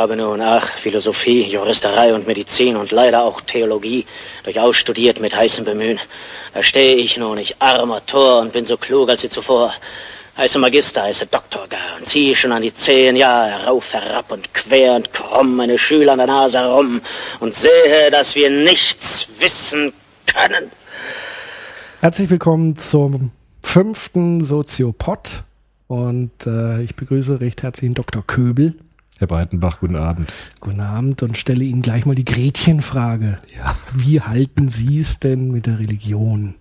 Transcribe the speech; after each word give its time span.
habe 0.00 0.16
nun, 0.16 0.40
ach, 0.40 0.78
Philosophie, 0.78 1.42
Juristerei 1.42 2.14
und 2.14 2.26
Medizin 2.26 2.76
und 2.76 2.90
leider 2.90 3.22
auch 3.22 3.42
Theologie 3.42 4.06
durchaus 4.44 4.76
studiert 4.76 5.20
mit 5.20 5.36
heißem 5.36 5.66
Bemühen. 5.66 6.00
Da 6.54 6.62
stehe 6.62 6.96
ich 6.96 7.18
nun, 7.18 7.36
ich 7.36 7.60
armer 7.60 8.04
Tor 8.06 8.40
und 8.40 8.54
bin 8.54 8.64
so 8.64 8.78
klug 8.78 9.10
als 9.10 9.20
je 9.22 9.28
zuvor. 9.28 9.74
Heiße 10.38 10.58
Magister, 10.58 11.02
heiße 11.02 11.26
Doktor 11.26 11.68
gar 11.68 11.98
und 11.98 12.06
ziehe 12.06 12.34
schon 12.34 12.50
an 12.50 12.62
die 12.62 12.72
zehn 12.72 13.14
Jahre 13.14 13.66
rauf, 13.66 13.92
herab 13.92 14.32
und 14.32 14.54
quer 14.54 14.94
und 14.94 15.12
krumm 15.12 15.56
meine 15.56 15.76
Schüler 15.76 16.12
an 16.12 16.18
der 16.18 16.28
Nase 16.28 16.60
herum 16.60 17.02
und 17.40 17.54
sehe, 17.54 18.10
dass 18.10 18.34
wir 18.34 18.48
nichts 18.48 19.26
wissen 19.38 19.92
können. 20.24 20.70
Herzlich 22.00 22.30
willkommen 22.30 22.74
zum 22.78 23.32
fünften 23.62 24.44
Soziopod 24.44 25.44
und 25.88 26.46
äh, 26.46 26.80
ich 26.80 26.96
begrüße 26.96 27.42
recht 27.42 27.62
herzlich 27.62 27.92
Dr. 27.92 28.26
Köbel. 28.26 28.76
Herr 29.20 29.26
Breitenbach, 29.26 29.80
guten 29.80 29.96
Abend. 29.96 30.32
Guten 30.60 30.80
Abend 30.80 31.22
und 31.22 31.36
stelle 31.36 31.62
Ihnen 31.62 31.82
gleich 31.82 32.06
mal 32.06 32.14
die 32.14 32.24
Gretchenfrage. 32.24 33.38
Ja. 33.54 33.76
Wie 33.92 34.22
halten 34.22 34.70
Sie 34.70 34.98
es 34.98 35.18
denn 35.18 35.50
mit 35.50 35.66
der 35.66 35.78
Religion? 35.78 36.54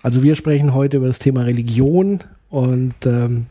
Also 0.00 0.22
wir 0.22 0.36
sprechen 0.36 0.74
heute 0.74 0.98
über 0.98 1.08
das 1.08 1.18
Thema 1.18 1.42
Religion 1.42 2.20
und 2.50 2.94
ähm, 3.04 3.46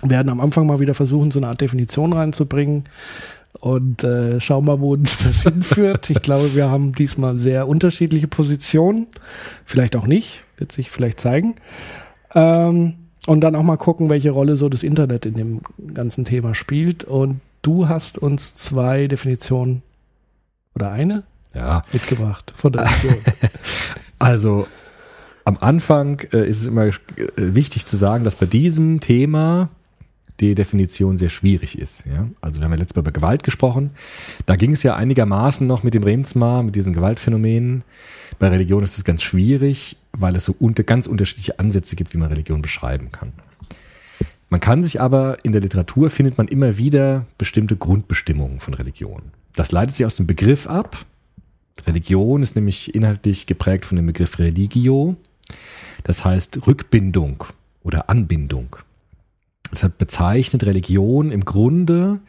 werden 0.00 0.30
am 0.30 0.40
Anfang 0.40 0.66
mal 0.66 0.80
wieder 0.80 0.94
versuchen, 0.94 1.30
so 1.30 1.40
eine 1.40 1.48
Art 1.48 1.60
Definition 1.60 2.14
reinzubringen 2.14 2.84
und 3.60 4.02
äh, 4.02 4.40
schauen 4.40 4.64
mal, 4.64 4.80
wo 4.80 4.94
uns 4.94 5.24
das 5.24 5.42
hinführt. 5.42 6.08
Ich 6.08 6.22
glaube, 6.22 6.54
wir 6.54 6.70
haben 6.70 6.94
diesmal 6.94 7.36
sehr 7.36 7.68
unterschiedliche 7.68 8.28
Positionen. 8.28 9.08
Vielleicht 9.66 9.94
auch 9.94 10.06
nicht, 10.06 10.42
wird 10.56 10.72
sich 10.72 10.90
vielleicht 10.90 11.20
zeigen. 11.20 11.54
Ähm, 12.34 12.94
und 13.28 13.42
dann 13.42 13.54
auch 13.54 13.62
mal 13.62 13.76
gucken, 13.76 14.08
welche 14.08 14.30
Rolle 14.30 14.56
so 14.56 14.70
das 14.70 14.82
Internet 14.82 15.26
in 15.26 15.34
dem 15.34 15.60
ganzen 15.92 16.24
Thema 16.24 16.54
spielt. 16.54 17.04
Und 17.04 17.40
du 17.60 17.86
hast 17.86 18.16
uns 18.16 18.54
zwei 18.54 19.06
Definitionen 19.06 19.82
oder 20.74 20.90
eine 20.92 21.24
ja. 21.54 21.84
mitgebracht 21.92 22.50
von 22.56 22.72
der 22.72 22.86
Religion. 22.86 23.16
also 24.18 24.66
am 25.44 25.58
Anfang 25.60 26.20
äh, 26.32 26.48
ist 26.48 26.62
es 26.62 26.68
immer 26.68 26.86
äh, 26.86 26.92
wichtig 27.36 27.84
zu 27.84 27.98
sagen, 27.98 28.24
dass 28.24 28.36
bei 28.36 28.46
diesem 28.46 29.00
Thema 29.00 29.68
die 30.40 30.54
Definition 30.54 31.18
sehr 31.18 31.28
schwierig 31.28 31.78
ist. 31.78 32.06
Ja? 32.06 32.28
Also 32.40 32.60
wir 32.60 32.64
haben 32.64 32.72
ja 32.72 32.78
letztes 32.78 32.96
Mal 32.96 33.02
über 33.02 33.12
Gewalt 33.12 33.42
gesprochen. 33.42 33.90
Da 34.46 34.56
ging 34.56 34.72
es 34.72 34.82
ja 34.82 34.96
einigermaßen 34.96 35.66
noch 35.66 35.82
mit 35.82 35.92
dem 35.92 36.02
Remsmar, 36.02 36.62
mit 36.62 36.74
diesen 36.74 36.94
Gewaltphänomenen. 36.94 37.84
Bei 38.38 38.48
Religion 38.48 38.84
ist 38.84 38.96
es 38.96 39.04
ganz 39.04 39.22
schwierig, 39.22 39.96
weil 40.12 40.36
es 40.36 40.44
so 40.44 40.54
unter, 40.58 40.84
ganz 40.84 41.06
unterschiedliche 41.06 41.58
Ansätze 41.58 41.96
gibt, 41.96 42.14
wie 42.14 42.18
man 42.18 42.28
Religion 42.28 42.62
beschreiben 42.62 43.10
kann. 43.10 43.32
Man 44.50 44.60
kann 44.60 44.82
sich 44.82 45.00
aber 45.00 45.44
in 45.44 45.52
der 45.52 45.60
Literatur 45.60 46.08
findet 46.08 46.38
man 46.38 46.48
immer 46.48 46.78
wieder 46.78 47.26
bestimmte 47.36 47.76
Grundbestimmungen 47.76 48.60
von 48.60 48.74
Religion. 48.74 49.22
Das 49.54 49.72
leitet 49.72 49.96
sich 49.96 50.06
aus 50.06 50.16
dem 50.16 50.26
Begriff 50.26 50.66
ab. 50.66 51.04
Religion 51.86 52.42
ist 52.42 52.56
nämlich 52.56 52.94
inhaltlich 52.94 53.46
geprägt 53.46 53.84
von 53.84 53.96
dem 53.96 54.06
Begriff 54.06 54.38
Religio, 54.38 55.16
das 56.04 56.24
heißt 56.24 56.66
Rückbindung 56.66 57.44
oder 57.82 58.08
Anbindung. 58.08 58.76
Deshalb 59.70 59.98
bezeichnet 59.98 60.64
Religion 60.64 61.30
im 61.30 61.44
Grunde 61.44 62.20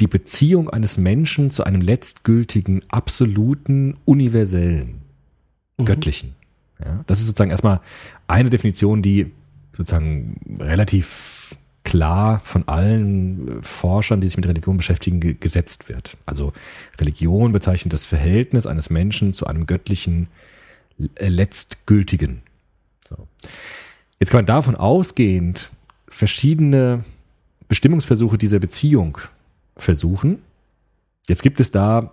die 0.00 0.06
Beziehung 0.06 0.70
eines 0.70 0.98
Menschen 0.98 1.50
zu 1.50 1.64
einem 1.64 1.80
letztgültigen, 1.80 2.82
absoluten, 2.88 3.96
universellen, 4.04 5.02
mhm. 5.78 5.84
göttlichen. 5.84 6.34
Ja, 6.84 7.02
das 7.06 7.20
ist 7.20 7.26
sozusagen 7.26 7.50
erstmal 7.50 7.80
eine 8.28 8.50
Definition, 8.50 9.02
die 9.02 9.32
sozusagen 9.76 10.58
relativ 10.60 11.56
klar 11.82 12.40
von 12.40 12.68
allen 12.68 13.62
Forschern, 13.62 14.20
die 14.20 14.28
sich 14.28 14.36
mit 14.36 14.46
Religion 14.46 14.76
beschäftigen, 14.76 15.40
gesetzt 15.40 15.88
wird. 15.88 16.16
Also 16.26 16.52
Religion 16.98 17.52
bezeichnet 17.52 17.92
das 17.92 18.04
Verhältnis 18.04 18.66
eines 18.66 18.90
Menschen 18.90 19.32
zu 19.32 19.46
einem 19.46 19.66
göttlichen, 19.66 20.28
letztgültigen. 21.18 22.42
So. 23.08 23.26
Jetzt 24.20 24.30
kann 24.30 24.38
man 24.38 24.46
davon 24.46 24.74
ausgehend 24.74 25.70
verschiedene 26.08 27.04
Bestimmungsversuche 27.68 28.36
dieser 28.36 28.58
Beziehung 28.58 29.18
versuchen. 29.78 30.38
Jetzt 31.28 31.42
gibt 31.42 31.60
es 31.60 31.70
da 31.70 32.12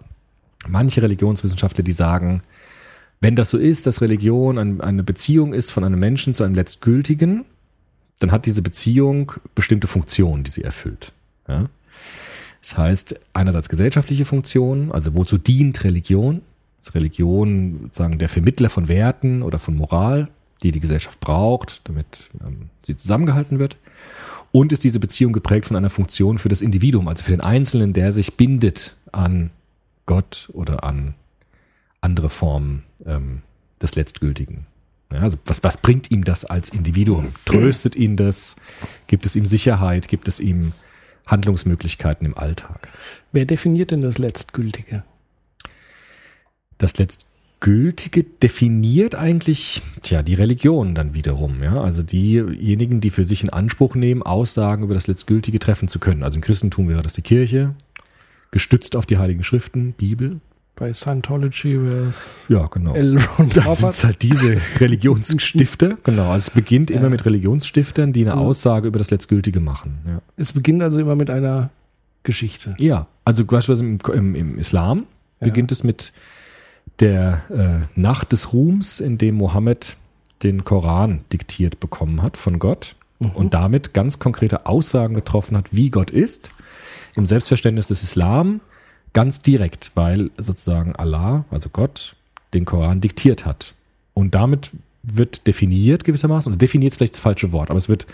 manche 0.67 1.01
Religionswissenschaftler, 1.01 1.83
die 1.83 1.93
sagen, 1.93 2.41
wenn 3.21 3.35
das 3.35 3.49
so 3.49 3.57
ist, 3.57 3.87
dass 3.87 4.01
Religion 4.01 4.81
eine 4.81 5.03
Beziehung 5.03 5.53
ist 5.53 5.71
von 5.71 5.83
einem 5.83 5.99
Menschen 5.99 6.35
zu 6.35 6.43
einem 6.43 6.55
Letztgültigen, 6.55 7.45
dann 8.19 8.31
hat 8.31 8.45
diese 8.45 8.61
Beziehung 8.61 9.33
bestimmte 9.55 9.87
Funktionen, 9.87 10.43
die 10.43 10.51
sie 10.51 10.63
erfüllt. 10.63 11.11
Ja? 11.47 11.69
Das 12.61 12.77
heißt, 12.77 13.19
einerseits 13.33 13.69
gesellschaftliche 13.69 14.25
Funktionen, 14.25 14.91
also 14.91 15.13
wozu 15.15 15.37
dient 15.37 15.83
Religion? 15.83 16.41
Ist 16.81 16.95
Religion 16.95 17.79
sozusagen 17.83 18.17
der 18.17 18.29
Vermittler 18.29 18.69
von 18.69 18.87
Werten 18.87 19.41
oder 19.41 19.59
von 19.59 19.75
Moral, 19.75 20.27
die 20.63 20.71
die 20.71 20.79
Gesellschaft 20.79 21.19
braucht, 21.19 21.87
damit 21.87 22.29
ähm, 22.45 22.69
sie 22.79 22.95
zusammengehalten 22.95 23.59
wird? 23.59 23.77
Und 24.51 24.71
ist 24.71 24.83
diese 24.83 24.99
Beziehung 24.99 25.33
geprägt 25.33 25.65
von 25.65 25.75
einer 25.75 25.89
Funktion 25.89 26.37
für 26.37 26.49
das 26.49 26.61
Individuum, 26.61 27.07
also 27.07 27.23
für 27.23 27.31
den 27.31 27.41
Einzelnen, 27.41 27.93
der 27.93 28.11
sich 28.11 28.35
bindet 28.35 28.95
an 29.11 29.51
Gott 30.05 30.49
oder 30.53 30.83
an 30.83 31.15
andere 32.01 32.29
Formen 32.29 32.83
ähm, 33.05 33.41
des 33.81 33.95
Letztgültigen. 33.95 34.65
Ja, 35.11 35.19
also 35.19 35.37
was, 35.45 35.63
was 35.63 35.77
bringt 35.77 36.09
ihm 36.11 36.23
das 36.23 36.45
als 36.45 36.69
Individuum? 36.69 37.33
Tröstet 37.45 37.95
ihn 37.95 38.15
das? 38.15 38.55
Gibt 39.07 39.25
es 39.25 39.35
ihm 39.35 39.45
Sicherheit? 39.45 40.07
Gibt 40.07 40.27
es 40.27 40.39
ihm 40.39 40.71
Handlungsmöglichkeiten 41.25 42.25
im 42.25 42.37
Alltag? 42.37 42.87
Wer 43.31 43.45
definiert 43.45 43.91
denn 43.91 44.01
das 44.01 44.17
Letztgültige? 44.17 45.03
Das 46.77 46.97
Letztgültige 46.97 47.34
definiert 47.65 49.15
eigentlich, 49.15 49.81
tja, 50.03 50.21
die 50.21 50.35
Religion 50.35 50.95
dann 50.95 51.13
wiederum, 51.13 51.63
ja. 51.63 51.81
Also 51.81 52.03
diejenigen, 52.03 53.01
die 53.01 53.09
für 53.09 53.23
sich 53.23 53.43
in 53.43 53.49
Anspruch 53.49 53.95
nehmen, 53.95 54.23
Aussagen 54.23 54.83
über 54.83 54.93
das 54.93 55.07
Letztgültige 55.07 55.59
treffen 55.59 55.87
zu 55.87 55.99
können. 55.99 56.23
Also 56.23 56.37
im 56.37 56.41
Christentum 56.41 56.87
wäre 56.87 57.01
das 57.01 57.13
die 57.13 57.21
Kirche, 57.21 57.75
gestützt 58.51 58.95
auf 58.95 59.05
die 59.05 59.17
Heiligen 59.17 59.43
Schriften, 59.43 59.93
Bibel. 59.93 60.39
Bei 60.75 60.93
Scientology 60.93 61.81
wäre 61.81 62.09
es. 62.09 62.45
Ja, 62.49 62.67
genau. 62.67 62.93
L. 62.93 63.17
Das 63.53 63.79
sind 63.79 64.03
halt 64.03 64.21
diese 64.21 64.57
Religionsstifter. 64.79 65.97
genau. 66.03 66.31
Also 66.31 66.49
es 66.49 66.49
beginnt 66.49 66.91
immer 66.91 67.09
mit 67.09 67.25
Religionsstiftern, 67.25 68.11
die 68.11 68.21
eine 68.21 68.33
also, 68.33 68.47
Aussage 68.47 68.89
über 68.89 68.99
das 68.99 69.09
Letztgültige 69.09 69.61
machen. 69.61 69.99
Ja. 70.05 70.21
Es 70.35 70.51
beginnt 70.51 70.83
also 70.83 70.99
immer 70.99 71.15
mit 71.15 71.29
einer 71.29 71.69
Geschichte. 72.23 72.75
Ja, 72.77 73.07
also 73.23 73.45
beispielsweise 73.45 73.85
im, 73.85 73.99
im, 74.13 74.35
im 74.35 74.59
Islam 74.59 75.05
ja. 75.39 75.47
beginnt 75.47 75.71
es 75.71 75.85
mit 75.85 76.11
der 76.99 77.43
äh, 77.49 77.99
Nacht 77.99 78.31
des 78.31 78.53
Ruhms, 78.53 78.99
in 78.99 79.17
dem 79.17 79.35
Mohammed 79.35 79.97
den 80.43 80.63
Koran 80.63 81.21
diktiert 81.31 81.79
bekommen 81.79 82.21
hat 82.21 82.37
von 82.37 82.59
Gott 82.59 82.95
mhm. 83.19 83.31
und 83.31 83.53
damit 83.53 83.93
ganz 83.93 84.19
konkrete 84.19 84.65
Aussagen 84.65 85.15
getroffen 85.15 85.57
hat, 85.57 85.67
wie 85.71 85.89
Gott 85.89 86.11
ist. 86.11 86.49
Im 87.15 87.25
Selbstverständnis 87.25 87.87
des 87.87 88.03
Islam 88.03 88.59
Ganz 89.15 89.41
direkt, 89.41 89.91
weil 89.95 90.29
sozusagen 90.37 90.93
Allah, 90.93 91.45
also 91.49 91.69
Gott, 91.69 92.17
den 92.53 92.65
Koran 92.65 92.99
diktiert 92.99 93.45
hat. 93.45 93.73
Und 94.13 94.35
damit 94.35 94.71
wird 95.03 95.47
definiert 95.47 96.03
gewissermaßen, 96.03 96.51
und 96.51 96.61
definiert 96.61 96.91
ist 96.91 96.97
vielleicht 96.97 97.13
das 97.13 97.21
falsche 97.21 97.53
Wort, 97.53 97.69
aber 97.69 97.77
es 97.77 97.87
wird 97.87 98.07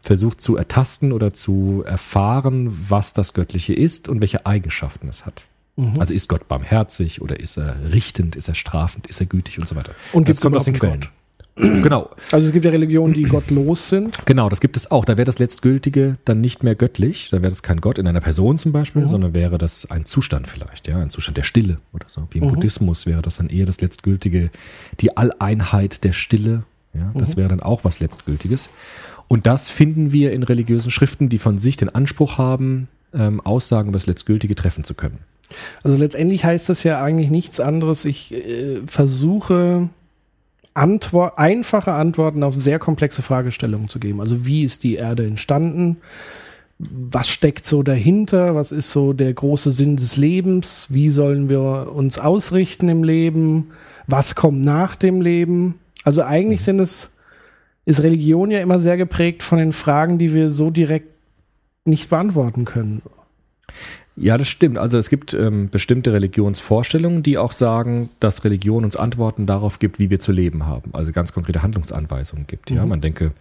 versucht 0.00 0.40
zu 0.40 0.56
ertasten 0.56 1.12
oder 1.12 1.34
zu 1.34 1.84
erfahren, 1.84 2.74
was 2.88 3.12
das 3.12 3.34
Göttliche 3.34 3.74
ist 3.74 4.08
und 4.08 4.22
welche 4.22 4.46
Eigenschaften 4.46 5.10
es 5.10 5.26
hat. 5.26 5.46
Mhm. 5.76 6.00
Also 6.00 6.14
ist 6.14 6.28
Gott 6.28 6.48
barmherzig 6.48 7.22
oder 7.22 7.38
ist 7.38 7.58
er 7.58 7.92
richtend, 7.92 8.34
ist 8.34 8.48
er 8.48 8.54
strafend, 8.54 9.06
ist 9.06 9.20
er 9.20 9.26
gütig 9.26 9.58
und 9.58 9.68
so 9.68 9.76
weiter. 9.76 9.92
Und 10.12 10.24
gibt 10.24 10.36
es 10.36 10.42
kommt 10.42 10.56
aus 10.56 10.64
den 10.64 10.78
Quellen. 10.78 11.00
Gott? 11.00 11.10
Genau. 11.56 12.10
Also 12.32 12.48
es 12.48 12.52
gibt 12.52 12.66
ja 12.66 12.70
Religionen, 12.70 13.14
die 13.14 13.22
gottlos 13.22 13.88
sind. 13.88 14.26
Genau, 14.26 14.50
das 14.50 14.60
gibt 14.60 14.76
es 14.76 14.90
auch. 14.90 15.06
Da 15.06 15.16
wäre 15.16 15.24
das 15.24 15.38
Letztgültige 15.38 16.18
dann 16.26 16.42
nicht 16.42 16.62
mehr 16.62 16.74
göttlich. 16.74 17.30
Da 17.30 17.38
wäre 17.38 17.48
das 17.48 17.62
kein 17.62 17.80
Gott 17.80 17.98
in 17.98 18.06
einer 18.06 18.20
Person 18.20 18.58
zum 18.58 18.72
Beispiel, 18.72 19.02
mhm. 19.02 19.08
sondern 19.08 19.34
wäre 19.34 19.56
das 19.56 19.90
ein 19.90 20.04
Zustand 20.04 20.48
vielleicht, 20.48 20.86
ja, 20.86 20.98
ein 20.98 21.08
Zustand 21.08 21.38
der 21.38 21.44
Stille 21.44 21.78
oder 21.94 22.06
so. 22.08 22.28
Wie 22.30 22.38
im 22.38 22.44
mhm. 22.44 22.54
Buddhismus 22.54 23.06
wäre 23.06 23.22
das 23.22 23.36
dann 23.36 23.48
eher 23.48 23.64
das 23.64 23.80
Letztgültige, 23.80 24.50
die 25.00 25.16
Alleinheit 25.16 26.04
der 26.04 26.12
Stille. 26.12 26.64
Ja, 26.92 27.10
das 27.14 27.36
mhm. 27.36 27.40
wäre 27.40 27.48
dann 27.48 27.60
auch 27.60 27.84
was 27.84 28.00
Letztgültiges. 28.00 28.68
Und 29.28 29.46
das 29.46 29.70
finden 29.70 30.12
wir 30.12 30.32
in 30.32 30.42
religiösen 30.42 30.90
Schriften, 30.90 31.30
die 31.30 31.38
von 31.38 31.58
sich 31.58 31.78
den 31.78 31.94
Anspruch 31.94 32.36
haben, 32.36 32.88
ähm, 33.14 33.40
Aussagen 33.40 33.88
über 33.88 33.98
das 33.98 34.06
Letztgültige 34.06 34.54
treffen 34.54 34.84
zu 34.84 34.92
können. 34.92 35.18
Also 35.82 35.96
letztendlich 35.96 36.44
heißt 36.44 36.68
das 36.68 36.82
ja 36.82 37.02
eigentlich 37.02 37.30
nichts 37.30 37.60
anderes. 37.60 38.04
Ich 38.04 38.32
äh, 38.32 38.80
versuche 38.86 39.88
Antwort, 40.76 41.38
einfache 41.38 41.92
Antworten 41.92 42.42
auf 42.42 42.54
sehr 42.56 42.78
komplexe 42.78 43.22
Fragestellungen 43.22 43.88
zu 43.88 43.98
geben. 43.98 44.20
Also 44.20 44.44
wie 44.44 44.62
ist 44.62 44.84
die 44.84 44.96
Erde 44.96 45.26
entstanden? 45.26 45.96
Was 46.78 47.30
steckt 47.30 47.64
so 47.64 47.82
dahinter? 47.82 48.54
Was 48.54 48.72
ist 48.72 48.90
so 48.90 49.14
der 49.14 49.32
große 49.32 49.70
Sinn 49.70 49.96
des 49.96 50.16
Lebens? 50.16 50.88
Wie 50.90 51.08
sollen 51.08 51.48
wir 51.48 51.90
uns 51.92 52.18
ausrichten 52.18 52.90
im 52.90 53.04
Leben? 53.04 53.68
Was 54.06 54.34
kommt 54.34 54.62
nach 54.62 54.96
dem 54.96 55.22
Leben? 55.22 55.76
Also 56.04 56.22
eigentlich 56.22 56.62
sind 56.62 56.78
es, 56.78 57.08
ist 57.86 58.02
Religion 58.02 58.50
ja 58.50 58.60
immer 58.60 58.78
sehr 58.78 58.98
geprägt 58.98 59.42
von 59.42 59.58
den 59.58 59.72
Fragen, 59.72 60.18
die 60.18 60.34
wir 60.34 60.50
so 60.50 60.68
direkt 60.68 61.08
nicht 61.86 62.10
beantworten 62.10 62.66
können. 62.66 63.00
Ja, 64.16 64.38
das 64.38 64.48
stimmt. 64.48 64.78
Also 64.78 64.96
es 64.96 65.10
gibt 65.10 65.34
ähm, 65.34 65.68
bestimmte 65.68 66.12
Religionsvorstellungen, 66.12 67.22
die 67.22 67.36
auch 67.36 67.52
sagen, 67.52 68.08
dass 68.18 68.44
Religion 68.44 68.84
uns 68.84 68.96
Antworten 68.96 69.46
darauf 69.46 69.78
gibt, 69.78 69.98
wie 69.98 70.08
wir 70.08 70.20
zu 70.20 70.32
leben 70.32 70.66
haben. 70.66 70.90
Also 70.94 71.12
ganz 71.12 71.32
konkrete 71.32 71.62
Handlungsanweisungen 71.62 72.46
gibt. 72.46 72.70
Mhm. 72.70 72.76
Ja, 72.76 72.86
man 72.86 73.02
denke 73.02 73.32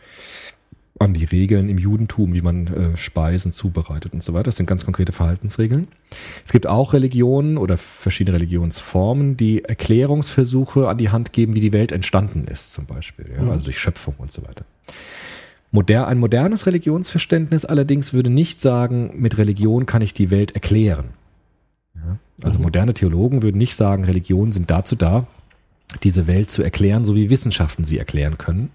an 1.00 1.14
die 1.14 1.26
Regeln 1.26 1.68
im 1.68 1.78
Judentum, 1.78 2.34
wie 2.34 2.42
man 2.42 2.68
äh, 2.68 2.98
Speisen 2.98 3.52
zubereitet 3.52 4.14
und 4.14 4.24
so 4.24 4.34
weiter. 4.34 4.44
Das 4.44 4.58
sind 4.58 4.66
ganz 4.66 4.86
konkrete 4.86 5.12
Verhaltensregeln. 5.12 5.88
Es 6.46 6.52
gibt 6.52 6.68
auch 6.68 6.94
Religionen 6.94 7.58
oder 7.58 7.78
verschiedene 7.78 8.36
Religionsformen, 8.36 9.36
die 9.36 9.64
Erklärungsversuche 9.64 10.88
an 10.88 10.98
die 10.98 11.10
Hand 11.10 11.34
geben, 11.34 11.54
wie 11.54 11.60
die 11.60 11.74
Welt 11.74 11.92
entstanden 11.92 12.46
ist, 12.48 12.74
zum 12.74 12.86
Beispiel. 12.86 13.26
Ja? 13.34 13.44
Mhm. 13.44 13.52
Also 13.52 13.66
durch 13.66 13.80
Schöpfung 13.80 14.16
und 14.18 14.32
so 14.32 14.44
weiter. 14.44 14.66
Moder 15.76 16.08
ein 16.08 16.18
modernes 16.18 16.66
Religionsverständnis 16.66 17.66
allerdings 17.66 18.14
würde 18.14 18.30
nicht 18.30 18.62
sagen, 18.62 19.12
mit 19.16 19.38
Religion 19.38 19.86
kann 19.86 20.02
ich 20.02 20.14
die 20.14 20.32
Welt 20.32 20.54
erklären. 20.54 21.10
Ja? 21.94 22.18
Also 22.42 22.58
mhm. 22.58 22.64
moderne 22.64 22.94
Theologen 22.94 23.44
würden 23.44 23.58
nicht 23.58 23.76
sagen, 23.76 24.06
Religionen 24.06 24.54
sind 24.54 24.72
dazu 24.72 24.96
da, 24.96 25.28
diese 26.04 26.28
Welt 26.28 26.50
zu 26.50 26.64
erklären, 26.64 27.06
so 27.06 27.14
wie 27.16 27.30
Wissenschaften 27.30 27.84
sie 27.84 28.00
erklären 28.00 28.38
können, 28.38 28.72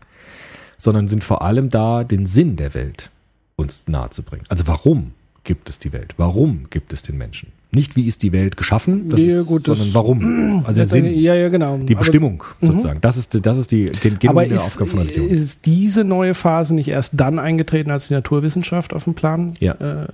sondern 0.79 1.09
sind 1.09 1.25
vor 1.25 1.43
allem 1.43 1.71
da, 1.71 2.05
den 2.05 2.27
Sinn 2.27 2.57
der 2.57 2.75
Welt 2.75 3.11
uns 3.57 3.89
nahezubringen. 3.89 4.45
Also 4.49 4.67
warum 4.67 5.13
gibt 5.43 5.69
es 5.69 5.79
die 5.79 5.93
Welt? 5.93 6.15
Warum 6.19 6.69
gibt 6.71 6.93
es 6.93 7.03
den 7.03 7.19
Menschen? 7.19 7.51
Nicht 7.73 7.95
wie 7.95 8.09
ist 8.09 8.25
die 8.25 8.33
Welt 8.33 8.57
geschaffen, 8.57 9.17
ja, 9.17 9.43
gut, 9.43 9.69
ist, 9.69 9.79
sondern 9.79 9.95
warum. 9.95 10.65
Also 10.67 10.81
der 10.81 10.89
Sinn, 10.89 11.05
ja, 11.15 11.35
ja, 11.35 11.49
genau. 11.51 11.79
die 11.79 11.95
Bestimmung 11.95 12.43
aber, 12.43 12.67
mhm. 12.67 12.73
sozusagen. 12.73 13.01
Das 13.01 13.17
ist, 13.17 13.47
das 13.47 13.59
ist 13.59 13.71
die 13.71 13.93
genuine 14.01 14.61
Aufgabe 14.61 14.91
von 14.91 14.99
Religion. 15.01 15.29
Ist 15.29 15.67
diese 15.67 16.03
neue 16.03 16.35
Phase 16.35 16.75
nicht 16.75 16.89
erst 16.89 17.13
dann 17.17 17.39
eingetreten, 17.39 17.93
als 17.93 18.09
die 18.09 18.15
Naturwissenschaft 18.15 18.93
auf 18.93 19.05
dem 19.05 19.15
Plan 19.15 19.55
ja. 19.61 19.75
äh, 19.75 20.07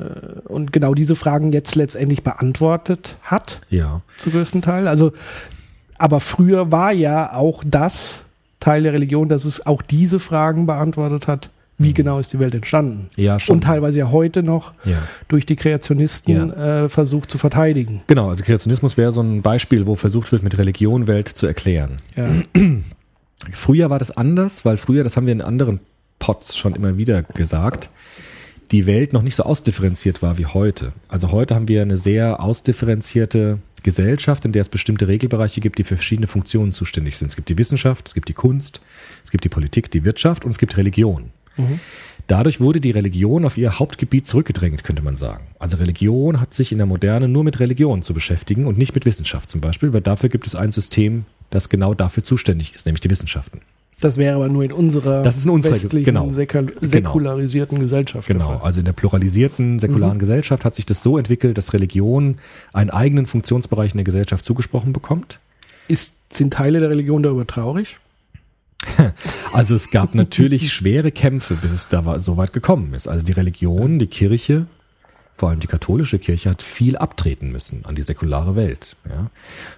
und 0.44 0.72
genau 0.74 0.92
diese 0.92 1.16
Fragen 1.16 1.50
jetzt 1.52 1.74
letztendlich 1.76 2.22
beantwortet 2.22 3.16
hat? 3.22 3.62
Ja. 3.70 4.02
Zu 4.18 4.30
größten 4.30 4.60
Teil. 4.60 4.86
Also, 4.86 5.12
aber 5.96 6.20
früher 6.20 6.72
war 6.72 6.92
ja 6.92 7.32
auch 7.32 7.64
das 7.66 8.24
Teil 8.60 8.82
der 8.82 8.92
Religion, 8.92 9.30
dass 9.30 9.46
es 9.46 9.64
auch 9.64 9.80
diese 9.80 10.18
Fragen 10.18 10.66
beantwortet 10.66 11.26
hat 11.26 11.50
wie 11.78 11.88
mhm. 11.88 11.94
genau 11.94 12.18
ist 12.18 12.32
die 12.32 12.38
Welt 12.38 12.54
entstanden? 12.54 13.08
Ja, 13.16 13.38
schon. 13.38 13.56
Und 13.56 13.60
teilweise 13.62 13.98
ja 13.98 14.10
heute 14.10 14.42
noch 14.42 14.72
ja. 14.84 14.98
durch 15.28 15.46
die 15.46 15.56
Kreationisten 15.56 16.48
ja. 16.48 16.84
äh, 16.84 16.88
versucht 16.88 17.30
zu 17.30 17.38
verteidigen. 17.38 18.02
Genau, 18.06 18.28
also 18.28 18.44
Kreationismus 18.44 18.96
wäre 18.96 19.12
so 19.12 19.20
ein 19.20 19.42
Beispiel, 19.42 19.86
wo 19.86 19.94
versucht 19.94 20.32
wird, 20.32 20.42
mit 20.42 20.56
Religion 20.58 21.06
Welt 21.06 21.28
zu 21.28 21.46
erklären. 21.46 21.96
Ja. 22.16 22.26
Früher 23.52 23.90
war 23.90 23.98
das 23.98 24.16
anders, 24.16 24.64
weil 24.64 24.76
früher, 24.76 25.04
das 25.04 25.16
haben 25.16 25.26
wir 25.26 25.32
in 25.32 25.42
anderen 25.42 25.80
Pots 26.18 26.56
schon 26.56 26.74
immer 26.74 26.96
wieder 26.96 27.22
gesagt, 27.22 27.90
die 28.72 28.86
Welt 28.86 29.12
noch 29.12 29.22
nicht 29.22 29.36
so 29.36 29.44
ausdifferenziert 29.44 30.22
war 30.22 30.38
wie 30.38 30.46
heute. 30.46 30.92
Also 31.08 31.30
heute 31.30 31.54
haben 31.54 31.68
wir 31.68 31.82
eine 31.82 31.96
sehr 31.96 32.42
ausdifferenzierte 32.42 33.58
Gesellschaft, 33.82 34.44
in 34.44 34.52
der 34.52 34.62
es 34.62 34.68
bestimmte 34.68 35.06
Regelbereiche 35.06 35.60
gibt, 35.60 35.78
die 35.78 35.84
für 35.84 35.96
verschiedene 35.96 36.26
Funktionen 36.26 36.72
zuständig 36.72 37.16
sind. 37.16 37.28
Es 37.28 37.36
gibt 37.36 37.48
die 37.48 37.58
Wissenschaft, 37.58 38.08
es 38.08 38.14
gibt 38.14 38.28
die 38.28 38.34
Kunst, 38.34 38.80
es 39.22 39.30
gibt 39.30 39.44
die 39.44 39.48
Politik, 39.48 39.90
die 39.92 40.04
Wirtschaft 40.04 40.44
und 40.44 40.50
es 40.50 40.58
gibt 40.58 40.76
Religion. 40.76 41.30
Mhm. 41.56 41.80
Dadurch 42.26 42.60
wurde 42.60 42.80
die 42.80 42.90
Religion 42.90 43.44
auf 43.44 43.56
ihr 43.56 43.78
Hauptgebiet 43.78 44.26
zurückgedrängt, 44.26 44.82
könnte 44.82 45.02
man 45.02 45.16
sagen. 45.16 45.44
Also 45.58 45.76
Religion 45.76 46.40
hat 46.40 46.54
sich 46.54 46.72
in 46.72 46.78
der 46.78 46.86
Moderne 46.86 47.28
nur 47.28 47.44
mit 47.44 47.60
Religion 47.60 48.02
zu 48.02 48.14
beschäftigen 48.14 48.66
und 48.66 48.78
nicht 48.78 48.94
mit 48.94 49.06
Wissenschaft 49.06 49.48
zum 49.48 49.60
Beispiel, 49.60 49.92
weil 49.92 50.00
dafür 50.00 50.28
gibt 50.28 50.46
es 50.46 50.56
ein 50.56 50.72
System, 50.72 51.24
das 51.50 51.68
genau 51.68 51.94
dafür 51.94 52.24
zuständig 52.24 52.74
ist, 52.74 52.86
nämlich 52.86 53.00
die 53.00 53.10
Wissenschaften. 53.10 53.60
Das 54.00 54.18
wäre 54.18 54.34
aber 54.34 54.48
nur 54.48 54.62
in 54.62 54.72
unserer 54.72 55.22
das 55.22 55.38
ist 55.38 55.46
in 55.46 55.52
unserer, 55.52 55.72
westlichen, 55.72 56.04
genau, 56.04 56.26
genau. 56.26 56.68
säkularisierten 56.82 57.78
genau. 57.78 57.86
Gesellschaft. 57.88 58.28
Genau, 58.28 58.58
also 58.58 58.80
in 58.80 58.84
der 58.84 58.92
pluralisierten, 58.92 59.78
säkularen 59.78 60.16
mhm. 60.16 60.20
Gesellschaft 60.20 60.66
hat 60.66 60.74
sich 60.74 60.84
das 60.84 61.02
so 61.02 61.16
entwickelt, 61.16 61.56
dass 61.56 61.72
Religion 61.72 62.36
einen 62.74 62.90
eigenen 62.90 63.26
Funktionsbereich 63.26 63.92
in 63.92 63.98
der 63.98 64.04
Gesellschaft 64.04 64.44
zugesprochen 64.44 64.92
bekommt. 64.92 65.38
Ist, 65.88 66.16
sind 66.36 66.52
Teile 66.52 66.80
der 66.80 66.90
Religion 66.90 67.22
darüber 67.22 67.46
traurig? 67.46 67.96
Also 69.52 69.74
es 69.74 69.90
gab 69.90 70.14
natürlich 70.14 70.72
schwere 70.72 71.10
Kämpfe, 71.10 71.54
bis 71.54 71.72
es 71.72 71.88
da 71.88 72.18
so 72.18 72.36
weit 72.36 72.52
gekommen 72.52 72.92
ist. 72.94 73.08
Also 73.08 73.24
die 73.24 73.32
Religion, 73.32 73.98
die 73.98 74.06
Kirche, 74.06 74.66
vor 75.36 75.50
allem 75.50 75.60
die 75.60 75.66
katholische 75.66 76.18
Kirche, 76.18 76.50
hat 76.50 76.62
viel 76.62 76.96
abtreten 76.96 77.52
müssen 77.52 77.84
an 77.84 77.94
die 77.94 78.02
säkulare 78.02 78.56
Welt. 78.56 78.96
Ja. 79.08 79.30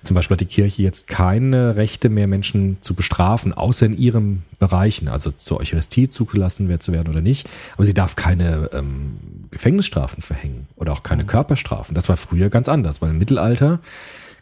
Zum 0.03 0.15
Beispiel 0.15 0.35
hat 0.35 0.41
die 0.41 0.47
Kirche 0.47 0.83
jetzt 0.83 1.09
keine 1.09 1.77
Rechte 1.77 2.09
mehr, 2.09 2.27
Menschen 2.27 2.79
zu 2.81 2.95
bestrafen, 2.95 3.53
außer 3.53 3.87
in 3.87 3.97
ihren 3.97 4.43
Bereichen, 4.59 5.09
also 5.09 5.31
zur 5.31 5.61
Eucharistie 5.61 6.09
zugelassen 6.09 6.69
zu 6.81 6.93
werden 6.93 7.09
oder 7.09 7.21
nicht. 7.21 7.49
Aber 7.75 7.85
sie 7.85 7.95
darf 7.95 8.17
keine 8.17 8.71
ähm, 8.73 9.19
Gefängnisstrafen 9.51 10.23
verhängen 10.23 10.69
oder 10.77 10.93
auch 10.93 11.03
keine 11.03 11.25
Körperstrafen. 11.25 11.95
Das 11.95 12.09
war 12.09 12.17
früher 12.17 12.51
ganz 12.51 12.69
anders, 12.69 13.03
weil 13.03 13.11
im 13.11 13.19
Mittelalter 13.19 13.81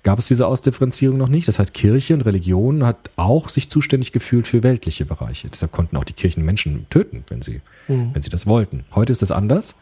gab 0.06 0.20
es 0.20 0.28
diese 0.28 0.46
Ausdifferenzierung 0.46 1.18
noch 1.18 1.28
nicht. 1.28 1.48
Das 1.48 1.58
heißt, 1.58 1.74
Kirche 1.74 2.14
und 2.14 2.20
Religion 2.20 2.86
hat 2.86 3.10
auch 3.16 3.48
sich 3.48 3.68
zuständig 3.68 4.12
gefühlt 4.12 4.46
für 4.46 4.62
weltliche 4.62 5.04
Bereiche. 5.04 5.48
Deshalb 5.48 5.72
konnten 5.72 5.96
auch 5.96 6.04
die 6.04 6.12
Kirchen 6.12 6.44
Menschen 6.44 6.86
töten, 6.90 7.24
wenn 7.28 7.42
sie, 7.42 7.60
mhm. 7.88 8.10
wenn 8.12 8.22
sie 8.22 8.30
das 8.30 8.46
wollten. 8.46 8.84
Heute 8.94 9.10
ist 9.10 9.20
das 9.20 9.32
anders, 9.32 9.74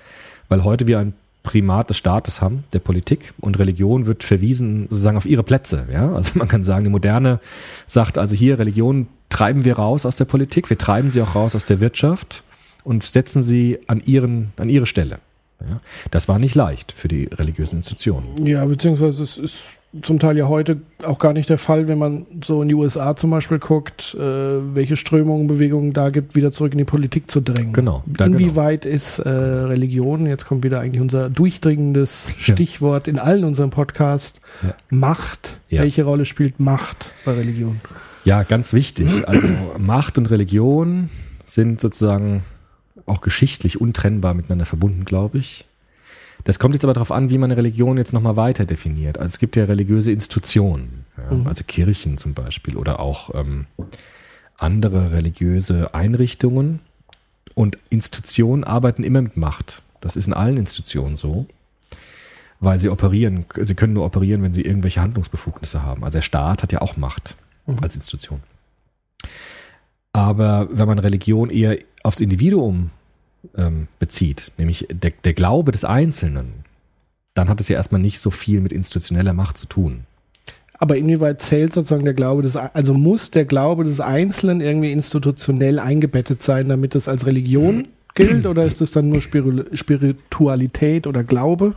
weil 0.49 0.65
heute 0.65 0.87
wir 0.87 0.99
ein 0.99 1.13
Primat 1.43 1.91
des 1.91 1.99
Staates 1.99 2.41
haben, 2.41 2.65
der 2.73 2.79
Politik 2.79 3.35
und 3.39 3.59
Religion 3.59 4.07
wird 4.07 4.25
verwiesen 4.25 4.87
sozusagen 4.89 5.19
auf 5.19 5.27
ihre 5.27 5.43
Plätze. 5.43 5.87
Ja? 5.93 6.15
Also 6.15 6.39
man 6.39 6.49
kann 6.49 6.65
sagen, 6.65 6.85
die 6.85 6.91
Moderne 6.91 7.39
sagt 7.87 8.17
also 8.17 8.35
hier, 8.35 8.59
Religion 8.59 9.09
treiben 9.29 9.67
wir 9.67 9.77
raus 9.77 10.07
aus 10.07 10.17
der 10.17 10.25
Politik, 10.25 10.71
wir 10.71 10.79
treiben 10.79 11.11
sie 11.11 11.21
auch 11.21 11.35
raus 11.35 11.55
aus 11.55 11.67
der 11.67 11.81
Wirtschaft 11.81 12.45
und 12.83 13.03
setzen 13.03 13.43
sie 13.43 13.79
an, 13.89 14.01
ihren, 14.07 14.55
an 14.57 14.71
ihre 14.71 14.87
Stelle. 14.87 15.19
Ja? 15.61 15.81
Das 16.11 16.29
war 16.29 16.39
nicht 16.39 16.55
leicht 16.55 16.93
für 16.93 17.09
die 17.09 17.25
religiösen 17.27 17.77
Institutionen. 17.77 18.47
Ja, 18.47 18.65
beziehungsweise 18.65 19.23
es 19.23 19.37
ist 19.37 19.77
zum 20.03 20.19
Teil 20.19 20.37
ja 20.37 20.49
heute 20.49 20.81
auch 21.05 21.19
gar 21.19 21.33
nicht 21.33 21.49
der 21.49 21.59
Fall, 21.59 21.89
wenn 21.89 21.99
man 21.99 22.27
so 22.43 22.63
in 22.63 22.69
die 22.69 22.75
USA 22.75 23.15
zum 23.17 23.31
Beispiel 23.31 23.59
guckt, 23.59 24.15
äh, 24.15 24.21
welche 24.75 24.97
Strömungen, 24.97 25.47
Bewegungen 25.47 25.93
da 25.93 26.11
gibt, 26.11 26.35
wieder 26.35 26.53
zurück 26.53 26.73
in 26.73 26.79
die 26.79 26.85
Politik 26.85 27.31
zu 27.31 27.41
drängen. 27.41 27.73
Genau. 27.73 28.03
Inwieweit 28.19 28.83
genau. 28.83 28.95
ist 28.95 29.19
äh, 29.21 29.29
Religion, 29.29 30.27
jetzt 30.27 30.47
kommt 30.47 30.65
wieder 30.65 30.81
eigentlich 30.81 31.01
unser 31.01 31.31
durchdringendes 31.31 32.29
Stichwort 32.39 33.07
ja. 33.07 33.13
in 33.13 33.19
allen 33.19 33.45
unseren 33.45 33.71
Podcasts, 33.71 34.41
ja. 34.63 34.75
Macht. 34.91 35.59
Ja. 35.69 35.83
Welche 35.83 36.05
Rolle 36.05 36.25
spielt 36.25 36.61
Macht 36.61 37.13
bei 37.25 37.33
Religion? 37.33 37.81
Ja, 38.25 38.43
ganz 38.43 38.73
wichtig. 38.73 39.27
Also 39.29 39.47
Macht 39.79 40.19
und 40.19 40.31
Religion 40.31 41.11
sind 41.45 41.81
sozusagen 41.81 42.43
auch 43.07 43.21
geschichtlich 43.21 43.81
untrennbar 43.81 44.35
miteinander 44.35 44.67
verbunden, 44.67 45.05
glaube 45.05 45.39
ich. 45.39 45.67
Das 46.45 46.59
kommt 46.59 46.75
jetzt 46.75 46.85
aber 46.85 46.93
darauf 46.93 47.11
an, 47.11 47.31
wie 47.31 47.39
man 47.39 47.51
Religion 47.51 47.97
jetzt 47.97 48.13
nochmal 48.13 48.37
weiter 48.37 48.67
definiert. 48.67 49.19
Also 49.19 49.29
es 49.29 49.39
gibt 49.39 49.57
ja 49.57 49.65
religiöse 49.65 50.13
Institutionen, 50.13 51.07
ja, 51.17 51.35
mhm. 51.35 51.47
also 51.47 51.65
Kirchen 51.65 52.19
zum 52.19 52.35
Beispiel 52.35 52.77
oder 52.77 53.01
auch 53.01 53.35
ähm, 53.35 53.67
andere 54.59 55.13
religiöse 55.13 55.95
Einrichtungen. 55.95 56.81
Und 57.55 57.79
Institutionen 57.89 58.65
arbeiten 58.65 59.05
immer 59.05 59.23
mit 59.23 59.37
Macht. 59.37 59.83
Das 60.01 60.17
ist 60.17 60.27
in 60.27 60.35
allen 60.35 60.59
Institutionen 60.59 61.17
so, 61.17 61.47
weil 62.61 62.79
sie 62.79 62.91
operieren, 62.91 63.47
sie 63.63 63.75
können 63.75 63.95
nur 63.95 64.05
operieren, 64.05 64.43
wenn 64.43 64.53
sie 64.53 64.63
irgendwelche 64.63 65.01
Handlungsbefugnisse 65.01 65.83
haben. 65.83 66.05
Also 66.05 66.19
der 66.19 66.23
Staat 66.23 66.63
hat 66.63 66.73
ja 66.73 66.83
auch 66.83 66.97
Macht 66.97 67.37
mhm. 67.67 67.79
als 67.81 67.97
Institution. 67.97 68.41
Aber 70.13 70.69
wenn 70.71 70.87
man 70.87 70.99
Religion 70.99 71.49
eher 71.49 71.79
aufs 72.03 72.21
Individuum 72.21 72.91
ähm, 73.57 73.89
bezieht, 73.99 74.53
nämlich 74.59 74.87
der, 74.91 75.13
der 75.25 75.33
Glaube 75.33 75.73
des 75.73 75.85
Einzelnen, 75.85 76.65
dann 77.35 77.49
hat 77.49 77.61
es 77.61 77.69
ja 77.69 77.77
erstmal 77.77 78.01
nicht 78.01 78.21
so 78.21 78.31
viel 78.31 78.61
mit 78.61 78.73
institutioneller 78.73 79.33
Macht 79.33 79.59
zu 79.59 79.67
tun. 79.67 80.05
Aber 80.79 80.97
inwieweit 80.97 81.41
zählt 81.41 81.73
sozusagen 81.73 82.05
der 82.05 82.15
Glaube 82.15 82.43
des, 82.43 82.57
also 82.57 82.95
muss 82.95 83.31
der 83.31 83.45
Glaube 83.45 83.85
des 83.85 84.01
Einzelnen 84.01 84.61
irgendwie 84.61 84.93
institutionell 84.93 85.79
eingebettet 85.79 86.43
sein, 86.43 86.69
damit 86.69 86.95
es 86.95 87.09
als 87.09 87.27
Religion 87.27 87.87
gilt, 88.15 88.47
oder 88.47 88.65
ist 88.65 88.81
es 88.81 88.91
dann 88.91 89.09
nur 89.09 89.21
Spiritualität 89.21 91.07
oder 91.07 91.23
Glaube? 91.23 91.77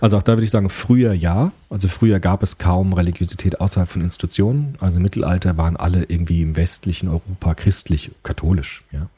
Also 0.00 0.16
auch 0.16 0.22
da 0.22 0.32
würde 0.32 0.44
ich 0.44 0.50
sagen, 0.50 0.68
früher 0.68 1.12
ja. 1.12 1.52
Also 1.70 1.88
früher 1.88 2.20
gab 2.20 2.42
es 2.42 2.58
kaum 2.58 2.92
Religiosität 2.92 3.60
außerhalb 3.60 3.88
von 3.88 4.02
Institutionen. 4.02 4.74
Also 4.80 4.96
im 4.96 5.02
Mittelalter 5.02 5.56
waren 5.56 5.76
alle 5.76 6.04
irgendwie 6.08 6.42
im 6.42 6.56
westlichen 6.56 7.08
Europa 7.08 7.54
christlich, 7.54 8.10
katholisch, 8.22 8.84
ja. 8.92 9.08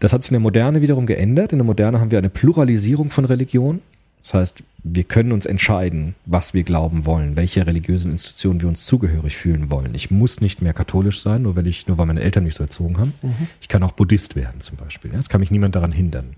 Das 0.00 0.12
hat 0.12 0.22
sich 0.22 0.32
in 0.32 0.34
der 0.34 0.40
Moderne 0.40 0.82
wiederum 0.82 1.06
geändert. 1.06 1.52
In 1.52 1.58
der 1.58 1.66
Moderne 1.66 2.00
haben 2.00 2.10
wir 2.10 2.18
eine 2.18 2.30
Pluralisierung 2.30 3.10
von 3.10 3.26
Religion. 3.26 3.80
Das 4.22 4.34
heißt, 4.34 4.64
wir 4.82 5.04
können 5.04 5.32
uns 5.32 5.46
entscheiden, 5.46 6.14
was 6.26 6.52
wir 6.52 6.62
glauben 6.62 7.06
wollen, 7.06 7.36
welche 7.36 7.66
religiösen 7.66 8.12
Institutionen 8.12 8.60
wir 8.60 8.68
uns 8.68 8.84
zugehörig 8.84 9.36
fühlen 9.36 9.70
wollen. 9.70 9.94
Ich 9.94 10.10
muss 10.10 10.40
nicht 10.40 10.60
mehr 10.62 10.72
katholisch 10.72 11.20
sein, 11.20 11.42
nur 11.42 11.56
weil 11.56 11.66
ich, 11.66 11.86
nur 11.86 11.98
weil 11.98 12.06
meine 12.06 12.20
Eltern 12.20 12.44
mich 12.44 12.54
so 12.54 12.62
erzogen 12.62 12.98
haben. 12.98 13.12
Mhm. 13.22 13.48
Ich 13.60 13.68
kann 13.68 13.82
auch 13.82 13.92
Buddhist 13.92 14.36
werden 14.36 14.60
zum 14.60 14.76
Beispiel. 14.76 15.14
Es 15.14 15.28
kann 15.28 15.40
mich 15.40 15.50
niemand 15.50 15.74
daran 15.74 15.92
hindern. 15.92 16.36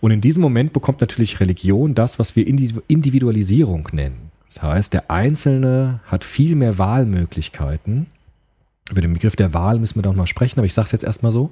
Und 0.00 0.10
in 0.10 0.20
diesem 0.20 0.42
Moment 0.42 0.72
bekommt 0.72 1.00
natürlich 1.00 1.40
Religion 1.40 1.94
das, 1.94 2.18
was 2.18 2.36
wir 2.36 2.46
Individualisierung 2.46 3.88
nennen. 3.92 4.30
Das 4.46 4.62
heißt, 4.62 4.92
der 4.92 5.10
Einzelne 5.10 6.00
hat 6.06 6.24
viel 6.24 6.54
mehr 6.56 6.78
Wahlmöglichkeiten 6.78 8.06
Über 8.90 9.00
den 9.00 9.14
Begriff 9.14 9.34
der 9.34 9.52
Wahl 9.52 9.78
müssen 9.78 9.96
wir 9.96 10.02
doch 10.02 10.14
mal 10.14 10.26
sprechen, 10.26 10.60
aber 10.60 10.66
ich 10.66 10.74
sage 10.74 10.86
es 10.86 10.92
jetzt 10.92 11.04
erstmal 11.04 11.32
so. 11.32 11.50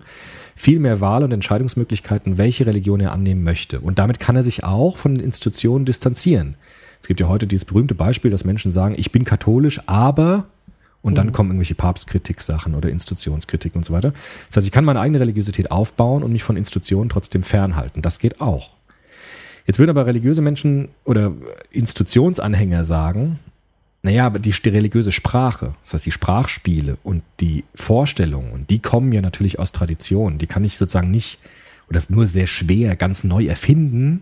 Viel 0.54 0.78
mehr 0.78 1.00
Wahl 1.00 1.24
und 1.24 1.32
Entscheidungsmöglichkeiten, 1.32 2.38
welche 2.38 2.66
Religion 2.66 3.00
er 3.00 3.12
annehmen 3.12 3.42
möchte. 3.42 3.80
Und 3.80 3.98
damit 3.98 4.20
kann 4.20 4.36
er 4.36 4.44
sich 4.44 4.62
auch 4.62 4.96
von 4.96 5.16
den 5.16 5.24
Institutionen 5.24 5.84
distanzieren. 5.84 6.56
Es 7.00 7.08
gibt 7.08 7.20
ja 7.20 7.28
heute 7.28 7.46
dieses 7.46 7.64
berühmte 7.64 7.94
Beispiel, 7.94 8.30
dass 8.30 8.44
Menschen 8.44 8.70
sagen, 8.70 8.94
ich 8.96 9.10
bin 9.10 9.24
katholisch, 9.24 9.80
aber 9.86 10.46
und 11.02 11.16
dann 11.16 11.26
mhm. 11.26 11.32
kommen 11.32 11.50
irgendwelche 11.50 11.74
Papstkritik-Sachen 11.74 12.74
oder 12.74 12.88
Institutionskritik 12.88 13.76
und 13.76 13.84
so 13.84 13.92
weiter. 13.92 14.14
Das 14.48 14.56
heißt, 14.56 14.66
ich 14.66 14.72
kann 14.72 14.86
meine 14.86 15.00
eigene 15.00 15.20
Religiosität 15.20 15.70
aufbauen 15.70 16.22
und 16.22 16.32
mich 16.32 16.42
von 16.42 16.56
Institutionen 16.56 17.10
trotzdem 17.10 17.42
fernhalten. 17.42 18.00
Das 18.00 18.18
geht 18.18 18.40
auch. 18.40 18.70
Jetzt 19.66 19.78
würden 19.78 19.90
aber 19.90 20.06
religiöse 20.06 20.40
Menschen 20.40 20.88
oder 21.04 21.32
Institutionsanhänger 21.70 22.84
sagen, 22.84 23.38
naja, 24.04 24.26
aber 24.26 24.38
die, 24.38 24.50
religiöse 24.66 25.12
Sprache, 25.12 25.74
das 25.82 25.94
heißt 25.94 26.04
die 26.04 26.12
Sprachspiele 26.12 26.98
und 27.04 27.22
die 27.40 27.64
Vorstellungen, 27.74 28.66
die 28.68 28.78
kommen 28.78 29.10
ja 29.12 29.22
natürlich 29.22 29.58
aus 29.58 29.72
Traditionen. 29.72 30.36
Die 30.36 30.46
kann 30.46 30.62
ich 30.62 30.76
sozusagen 30.76 31.10
nicht 31.10 31.38
oder 31.88 32.02
nur 32.10 32.26
sehr 32.26 32.46
schwer 32.46 32.96
ganz 32.96 33.24
neu 33.24 33.46
erfinden, 33.46 34.20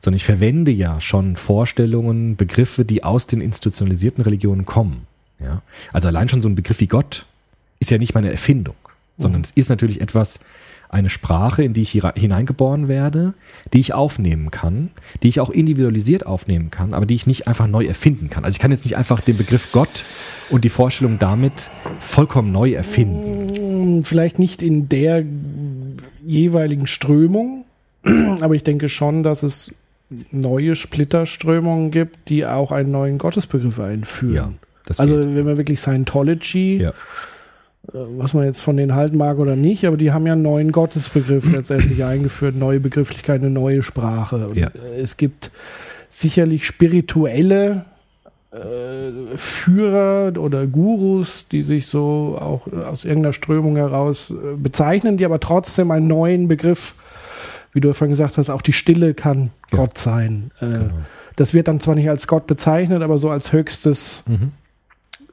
sondern 0.00 0.16
ich 0.16 0.24
verwende 0.24 0.72
ja 0.72 1.00
schon 1.00 1.36
Vorstellungen, 1.36 2.34
Begriffe, 2.34 2.84
die 2.84 3.04
aus 3.04 3.28
den 3.28 3.40
institutionalisierten 3.40 4.24
Religionen 4.24 4.66
kommen. 4.66 5.06
Ja? 5.38 5.62
Also 5.92 6.08
allein 6.08 6.28
schon 6.28 6.42
so 6.42 6.48
ein 6.48 6.56
Begriff 6.56 6.80
wie 6.80 6.86
Gott 6.86 7.26
ist 7.78 7.92
ja 7.92 7.98
nicht 7.98 8.16
meine 8.16 8.32
Erfindung, 8.32 8.74
sondern 9.18 9.42
mhm. 9.42 9.44
es 9.44 9.50
ist 9.52 9.68
natürlich 9.68 10.00
etwas, 10.00 10.40
eine 10.92 11.08
Sprache, 11.08 11.64
in 11.64 11.72
die 11.72 11.80
ich 11.80 12.02
hineingeboren 12.16 12.86
werde, 12.86 13.32
die 13.72 13.80
ich 13.80 13.94
aufnehmen 13.94 14.50
kann, 14.50 14.90
die 15.22 15.28
ich 15.28 15.40
auch 15.40 15.48
individualisiert 15.48 16.26
aufnehmen 16.26 16.70
kann, 16.70 16.92
aber 16.92 17.06
die 17.06 17.14
ich 17.14 17.26
nicht 17.26 17.48
einfach 17.48 17.66
neu 17.66 17.86
erfinden 17.86 18.28
kann. 18.28 18.44
Also 18.44 18.56
ich 18.56 18.60
kann 18.60 18.70
jetzt 18.70 18.84
nicht 18.84 18.98
einfach 18.98 19.20
den 19.22 19.38
Begriff 19.38 19.72
Gott 19.72 20.04
und 20.50 20.64
die 20.64 20.68
Vorstellung 20.68 21.18
damit 21.18 21.70
vollkommen 22.00 22.52
neu 22.52 22.72
erfinden. 22.72 24.00
Mm, 24.00 24.04
vielleicht 24.04 24.38
nicht 24.38 24.60
in 24.60 24.90
der 24.90 25.24
jeweiligen 26.26 26.86
Strömung, 26.86 27.64
aber 28.40 28.54
ich 28.54 28.62
denke 28.62 28.90
schon, 28.90 29.22
dass 29.22 29.42
es 29.42 29.74
neue 30.30 30.76
Splitterströmungen 30.76 31.90
gibt, 31.90 32.28
die 32.28 32.44
auch 32.46 32.70
einen 32.70 32.90
neuen 32.90 33.16
Gottesbegriff 33.16 33.80
einführen. 33.80 34.34
Ja, 34.34 34.52
also 34.98 35.16
geht. 35.16 35.36
wenn 35.36 35.46
man 35.46 35.56
wirklich 35.56 35.80
Scientology 35.80 36.82
ja 36.82 36.92
was 37.84 38.32
man 38.32 38.44
jetzt 38.44 38.60
von 38.60 38.76
denen 38.76 38.94
halten 38.94 39.16
mag 39.16 39.38
oder 39.38 39.56
nicht, 39.56 39.84
aber 39.86 39.96
die 39.96 40.12
haben 40.12 40.26
ja 40.26 40.34
einen 40.34 40.42
neuen 40.42 40.72
Gottesbegriff 40.72 41.50
letztendlich 41.52 42.04
eingeführt, 42.04 42.54
neue 42.54 42.80
Begrifflichkeit, 42.80 43.40
eine 43.40 43.50
neue 43.50 43.82
Sprache. 43.82 44.50
Ja. 44.54 44.68
Äh, 44.68 45.00
es 45.00 45.16
gibt 45.16 45.50
sicherlich 46.08 46.66
spirituelle 46.66 47.84
äh, 48.52 49.36
Führer 49.36 50.38
oder 50.38 50.66
Gurus, 50.66 51.46
die 51.50 51.62
sich 51.62 51.86
so 51.86 52.38
auch 52.40 52.72
aus 52.72 53.04
irgendeiner 53.04 53.32
Strömung 53.32 53.76
heraus 53.76 54.30
äh, 54.30 54.56
bezeichnen, 54.56 55.16
die 55.16 55.24
aber 55.24 55.40
trotzdem 55.40 55.90
einen 55.90 56.06
neuen 56.06 56.48
Begriff, 56.48 56.94
wie 57.72 57.80
du 57.80 57.92
vorhin 57.94 58.12
gesagt 58.12 58.38
hast, 58.38 58.50
auch 58.50 58.62
die 58.62 58.74
Stille 58.74 59.14
kann 59.14 59.50
ja. 59.72 59.78
Gott 59.78 59.98
sein. 59.98 60.52
Äh, 60.60 60.66
genau. 60.66 60.94
Das 61.34 61.54
wird 61.54 61.66
dann 61.66 61.80
zwar 61.80 61.94
nicht 61.94 62.10
als 62.10 62.26
Gott 62.26 62.46
bezeichnet, 62.46 63.02
aber 63.02 63.16
so 63.18 63.30
als 63.30 63.52
höchstes 63.52 64.22
mhm 64.26 64.52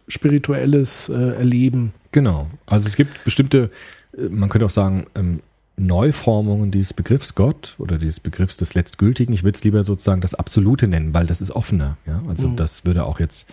spirituelles 0.10 1.08
äh, 1.08 1.38
Erleben. 1.38 1.94
Genau. 2.12 2.48
Also 2.66 2.88
es 2.88 2.96
gibt 2.96 3.24
bestimmte, 3.24 3.70
äh, 4.18 4.30
man 4.30 4.50
könnte 4.50 4.66
auch 4.66 4.72
sagen, 4.72 5.06
ähm, 5.16 5.42
Neuformungen 5.78 6.72
dieses 6.72 6.94
Begriffs 6.94 7.36
Gott 7.36 7.76
oder 7.78 7.98
dieses 7.98 8.20
Begriffs 8.20 8.58
des 8.58 8.74
Letztgültigen. 8.74 9.34
Ich 9.34 9.44
würde 9.44 9.56
es 9.56 9.64
lieber 9.64 9.84
sozusagen 9.84 10.22
das 10.22 10.34
Absolute 10.34 10.88
nennen, 10.88 11.14
weil 11.14 11.26
das 11.26 11.42
ist 11.42 11.52
offener. 11.52 11.98
Ja? 12.06 12.22
Also 12.28 12.50
mhm. 12.50 12.58
das 12.58 12.86
würde 12.86 13.06
auch 13.06 13.20
jetzt 13.20 13.48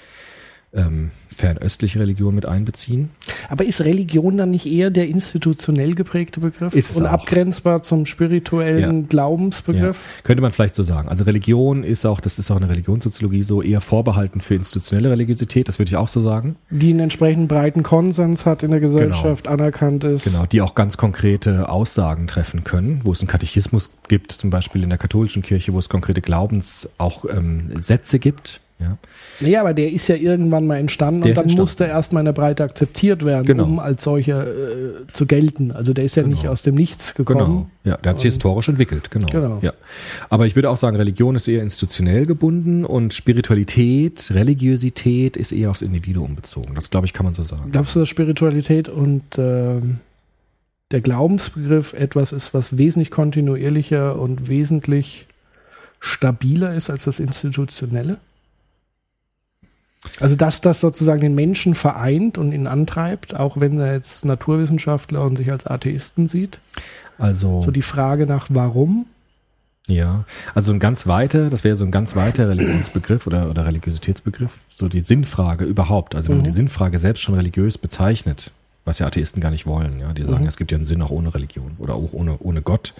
ähm, 0.72 1.10
fernöstliche 1.36 2.00
Religion 2.00 2.34
mit 2.34 2.46
einbeziehen. 2.46 3.10
Aber 3.48 3.64
ist 3.64 3.82
Religion 3.82 4.38
dann 4.38 4.50
nicht 4.50 4.66
eher 4.66 4.90
der 4.90 5.06
institutionell 5.08 5.94
geprägte 5.94 6.40
Begriff 6.40 6.74
ist 6.74 6.96
und 6.96 7.06
auch. 7.06 7.12
abgrenzbar 7.12 7.82
zum 7.82 8.06
spirituellen 8.06 9.02
ja. 9.02 9.06
Glaubensbegriff? 9.08 10.14
Ja. 10.16 10.22
Könnte 10.24 10.40
man 10.40 10.52
vielleicht 10.52 10.74
so 10.74 10.82
sagen. 10.82 11.08
Also 11.08 11.24
Religion 11.24 11.84
ist 11.84 12.06
auch, 12.06 12.20
das 12.20 12.38
ist 12.38 12.50
auch 12.50 12.56
eine 12.56 12.68
Religionssoziologie 12.68 13.42
so 13.42 13.60
eher 13.60 13.80
vorbehalten 13.80 14.40
für 14.40 14.54
institutionelle 14.54 15.10
Religiosität, 15.10 15.68
das 15.68 15.78
würde 15.78 15.90
ich 15.90 15.96
auch 15.96 16.08
so 16.08 16.20
sagen. 16.20 16.56
Die 16.70 16.90
einen 16.90 17.00
entsprechend 17.00 17.48
breiten 17.48 17.82
Konsens 17.82 18.46
hat 18.46 18.62
in 18.62 18.70
der 18.70 18.80
Gesellschaft, 18.80 19.44
genau. 19.44 19.54
anerkannt 19.54 20.04
ist. 20.04 20.24
Genau, 20.24 20.46
die 20.46 20.62
auch 20.62 20.74
ganz 20.74 20.96
konkrete 20.96 21.68
Aussagen 21.68 22.26
treffen 22.26 22.64
können, 22.64 23.00
wo 23.04 23.12
es 23.12 23.20
einen 23.20 23.28
Katechismus 23.28 23.90
gibt, 24.08 24.32
zum 24.32 24.50
Beispiel 24.50 24.82
in 24.82 24.88
der 24.88 24.98
katholischen 24.98 25.42
Kirche, 25.42 25.72
wo 25.72 25.78
es 25.78 25.88
konkrete 25.88 26.22
Glaubens 26.22 26.88
auch 26.98 27.24
ähm, 27.28 27.70
Sätze 27.78 28.18
gibt, 28.18 28.60
ja. 28.78 28.98
ja, 29.40 29.60
aber 29.60 29.72
der 29.72 29.90
ist 29.90 30.06
ja 30.08 30.16
irgendwann 30.16 30.66
mal 30.66 30.76
entstanden 30.76 31.22
der 31.22 31.30
und 31.30 31.36
dann 31.36 31.44
entstanden. 31.44 31.62
musste 31.62 31.84
erstmal 31.84 32.20
in 32.20 32.26
der 32.26 32.34
Breite 32.34 32.62
akzeptiert 32.62 33.24
werden, 33.24 33.46
genau. 33.46 33.64
um 33.64 33.78
als 33.78 34.04
solcher 34.04 34.46
äh, 34.46 35.06
zu 35.14 35.24
gelten. 35.24 35.72
Also 35.72 35.94
der 35.94 36.04
ist 36.04 36.16
ja 36.16 36.22
genau. 36.22 36.34
nicht 36.34 36.48
aus 36.48 36.60
dem 36.60 36.74
Nichts 36.74 37.14
gekommen. 37.14 37.38
Genau. 37.38 37.70
Ja, 37.84 37.96
der 37.96 38.10
hat 38.10 38.18
sich 38.18 38.26
historisch 38.26 38.68
entwickelt, 38.68 39.10
genau. 39.10 39.26
genau. 39.28 39.58
Ja. 39.62 39.72
Aber 40.28 40.46
ich 40.46 40.56
würde 40.56 40.68
auch 40.68 40.76
sagen, 40.76 40.96
Religion 40.96 41.36
ist 41.36 41.48
eher 41.48 41.62
institutionell 41.62 42.26
gebunden 42.26 42.84
und 42.84 43.14
Spiritualität, 43.14 44.30
Religiosität 44.34 45.38
ist 45.38 45.52
eher 45.52 45.70
aufs 45.70 45.82
Individuum 45.82 46.36
bezogen. 46.36 46.74
Das 46.74 46.90
glaube 46.90 47.06
ich, 47.06 47.14
kann 47.14 47.24
man 47.24 47.32
so 47.32 47.42
sagen. 47.42 47.70
Glaubst 47.72 47.96
du, 47.96 48.00
dass 48.00 48.10
Spiritualität 48.10 48.90
und 48.90 49.38
äh, 49.38 49.80
der 50.90 51.00
Glaubensbegriff 51.00 51.94
etwas 51.94 52.32
ist, 52.32 52.52
was 52.52 52.76
wesentlich 52.76 53.10
kontinuierlicher 53.10 54.18
und 54.18 54.48
wesentlich 54.48 55.26
stabiler 55.98 56.74
ist 56.74 56.90
als 56.90 57.04
das 57.04 57.20
Institutionelle? 57.20 58.18
Also 60.20 60.36
dass 60.36 60.60
das 60.60 60.80
sozusagen 60.80 61.20
den 61.20 61.34
Menschen 61.34 61.74
vereint 61.74 62.38
und 62.38 62.52
ihn 62.52 62.66
antreibt, 62.66 63.34
auch 63.34 63.58
wenn 63.60 63.78
er 63.78 63.94
jetzt 63.94 64.24
Naturwissenschaftler 64.24 65.22
und 65.22 65.36
sich 65.36 65.50
als 65.50 65.66
Atheisten 65.66 66.26
sieht. 66.26 66.60
Also 67.18 67.60
so 67.60 67.70
die 67.70 67.82
Frage 67.82 68.26
nach 68.26 68.46
warum. 68.50 69.06
Ja, 69.88 70.24
also 70.54 70.72
ein 70.72 70.80
ganz 70.80 71.06
weiter, 71.06 71.48
das 71.48 71.62
wäre 71.62 71.76
so 71.76 71.84
ein 71.84 71.92
ganz 71.92 72.16
weiter 72.16 72.48
Religionsbegriff 72.48 73.26
oder, 73.26 73.48
oder 73.48 73.66
Religiositätsbegriff, 73.66 74.50
so 74.68 74.88
die 74.88 75.00
Sinnfrage 75.00 75.64
überhaupt. 75.64 76.16
Also 76.16 76.30
wenn 76.30 76.38
mhm. 76.38 76.42
man 76.42 76.50
die 76.50 76.54
Sinnfrage 76.54 76.98
selbst 76.98 77.22
schon 77.22 77.36
religiös 77.36 77.78
bezeichnet, 77.78 78.50
was 78.84 78.98
ja 78.98 79.06
Atheisten 79.06 79.40
gar 79.40 79.52
nicht 79.52 79.66
wollen, 79.66 80.00
ja, 80.00 80.12
die 80.12 80.24
sagen, 80.24 80.42
mhm. 80.42 80.48
es 80.48 80.56
gibt 80.56 80.72
ja 80.72 80.76
einen 80.76 80.86
Sinn 80.86 81.02
auch 81.02 81.10
ohne 81.10 81.32
Religion 81.32 81.72
oder 81.78 81.94
auch 81.94 82.12
ohne, 82.12 82.36
ohne 82.40 82.62
Gott. 82.62 82.94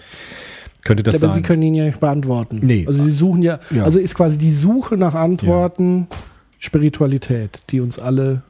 Könnte 0.85 1.03
das 1.03 1.15
Aber 1.15 1.27
sein? 1.27 1.33
sie 1.33 1.41
können 1.41 1.61
ihn 1.61 1.75
ja 1.75 1.83
nicht 1.83 1.99
beantworten. 1.99 2.59
Nee. 2.63 2.85
Also 2.87 3.03
sie 3.03 3.11
suchen 3.11 3.43
ja, 3.43 3.59
ja. 3.71 3.83
also 3.83 3.99
ist 3.99 4.15
quasi 4.15 4.37
die 4.37 4.51
Suche 4.51 4.95
nach 4.95 5.13
Antworten. 5.13 6.07
Ja 6.09 6.17
Spiritualität, 6.59 7.61
die 7.69 7.79
uns 7.81 7.99
alle 7.99 8.43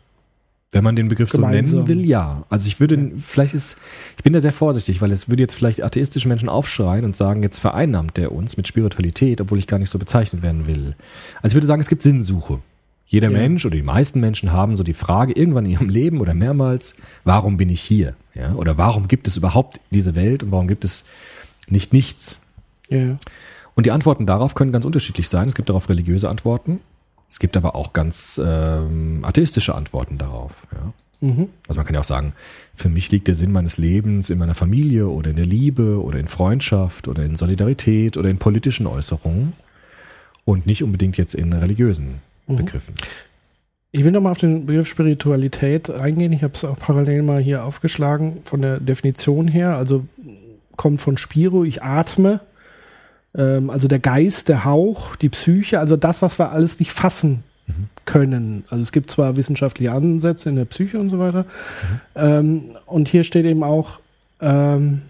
wenn 0.72 0.84
man 0.84 0.98
den 0.98 1.08
Begriff 1.08 1.32
gemeinsam. 1.32 1.66
so 1.66 1.78
nennen 1.78 1.88
will, 1.88 2.06
ja. 2.06 2.44
Also 2.50 2.68
ich 2.68 2.82
würde, 2.82 2.96
ja. 2.96 3.08
vielleicht 3.26 3.54
ist, 3.54 3.78
ich 4.18 4.24
bin 4.24 4.34
da 4.34 4.42
sehr 4.42 4.52
vorsichtig, 4.52 5.02
weil 5.02 5.12
es 5.12 5.30
würde 5.30 5.44
jetzt 5.44 5.56
vielleicht 5.56 5.82
atheistische 5.82 6.28
Menschen 6.28 6.50
aufschreien 6.50 7.06
und 7.06 7.16
sagen, 7.16 7.42
jetzt 7.42 7.60
vereinnahmt 7.60 8.18
der 8.18 8.34
uns 8.34 8.58
mit 8.58 8.68
Spiritualität, 8.68 9.40
obwohl 9.40 9.60
ich 9.60 9.68
gar 9.68 9.80
nicht 9.80 9.90
so 9.90 9.98
bezeichnet 9.98 10.44
werden 10.44 10.68
will. 10.68 10.96
Also 11.38 11.54
ich 11.54 11.54
würde 11.56 11.68
sagen, 11.68 11.82
es 11.82 11.88
gibt 11.88 12.02
Sinnsuche. 12.02 12.60
Jeder 13.06 13.32
ja. 13.32 13.38
Mensch 13.38 13.66
oder 13.66 13.78
die 13.78 13.84
meisten 13.84 14.20
Menschen 14.20 14.52
haben 14.52 14.76
so 14.76 14.84
die 14.84 14.94
Frage 14.94 15.32
irgendwann 15.32 15.66
in 15.66 15.72
ihrem 15.72 15.90
Leben 15.90 16.20
oder 16.20 16.34
mehrmals, 16.34 16.96
warum 17.24 17.56
bin 17.56 17.70
ich 17.70 17.82
hier? 17.82 18.16
Ja? 18.36 18.54
Oder 18.56 18.78
warum 18.78 19.08
gibt 19.08 19.28
es 19.28 19.38
überhaupt 19.38 19.80
diese 19.92 20.16
Welt 20.16 20.44
und 20.44 20.52
warum 20.52 20.68
gibt 20.68 20.84
es 20.84 21.06
nicht 21.70 21.94
nichts? 21.94 22.40
Ja. 22.90 23.16
Und 23.76 23.86
die 23.86 23.92
Antworten 23.92 24.26
darauf 24.26 24.56
können 24.56 24.74
ganz 24.74 24.84
unterschiedlich 24.84 25.30
sein. 25.30 25.48
Es 25.48 25.56
gibt 25.56 25.70
darauf 25.70 25.88
religiöse 25.88 26.28
Antworten. 26.28 26.82
Es 27.30 27.40
gibt 27.40 27.58
aber 27.58 27.76
auch 27.76 27.94
ganz 27.94 28.42
ähm, 28.44 29.20
atheistische 29.24 29.76
Antworten 29.76 30.18
darauf. 30.18 30.54
Ja. 30.74 30.94
Mhm. 31.20 31.50
Also 31.68 31.80
man 31.80 31.86
kann 31.86 31.96
ja 31.96 32.02
auch 32.02 32.06
sagen, 32.06 32.34
für 32.76 32.90
mich 32.90 33.12
liegt 33.12 33.28
der 33.28 33.36
Sinn 33.36 33.52
meines 33.52 33.78
Lebens 33.78 34.30
in 34.30 34.38
meiner 34.38 34.54
Familie 34.54 35.08
oder 35.08 35.32
in 35.32 35.36
der 35.36 35.46
Liebe 35.46 36.02
oder 36.02 36.20
in 36.20 36.28
Freundschaft 36.28 37.08
oder 37.08 37.24
in 37.24 37.36
Solidarität 37.36 38.18
oder 38.18 38.30
in 38.30 38.38
politischen 38.38 38.86
Äußerungen 38.86 39.54
und 40.46 40.66
nicht 40.66 40.84
unbedingt 40.84 41.18
jetzt 41.18 41.36
in 41.36 41.54
religiösen 41.54 42.22
mhm. 42.48 42.58
Begriffen. 42.58 42.94
Ich 43.92 44.04
will 44.04 44.12
nochmal 44.12 44.34
auf 44.34 44.38
den 44.38 44.66
Begriff 44.66 44.88
Spiritualität 44.88 45.90
eingehen. 45.90 46.32
Ich 46.34 46.44
habe 46.44 46.54
es 46.54 46.64
auch 46.64 46.76
parallel 46.76 47.24
mal 47.24 47.42
hier 47.42 47.64
aufgeschlagen 47.64 48.42
von 48.44 48.62
der 48.62 48.80
Definition 48.80 49.48
her. 49.48 49.76
Also 49.76 50.06
kommt 50.76 51.02
von 51.02 51.18
Spiro, 51.18 51.64
ich 51.64 51.82
atme 51.82 52.42
ähm, 53.38 53.70
also 53.70 53.88
der 53.88 54.00
Geist, 54.00 54.50
der 54.50 54.66
Hauch, 54.66 55.16
die 55.16 55.30
Psyche, 55.30 55.80
also 55.80 55.96
das, 55.96 56.22
was 56.22 56.40
wir 56.40 56.52
alles 56.52 56.80
nicht 56.80 56.92
fassen 56.92 57.44
mhm. 57.68 57.90
können. 58.06 58.64
Also 58.70 58.82
es 58.82 58.92
gibt 58.92 59.12
zwar 59.12 59.36
wissenschaftliche 59.36 59.92
Ansätze 59.92 60.50
in 60.50 60.56
der 60.56 60.66
Psyche 60.66 61.00
und 61.00 61.10
so 61.10 61.20
weiter. 61.20 61.44
Mhm. 61.44 62.00
Ähm, 62.16 62.62
und 62.86 63.08
hier 63.08 63.24
steht 63.24 63.46
eben 63.46 63.64
auch 63.64 64.00
ähm, 64.42 65.02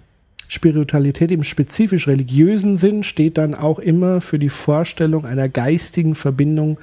Spiritualität 0.48 1.32
im 1.32 1.44
spezifisch 1.44 2.08
religiösen 2.08 2.78
Sinn 2.78 3.04
steht 3.04 3.38
dann 3.38 3.54
auch 3.54 3.80
immer 3.80 4.22
für 4.22 4.40
die 4.40 4.50
Vorstellung 4.50 5.26
einer 5.26 5.50
geistigen 5.50 6.16
Verbindung 6.16 6.80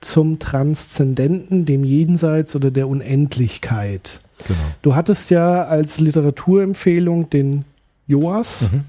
zum 0.00 0.38
Transzendenten, 0.38 1.64
dem 1.64 1.84
Jenseits 1.84 2.56
oder 2.56 2.70
der 2.70 2.88
Unendlichkeit. 2.88 4.20
Genau. 4.46 4.58
Du 4.82 4.94
hattest 4.96 5.30
ja 5.30 5.64
als 5.64 6.00
Literaturempfehlung 6.00 7.30
den 7.30 7.64
Joas. 8.06 8.62
Mhm. 8.62 8.80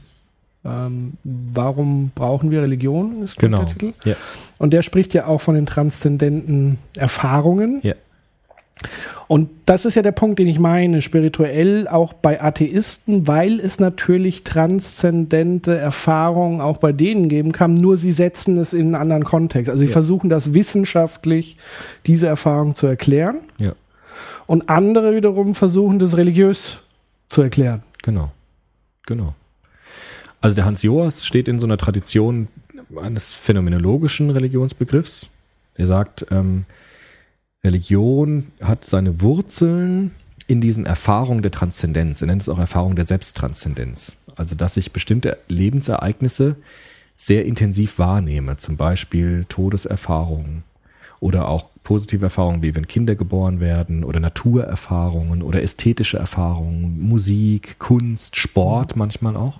Ähm, 0.66 1.14
warum 1.24 2.12
brauchen 2.16 2.50
wir 2.50 2.64
Religion? 2.64 3.24
Ist 3.24 3.38
genau. 3.38 3.60
der 3.60 3.68
Titel. 3.68 3.94
Ja. 4.04 4.16
Und 4.58 4.74
der 4.74 4.82
spricht 4.82 5.14
ja 5.14 5.28
auch 5.28 5.40
von 5.40 5.56
den 5.56 5.66
transzendenten 5.66 6.80
Erfahrungen. 6.96 7.80
Ja. 7.84 7.94
Und 9.28 9.50
das 9.66 9.86
ist 9.86 9.96
ja 9.96 10.02
der 10.02 10.12
Punkt, 10.12 10.38
den 10.38 10.48
ich 10.48 10.60
meine, 10.60 11.02
spirituell 11.02 11.88
auch 11.88 12.14
bei 12.14 12.42
Atheisten, 12.42 13.28
weil 13.28 13.60
es 13.60 13.80
natürlich 13.80 14.44
transzendente 14.44 15.76
Erfahrungen 15.76 16.62
auch 16.62 16.78
bei 16.78 16.92
denen 16.92 17.30
geben 17.30 17.52
kann, 17.52 17.76
nur 17.76 17.98
sie 17.98 18.12
setzen 18.12 18.58
es 18.58 18.74
in 18.74 18.88
einen 18.88 18.96
anderen 18.96 19.24
Kontext. 19.24 19.70
Also 19.70 19.82
sie 19.82 19.88
ja. 19.88 19.94
versuchen 19.94 20.30
das 20.30 20.54
wissenschaftlich, 20.54 21.58
diese 22.06 22.28
Erfahrung 22.28 22.76
zu 22.76 22.86
erklären. 22.86 23.40
Ja. 23.58 23.74
Und 24.46 24.70
andere 24.70 25.16
wiederum 25.16 25.56
versuchen 25.56 25.98
das 25.98 26.18
religiös 26.18 26.80
zu 27.28 27.42
erklären. 27.42 27.82
Genau. 28.04 28.32
Genau. 29.08 29.34
Also 30.46 30.58
der 30.58 30.66
Hans 30.66 30.84
Joas 30.84 31.26
steht 31.26 31.48
in 31.48 31.58
so 31.58 31.66
einer 31.66 31.80
Tradition 31.80 32.50
eines 33.02 33.34
phänomenologischen 33.34 34.30
Religionsbegriffs. 34.30 35.30
Er 35.76 35.88
sagt, 35.88 36.28
ähm, 36.30 36.66
Religion 37.64 38.52
hat 38.62 38.86
seine 38.86 39.22
Wurzeln 39.22 40.12
in 40.46 40.62
diesen 40.62 40.86
Erfahrungen 40.86 41.42
der 41.42 41.50
Transzendenz. 41.50 42.22
Er 42.22 42.28
nennt 42.28 42.44
es 42.44 42.50
auch 42.50 42.60
Erfahrung 42.60 42.96
der 42.96 43.08
Selbsttranszendenz. 43.08 44.18
Also, 44.36 44.54
dass 44.54 44.78
ich 44.78 44.94
bestimmte 44.94 45.40
Lebensereignisse 45.48 46.58
sehr 47.16 47.44
intensiv 47.46 47.98
wahrnehme, 47.98 48.58
zum 48.58 48.78
Beispiel 48.78 49.48
Todeserfahrungen 49.50 50.64
oder 51.20 51.48
auch 51.48 51.72
positive 51.84 52.26
Erfahrungen, 52.28 52.62
wie 52.62 52.76
wenn 52.76 52.88
Kinder 52.88 53.16
geboren 53.16 53.62
werden 53.62 54.04
oder 54.04 54.20
Naturerfahrungen 54.20 55.42
oder 55.42 55.64
ästhetische 55.64 56.20
Erfahrungen, 56.20 57.00
Musik, 57.02 57.80
Kunst, 57.80 58.36
Sport 58.36 58.96
manchmal 58.96 59.36
auch, 59.36 59.60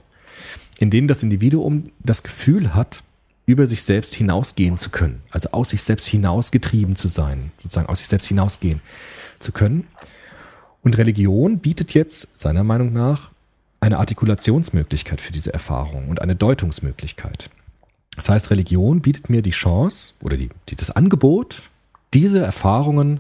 in 0.78 0.90
denen 0.90 1.08
das 1.08 1.24
Individuum 1.24 1.92
das 2.04 2.24
Gefühl 2.24 2.74
hat, 2.74 3.04
über 3.46 3.68
sich 3.68 3.84
selbst 3.84 4.16
hinausgehen 4.16 4.78
zu 4.78 4.90
können, 4.90 5.22
also 5.30 5.50
aus 5.52 5.70
sich 5.70 5.84
selbst 5.84 6.08
hinausgetrieben 6.08 6.96
zu 6.96 7.08
sein, 7.08 7.52
sozusagen 7.58 7.88
aus 7.88 8.00
sich 8.00 8.08
selbst 8.08 8.28
hinausgehen 8.28 8.82
zu 9.40 9.52
können. 9.52 9.88
Und 10.82 10.98
Religion 10.98 11.60
bietet 11.60 11.94
jetzt 11.94 12.40
seiner 12.40 12.64
Meinung 12.64 12.92
nach 12.92 13.32
eine 13.80 14.00
Artikulationsmöglichkeit 14.00 15.22
für 15.22 15.32
diese 15.32 15.54
Erfahrung 15.54 16.10
und 16.10 16.22
eine 16.22 16.36
Deutungsmöglichkeit. 16.36 17.50
Das 18.16 18.30
heißt, 18.30 18.50
Religion 18.50 19.02
bietet 19.02 19.30
mir 19.30 19.42
die 19.42 19.52
Chance 19.52 20.14
oder 20.24 20.38
die, 20.38 20.50
die, 20.70 20.76
das 20.76 20.92
Angebot, 20.92 21.70
diese 22.14 22.40
Erfahrungen 22.40 23.20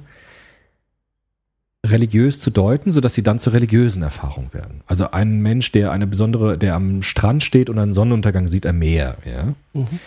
religiös 1.90 2.40
zu 2.40 2.50
deuten, 2.50 2.92
sodass 2.92 3.14
sie 3.14 3.24
dann 3.24 3.40
zur 3.40 3.54
religiösen 3.54 4.04
Erfahrung 4.04 4.50
werden. 4.54 4.82
Also 4.88 5.12
ein 5.12 5.42
Mensch, 5.42 5.72
der 5.72 5.92
eine 5.92 6.08
besondere, 6.08 6.58
der 6.58 6.76
am 6.76 7.02
Strand 7.02 7.44
steht 7.44 7.70
und 7.70 7.80
einen 7.80 7.94
Sonnenuntergang 7.94 8.48
sieht 8.48 8.66
am 8.66 8.80
Meer, 8.80 9.18
ja, 9.26 9.54
mhm. 9.74 10.00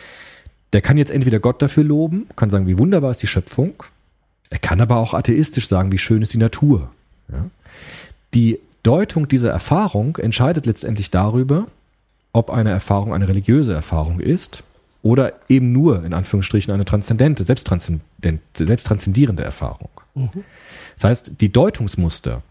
der 0.73 0.81
kann 0.81 0.97
jetzt 0.97 1.11
entweder 1.11 1.41
Gott 1.41 1.63
dafür 1.63 1.85
loben, 1.85 2.27
kann 2.37 2.51
sagen, 2.51 2.67
wie 2.67 2.79
wunderbar 2.79 3.11
ist 3.11 3.23
die 3.23 3.27
Schöpfung, 3.27 3.83
er 4.51 4.59
kann 4.59 4.81
aber 4.81 4.97
auch 4.97 5.15
atheistisch 5.15 5.69
sagen, 5.69 5.93
wie 5.93 5.99
schön 5.99 6.23
ist 6.23 6.33
die 6.33 6.39
Natur. 6.39 6.91
Ja. 7.31 7.45
Die 8.35 8.59
Deutung 8.83 9.29
dieser 9.29 9.51
Erfahrung 9.51 10.17
entscheidet 10.17 10.67
letztendlich 10.67 11.11
darüber, 11.11 11.67
ob 12.33 12.51
eine 12.51 12.71
Erfahrung 12.71 13.13
eine 13.13 13.29
religiöse 13.29 13.75
Erfahrung 13.75 14.21
ist 14.21 14.63
oder 15.03 15.33
eben 15.49 15.73
nur 15.73 16.05
in 16.05 16.15
Anführungsstrichen 16.15 16.73
eine 16.73 16.85
transzendente, 16.85 17.45
selbsttranszendierende 17.45 19.43
Erfahrung. 19.43 19.91
Mhm. 20.19 20.45
Das 20.95 21.05
heißt, 21.05 21.41
die 21.41 21.53
Deutungsmuster, 21.53 22.43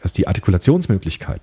also 0.00 0.14
die 0.14 0.26
Artikulationsmöglichkeiten, 0.26 1.42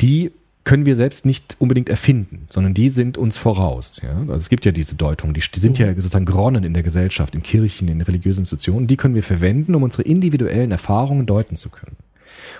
die 0.00 0.30
können 0.64 0.84
wir 0.84 0.96
selbst 0.96 1.24
nicht 1.24 1.56
unbedingt 1.58 1.88
erfinden, 1.88 2.46
sondern 2.50 2.74
die 2.74 2.90
sind 2.90 3.16
uns 3.16 3.38
voraus. 3.38 4.02
Ja? 4.02 4.18
Also 4.18 4.34
es 4.34 4.48
gibt 4.50 4.66
ja 4.66 4.72
diese 4.72 4.96
Deutungen, 4.96 5.32
die, 5.32 5.40
die 5.40 5.60
sind 5.60 5.78
ja 5.78 5.86
sozusagen 5.94 6.26
geronnen 6.26 6.62
in 6.62 6.74
der 6.74 6.82
Gesellschaft, 6.82 7.34
in 7.34 7.42
Kirchen, 7.42 7.88
in 7.88 8.02
religiösen 8.02 8.40
Institutionen. 8.40 8.86
Die 8.86 8.98
können 8.98 9.14
wir 9.14 9.22
verwenden, 9.22 9.74
um 9.74 9.82
unsere 9.82 10.02
individuellen 10.02 10.70
Erfahrungen 10.70 11.24
deuten 11.24 11.56
zu 11.56 11.70
können. 11.70 11.96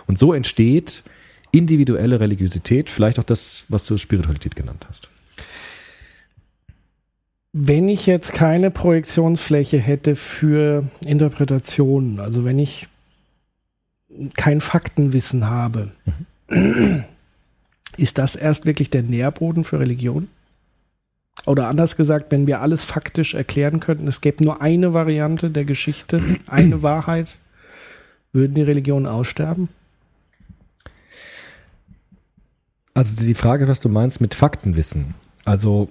Und 0.06 0.18
so 0.18 0.32
entsteht 0.32 1.02
individuelle 1.50 2.18
Religiosität, 2.18 2.88
vielleicht 2.88 3.18
auch 3.18 3.24
das, 3.24 3.66
was 3.68 3.84
du 3.86 3.98
Spiritualität 3.98 4.56
genannt 4.56 4.86
hast. 4.88 5.08
Wenn 7.60 7.88
ich 7.88 8.06
jetzt 8.06 8.34
keine 8.34 8.70
Projektionsfläche 8.70 9.78
hätte 9.78 10.14
für 10.14 10.84
Interpretationen, 11.04 12.20
also 12.20 12.44
wenn 12.44 12.56
ich 12.60 12.86
kein 14.36 14.60
Faktenwissen 14.60 15.50
habe, 15.50 15.90
mhm. 16.48 17.02
ist 17.96 18.18
das 18.18 18.36
erst 18.36 18.64
wirklich 18.64 18.90
der 18.90 19.02
Nährboden 19.02 19.64
für 19.64 19.80
Religion? 19.80 20.28
Oder 21.46 21.66
anders 21.66 21.96
gesagt, 21.96 22.30
wenn 22.30 22.46
wir 22.46 22.60
alles 22.60 22.84
faktisch 22.84 23.34
erklären 23.34 23.80
könnten, 23.80 24.06
es 24.06 24.20
gäbe 24.20 24.44
nur 24.44 24.62
eine 24.62 24.94
Variante 24.94 25.50
der 25.50 25.64
Geschichte, 25.64 26.22
eine 26.46 26.84
Wahrheit, 26.84 27.40
würden 28.32 28.54
die 28.54 28.62
Religionen 28.62 29.06
aussterben? 29.06 29.68
Also 32.94 33.16
die 33.16 33.34
Frage, 33.34 33.66
was 33.66 33.80
du 33.80 33.88
meinst 33.88 34.20
mit 34.20 34.36
Faktenwissen. 34.36 35.16
Also 35.44 35.88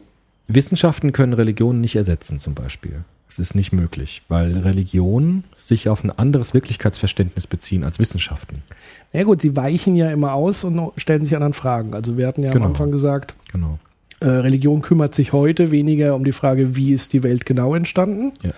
Wissenschaften 0.47 1.12
können 1.12 1.33
Religionen 1.33 1.81
nicht 1.81 1.95
ersetzen, 1.95 2.39
zum 2.39 2.53
Beispiel. 2.53 3.03
Es 3.29 3.39
ist 3.39 3.55
nicht 3.55 3.73
möglich, 3.73 4.21
weil 4.29 4.57
Religionen 4.57 5.43
sich 5.55 5.89
auf 5.89 6.03
ein 6.03 6.12
anderes 6.12 6.53
Wirklichkeitsverständnis 6.53 7.45
beziehen 7.45 7.83
als 7.83 7.99
Wissenschaften. 7.99 8.63
Ja 9.12 9.23
gut, 9.23 9.41
sie 9.41 9.57
weichen 9.57 9.95
ja 9.97 10.10
immer 10.10 10.33
aus 10.33 10.63
und 10.63 10.93
stellen 10.95 11.23
sich 11.23 11.36
anderen 11.36 11.53
Fragen. 11.53 11.93
Also 11.93 12.17
wir 12.17 12.25
hatten 12.25 12.43
ja 12.43 12.53
genau. 12.53 12.65
am 12.65 12.71
Anfang 12.71 12.91
gesagt, 12.91 13.36
genau. 13.51 13.79
äh, 14.21 14.29
Religion 14.29 14.81
kümmert 14.81 15.13
sich 15.13 15.33
heute 15.33 15.71
weniger 15.71 16.15
um 16.15 16.23
die 16.23 16.31
Frage, 16.31 16.77
wie 16.77 16.93
ist 16.93 17.12
die 17.12 17.23
Welt 17.23 17.45
genau 17.45 17.75
entstanden. 17.75 18.31
Ja. 18.41 18.51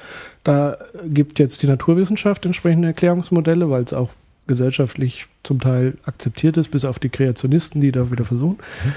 Da 0.44 0.78
gibt 1.08 1.40
jetzt 1.40 1.64
die 1.64 1.68
Naturwissenschaft 1.68 2.46
entsprechende 2.46 2.90
Erklärungsmodelle, 2.90 3.72
weil 3.72 3.84
es 3.84 3.94
auch 3.94 4.12
gesellschaftlich 4.46 5.26
zum 5.44 5.60
Teil 5.60 5.98
akzeptiert 6.06 6.58
ist, 6.58 6.70
bis 6.70 6.86
auf 6.86 7.00
die 7.00 7.10
Kreationisten, 7.10 7.82
die 7.82 7.92
da 7.92 8.12
wieder 8.12 8.26
versuchen. 8.26 8.58
Mhm. 8.58 8.94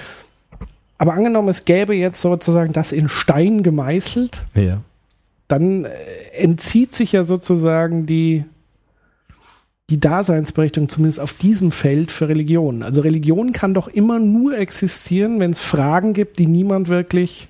Aber 1.03 1.15
angenommen, 1.15 1.49
es 1.49 1.65
gäbe 1.65 1.97
jetzt 1.97 2.21
sozusagen 2.21 2.73
das 2.73 2.93
in 2.93 3.09
Stein 3.09 3.65
gemeißelt, 3.65 4.45
ja. 4.55 4.83
dann 5.49 5.85
äh, 5.85 5.91
entzieht 6.37 6.95
sich 6.95 7.11
ja 7.11 7.25
sozusagen 7.25 8.07
die, 8.07 8.45
die 9.91 9.99
Daseinsberechtigung 9.99 10.89
zumindest 10.89 11.19
auf 11.19 11.33
diesem 11.33 11.73
Feld 11.73 12.13
für 12.13 12.29
Religion. 12.29 12.85
Also 12.85 13.01
Religion 13.01 13.51
kann 13.51 13.75
doch 13.75 13.89
immer 13.89 14.21
nur 14.21 14.57
existieren, 14.57 15.41
wenn 15.41 15.51
es 15.51 15.65
Fragen 15.65 16.13
gibt, 16.13 16.39
die 16.39 16.47
niemand 16.47 16.89
wirklich 16.89 17.49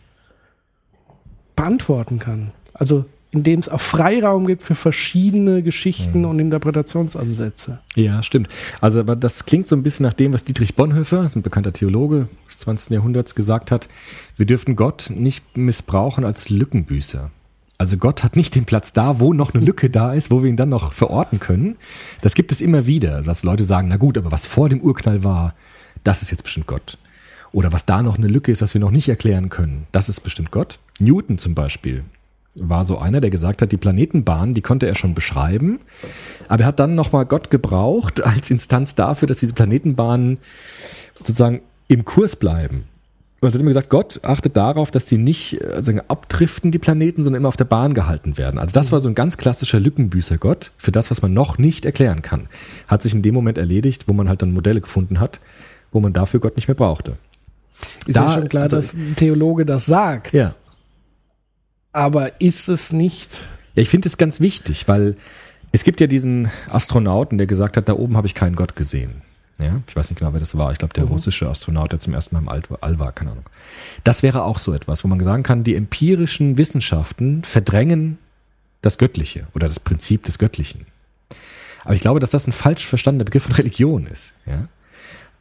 beantworten 1.54 2.18
kann. 2.18 2.52
Also 2.72 3.04
in 3.32 3.44
es 3.58 3.68
auch 3.68 3.82
Freiraum 3.82 4.46
gibt 4.46 4.62
für 4.62 4.74
verschiedene 4.74 5.62
Geschichten 5.62 6.20
mhm. 6.20 6.24
und 6.24 6.38
Interpretationsansätze. 6.38 7.80
Ja, 7.96 8.22
stimmt. 8.22 8.48
Also, 8.80 9.00
aber 9.00 9.14
das 9.14 9.44
klingt 9.44 9.68
so 9.68 9.76
ein 9.76 9.82
bisschen 9.82 10.04
nach 10.04 10.14
dem, 10.14 10.32
was 10.32 10.44
Dietrich 10.44 10.74
Bonhoeffer, 10.74 11.28
ein 11.34 11.42
bekannter 11.42 11.74
Theologe 11.74 12.28
des 12.52 12.58
20. 12.60 12.90
Jahrhunderts, 12.90 13.34
gesagt 13.34 13.70
hat. 13.70 13.88
Wir 14.36 14.46
dürfen 14.46 14.76
Gott 14.76 15.10
nicht 15.14 15.56
missbrauchen 15.56 16.24
als 16.24 16.48
Lückenbüßer. 16.48 17.30
Also 17.78 17.96
Gott 17.96 18.22
hat 18.22 18.36
nicht 18.36 18.54
den 18.54 18.64
Platz 18.64 18.92
da, 18.92 19.18
wo 19.18 19.32
noch 19.32 19.54
eine 19.54 19.64
Lücke 19.64 19.90
da 19.90 20.12
ist, 20.12 20.30
wo 20.30 20.42
wir 20.42 20.50
ihn 20.50 20.56
dann 20.56 20.68
noch 20.68 20.92
verorten 20.92 21.40
können. 21.40 21.76
Das 22.20 22.34
gibt 22.34 22.52
es 22.52 22.60
immer 22.60 22.86
wieder, 22.86 23.22
dass 23.22 23.42
Leute 23.42 23.64
sagen, 23.64 23.88
na 23.88 23.96
gut, 23.96 24.16
aber 24.16 24.30
was 24.30 24.46
vor 24.46 24.68
dem 24.68 24.80
Urknall 24.80 25.24
war, 25.24 25.54
das 26.04 26.22
ist 26.22 26.30
jetzt 26.30 26.44
bestimmt 26.44 26.68
Gott. 26.68 26.98
Oder 27.50 27.72
was 27.72 27.84
da 27.84 28.02
noch 28.02 28.16
eine 28.16 28.28
Lücke 28.28 28.52
ist, 28.52 28.62
was 28.62 28.74
wir 28.74 28.80
noch 28.80 28.92
nicht 28.92 29.08
erklären 29.08 29.48
können, 29.48 29.86
das 29.90 30.08
ist 30.08 30.20
bestimmt 30.20 30.52
Gott. 30.52 30.78
Newton 31.00 31.38
zum 31.38 31.54
Beispiel 31.54 32.04
war 32.54 32.84
so 32.84 32.98
einer, 32.98 33.20
der 33.20 33.30
gesagt 33.30 33.62
hat, 33.62 33.72
die 33.72 33.78
Planetenbahn, 33.78 34.54
die 34.54 34.62
konnte 34.62 34.86
er 34.86 34.94
schon 34.94 35.14
beschreiben, 35.14 35.80
aber 36.48 36.62
er 36.62 36.66
hat 36.66 36.80
dann 36.80 36.94
nochmal 36.94 37.24
Gott 37.24 37.50
gebraucht 37.50 38.22
als 38.22 38.50
Instanz 38.50 38.94
dafür, 38.94 39.26
dass 39.26 39.38
diese 39.38 39.54
Planetenbahnen 39.54 40.38
sozusagen 41.18 41.62
im 41.94 42.04
Kurs 42.04 42.36
bleiben. 42.36 42.84
Also 43.40 43.56
hat 43.56 43.60
immer 43.60 43.70
gesagt, 43.70 43.90
Gott 43.90 44.20
achtet 44.22 44.56
darauf, 44.56 44.92
dass 44.92 45.08
sie 45.08 45.18
nicht 45.18 45.64
also 45.64 45.92
abdriften, 46.06 46.70
die 46.70 46.78
Planeten, 46.78 47.24
sondern 47.24 47.42
immer 47.42 47.48
auf 47.48 47.56
der 47.56 47.64
Bahn 47.64 47.92
gehalten 47.92 48.38
werden. 48.38 48.60
Also 48.60 48.72
das 48.72 48.92
war 48.92 49.00
so 49.00 49.08
ein 49.08 49.16
ganz 49.16 49.36
klassischer 49.36 49.80
Lückenbüßer 49.80 50.38
Gott 50.38 50.70
für 50.78 50.92
das, 50.92 51.10
was 51.10 51.22
man 51.22 51.34
noch 51.34 51.58
nicht 51.58 51.84
erklären 51.84 52.22
kann. 52.22 52.48
Hat 52.86 53.02
sich 53.02 53.14
in 53.14 53.22
dem 53.22 53.34
Moment 53.34 53.58
erledigt, 53.58 54.06
wo 54.06 54.12
man 54.12 54.28
halt 54.28 54.42
dann 54.42 54.52
Modelle 54.52 54.80
gefunden 54.80 55.18
hat, 55.18 55.40
wo 55.90 55.98
man 55.98 56.12
dafür 56.12 56.38
Gott 56.38 56.54
nicht 56.54 56.68
mehr 56.68 56.76
brauchte. 56.76 57.16
Ist 58.06 58.16
da, 58.16 58.26
ja 58.26 58.34
schon 58.34 58.48
klar, 58.48 58.64
also, 58.64 58.76
dass 58.76 58.94
ein 58.94 59.16
Theologe 59.16 59.66
das 59.66 59.86
sagt. 59.86 60.32
Ja. 60.32 60.54
Aber 61.90 62.40
ist 62.40 62.68
es 62.68 62.92
nicht? 62.92 63.48
Ja, 63.74 63.82
ich 63.82 63.88
finde 63.88 64.08
es 64.08 64.18
ganz 64.18 64.38
wichtig, 64.38 64.86
weil 64.86 65.16
es 65.72 65.82
gibt 65.82 66.00
ja 66.00 66.06
diesen 66.06 66.48
Astronauten, 66.70 67.38
der 67.38 67.48
gesagt 67.48 67.76
hat, 67.76 67.88
da 67.88 67.94
oben 67.94 68.16
habe 68.16 68.28
ich 68.28 68.36
keinen 68.36 68.54
Gott 68.54 68.76
gesehen. 68.76 69.22
Ja, 69.62 69.80
ich 69.86 69.94
weiß 69.94 70.10
nicht 70.10 70.18
genau, 70.18 70.32
wer 70.32 70.40
das 70.40 70.56
war. 70.56 70.72
Ich 70.72 70.78
glaube, 70.78 70.94
der 70.94 71.04
mhm. 71.04 71.12
russische 71.12 71.48
Astronaut, 71.48 71.92
der 71.92 72.00
zum 72.00 72.14
ersten 72.14 72.34
Mal 72.34 72.40
im 72.40 72.78
All 72.80 72.98
war, 72.98 73.12
keine 73.12 73.30
Ahnung. 73.32 73.46
Das 74.04 74.22
wäre 74.22 74.42
auch 74.42 74.58
so 74.58 74.74
etwas, 74.74 75.04
wo 75.04 75.08
man 75.08 75.22
sagen 75.22 75.42
kann, 75.42 75.64
die 75.64 75.76
empirischen 75.76 76.58
Wissenschaften 76.58 77.44
verdrängen 77.44 78.18
das 78.80 78.98
Göttliche 78.98 79.46
oder 79.54 79.68
das 79.68 79.78
Prinzip 79.80 80.24
des 80.24 80.38
Göttlichen. 80.38 80.86
Aber 81.84 81.94
ich 81.94 82.00
glaube, 82.00 82.20
dass 82.20 82.30
das 82.30 82.46
ein 82.46 82.52
falsch 82.52 82.86
verstandener 82.86 83.24
Begriff 83.24 83.44
von 83.44 83.54
Religion 83.54 84.06
ist. 84.06 84.34
Ja? 84.46 84.68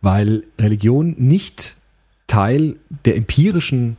Weil 0.01 0.43
Religion 0.59 1.15
nicht 1.17 1.75
Teil 2.27 2.75
der 3.05 3.17
empirischen 3.17 3.97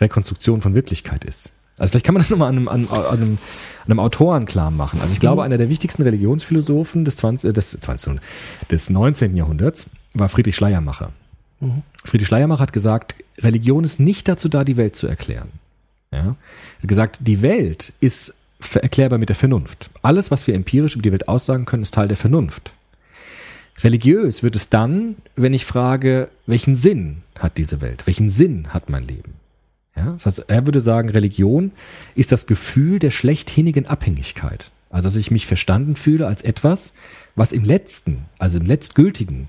Rekonstruktion 0.00 0.60
von 0.60 0.74
Wirklichkeit 0.74 1.24
ist. 1.24 1.50
Also 1.80 1.92
vielleicht 1.92 2.04
kann 2.04 2.12
man 2.12 2.22
das 2.22 2.28
nochmal 2.28 2.50
an 2.50 2.58
einem, 2.58 2.68
an, 2.68 2.86
an 2.88 3.16
einem, 3.16 3.38
einem 3.86 4.00
Autoren 4.00 4.44
klar 4.44 4.70
machen. 4.70 5.00
Also 5.00 5.14
ich 5.14 5.18
glaube, 5.18 5.42
einer 5.42 5.56
der 5.56 5.70
wichtigsten 5.70 6.02
Religionsphilosophen 6.02 7.06
des, 7.06 7.16
20, 7.16 7.54
des, 7.54 7.70
20, 7.70 8.20
des 8.70 8.90
19. 8.90 9.34
Jahrhunderts 9.34 9.88
war 10.12 10.28
Friedrich 10.28 10.56
Schleiermacher. 10.56 11.10
Mhm. 11.60 11.82
Friedrich 12.04 12.28
Schleiermacher 12.28 12.60
hat 12.60 12.74
gesagt, 12.74 13.14
Religion 13.38 13.84
ist 13.84 13.98
nicht 13.98 14.28
dazu 14.28 14.50
da, 14.50 14.62
die 14.62 14.76
Welt 14.76 14.94
zu 14.94 15.06
erklären. 15.06 15.48
Ja? 16.12 16.18
Er 16.18 16.26
hat 16.82 16.88
gesagt, 16.88 17.18
die 17.22 17.40
Welt 17.40 17.94
ist 18.00 18.34
erklärbar 18.74 19.18
mit 19.18 19.30
der 19.30 19.36
Vernunft. 19.36 19.88
Alles, 20.02 20.30
was 20.30 20.46
wir 20.46 20.54
empirisch 20.54 20.94
über 20.94 21.02
die 21.02 21.12
Welt 21.12 21.28
aussagen 21.28 21.64
können, 21.64 21.82
ist 21.82 21.94
Teil 21.94 22.08
der 22.08 22.18
Vernunft. 22.18 22.74
Religiös 23.82 24.42
wird 24.42 24.54
es 24.54 24.68
dann, 24.68 25.16
wenn 25.34 25.54
ich 25.54 25.64
frage, 25.64 26.28
welchen 26.44 26.76
Sinn 26.76 27.22
hat 27.38 27.56
diese 27.56 27.80
Welt? 27.80 28.06
Welchen 28.06 28.28
Sinn 28.28 28.68
hat 28.74 28.90
mein 28.90 29.04
Leben? 29.04 29.39
Ja, 29.96 30.12
das 30.12 30.26
heißt, 30.26 30.44
er 30.48 30.66
würde 30.66 30.80
sagen, 30.80 31.08
Religion 31.08 31.72
ist 32.14 32.32
das 32.32 32.46
Gefühl 32.46 32.98
der 32.98 33.10
schlechthinigen 33.10 33.86
Abhängigkeit. 33.86 34.70
Also, 34.90 35.06
dass 35.06 35.16
ich 35.16 35.30
mich 35.30 35.46
verstanden 35.46 35.96
fühle 35.96 36.26
als 36.26 36.42
etwas, 36.42 36.94
was 37.36 37.52
im 37.52 37.64
Letzten, 37.64 38.26
also 38.38 38.58
im 38.58 38.66
Letztgültigen, 38.66 39.48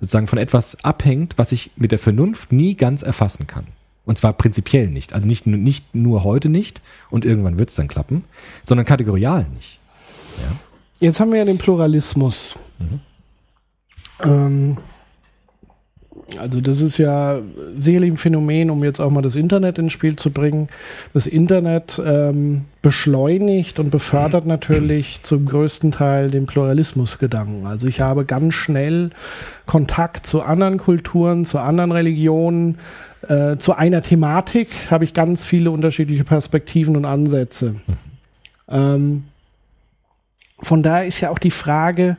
sozusagen 0.00 0.26
von 0.26 0.38
etwas 0.38 0.84
abhängt, 0.84 1.34
was 1.36 1.52
ich 1.52 1.72
mit 1.76 1.92
der 1.92 1.98
Vernunft 1.98 2.52
nie 2.52 2.74
ganz 2.74 3.02
erfassen 3.02 3.46
kann. 3.46 3.66
Und 4.06 4.16
zwar 4.16 4.32
prinzipiell 4.32 4.88
nicht. 4.88 5.12
Also 5.12 5.28
nicht, 5.28 5.46
nicht 5.46 5.94
nur 5.94 6.24
heute 6.24 6.48
nicht 6.48 6.80
und 7.10 7.26
irgendwann 7.26 7.58
wird 7.58 7.68
es 7.68 7.74
dann 7.74 7.88
klappen, 7.88 8.24
sondern 8.62 8.86
kategorial 8.86 9.46
nicht. 9.54 9.78
Ja. 10.38 10.56
Jetzt 11.00 11.20
haben 11.20 11.30
wir 11.30 11.38
ja 11.38 11.44
den 11.44 11.58
Pluralismus. 11.58 12.58
Mhm. 12.78 13.00
Ähm, 14.24 14.76
also 16.36 16.60
das 16.60 16.82
ist 16.82 16.98
ja 16.98 17.40
sicherlich 17.78 18.12
ein 18.12 18.16
Phänomen, 18.16 18.70
um 18.70 18.84
jetzt 18.84 19.00
auch 19.00 19.10
mal 19.10 19.22
das 19.22 19.36
Internet 19.36 19.78
ins 19.78 19.92
Spiel 19.92 20.16
zu 20.16 20.30
bringen. 20.30 20.68
Das 21.14 21.26
Internet 21.26 22.00
ähm, 22.04 22.66
beschleunigt 22.82 23.78
und 23.78 23.90
befördert 23.90 24.44
natürlich 24.44 25.22
zum 25.22 25.46
größten 25.46 25.92
Teil 25.92 26.30
den 26.30 26.46
Pluralismusgedanken. 26.46 27.66
Also 27.66 27.86
ich 27.86 28.00
habe 28.00 28.24
ganz 28.24 28.54
schnell 28.54 29.10
Kontakt 29.66 30.26
zu 30.26 30.42
anderen 30.42 30.78
Kulturen, 30.78 31.44
zu 31.44 31.60
anderen 31.60 31.92
Religionen, 31.92 32.78
äh, 33.26 33.56
zu 33.56 33.74
einer 33.74 34.02
Thematik 34.02 34.68
habe 34.90 35.04
ich 35.04 35.14
ganz 35.14 35.44
viele 35.44 35.70
unterschiedliche 35.70 36.24
Perspektiven 36.24 36.96
und 36.96 37.04
Ansätze. 37.04 37.74
Ähm, 38.68 39.24
von 40.60 40.82
daher 40.82 41.06
ist 41.06 41.20
ja 41.20 41.30
auch 41.30 41.38
die 41.38 41.50
Frage, 41.50 42.16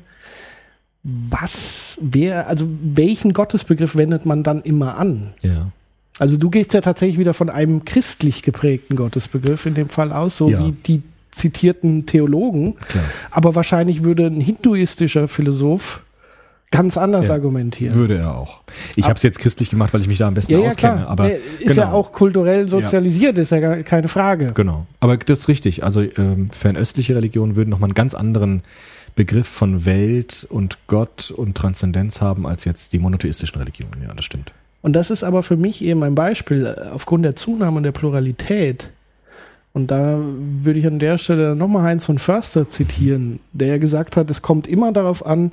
was, 1.04 1.79
wer, 2.02 2.48
also 2.48 2.68
welchen 2.82 3.34
Gottesbegriff 3.34 3.96
wendet 3.96 4.26
man 4.26 4.44
dann 4.44 4.62
immer 4.62 4.98
an? 4.98 5.34
Ja. 5.42 5.72
Also 6.20 6.38
du 6.38 6.50
gehst 6.50 6.74
ja 6.74 6.82
tatsächlich 6.82 7.18
wieder 7.18 7.34
von 7.34 7.50
einem 7.50 7.86
christlich 7.86 8.44
geprägten 8.44 8.96
Gottesbegriff 8.96 9.66
in 9.66 9.74
dem 9.74 9.90
Fall 9.90 10.12
aus, 10.12 10.38
so 10.38 10.50
ja. 10.50 10.60
wie 10.60 10.72
die 10.72 11.02
zitierten 11.32 12.06
Theologen. 12.06 12.76
Klar. 12.76 13.04
Aber 13.32 13.56
wahrscheinlich 13.56 14.04
würde 14.04 14.26
ein 14.26 14.42
hinduistischer 14.42 15.28
Philosoph 15.28 16.04
ganz 16.72 16.98
anders 16.98 17.28
ja, 17.28 17.34
argumentieren. 17.34 17.96
Würde 17.96 18.18
er 18.18 18.36
auch. 18.36 18.60
Ich 18.96 19.06
habe 19.06 19.16
es 19.16 19.24
jetzt 19.24 19.40
christlich 19.40 19.70
gemacht, 19.70 19.94
weil 19.94 20.02
ich 20.02 20.08
mich 20.08 20.20
da 20.20 20.28
am 20.28 20.36
besten 20.36 20.54
ja, 20.54 20.60
ja, 20.60 20.68
auskenne. 20.68 20.98
Klar. 20.98 21.08
Aber 21.08 21.32
ist 21.32 21.60
genau. 21.60 21.82
ja 21.82 21.92
auch 21.92 22.12
kulturell 22.12 22.68
sozialisiert, 22.68 23.38
ist 23.38 23.52
ja 23.52 23.82
keine 23.84 24.08
Frage. 24.08 24.52
Genau. 24.54 24.86
Aber 25.00 25.18
das 25.18 25.40
ist 25.40 25.48
richtig. 25.48 25.84
Also 25.84 26.02
ähm, 26.02 26.50
fernöstliche 26.52 27.16
Religionen 27.16 27.56
würden 27.56 27.70
nochmal 27.70 27.90
einen 27.90 27.96
ganz 27.96 28.14
anderen 28.14 28.62
Begriff 29.16 29.48
von 29.48 29.86
Welt 29.86 30.48
und 30.50 30.78
Gott 30.88 31.32
und 31.32 31.58
Transzendenz 31.58 32.22
haben 32.22 32.46
als 32.46 32.66
jetzt 32.66 32.94
die 32.94 33.00
monotheistischen 33.00 33.60
Religionen. 33.60 34.04
Ja, 34.08 34.14
das 34.14 34.26
stimmt. 34.26 34.54
Und 34.82 34.96
das 34.96 35.10
ist 35.10 35.24
aber 35.24 35.44
für 35.44 35.58
mich 35.58 35.84
eben 35.84 36.04
ein 36.04 36.16
Beispiel 36.16 36.66
äh, 36.66 36.90
aufgrund 36.90 37.26
der 37.26 37.36
Zunahme 37.36 37.82
der 37.82 37.92
Pluralität. 37.92 38.92
Und 39.74 39.92
da 39.92 40.20
würde 40.20 40.80
ich 40.80 40.88
an 40.88 41.00
der 41.00 41.18
Stelle 41.18 41.56
nochmal 41.56 41.84
Heinz 41.84 42.06
von 42.06 42.20
Förster 42.20 42.70
zitieren, 42.70 43.40
der 43.54 43.68
ja 43.68 43.78
gesagt 43.78 44.18
hat, 44.18 44.30
es 44.32 44.42
kommt 44.42 44.68
immer 44.68 44.92
darauf 44.94 45.26
an, 45.26 45.52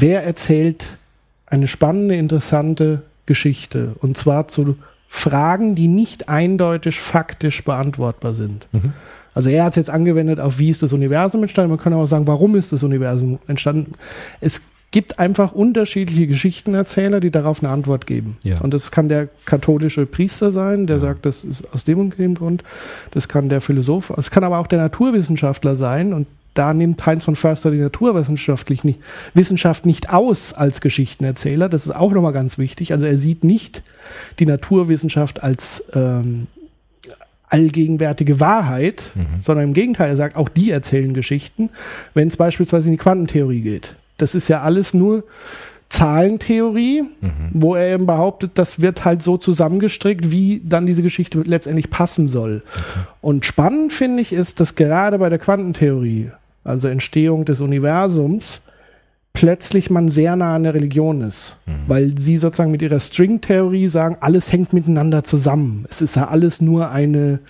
wer 0.00 0.24
erzählt 0.24 0.98
eine 1.46 1.68
spannende, 1.68 2.16
interessante 2.16 3.02
Geschichte. 3.24 3.94
Und 4.00 4.16
zwar 4.16 4.48
zu 4.48 4.76
Fragen, 5.08 5.74
die 5.74 5.88
nicht 5.88 6.28
eindeutig 6.28 7.00
faktisch 7.00 7.64
beantwortbar 7.64 8.34
sind. 8.34 8.66
Mhm. 8.72 8.92
Also 9.34 9.48
er 9.50 9.64
hat 9.64 9.70
es 9.70 9.76
jetzt 9.76 9.90
angewendet 9.90 10.40
auf, 10.40 10.58
wie 10.58 10.70
ist 10.70 10.82
das 10.82 10.92
Universum 10.92 11.42
entstanden. 11.42 11.70
Man 11.70 11.78
kann 11.78 11.92
auch 11.92 12.06
sagen, 12.06 12.26
warum 12.26 12.56
ist 12.56 12.72
das 12.72 12.82
Universum 12.82 13.38
entstanden. 13.46 13.92
Es 14.40 14.62
gibt 14.90 15.18
einfach 15.18 15.52
unterschiedliche 15.52 16.26
Geschichtenerzähler, 16.26 17.20
die 17.20 17.30
darauf 17.30 17.62
eine 17.62 17.72
Antwort 17.72 18.06
geben. 18.06 18.38
Ja. 18.44 18.60
Und 18.60 18.72
das 18.72 18.90
kann 18.90 19.08
der 19.08 19.28
katholische 19.44 20.06
Priester 20.06 20.52
sein, 20.52 20.86
der 20.86 20.96
ja. 20.96 21.00
sagt, 21.00 21.26
das 21.26 21.44
ist 21.44 21.72
aus 21.74 21.84
dem 21.84 21.98
und 21.98 22.18
dem 22.18 22.34
Grund. 22.34 22.64
Das 23.10 23.28
kann 23.28 23.48
der 23.48 23.60
Philosoph, 23.60 24.10
es 24.16 24.30
kann 24.30 24.44
aber 24.44 24.58
auch 24.58 24.66
der 24.66 24.78
Naturwissenschaftler 24.78 25.76
sein 25.76 26.12
und 26.12 26.26
da 26.58 26.74
nimmt 26.74 27.04
Heinz 27.06 27.24
von 27.24 27.36
Förster 27.36 27.70
die 27.70 27.78
naturwissenschaftlich 27.78 28.84
nicht, 28.84 29.00
Wissenschaft 29.34 29.86
nicht 29.86 30.12
aus 30.12 30.52
als 30.52 30.80
Geschichtenerzähler. 30.80 31.68
Das 31.68 31.86
ist 31.86 31.94
auch 31.94 32.12
nochmal 32.12 32.32
ganz 32.32 32.58
wichtig. 32.58 32.92
Also 32.92 33.06
er 33.06 33.16
sieht 33.16 33.44
nicht 33.44 33.82
die 34.38 34.46
Naturwissenschaft 34.46 35.42
als 35.42 35.84
ähm, 35.94 36.46
allgegenwärtige 37.48 38.40
Wahrheit, 38.40 39.12
mhm. 39.14 39.40
sondern 39.40 39.66
im 39.66 39.74
Gegenteil, 39.74 40.10
er 40.10 40.16
sagt, 40.16 40.36
auch 40.36 40.48
die 40.48 40.70
erzählen 40.70 41.14
Geschichten, 41.14 41.70
wenn 42.14 42.28
es 42.28 42.36
beispielsweise 42.36 42.88
in 42.88 42.94
die 42.94 43.02
Quantentheorie 43.02 43.60
geht. 43.60 43.96
Das 44.16 44.34
ist 44.34 44.48
ja 44.48 44.62
alles 44.62 44.94
nur 44.94 45.24
Zahlentheorie, 45.88 47.02
mhm. 47.02 47.30
wo 47.52 47.74
er 47.74 47.94
eben 47.94 48.06
behauptet, 48.06 48.52
das 48.54 48.80
wird 48.80 49.04
halt 49.04 49.22
so 49.22 49.36
zusammengestrickt, 49.36 50.32
wie 50.32 50.60
dann 50.64 50.86
diese 50.86 51.02
Geschichte 51.02 51.42
letztendlich 51.42 51.90
passen 51.90 52.26
soll. 52.26 52.62
Okay. 52.64 53.06
Und 53.20 53.46
spannend 53.46 53.92
finde 53.92 54.20
ich 54.22 54.32
ist, 54.32 54.58
dass 54.60 54.74
gerade 54.74 55.18
bei 55.18 55.28
der 55.28 55.38
Quantentheorie, 55.38 56.32
also 56.66 56.88
Entstehung 56.88 57.44
des 57.44 57.60
Universums, 57.60 58.60
plötzlich 59.32 59.90
man 59.90 60.08
sehr 60.08 60.34
nah 60.36 60.56
an 60.56 60.64
der 60.64 60.74
Religion 60.74 61.20
ist, 61.22 61.58
mhm. 61.66 61.72
weil 61.86 62.18
sie 62.18 62.38
sozusagen 62.38 62.70
mit 62.70 62.82
ihrer 62.82 63.00
Stringtheorie 63.00 63.88
sagen, 63.88 64.16
alles 64.20 64.52
hängt 64.52 64.72
miteinander 64.72 65.24
zusammen. 65.24 65.86
Es 65.88 66.00
ist 66.00 66.16
ja 66.16 66.28
alles 66.28 66.60
nur 66.60 66.90
eine 66.90 67.40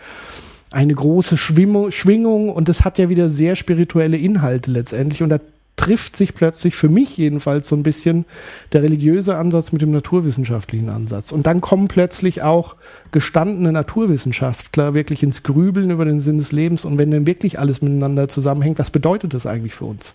eine 0.73 0.95
große 0.95 1.37
Schwimmung, 1.37 1.91
Schwingung 1.91 2.51
und 2.51 2.69
es 2.69 2.85
hat 2.85 2.99
ja 2.99 3.09
wieder 3.09 3.29
sehr 3.29 3.57
spirituelle 3.57 4.17
Inhalte 4.17 4.71
letztendlich 4.71 5.23
und 5.23 5.31
da 5.31 5.39
trifft 5.77 6.17
sich 6.17 6.35
plötzlich 6.35 6.75
für 6.75 6.89
mich 6.89 7.17
jedenfalls 7.17 7.69
so 7.69 7.77
ein 7.77 7.83
bisschen 7.83 8.25
der 8.73 8.83
religiöse 8.83 9.37
Ansatz 9.37 9.73
mit 9.73 9.83
dem 9.83 9.91
naturwissenschaftlichen 9.91 10.89
Ansatz. 10.89 11.33
Und 11.33 11.47
dann 11.47 11.61
kommen 11.61 11.89
plötzlich 11.89 12.43
auch 12.43 12.77
gestandene 13.13 13.73
Naturwissenschaftler 13.73 14.95
wirklich 14.95 15.23
ins 15.23 15.43
Grübeln 15.43 15.91
über 15.91 16.05
den 16.05 16.21
Sinn 16.21 16.39
des 16.39 16.53
Lebens 16.53 16.85
und 16.85 16.99
wenn 16.99 17.11
dann 17.11 17.27
wirklich 17.27 17.59
alles 17.59 17.83
miteinander 17.83 18.29
zusammenhängt, 18.29 18.79
was 18.79 18.91
bedeutet 18.91 19.35
das 19.35 19.47
eigentlich 19.47 19.75
für 19.75 19.85
uns? 19.85 20.15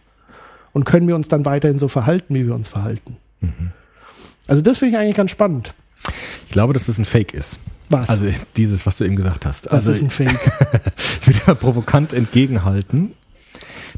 Und 0.73 0.85
können 0.85 1.07
wir 1.07 1.15
uns 1.15 1.27
dann 1.27 1.45
weiterhin 1.45 1.79
so 1.79 1.87
verhalten, 1.87 2.33
wie 2.33 2.47
wir 2.47 2.55
uns 2.55 2.67
verhalten? 2.67 3.17
Mhm. 3.41 3.71
Also 4.47 4.61
das 4.61 4.79
finde 4.79 4.95
ich 4.95 5.01
eigentlich 5.01 5.17
ganz 5.17 5.31
spannend. 5.31 5.73
Ich 6.45 6.51
glaube, 6.51 6.73
dass 6.73 6.87
das 6.87 6.97
ein 6.97 7.05
Fake 7.05 7.33
ist. 7.33 7.59
Was? 7.89 8.09
Also 8.09 8.27
dieses, 8.57 8.85
was 8.85 8.97
du 8.97 9.03
eben 9.03 9.15
gesagt 9.15 9.45
hast. 9.45 9.65
Was 9.65 9.87
also, 9.87 9.91
ist 9.91 10.01
ein 10.01 10.09
Fake? 10.09 10.39
ich 11.21 11.27
will 11.27 11.35
dir 11.45 11.55
provokant 11.55 12.13
entgegenhalten, 12.13 13.13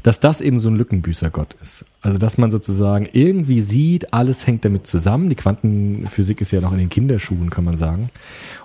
dass 0.04 0.20
das 0.20 0.42
eben 0.42 0.60
so 0.60 0.68
ein 0.68 0.76
Lückenbüßergott 0.76 1.56
ist. 1.62 1.86
Also 2.02 2.18
dass 2.18 2.36
man 2.36 2.50
sozusagen 2.50 3.08
irgendwie 3.12 3.62
sieht, 3.62 4.12
alles 4.12 4.46
hängt 4.46 4.64
damit 4.64 4.86
zusammen. 4.86 5.30
Die 5.30 5.34
Quantenphysik 5.34 6.42
ist 6.42 6.52
ja 6.52 6.60
noch 6.60 6.72
in 6.72 6.78
den 6.78 6.90
Kinderschuhen, 6.90 7.48
kann 7.48 7.64
man 7.64 7.78
sagen. 7.78 8.10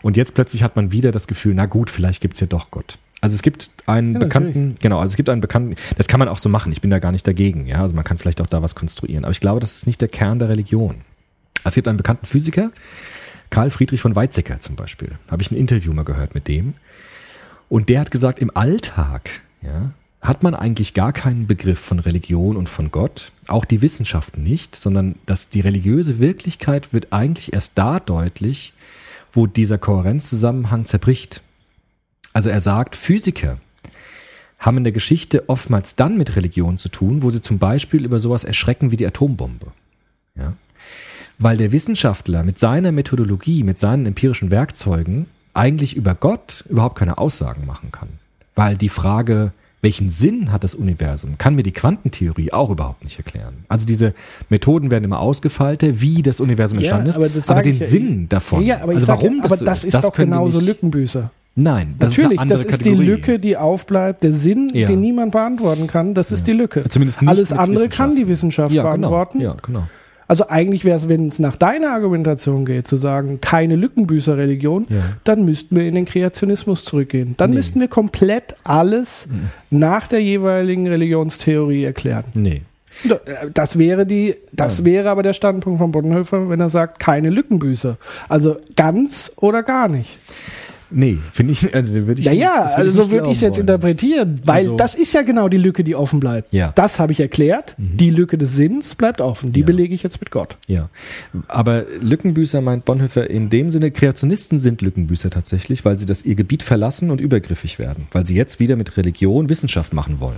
Und 0.02 0.17
jetzt 0.17 0.36
plötzlich 0.36 0.63
hat 0.63 0.75
man 0.75 0.91
wieder 0.91 1.13
das 1.13 1.28
Gefühl, 1.28 1.56
na 1.56 1.65
gut, 1.65 1.89
vielleicht 1.89 2.21
gibt's 2.21 2.41
ja 2.41 2.47
doch 2.47 2.71
Gott. 2.71 2.99
Also 3.21 3.36
es 3.36 3.41
gibt 3.41 3.69
einen 3.86 4.13
ja, 4.13 4.19
bekannten, 4.19 4.60
natürlich. 4.60 4.80
genau, 4.82 4.99
also 4.99 5.12
es 5.12 5.15
gibt 5.15 5.30
einen 5.30 5.39
bekannten, 5.39 5.75
das 5.97 6.10
kann 6.10 6.19
man 6.19 6.28
auch 6.28 6.39
so 6.39 6.49
machen, 6.49 6.71
ich 6.73 6.82
bin 6.82 6.91
da 6.91 6.99
gar 6.99 7.12
nicht 7.12 7.28
dagegen, 7.28 7.67
ja, 7.67 7.82
also 7.82 7.93
man 7.93 8.06
kann 8.06 8.17
vielleicht 8.17 8.39
auch 8.39 8.45
da 8.45 8.62
was 8.62 8.75
konstruieren, 8.75 9.25
aber 9.25 9.32
ich 9.32 9.41
glaube, 9.41 9.60
das 9.60 9.75
ist 9.75 9.88
nicht 9.88 9.99
der 9.99 10.08
Kern 10.08 10.39
der 10.39 10.47
Religion. 10.47 11.02
Es 11.65 11.75
gibt 11.75 11.89
einen 11.89 11.97
bekannten 11.97 12.25
Physiker, 12.25 12.71
Karl 13.49 13.71
Friedrich 13.71 13.99
von 13.99 14.15
Weizsäcker 14.15 14.62
zum 14.62 14.78
Beispiel, 14.78 15.12
habe 15.30 15.41
ich 15.41 15.52
ein 15.52 15.58
Interview 15.58 15.91
mal 15.91 16.06
gehört 16.06 16.34
mit 16.34 16.47
dem 16.47 16.75
und 17.67 17.89
der 17.89 17.99
hat 17.99 18.10
gesagt, 18.10 18.39
im 18.39 18.56
Alltag, 18.56 19.30
ja, 19.62 19.91
hat 20.22 20.44
man 20.44 20.54
eigentlich 20.54 20.94
gar 20.94 21.14
keinen 21.14 21.48
Begriff 21.48 21.80
von 21.80 22.00
Religion 22.00 22.58
und 22.58 22.68
von 22.68 22.92
Gott, 22.92 23.32
auch 23.48 23.66
die 23.66 23.82
Wissenschaft 23.82 24.38
nicht, 24.38 24.76
sondern 24.76 25.16
dass 25.26 25.50
die 25.50 25.62
religiöse 25.62 26.20
Wirklichkeit 26.20 26.92
wird 26.92 27.14
eigentlich 27.14 27.54
erst 27.54 27.78
da 27.78 28.00
deutlich, 28.00 28.74
wo 29.32 29.48
dieser 29.48 29.78
Kohärenzzusammenhang 29.78 30.86
zerbricht. 30.86 31.42
Also 32.34 32.50
er 32.50 32.60
sagt, 32.60 32.96
Physiker 32.96 33.58
haben 34.60 34.78
in 34.78 34.84
der 34.84 34.94
Geschichte 34.94 35.48
oftmals 35.48 35.96
dann 35.96 36.18
mit 36.18 36.36
Religion 36.36 36.78
zu 36.78 36.90
tun, 36.90 37.24
wo 37.24 37.30
sie 37.30 37.42
zum 37.42 37.60
Beispiel 37.60 38.04
über 38.04 38.20
sowas 38.20 38.44
erschrecken 38.44 38.92
wie 38.92 38.98
die 38.98 39.08
Atombombe. 39.08 39.68
Ja? 40.36 40.54
Weil 41.38 41.56
der 41.56 41.72
Wissenschaftler 41.72 42.44
mit 42.44 42.60
seiner 42.60 42.92
Methodologie, 42.92 43.64
mit 43.64 43.80
seinen 43.80 44.06
empirischen 44.06 44.52
Werkzeugen 44.52 45.28
eigentlich 45.54 45.96
über 45.96 46.14
Gott 46.14 46.66
überhaupt 46.68 46.98
keine 46.98 47.18
Aussagen 47.18 47.66
machen 47.66 47.94
kann. 47.94 48.10
Weil 48.56 48.76
die 48.76 48.90
Frage, 48.90 49.54
welchen 49.82 50.10
Sinn 50.10 50.52
hat 50.52 50.63
das 50.63 50.76
Universum, 50.76 51.38
kann 51.38 51.56
mir 51.56 51.63
die 51.63 51.72
Quantentheorie 51.72 52.52
auch 52.52 52.70
überhaupt 52.70 53.04
nicht 53.04 53.18
erklären. 53.18 53.65
Also 53.68 53.86
diese 53.86 54.13
Methoden 54.50 54.92
werden 54.92 55.06
immer 55.06 55.20
ausgefeilter, 55.20 56.02
wie 56.02 56.22
das 56.22 56.39
Universum 56.39 56.80
entstanden 56.80 57.10
ja, 57.10 57.15
aber 57.15 57.28
ist, 57.28 57.50
aber 57.50 57.62
den 57.62 57.80
ja, 57.80 57.86
Sinn 57.86 58.30
davon. 58.30 58.65
Ja, 58.65 58.82
aber, 58.82 58.94
also 58.94 59.06
sage, 59.06 59.24
warum 59.24 59.39
aber 59.39 59.50
das, 59.50 59.60
das 59.60 59.84
ist, 59.86 59.94
das 59.94 60.06
doch 60.06 60.13
genauso 60.13 60.60
Lückenbüßer. 60.60 61.32
Nein, 61.56 61.96
das 62.00 62.18
Natürlich, 62.18 62.42
ist 62.42 62.52
das 62.52 62.62
ist 62.62 62.72
Kategorie. 62.72 63.06
die 63.06 63.12
Lücke, 63.12 63.39
die 63.39 63.58
aufbleibt, 63.58 64.24
der 64.24 64.34
Sinn, 64.34 64.72
ja. 64.74 64.88
den 64.88 65.02
niemand 65.02 65.34
beantworten 65.34 65.88
kann, 65.88 66.13
das 66.13 66.32
ist 66.32 66.48
die 66.48 66.54
Lücke. 66.54 66.86
Zumindest 66.88 67.22
nicht 67.22 67.30
Alles 67.30 67.52
andere 67.52 67.89
kann 67.89 68.15
die 68.15 68.28
Wissenschaft 68.28 68.74
beantworten. 68.74 69.39
Genau. 69.39 69.54
Ja, 69.56 69.58
genau. 69.62 69.84
Also 70.30 70.48
eigentlich 70.48 70.86
wäre 70.86 70.96
es, 70.96 71.10
wenn 71.10 71.28
es 71.28 71.39
nach 71.39 71.56
deiner 71.56 71.89
Argumentation 71.89 72.63
geht, 72.63 72.86
zu 72.86 72.98
sagen, 72.98 73.42
keine 73.42 73.76
Lückenbüßerreligion, 73.76 74.86
ja. 74.88 74.98
dann 75.24 75.44
müssten 75.44 75.76
wir 75.76 75.88
in 75.88 75.96
den 75.96 76.06
Kreationismus 76.06 76.86
zurückgehen. 76.86 77.34
Dann 77.38 77.50
nee. 77.50 77.56
müssten 77.56 77.80
wir 77.80 77.88
komplett 77.88 78.56
alles 78.63 79.28
mhm. 79.28 79.50
nach 79.72 80.08
der 80.08 80.22
jeweiligen 80.22 80.88
Religionstheorie 80.88 81.84
erklären. 81.84 82.26
Nee. 82.36 82.62
Das 83.56 83.80
wäre 83.80 84.06
die, 84.06 84.36
das 84.54 84.80
ja. 84.80 84.86
wäre 84.86 85.10
aber 85.10 85.24
der 85.24 85.34
Standpunkt 85.34 85.80
von 85.80 85.92
Bonhoeffer, 85.92 86.48
wenn 86.48 86.60
er 86.60 86.70
sagt, 86.70 87.00
keine 87.00 87.32
Lückenbüßer. 87.32 87.98
Also 88.28 88.58
ganz 88.76 89.32
oder 89.38 89.63
gar 89.63 89.88
nicht. 89.88 90.20
Nee, 90.91 91.17
finde 91.32 91.54
ich, 91.54 91.73
also 91.75 92.08
würde 92.08 92.19
ich 92.19 92.25
Ja, 92.25 92.32
ja, 92.32 92.63
also 92.63 92.91
so 92.91 93.12
würde 93.12 93.28
ich 93.30 93.38
es 93.38 93.41
jetzt 93.41 93.54
wollen. 93.54 93.62
interpretieren, 93.62 94.36
weil 94.43 94.60
also, 94.60 94.75
das 94.75 94.95
ist 94.95 95.13
ja 95.13 95.21
genau 95.21 95.47
die 95.47 95.58
Lücke, 95.58 95.84
die 95.84 95.95
offen 95.95 96.19
bleibt. 96.19 96.52
Ja. 96.52 96.71
Das 96.75 96.99
habe 96.99 97.12
ich 97.12 97.19
erklärt. 97.19 97.75
Mhm. 97.78 97.97
Die 97.97 98.10
Lücke 98.10 98.38
des 98.38 98.56
Sinns 98.56 98.95
bleibt 98.95 99.21
offen. 99.21 99.54
Die 99.54 99.60
ja. 99.62 99.65
belege 99.65 99.93
ich 99.93 100.04
jetzt 100.04 100.19
mit 100.19 100.32
Gott. 100.32 100.58
Ja. 100.67 100.89
Aber 101.47 101.86
Lückenbüßer 102.02 102.62
meint 102.62 102.86
Bonhoeffer 102.86 103.30
in 103.30 103.49
dem 103.49 103.71
Sinne, 103.71 103.91
Kreationisten 103.91 104.60
sind 104.60 104.82
Lückenbüßer 104.82 105.30
tatsächlich, 105.30 105.86
weil 105.86 105.97
sie 105.97 106.06
das 106.06 106.23
ihr 106.25 106.36
Gebiet 106.36 106.63
verlassen 106.63 107.12
und 107.12 107.21
übergriffig 107.21 107.80
werden, 107.80 108.08
weil 108.12 108.25
sie 108.25 108.36
jetzt 108.36 108.60
wieder 108.60 108.75
mit 108.75 108.97
Religion 108.97 109.49
Wissenschaft 109.49 109.93
machen 109.93 110.19
wollen. 110.19 110.38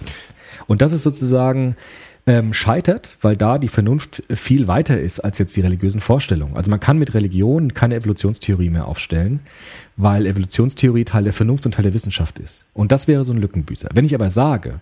Und 0.67 0.81
das 0.81 0.91
ist 0.91 1.03
sozusagen 1.03 1.75
ähm, 2.27 2.53
scheitert, 2.53 3.17
weil 3.21 3.35
da 3.35 3.57
die 3.57 3.67
Vernunft 3.67 4.23
viel 4.29 4.67
weiter 4.67 4.99
ist 4.99 5.19
als 5.19 5.39
jetzt 5.39 5.55
die 5.55 5.61
religiösen 5.61 6.01
Vorstellungen. 6.01 6.55
Also 6.55 6.69
man 6.69 6.79
kann 6.79 6.97
mit 6.97 7.13
Religion 7.13 7.73
keine 7.73 7.95
Evolutionstheorie 7.95 8.69
mehr 8.69 8.87
aufstellen, 8.87 9.39
weil 9.97 10.25
Evolutionstheorie 10.27 11.05
Teil 11.05 11.23
der 11.23 11.33
Vernunft 11.33 11.65
und 11.65 11.73
Teil 11.73 11.83
der 11.83 11.93
Wissenschaft 11.93 12.39
ist. 12.39 12.67
Und 12.73 12.91
das 12.91 13.07
wäre 13.07 13.23
so 13.23 13.33
ein 13.33 13.41
Lückenbüßer. 13.41 13.89
Wenn 13.93 14.05
ich 14.05 14.13
aber 14.13 14.29
sage, 14.29 14.81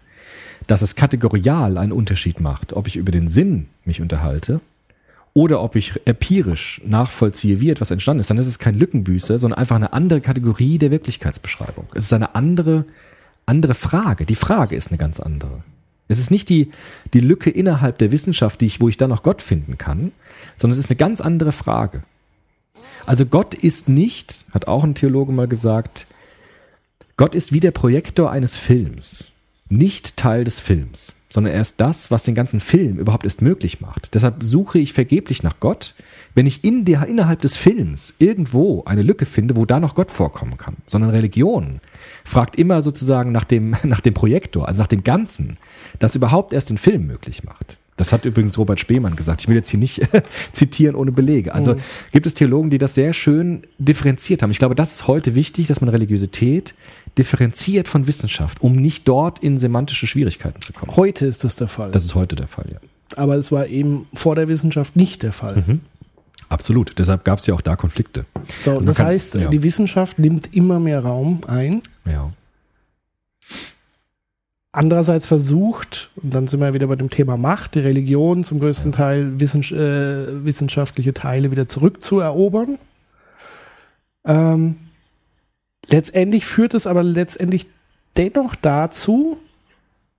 dass 0.67 0.81
es 0.81 0.95
kategorial 0.95 1.77
einen 1.77 1.93
Unterschied 1.93 2.41
macht, 2.41 2.73
ob 2.73 2.87
ich 2.87 2.97
über 2.97 3.11
den 3.11 3.27
Sinn 3.29 3.67
mich 3.85 4.01
unterhalte 4.01 4.59
oder 5.33 5.61
ob 5.63 5.77
ich 5.77 6.05
empirisch 6.05 6.81
nachvollziehe, 6.85 7.61
wie 7.61 7.69
etwas 7.69 7.91
entstanden 7.91 8.19
ist, 8.19 8.29
dann 8.29 8.37
ist 8.37 8.47
es 8.47 8.59
kein 8.59 8.75
Lückenbüßer, 8.77 9.37
sondern 9.39 9.59
einfach 9.59 9.77
eine 9.77 9.93
andere 9.93 10.19
Kategorie 10.19 10.77
der 10.77 10.91
Wirklichkeitsbeschreibung. 10.91 11.87
Es 11.93 12.03
ist 12.03 12.13
eine 12.13 12.35
andere, 12.35 12.83
andere 13.45 13.75
Frage. 13.75 14.25
Die 14.25 14.35
Frage 14.35 14.75
ist 14.75 14.89
eine 14.89 14.97
ganz 14.97 15.21
andere. 15.21 15.63
Es 16.09 16.17
ist 16.17 16.31
nicht 16.31 16.49
die, 16.49 16.71
die 17.13 17.19
Lücke 17.19 17.49
innerhalb 17.49 17.99
der 17.99 18.11
Wissenschaft, 18.11 18.59
die 18.59 18.65
ich, 18.65 18.81
wo 18.81 18.89
ich 18.89 18.97
dann 18.97 19.11
noch 19.11 19.23
Gott 19.23 19.41
finden 19.41 19.77
kann, 19.77 20.11
sondern 20.57 20.77
es 20.77 20.83
ist 20.83 20.89
eine 20.89 20.97
ganz 20.97 21.21
andere 21.21 21.51
Frage. 21.51 22.03
Also 23.05 23.25
Gott 23.25 23.53
ist 23.53 23.87
nicht, 23.87 24.43
hat 24.51 24.67
auch 24.67 24.83
ein 24.83 24.95
Theologe 24.95 25.31
mal 25.31 25.47
gesagt, 25.47 26.07
Gott 27.15 27.35
ist 27.35 27.53
wie 27.53 27.59
der 27.59 27.71
Projektor 27.71 28.31
eines 28.31 28.57
Films, 28.57 29.31
nicht 29.69 30.17
Teil 30.17 30.43
des 30.43 30.59
Films, 30.59 31.13
sondern 31.29 31.53
er 31.53 31.61
ist 31.61 31.79
das, 31.79 32.09
was 32.11 32.23
den 32.23 32.35
ganzen 32.35 32.59
Film 32.59 32.97
überhaupt 32.97 33.23
erst 33.23 33.41
möglich 33.41 33.81
macht. 33.81 34.15
Deshalb 34.15 34.41
suche 34.41 34.79
ich 34.79 34.93
vergeblich 34.93 35.43
nach 35.43 35.59
Gott, 35.59 35.93
wenn 36.33 36.47
ich 36.47 36.63
in 36.63 36.85
der, 36.85 37.05
innerhalb 37.07 37.41
des 37.41 37.55
Films 37.55 38.15
irgendwo 38.17 38.83
eine 38.85 39.03
Lücke 39.03 39.25
finde, 39.25 39.55
wo 39.55 39.65
da 39.65 39.79
noch 39.79 39.95
Gott 39.95 40.11
vorkommen 40.11 40.57
kann. 40.57 40.77
Sondern 40.85 41.11
Religion 41.11 41.81
fragt 42.23 42.55
immer 42.57 42.81
sozusagen 42.81 43.31
nach 43.31 43.43
dem, 43.43 43.75
nach 43.83 44.01
dem 44.01 44.13
Projektor, 44.13 44.67
also 44.67 44.81
nach 44.81 44.87
dem 44.87 45.03
Ganzen, 45.03 45.57
das 45.99 46.15
überhaupt 46.15 46.53
erst 46.53 46.71
den 46.71 46.77
Film 46.77 47.05
möglich 47.05 47.43
macht. 47.43 47.77
Das 47.99 48.13
hat 48.13 48.23
übrigens 48.23 48.57
Robert 48.57 48.79
Spemann 48.79 49.17
gesagt. 49.17 49.41
Ich 49.41 49.49
will 49.49 49.57
jetzt 49.57 49.67
hier 49.69 49.79
nicht 49.79 50.01
zitieren 50.53 50.95
ohne 50.95 51.11
Belege. 51.11 51.53
Also 51.53 51.75
mhm. 51.75 51.79
gibt 52.13 52.25
es 52.25 52.33
Theologen, 52.33 52.69
die 52.69 52.77
das 52.77 52.95
sehr 52.95 53.11
schön 53.11 53.63
differenziert 53.77 54.41
haben. 54.41 54.51
Ich 54.51 54.57
glaube, 54.57 54.73
das 54.73 54.93
ist 54.93 55.07
heute 55.07 55.35
wichtig, 55.35 55.67
dass 55.67 55.81
man 55.81 55.89
Religiosität 55.89 56.75
differenziert 57.17 57.89
von 57.89 58.07
Wissenschaft, 58.07 58.61
um 58.61 58.77
nicht 58.77 59.05
dort 59.05 59.39
in 59.39 59.57
semantische 59.57 60.07
Schwierigkeiten 60.07 60.61
zu 60.61 60.71
kommen. 60.71 60.95
Heute 60.95 61.25
ist 61.25 61.43
das 61.43 61.57
der 61.57 61.67
Fall. 61.67 61.91
Das 61.91 62.05
ist 62.05 62.15
heute 62.15 62.37
der 62.37 62.47
Fall, 62.47 62.67
ja. 62.71 62.79
Aber 63.17 63.35
es 63.35 63.51
war 63.51 63.67
eben 63.67 64.07
vor 64.13 64.35
der 64.35 64.47
Wissenschaft 64.47 64.95
nicht 64.95 65.23
der 65.23 65.33
Fall. 65.33 65.57
Mhm. 65.67 65.81
Absolut. 66.47 66.97
Deshalb 66.97 67.25
gab 67.25 67.39
es 67.39 67.47
ja 67.47 67.53
auch 67.53 67.61
da 67.61 67.75
Konflikte. 67.75 68.25
So, 68.61 68.79
das 68.79 68.95
kann, 68.95 69.07
heißt, 69.07 69.35
ja. 69.35 69.49
die 69.49 69.61
Wissenschaft 69.61 70.19
nimmt 70.19 70.55
immer 70.55 70.79
mehr 70.79 71.01
Raum 71.01 71.41
ein. 71.47 71.81
Ja. 72.05 72.31
Andererseits 74.71 75.25
versucht, 75.25 76.11
und 76.21 76.33
dann 76.33 76.47
sind 76.47 76.59
wir 76.59 76.73
wieder 76.75 76.87
bei 76.87 76.95
dem 76.95 77.09
Thema 77.09 77.37
Macht, 77.37 77.73
die 77.73 77.79
Religion 77.79 78.43
zum 78.43 78.59
größten 78.59 78.91
Teil 78.91 79.39
wissens 79.39 79.71
äh, 79.71 80.45
wissenschaftliche 80.45 81.13
Teile 81.13 81.49
wieder 81.49 81.67
zurückzuerobern. 81.67 82.77
Ähm, 84.25 84.75
letztendlich 85.87 86.45
führt 86.45 86.75
es 86.75 86.85
aber 86.85 87.01
letztendlich 87.01 87.67
dennoch 88.15 88.53
dazu, 88.53 89.39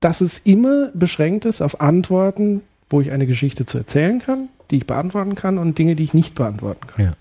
dass 0.01 0.21
es 0.21 0.41
immer 0.41 0.91
beschränkt 0.95 1.45
ist 1.45 1.61
auf 1.61 1.81
Antworten, 1.81 2.63
wo 2.89 3.01
ich 3.01 3.13
eine 3.13 3.29
Geschichte 3.29 3.67
zu 3.67 3.79
erzählen 3.79 4.19
kann, 4.19 4.49
die 4.73 4.79
ich 4.79 4.87
beantworten 4.87 5.37
kann 5.37 5.59
und 5.59 5.79
Dinge, 5.79 5.95
die 5.95 6.03
ich 6.03 6.15
nicht 6.15 6.35
beantworten 6.35 6.87
kann. 6.89 7.05
Ja. 7.05 7.13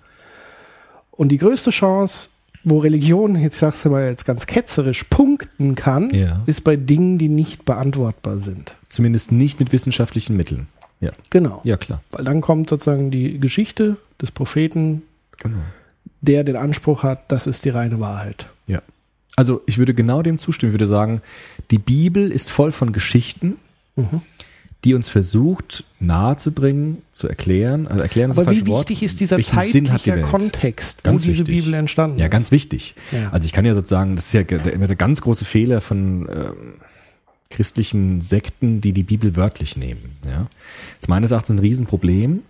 Und 1.12 1.30
die 1.30 1.38
größte 1.38 1.70
Chance, 1.70 2.30
wo 2.70 2.80
Religion, 2.80 3.36
jetzt 3.36 3.60
sagst 3.60 3.86
du 3.86 3.90
mal 3.90 4.08
jetzt 4.08 4.26
ganz 4.26 4.46
ketzerisch, 4.46 5.04
punkten 5.06 5.76
kann, 5.76 6.14
ja. 6.14 6.42
ist 6.46 6.64
bei 6.64 6.76
Dingen, 6.76 7.18
die 7.18 7.30
nicht 7.30 7.66
beantwortbar 7.66 8.40
sind. 8.40 8.76
Zumindest 8.90 9.32
nicht 9.32 9.60
mit 9.60 9.72
wissenschaftlichen 9.72 10.36
Mitteln. 10.36 10.68
Ja. 11.00 11.12
Genau. 11.30 11.62
Ja, 11.64 11.78
klar. 11.78 12.02
Weil 12.12 12.26
dann 12.26 12.42
kommt 12.42 12.70
sozusagen 12.70 13.12
die 13.12 13.40
Geschichte 13.40 13.98
des 14.22 14.32
Propheten, 14.32 15.04
genau. 15.38 15.60
der 16.22 16.44
den 16.44 16.56
Anspruch 16.56 17.04
hat, 17.04 17.32
das 17.32 17.48
ist 17.48 17.66
die 17.66 17.70
reine 17.70 18.00
Wahrheit. 18.00 18.50
Ja. 18.68 18.82
Also 19.36 19.62
ich 19.66 19.78
würde 19.78 19.94
genau 19.94 20.22
dem 20.22 20.40
zustimmen, 20.40 20.72
ich 20.72 20.74
würde 20.74 20.88
sagen, 20.88 21.22
die 21.72 21.78
Bibel 21.78 22.32
ist 22.32 22.52
voll 22.52 22.72
von 22.72 22.92
Geschichten, 22.92 23.56
mhm 23.96 24.22
die 24.86 24.94
uns 24.94 25.10
versucht 25.10 25.84
nahezubringen, 26.00 27.02
zu 27.12 27.28
erklären. 27.28 27.88
Also 27.88 28.02
erklären 28.02 28.32
Aber 28.32 28.50
wie 28.50 28.66
wichtig 28.66 29.04
ist 29.04 29.20
dieser 29.20 29.42
zeitliche 29.42 30.22
Kontext, 30.22 31.04
ganz 31.04 31.24
wo 31.24 31.28
diese 31.28 31.40
wichtig. 31.42 31.66
Bibel 31.66 31.74
entstanden 31.74 32.18
ist? 32.18 32.22
Ja, 32.22 32.28
ganz 32.30 32.52
wichtig. 32.52 32.96
Ja. 33.12 33.30
Also 33.32 33.46
ich 33.46 33.52
kann 33.52 33.66
ja 33.66 33.74
sozusagen, 33.74 34.16
das 34.16 34.28
ist 34.28 34.34
ja 34.34 34.44
der, 34.44 34.60
der 34.60 34.96
ganz 34.96 35.22
große 35.22 35.44
Fehler 35.44 35.82
von 35.82 36.30
äh, 36.30 36.52
christlichen 37.50 38.22
Sekten, 38.22 38.80
die 38.80 38.94
die 38.94 39.04
Bibel 39.04 39.36
wörtlich 39.36 39.76
nehmen. 39.76 40.18
Ja, 40.26 40.48
das 40.96 41.02
ist 41.02 41.08
meines 41.10 41.32
Erachtens 41.32 41.56
ein 41.56 41.60
Riesenproblem, 41.60 42.44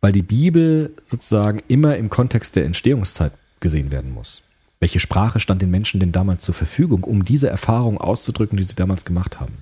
weil 0.00 0.12
die 0.12 0.22
Bibel 0.22 0.94
sozusagen 1.08 1.60
immer 1.68 1.96
im 1.96 2.08
Kontext 2.08 2.56
der 2.56 2.64
Entstehungszeit 2.64 3.32
gesehen 3.60 3.92
werden 3.92 4.14
muss. 4.14 4.44
Welche 4.78 4.98
Sprache 4.98 5.40
stand 5.40 5.60
den 5.60 5.70
Menschen 5.70 6.00
denn 6.00 6.10
damals 6.12 6.42
zur 6.42 6.54
Verfügung, 6.54 7.04
um 7.04 7.22
diese 7.22 7.50
Erfahrung 7.50 7.98
auszudrücken, 7.98 8.56
die 8.56 8.64
sie 8.64 8.76
damals 8.76 9.04
gemacht 9.04 9.40
haben? 9.40 9.52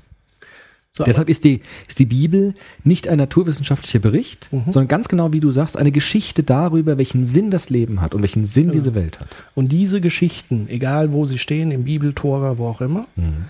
So, 0.98 1.04
Deshalb 1.04 1.28
ist 1.28 1.44
die, 1.44 1.60
ist 1.86 2.00
die 2.00 2.06
Bibel 2.06 2.54
nicht 2.82 3.06
ein 3.06 3.18
naturwissenschaftlicher 3.18 4.00
Bericht, 4.00 4.48
mhm. 4.52 4.64
sondern 4.64 4.88
ganz 4.88 5.06
genau 5.06 5.32
wie 5.32 5.38
du 5.38 5.52
sagst, 5.52 5.76
eine 5.76 5.92
Geschichte 5.92 6.42
darüber, 6.42 6.98
welchen 6.98 7.24
Sinn 7.24 7.52
das 7.52 7.70
Leben 7.70 8.00
hat 8.00 8.16
und 8.16 8.22
welchen 8.22 8.44
Sinn 8.44 8.64
genau. 8.64 8.72
diese 8.72 8.96
Welt 8.96 9.20
hat. 9.20 9.28
Und 9.54 9.70
diese 9.70 10.00
Geschichten, 10.00 10.66
egal 10.68 11.12
wo 11.12 11.24
sie 11.24 11.38
stehen, 11.38 11.70
im 11.70 11.84
Bibel, 11.84 12.14
Tora, 12.14 12.58
wo 12.58 12.66
auch 12.66 12.80
immer, 12.80 13.06
mhm. 13.14 13.44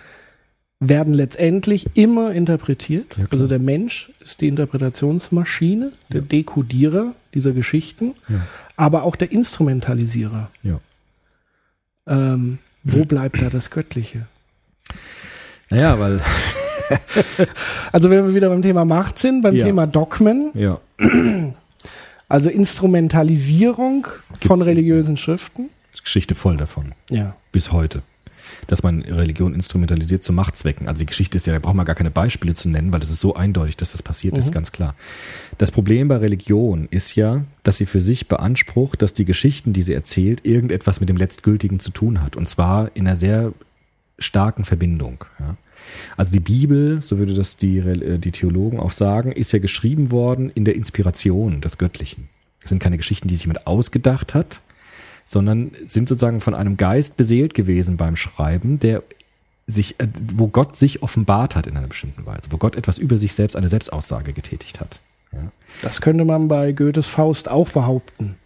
werden 0.78 1.14
letztendlich 1.14 1.87
immer 1.94 2.32
interpretiert. 2.32 3.16
Ja, 3.16 3.24
also 3.30 3.46
der 3.46 3.61
Mensch 3.61 4.12
ist 4.22 4.42
die 4.42 4.48
Interpretationsmaschine, 4.48 5.92
der 6.12 6.20
ja. 6.20 6.26
Dekodierer 6.26 7.14
dieser 7.32 7.52
Geschichten, 7.52 8.14
ja. 8.28 8.42
aber 8.76 9.04
auch 9.04 9.16
der 9.16 9.32
Instrumentalisierer. 9.32 10.50
Ähm, 12.06 12.58
wo 12.84 13.06
bleibt 13.06 13.40
da 13.40 13.48
das 13.48 13.70
Göttliche? 13.70 14.26
Naja, 15.70 15.98
weil 15.98 16.20
also 17.92 18.11
wenn 18.11 18.27
wir 18.27 18.35
wieder 18.35 18.48
beim 18.48 18.62
Thema 18.62 18.85
Macht 18.85 19.18
sind, 19.18 19.42
beim 19.42 19.55
ja. 19.55 19.64
Thema 19.64 19.87
Dogmen. 19.87 20.51
Ja. 20.55 20.81
Also 22.31 22.51
Instrumentalisierung 22.51 24.03
Gibt's 24.03 24.46
von 24.46 24.61
religiösen. 24.61 25.16
Schriften. 25.16 25.70
Geschichte 26.09 26.35
voll 26.35 26.57
davon. 26.57 26.94
Ja. 27.11 27.37
Bis 27.53 27.70
heute. 27.70 28.03
Dass 28.66 28.83
man 28.83 29.03
Religion 29.03 29.53
instrumentalisiert 29.53 30.24
zu 30.24 30.33
Machtzwecken. 30.33 30.88
Also 30.88 31.01
die 31.01 31.07
Geschichte 31.07 31.37
ist 31.37 31.46
ja, 31.46 31.53
da 31.53 31.59
braucht 31.59 31.74
man 31.74 31.85
gar 31.85 31.94
keine 31.94 32.11
Beispiele 32.11 32.55
zu 32.55 32.70
nennen, 32.70 32.92
weil 32.92 33.01
das 33.01 33.11
ist 33.11 33.20
so 33.20 33.35
eindeutig, 33.35 33.77
dass 33.77 33.92
das 33.92 34.03
passiert 34.03 34.33
mhm. 34.33 34.40
ist, 34.40 34.53
ganz 34.53 34.72
klar. 34.72 34.94
Das 35.59 35.70
Problem 35.70 36.09
bei 36.09 36.16
Religion 36.16 36.88
ist 36.90 37.14
ja, 37.14 37.44
dass 37.62 37.77
sie 37.77 37.85
für 37.85 38.01
sich 38.01 38.27
beansprucht, 38.27 39.03
dass 39.03 39.12
die 39.12 39.27
Geschichten, 39.27 39.74
die 39.74 39.83
sie 39.83 39.92
erzählt, 39.92 40.46
irgendetwas 40.46 41.01
mit 41.01 41.11
dem 41.11 41.18
Letztgültigen 41.18 41.79
zu 41.79 41.90
tun 41.90 42.22
hat. 42.22 42.37
Und 42.37 42.48
zwar 42.48 42.90
in 42.94 43.07
einer 43.07 43.16
sehr 43.16 43.53
starken 44.18 44.64
Verbindung. 44.64 45.27
Ja. 45.38 45.57
Also 46.17 46.33
die 46.33 46.41
Bibel, 46.41 47.03
so 47.03 47.19
würde 47.19 47.35
das 47.35 47.57
die, 47.57 47.79
äh, 47.79 48.19
die 48.19 48.33
Theologen 48.33 48.81
auch 48.81 48.93
sagen, 48.93 49.33
ist 49.33 49.53
ja 49.53 49.59
geschrieben 49.59 50.11
worden 50.11 50.51
in 50.55 50.64
der 50.64 50.77
Inspiration 50.77 51.61
des 51.61 51.79
Göttlichen. 51.79 52.29
Das 52.61 52.71
sind 52.71 52.83
keine 52.83 52.97
Geschichten, 52.97 53.29
die 53.29 53.35
sich 53.35 53.45
jemand 53.45 53.67
ausgedacht 53.67 54.35
hat, 54.35 54.61
sondern 55.25 55.73
sind 55.87 56.09
sozusagen 56.09 56.41
von 56.41 56.55
einem 56.55 56.77
Geist 56.77 57.17
beseelt 57.17 57.55
gewesen 57.55 57.97
beim 57.97 58.17
Schreiben, 58.17 58.79
der 58.79 59.03
sich, 59.67 60.01
äh, 60.01 60.09
wo 60.35 60.49
Gott 60.49 60.77
sich 60.77 61.03
offenbart 61.03 61.55
hat 61.55 61.67
in 61.67 61.77
einer 61.77 61.88
bestimmten 61.88 62.27
Weise, 62.27 62.49
wo 62.51 62.57
Gott 62.57 62.75
etwas 62.75 62.99
über 62.99 63.19
sich 63.19 63.35
selbst, 63.35 63.55
eine 63.55 63.69
Selbstaussage 63.69 64.33
getätigt 64.33 64.81
hat. 64.81 65.01
Ja. 65.33 65.53
Das 65.83 66.01
könnte 66.01 66.25
man 66.25 66.49
bei 66.49 66.73
Goethes 66.73 67.07
Faust 67.07 67.51
auch 67.51 67.69
behaupten. 67.69 68.37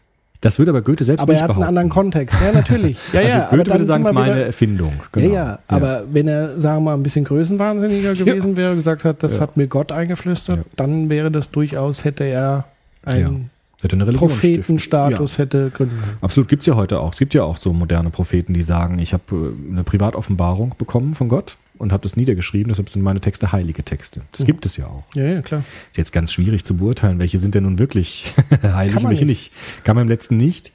Das 0.43 0.59
würde 0.59 0.71
aber 0.73 0.83
Goethe 0.83 1.05
selbst 1.05 1.23
aber 1.23 1.33
nicht 1.33 1.41
er 1.41 1.45
hat 1.45 1.51
einen 1.51 1.57
behaupten. 1.61 1.69
anderen 1.69 1.89
Kontext. 1.89 2.39
Ja, 2.41 2.53
natürlich. 2.53 2.99
Ja, 3.13 3.21
also 3.21 3.31
ja, 3.31 3.47
aber 3.49 3.57
Goethe 3.57 3.71
würde 3.71 3.85
sagen, 3.87 4.03
es 4.03 4.09
ist 4.09 4.15
meine 4.15 4.35
wieder- 4.35 4.47
Erfindung. 4.47 4.93
Ja, 4.99 5.07
Genau. 5.13 5.35
ja, 5.35 5.59
aber 5.69 6.03
wenn 6.13 6.29
er, 6.29 6.61
sagen 6.61 6.79
wir 6.79 6.91
mal, 6.91 6.95
ein 6.95 7.03
bisschen 7.03 7.25
größenwahnsinniger 7.25 8.15
gewesen 8.17 8.57
wäre, 8.57 8.75
gesagt 8.75 9.05
hat, 9.05 9.23
das 9.23 9.37
Ja. 9.37 9.43
hat 9.43 9.57
mir 9.57 9.67
Gott 9.69 9.91
eingeflüstert, 9.93 10.59
Ja. 10.59 10.63
dann 10.77 11.09
wäre 11.09 11.31
das 11.31 11.51
durchaus, 11.51 12.05
hätte 12.05 12.25
er 12.25 12.65
einen 13.05 13.51
Hätte 13.81 13.97
eine 13.97 14.05
Prophetenstatus 14.13 15.39
hätte 15.39 15.71
gründen 15.71 15.97
können. 15.97 16.17
Absolut, 16.21 16.49
gibt's 16.49 16.67
ja 16.67 16.77
heute 16.77 17.01
auch. 17.01 17.13
Es 17.15 17.19
gibt 17.19 17.35
ja 17.35 17.43
auch 17.43 17.57
so 17.57 17.73
moderne 17.73 18.11
Propheten, 18.11 18.55
die 18.55 18.63
sagen, 18.63 19.01
ich 19.01 19.13
habe 19.13 19.23
äh, 19.33 19.73
eine 19.73 19.83
Privatoffenbarung 19.83 20.75
bekommen 20.79 21.15
von 21.15 21.29
Gott 21.29 21.57
und 21.83 21.93
habe 21.93 22.05
das 22.05 22.17
niedergeschrieben, 22.17 22.69
deshalb 22.69 22.89
sind 22.89 23.03
meine 23.03 23.21
Texte 23.21 23.51
heilige 23.51 23.83
Texte. 23.83 24.23
Das 24.31 24.47
gibt 24.47 24.65
es 24.65 24.77
ja 24.77 24.87
auch. 24.87 25.03
Ja, 25.15 25.25
ja, 25.25 25.43
klar. 25.43 25.65
Ist 25.91 25.99
jetzt 25.99 26.13
ganz 26.13 26.33
schwierig 26.33 26.65
zu 26.65 26.77
beurteilen, 26.77 27.19
welche 27.19 27.39
sind 27.41 27.57
denn 27.57 27.65
nun 27.65 27.79
wirklich 27.81 28.33
heilig 28.63 28.97
und 28.97 29.11
welche 29.11 29.27
nicht. 29.27 29.53
Kann 29.83 29.97
man 29.97 30.03
im 30.03 30.09
letzten 30.09 30.37
nicht. 30.37 30.71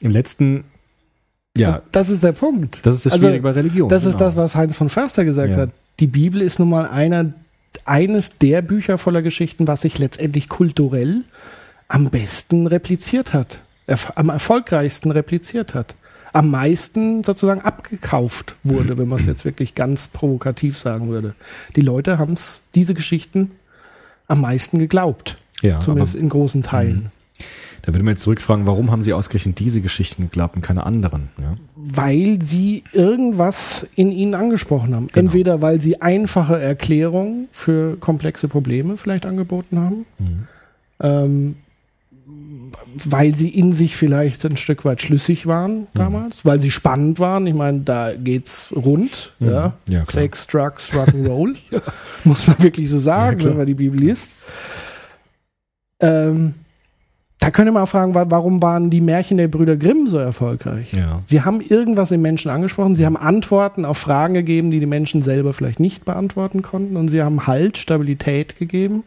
Im 0.00 0.12
letzten, 0.12 0.62
ja, 1.56 1.76
Und 1.76 1.82
das 1.90 2.08
ist 2.08 2.22
der 2.22 2.32
Punkt. 2.32 2.86
das 2.86 2.94
ist 2.94 3.06
das 3.06 3.12
Also, 3.14 3.26
Schwierige 3.26 3.42
bei 3.42 3.50
Religion. 3.50 3.88
Das 3.88 4.04
ist 4.04 4.12
genau. 4.12 4.24
das, 4.26 4.36
was 4.36 4.54
Heinz 4.54 4.76
von 4.76 4.88
Förster 4.88 5.24
gesagt 5.24 5.54
Ja. 5.54 5.62
hat. 5.62 5.70
Die 5.98 6.06
Bibel 6.06 6.40
ist 6.40 6.60
nun 6.60 6.68
mal 6.70 6.86
einer, 6.86 7.32
eines 7.84 8.38
der 8.38 8.62
Bücher 8.62 8.96
voller 8.96 9.22
Geschichten, 9.22 9.66
was 9.66 9.80
sich 9.80 9.98
letztendlich 9.98 10.48
kulturell 10.48 11.24
am 11.88 12.10
besten 12.10 12.68
repliziert 12.68 13.32
hat. 13.32 13.60
Erf 13.88 14.12
am 14.14 14.28
erfolgreichsten 14.28 15.10
repliziert 15.10 15.74
hat. 15.74 15.96
Am 16.38 16.50
meisten 16.50 17.24
sozusagen 17.24 17.60
abgekauft 17.62 18.54
wurde, 18.62 18.96
wenn 18.96 19.08
man 19.08 19.18
es 19.18 19.26
jetzt 19.26 19.44
wirklich 19.44 19.74
ganz 19.74 20.06
provokativ 20.08 20.78
sagen 20.78 21.08
würde. 21.08 21.34
Die 21.74 21.80
Leute 21.80 22.18
haben 22.18 22.34
es, 22.34 22.64
diese 22.76 22.94
Geschichten 22.94 23.50
am 24.28 24.40
meisten 24.42 24.78
geglaubt. 24.78 25.38
ja, 25.62 25.80
Zumindest 25.80 26.14
aber 26.14 26.22
in 26.22 26.28
großen 26.28 26.62
Teilen. 26.62 27.10
da 27.82 27.92
würde 27.92 28.04
man 28.04 28.14
jetzt 28.14 28.22
zurückfragen, 28.22 28.66
warum 28.66 28.90
haben 28.92 29.02
sie 29.02 29.12
ausgerechnet 29.14 29.58
diese 29.58 29.80
Geschichten 29.80 30.22
geglaubt 30.24 30.54
und 30.54 30.62
keine 30.62 30.84
anderen? 30.86 31.30
Ja? 31.40 31.56
weil 31.74 32.38
sie 32.42 32.84
irgendwas 32.92 33.88
in 33.96 34.10
ihnen 34.12 34.34
angesprochen 34.34 34.94
haben. 34.94 35.06
Genau. 35.08 35.18
Entweder 35.26 35.62
weil 35.62 35.80
sie 35.80 36.00
einfache 36.02 36.60
Erklärungen 36.60 37.48
für 37.50 37.96
komplexe 37.96 38.46
Probleme 38.48 38.96
vielleicht 38.96 39.26
angeboten 39.26 39.78
haben, 39.80 40.06
Mhm. 40.18 40.46
ähm, 41.00 41.56
weil 43.08 43.34
sie 43.36 43.48
in 43.50 43.72
sich 43.72 43.96
vielleicht 43.96 44.44
ein 44.44 44.56
Stück 44.56 44.84
weit 44.84 45.02
schlüssig 45.02 45.46
waren 45.46 45.86
damals, 45.94 46.44
weil 46.44 46.58
sie 46.60 46.70
spannend 46.70 47.18
waren. 47.20 47.46
Ich 47.46 47.54
meine, 47.54 47.80
da 47.80 48.14
geht's 48.14 48.72
rund. 48.74 49.34
Mhm. 49.38 49.50
Ja? 49.50 49.72
Ja. 49.88 50.04
Sex, 50.04 50.46
Drugs, 50.46 50.92
Rock'n'Roll. 50.92 51.56
Muss 52.24 52.46
man 52.46 52.62
wirklich 52.62 52.88
so 52.88 52.98
sagen, 52.98 53.38
klar. 53.38 53.50
wenn 53.50 53.58
man 53.58 53.66
die 53.66 53.74
Bibel 53.74 53.98
liest. 54.00 54.30
Ähm, 56.00 56.54
da 57.40 57.50
könnte 57.50 57.70
man 57.72 57.82
auch 57.84 57.88
fragen, 57.88 58.14
wa- 58.14 58.26
warum 58.28 58.60
waren 58.62 58.90
die 58.90 59.00
Märchen 59.00 59.36
der 59.38 59.48
Brüder 59.48 59.76
Grimm 59.76 60.06
so 60.08 60.18
erfolgreich? 60.18 60.92
Ja. 60.92 61.22
Sie 61.28 61.42
haben 61.42 61.60
irgendwas 61.60 62.10
im 62.10 62.20
Menschen 62.20 62.50
angesprochen, 62.50 62.94
sie 62.94 63.06
haben 63.06 63.16
Antworten 63.16 63.84
auf 63.84 63.98
Fragen 63.98 64.34
gegeben, 64.34 64.70
die 64.70 64.80
die 64.80 64.86
Menschen 64.86 65.22
selber 65.22 65.52
vielleicht 65.52 65.78
nicht 65.80 66.04
beantworten 66.04 66.62
konnten 66.62 66.96
und 66.96 67.08
sie 67.08 67.22
haben 67.22 67.46
Halt, 67.46 67.78
Stabilität 67.78 68.56
gegeben. 68.56 69.04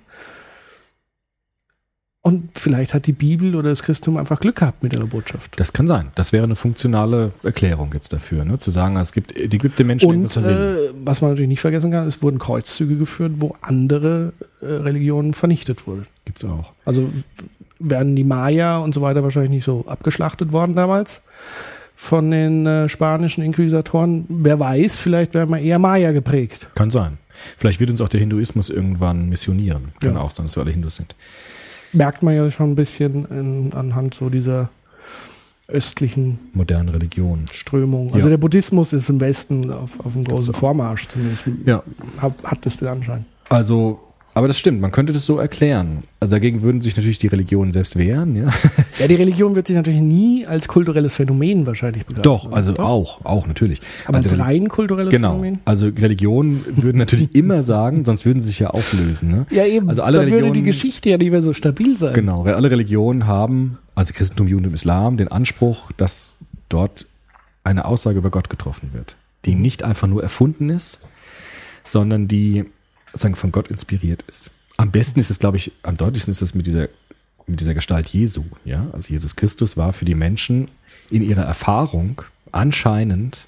Und 2.23 2.55
vielleicht 2.55 2.93
hat 2.93 3.07
die 3.07 3.13
Bibel 3.13 3.55
oder 3.55 3.69
das 3.69 3.81
Christentum 3.81 4.17
einfach 4.17 4.39
Glück 4.39 4.57
gehabt 4.57 4.83
mit 4.83 4.93
ihrer 4.93 5.07
Botschaft. 5.07 5.59
Das 5.59 5.73
kann 5.73 5.87
sein. 5.87 6.11
Das 6.13 6.31
wäre 6.31 6.43
eine 6.43 6.55
funktionale 6.55 7.31
Erklärung 7.41 7.89
jetzt 7.95 8.13
dafür, 8.13 8.45
ne? 8.45 8.59
zu 8.59 8.69
sagen, 8.69 8.95
es 8.97 9.11
gibt, 9.11 9.33
die 9.51 9.57
gibt 9.57 9.79
den 9.79 9.87
Menschen 9.87 10.07
Und 10.07 10.37
äh, 10.37 10.91
was 11.03 11.21
man 11.21 11.31
natürlich 11.31 11.49
nicht 11.49 11.61
vergessen 11.61 11.89
kann, 11.89 12.07
es 12.07 12.21
wurden 12.21 12.37
Kreuzzüge 12.37 12.95
geführt, 12.95 13.33
wo 13.37 13.55
andere 13.61 14.33
äh, 14.61 14.65
Religionen 14.67 15.33
vernichtet 15.33 15.87
wurden. 15.87 16.05
Gibt's 16.25 16.43
auch. 16.43 16.71
Also 16.85 17.03
w- 17.11 17.23
wären 17.79 18.15
die 18.15 18.23
Maya 18.23 18.77
und 18.77 18.93
so 18.93 19.01
weiter 19.01 19.23
wahrscheinlich 19.23 19.49
nicht 19.51 19.63
so 19.65 19.85
abgeschlachtet 19.87 20.51
worden 20.51 20.75
damals 20.75 21.21
von 21.95 22.29
den 22.29 22.67
äh, 22.67 22.87
spanischen 22.87 23.43
Inquisitoren. 23.43 24.25
Wer 24.29 24.59
weiß, 24.59 24.95
vielleicht 24.95 25.33
wären 25.33 25.49
wir 25.49 25.57
eher 25.57 25.79
Maya 25.79 26.11
geprägt. 26.11 26.69
Kann 26.75 26.91
sein. 26.91 27.17
Vielleicht 27.57 27.79
wird 27.79 27.89
uns 27.89 27.99
auch 28.01 28.09
der 28.09 28.19
Hinduismus 28.19 28.69
irgendwann 28.69 29.27
missionieren. 29.29 29.85
Kann 29.99 30.13
Ja. 30.13 30.21
auch 30.21 30.29
sein, 30.29 30.45
dass 30.45 30.55
wir 30.55 30.61
alle 30.61 30.71
Hindus 30.71 30.97
sind. 30.97 31.15
Merkt 31.93 32.23
man 32.23 32.35
ja 32.35 32.49
schon 32.51 32.71
ein 32.71 32.75
bisschen 32.75 33.25
in, 33.25 33.73
anhand 33.73 34.13
so 34.13 34.29
dieser 34.29 34.69
östlichen 35.67 36.39
Moderne 36.53 36.93
Religion. 36.93 37.45
Strömung. 37.51 38.13
Also 38.13 38.27
Ja. 38.27 38.31
der 38.31 38.37
Buddhismus 38.37 38.93
ist 38.93 39.09
im 39.09 39.19
Westen 39.21 39.71
auf, 39.71 39.99
auf 40.01 40.15
einem 40.15 40.25
großen 40.25 40.53
Vormarsch 40.53 41.07
zumindest. 41.07 41.45
Ja. 41.65 41.81
Hat, 42.17 42.33
hat 42.43 42.65
das 42.65 42.77
den 42.77 42.87
Anschein. 42.89 43.25
Also, 43.49 43.99
aber 44.33 44.47
das 44.47 44.57
stimmt, 44.57 44.79
man 44.81 44.91
könnte 44.91 45.11
das 45.13 45.25
so 45.25 45.37
erklären. 45.39 46.03
Also 46.19 46.35
dagegen 46.35 46.61
würden 46.61 46.81
sich 46.81 46.95
natürlich 46.95 47.19
die 47.19 47.27
Religionen 47.27 47.71
selbst 47.71 47.97
wehren, 47.97 48.35
ja. 48.35 48.49
Ja, 48.99 49.07
die 49.07 49.15
Religion 49.15 49.55
wird 49.55 49.67
sich 49.67 49.75
natürlich 49.75 49.99
nie 50.01 50.45
als 50.45 50.67
kulturelles 50.67 51.15
Phänomen 51.15 51.65
wahrscheinlich 51.65 52.05
begreifen. 52.05 52.23
Doch, 52.23 52.51
also 52.51 52.77
auch, 52.77 53.25
auch 53.25 53.47
natürlich. 53.47 53.81
Aber 54.05 54.17
also, 54.17 54.29
als 54.29 54.39
rein 54.39 54.69
kulturelles 54.69 55.11
Genau. 55.11 55.31
Phänomen? 55.31 55.59
Also 55.65 55.87
Religionen 55.87 56.63
würden 56.77 56.97
natürlich 56.99 57.33
immer 57.35 57.63
sagen, 57.63 58.05
sonst 58.05 58.25
würden 58.25 58.41
sie 58.41 58.47
sich 58.47 58.59
ja 58.59 58.69
auflösen. 58.69 59.29
Ne? 59.29 59.45
Ja, 59.49 59.65
eben. 59.65 59.89
Also 59.89 60.03
alle 60.03 60.17
Dann 60.19 60.27
würde 60.27 60.37
die 60.37 60.43
Religionen- 60.47 60.65
Geschichte 60.65 61.09
ja 61.09 61.17
nicht 61.17 61.31
mehr 61.31 61.41
so 61.41 61.53
stabil 61.53 61.97
sein. 61.97 62.13
Genau, 62.13 62.45
weil 62.45 62.53
alle 62.53 62.69
Religionen 62.71 63.25
haben, 63.27 63.77
also 63.95 64.13
Christentum, 64.13 64.47
Judentum, 64.47 64.73
Islam, 64.75 65.17
den 65.17 65.29
Anspruch, 65.29 65.91
dass 65.97 66.35
dort 66.69 67.05
eine 67.63 67.85
Aussage 67.85 68.17
über 68.19 68.29
Gott 68.29 68.49
getroffen 68.49 68.89
wird, 68.93 69.15
die 69.45 69.55
nicht 69.55 69.83
einfach 69.83 70.07
nur 70.07 70.21
erfunden 70.23 70.69
ist, 70.69 70.99
sondern 71.83 72.27
die 72.27 72.65
sozusagen 73.11 73.35
von 73.35 73.51
Gott 73.51 73.69
inspiriert 73.69 74.23
ist. 74.27 74.51
Am 74.77 74.91
besten 74.91 75.19
ist 75.19 75.29
es, 75.29 75.39
glaube 75.39 75.57
ich, 75.57 75.71
am 75.83 75.97
deutlichsten 75.97 76.31
ist 76.31 76.41
es 76.41 76.55
mit 76.55 76.65
dieser, 76.65 76.89
mit 77.45 77.59
dieser 77.59 77.73
Gestalt 77.73 78.07
Jesu. 78.07 78.43
Ja? 78.65 78.87
Also 78.93 79.11
Jesus 79.13 79.35
Christus 79.35 79.77
war 79.77 79.93
für 79.93 80.05
die 80.05 80.15
Menschen 80.15 80.69
in 81.09 81.21
ihrer 81.21 81.43
Erfahrung 81.43 82.21
anscheinend 82.51 83.45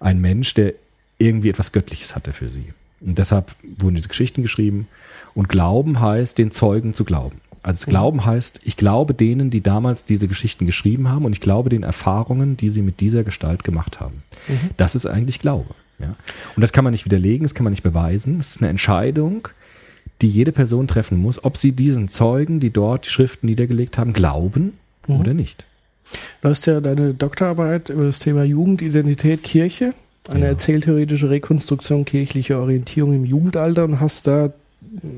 ein 0.00 0.20
Mensch, 0.20 0.54
der 0.54 0.74
irgendwie 1.18 1.48
etwas 1.48 1.72
Göttliches 1.72 2.14
hatte 2.14 2.32
für 2.32 2.48
sie. 2.48 2.72
Und 3.00 3.18
deshalb 3.18 3.54
wurden 3.78 3.94
diese 3.94 4.08
Geschichten 4.08 4.42
geschrieben. 4.42 4.88
Und 5.34 5.48
Glauben 5.48 6.00
heißt, 6.00 6.38
den 6.38 6.50
Zeugen 6.50 6.94
zu 6.94 7.04
glauben. 7.04 7.40
Also 7.62 7.88
Glauben 7.88 8.24
heißt, 8.24 8.60
ich 8.64 8.76
glaube 8.76 9.14
denen, 9.14 9.50
die 9.50 9.62
damals 9.62 10.04
diese 10.04 10.26
Geschichten 10.26 10.66
geschrieben 10.66 11.08
haben 11.08 11.24
und 11.24 11.32
ich 11.32 11.40
glaube 11.40 11.70
den 11.70 11.84
Erfahrungen, 11.84 12.56
die 12.56 12.68
sie 12.68 12.82
mit 12.82 13.00
dieser 13.00 13.22
Gestalt 13.22 13.62
gemacht 13.62 14.00
haben. 14.00 14.22
Das 14.76 14.94
ist 14.96 15.06
eigentlich 15.06 15.38
Glaube. 15.38 15.74
Ja? 16.02 16.12
Und 16.56 16.60
das 16.60 16.72
kann 16.72 16.84
man 16.84 16.92
nicht 16.92 17.04
widerlegen, 17.04 17.44
das 17.44 17.54
kann 17.54 17.64
man 17.64 17.72
nicht 17.72 17.82
beweisen. 17.82 18.38
Es 18.40 18.50
ist 18.56 18.60
eine 18.62 18.70
Entscheidung, 18.70 19.48
die 20.20 20.28
jede 20.28 20.52
Person 20.52 20.86
treffen 20.88 21.18
muss, 21.18 21.42
ob 21.44 21.56
sie 21.56 21.72
diesen 21.72 22.08
Zeugen, 22.08 22.60
die 22.60 22.70
dort 22.70 23.06
die 23.06 23.10
Schriften 23.10 23.46
niedergelegt 23.46 23.98
haben, 23.98 24.12
glauben 24.12 24.74
oder 25.08 25.34
nicht. 25.34 25.64
Du 26.42 26.48
hast 26.48 26.66
ja 26.66 26.80
deine 26.80 27.14
Doktorarbeit 27.14 27.88
über 27.88 28.04
das 28.04 28.18
Thema 28.18 28.44
Jugendidentität 28.44 29.42
Kirche, 29.42 29.94
eine 30.28 30.40
Ja. 30.40 30.46
erzähltheoretische 30.48 31.30
Rekonstruktion 31.30 32.04
kirchlicher 32.04 32.60
Orientierung 32.60 33.14
im 33.14 33.24
Jugendalter 33.24 33.84
und 33.84 33.98
hast 34.00 34.26
da 34.26 34.52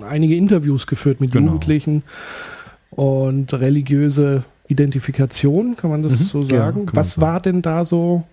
einige 0.09 0.37
Interviews 0.37 0.87
geführt 0.87 1.21
mit 1.21 1.33
Genau. 1.33 1.47
Jugendlichen 1.53 2.03
und 2.91 3.53
religiöse 3.53 4.45
Identifikation, 4.69 5.77
kann 5.77 5.91
man 5.91 6.03
das 6.03 6.21
Mhm. 6.21 6.25
so 6.25 6.41
Ja, 6.43 6.47
sagen? 6.59 6.85
man 6.87 6.97
Was 6.97 7.21
war 7.21 7.41
denn 7.41 7.61
da 7.61 7.85
so 7.85 8.25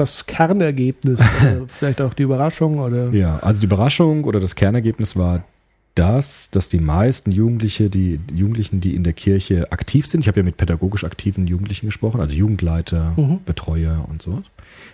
das 0.00 0.26
Kernergebnis? 0.26 1.20
oder 1.20 1.64
vielleicht 1.66 2.00
auch 2.00 2.14
die 2.14 2.22
Überraschung 2.24 2.78
oder? 2.78 3.10
Ja, 3.10 3.38
also 3.38 3.60
die 3.60 3.66
Überraschung 3.66 4.24
oder 4.24 4.40
das 4.40 4.54
Kernergebnis 4.54 5.16
war 5.16 5.44
das, 5.94 6.50
dass 6.50 6.68
die 6.68 6.78
meisten 6.78 7.32
Jugendliche, 7.32 7.90
die 7.90 8.18
die 8.18 8.36
Jugendlichen, 8.36 8.80
die 8.80 8.94
in 8.94 9.02
der 9.02 9.14
Kirche 9.14 9.72
aktiv 9.72 10.06
sind, 10.06 10.20
ich 10.20 10.28
habe 10.28 10.40
ja 10.40 10.44
mit 10.44 10.56
pädagogisch 10.56 11.02
aktiven 11.04 11.46
Jugendlichen 11.48 11.86
gesprochen, 11.86 12.20
also 12.20 12.34
Jugendleiter, 12.34 13.14
Mhm. 13.16 13.40
Betreuer 13.44 14.06
und 14.08 14.22
so, 14.22 14.42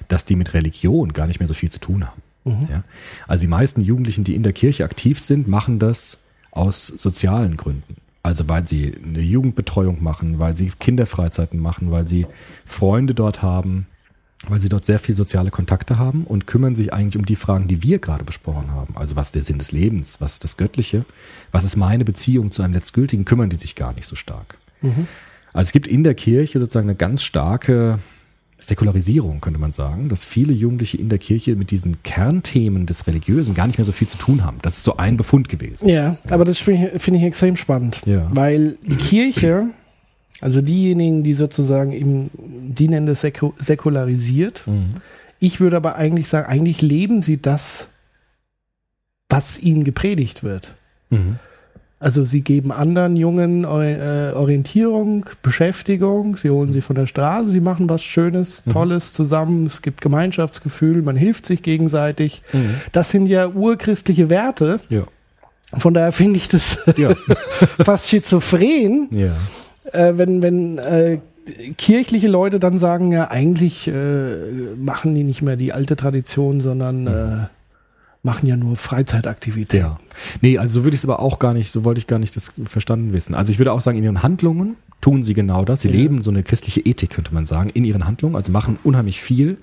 dass 0.08 0.24
die 0.24 0.34
mit 0.36 0.54
Religion 0.54 1.12
gar 1.12 1.26
nicht 1.26 1.40
mehr 1.40 1.46
so 1.46 1.52
viel 1.54 1.70
zu 1.70 1.78
tun 1.78 2.06
haben. 2.06 2.22
Mhm. 2.44 2.68
Ja? 2.70 2.84
Also 3.26 3.42
die 3.42 3.48
meisten 3.48 3.82
Jugendlichen, 3.82 4.24
die 4.24 4.34
in 4.34 4.42
der 4.42 4.54
Kirche 4.54 4.84
aktiv 4.84 5.20
sind, 5.20 5.46
machen 5.46 5.78
das 5.78 6.22
aus 6.52 6.86
sozialen 6.86 7.56
Gründen. 7.58 7.96
Also 8.22 8.48
weil 8.48 8.66
sie 8.66 8.94
eine 9.04 9.20
Jugendbetreuung 9.20 10.02
machen, 10.02 10.38
weil 10.38 10.56
sie 10.56 10.72
Kinderfreizeiten 10.80 11.60
machen, 11.60 11.90
weil 11.90 12.08
sie 12.08 12.26
Freunde 12.64 13.12
dort 13.14 13.42
haben, 13.42 13.86
weil 14.48 14.60
sie 14.60 14.68
dort 14.68 14.86
sehr 14.86 14.98
viel 14.98 15.16
soziale 15.16 15.50
Kontakte 15.50 15.98
haben 15.98 16.24
und 16.24 16.46
kümmern 16.46 16.74
sich 16.74 16.92
eigentlich 16.92 17.16
um 17.16 17.26
die 17.26 17.36
Fragen, 17.36 17.68
die 17.68 17.82
wir 17.82 17.98
gerade 17.98 18.24
besprochen 18.24 18.70
haben. 18.70 18.96
Also 18.96 19.16
was 19.16 19.26
ist 19.26 19.34
der 19.34 19.42
Sinn 19.42 19.58
des 19.58 19.72
Lebens, 19.72 20.20
was 20.20 20.34
ist 20.34 20.44
das 20.44 20.56
Göttliche, 20.56 21.04
was 21.52 21.64
ist 21.64 21.76
meine 21.76 22.04
Beziehung 22.04 22.50
zu 22.50 22.62
einem 22.62 22.74
Letztgültigen, 22.74 23.24
kümmern 23.24 23.50
die 23.50 23.56
sich 23.56 23.74
gar 23.74 23.92
nicht 23.94 24.06
so 24.06 24.16
stark. 24.16 24.58
Also 25.52 25.68
es 25.68 25.72
gibt 25.72 25.86
in 25.86 26.04
der 26.04 26.14
Kirche 26.14 26.58
sozusagen 26.58 26.88
eine 26.88 26.96
ganz 26.96 27.22
starke 27.22 27.98
Säkularisierung, 28.58 29.40
könnte 29.40 29.60
man 29.60 29.72
sagen, 29.72 30.08
dass 30.08 30.24
viele 30.24 30.52
Jugendliche 30.52 30.96
in 30.96 31.08
der 31.08 31.18
Kirche 31.18 31.54
mit 31.56 31.70
diesen 31.70 32.02
Kernthemen 32.02 32.86
des 32.86 33.06
Religiösen 33.06 33.54
gar 33.54 33.66
nicht 33.66 33.78
mehr 33.78 33.84
so 33.84 33.92
viel 33.92 34.08
zu 34.08 34.18
tun 34.18 34.44
haben. 34.44 34.58
Das 34.62 34.78
ist 34.78 34.84
so 34.84 34.96
ein 34.96 35.16
Befund 35.16 35.48
gewesen. 35.48 35.88
Ja, 35.88 36.16
aber 36.30 36.44
das 36.44 36.58
finde 36.58 36.92
ich, 36.94 37.02
finde 37.02 37.20
ich 37.20 37.26
extrem 37.26 37.56
spannend. 37.56 38.00
Ja. 38.06 38.22
Weil 38.30 38.78
die 38.82 38.96
Kirche, 38.96 39.68
also 40.40 40.60
diejenigen, 40.60 41.22
die 41.22 41.34
sozusagen 41.34 41.92
im, 41.92 42.30
die 42.74 42.88
nennen 42.88 43.06
das 43.06 43.20
säku 43.22 43.52
säkularisiert. 43.58 44.64
Ich 45.38 45.60
würde 45.60 45.76
aber 45.76 45.96
eigentlich 45.96 46.28
sagen, 46.28 46.48
eigentlich 46.48 46.82
leben 46.82 47.22
sie 47.22 47.40
das, 47.40 47.88
was 49.28 49.58
ihnen 49.58 49.84
gepredigt 49.84 50.44
wird. 50.44 50.74
Mhm. 51.10 51.38
Also 52.00 52.24
sie 52.26 52.42
geben 52.42 52.70
anderen 52.70 53.16
Jungen 53.16 53.64
äh, 53.64 54.32
Orientierung, 54.34 55.24
Beschäftigung, 55.42 56.36
sie 56.36 56.50
holen 56.50 56.70
sie 56.72 56.82
von 56.82 56.96
der 56.96 57.06
Straße, 57.06 57.50
sie 57.50 57.60
machen 57.60 57.88
was 57.88 58.04
Schönes, 58.04 58.62
Tolles 58.70 59.14
zusammen, 59.14 59.66
es 59.66 59.80
gibt 59.80 60.02
Gemeinschaftsgefühl, 60.02 61.00
man 61.00 61.16
hilft 61.16 61.46
sich 61.46 61.62
gegenseitig. 61.62 62.42
Mhm. 62.52 62.74
Das 62.92 63.08
sind 63.10 63.26
ja 63.26 63.48
urchristliche 63.48 64.28
Werte. 64.28 64.80
Ja. 64.90 65.04
Von 65.72 65.94
daher 65.94 66.12
finde 66.12 66.36
ich 66.36 66.48
das 66.48 66.78
Ja. 66.98 67.14
fast 67.82 68.08
schizophren, 68.08 69.08
Ja. 69.12 69.34
Äh, 69.92 70.12
wenn, 70.16 70.42
wenn 70.42 70.78
äh, 70.78 71.18
kirchliche 71.76 72.28
Leute 72.28 72.58
dann 72.58 72.78
sagen, 72.78 73.12
ja, 73.12 73.30
eigentlich 73.30 73.88
äh, 73.88 74.74
machen 74.76 75.14
die 75.14 75.24
nicht 75.24 75.42
mehr 75.42 75.56
die 75.56 75.72
alte 75.72 75.96
Tradition, 75.96 76.60
sondern 76.60 77.06
äh, 77.06 77.46
machen 78.22 78.46
ja 78.48 78.56
nur 78.56 78.76
Freizeitaktivitäten. 78.76 79.86
Ja. 79.86 80.00
Nee, 80.40 80.56
also 80.58 80.80
so 80.80 80.84
würde 80.84 80.94
ich 80.94 81.00
es 81.02 81.04
aber 81.04 81.20
auch 81.20 81.38
gar 81.38 81.52
nicht, 81.52 81.70
so 81.70 81.84
wollte 81.84 81.98
ich 81.98 82.06
gar 82.06 82.18
nicht 82.18 82.34
das 82.36 82.52
verstanden 82.64 83.12
wissen. 83.12 83.34
Also 83.34 83.52
ich 83.52 83.58
würde 83.58 83.72
auch 83.72 83.82
sagen, 83.82 83.98
in 83.98 84.04
ihren 84.04 84.22
Handlungen 84.22 84.76
tun 85.02 85.22
sie 85.22 85.34
genau 85.34 85.64
das. 85.66 85.82
Sie 85.82 85.88
Ja. 85.88 85.94
leben 85.96 86.22
so 86.22 86.30
eine 86.30 86.42
christliche 86.42 86.80
Ethik, 86.80 87.10
könnte 87.10 87.34
man 87.34 87.44
sagen, 87.44 87.68
in 87.70 87.84
ihren 87.84 88.06
Handlungen, 88.06 88.36
also 88.36 88.50
machen 88.50 88.78
unheimlich 88.82 89.20
viel, 89.20 89.58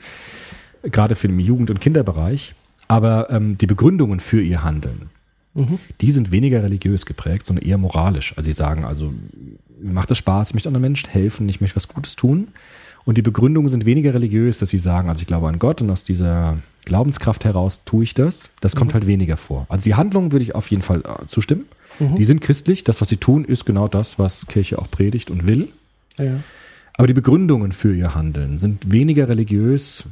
gerade 0.83 1.15
für 1.15 1.27
den 1.27 1.39
Jugend- 1.39 1.71
und 1.71 1.81
Kinderbereich. 1.81 2.53
Aber 2.87 3.29
ähm, 3.31 3.57
die 3.57 3.65
Begründungen 3.67 4.19
für 4.19 4.41
ihr 4.41 4.63
Handeln, 4.63 5.09
die 6.01 6.11
sind 6.11 6.31
weniger 6.31 6.61
religiös 6.61 7.05
geprägt, 7.05 7.47
sondern 7.47 7.65
eher 7.65 7.77
moralisch. 7.77 8.33
Also 8.37 8.47
sie 8.49 8.53
sagen 8.53 8.85
also, 8.85 9.11
macht 9.81 10.11
es 10.11 10.17
Spaß, 10.17 10.49
ich 10.49 10.53
möchte 10.53 10.69
anderen 10.69 10.81
Menschen 10.81 11.09
helfen, 11.09 11.49
ich 11.49 11.61
möchte 11.61 11.75
was 11.75 11.87
Gutes 11.87 12.15
tun. 12.15 12.49
Und 13.03 13.17
die 13.17 13.23
Begründungen 13.23 13.69
sind 13.69 13.85
weniger 13.85 14.13
religiös, 14.13 14.59
dass 14.59 14.69
sie 14.69 14.77
sagen, 14.77 15.09
also 15.09 15.21
ich 15.21 15.27
glaube 15.27 15.47
an 15.47 15.57
Gott 15.57 15.81
und 15.81 15.89
aus 15.89 16.03
dieser 16.03 16.59
Glaubenskraft 16.85 17.45
heraus 17.45 17.83
tue 17.83 18.03
ich 18.03 18.13
das. 18.13 18.51
Das 18.59 18.75
kommt 18.75 18.93
halt 18.93 19.07
weniger 19.07 19.37
vor. 19.37 19.65
Also 19.69 19.85
die 19.85 19.95
Handlungen 19.95 20.31
würde 20.31 20.43
ich 20.43 20.53
auf 20.53 20.69
jeden 20.69 20.83
Fall 20.83 21.01
äh, 21.01 21.25
zustimmen. 21.25 21.65
Die 21.99 22.23
sind 22.23 22.41
christlich. 22.41 22.83
Das, 22.83 23.01
was 23.01 23.09
sie 23.09 23.17
tun, 23.17 23.45
ist 23.45 23.65
genau 23.65 23.87
das, 23.87 24.17
was 24.17 24.47
Kirche 24.47 24.79
auch 24.79 24.89
predigt 24.89 25.29
und 25.29 25.45
will. 25.45 25.67
Ja. 26.17 26.39
Aber 26.93 27.07
die 27.07 27.13
Begründungen 27.13 27.71
für 27.71 27.93
ihr 27.93 28.15
Handeln 28.15 28.57
sind 28.57 28.91
weniger 28.91 29.29
religiös, 29.29 30.05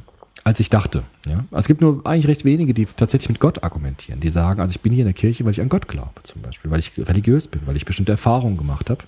als 0.44 0.60
ich 0.60 0.70
dachte. 0.70 1.02
Ja? 1.26 1.44
Also 1.50 1.58
es 1.58 1.66
gibt 1.66 1.80
nur 1.80 2.06
eigentlich 2.06 2.28
recht 2.28 2.44
wenige, 2.44 2.74
die 2.74 2.86
tatsächlich 2.86 3.28
mit 3.28 3.40
Gott 3.40 3.64
argumentieren. 3.64 4.20
Die 4.20 4.30
sagen, 4.30 4.60
also 4.60 4.72
ich 4.72 4.80
bin 4.80 4.92
hier 4.92 5.02
in 5.02 5.08
der 5.08 5.14
Kirche, 5.14 5.44
weil 5.44 5.52
ich 5.52 5.60
an 5.60 5.68
Gott 5.68 5.88
glaube, 5.88 6.22
zum 6.22 6.42
Beispiel, 6.42 6.70
weil 6.70 6.78
ich 6.78 6.92
religiös 6.96 7.48
bin, 7.48 7.62
weil 7.66 7.76
ich 7.76 7.84
bestimmte 7.84 8.12
Erfahrungen 8.12 8.56
gemacht 8.56 8.88
habe, 8.88 9.04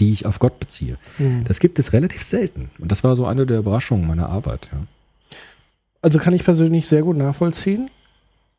die 0.00 0.12
ich 0.12 0.26
auf 0.26 0.38
Gott 0.38 0.58
beziehe. 0.60 0.98
Das 1.46 1.60
gibt 1.60 1.78
es 1.78 1.92
relativ 1.92 2.22
selten. 2.22 2.70
Und 2.78 2.92
das 2.92 3.02
war 3.04 3.16
so 3.16 3.26
eine 3.26 3.46
der 3.46 3.58
Überraschungen 3.58 4.06
meiner 4.06 4.28
Arbeit. 4.28 4.68
Ja. 4.72 4.78
Also 6.02 6.18
kann 6.18 6.34
ich 6.34 6.44
persönlich 6.44 6.86
sehr 6.86 7.02
gut 7.02 7.16
nachvollziehen. 7.16 7.90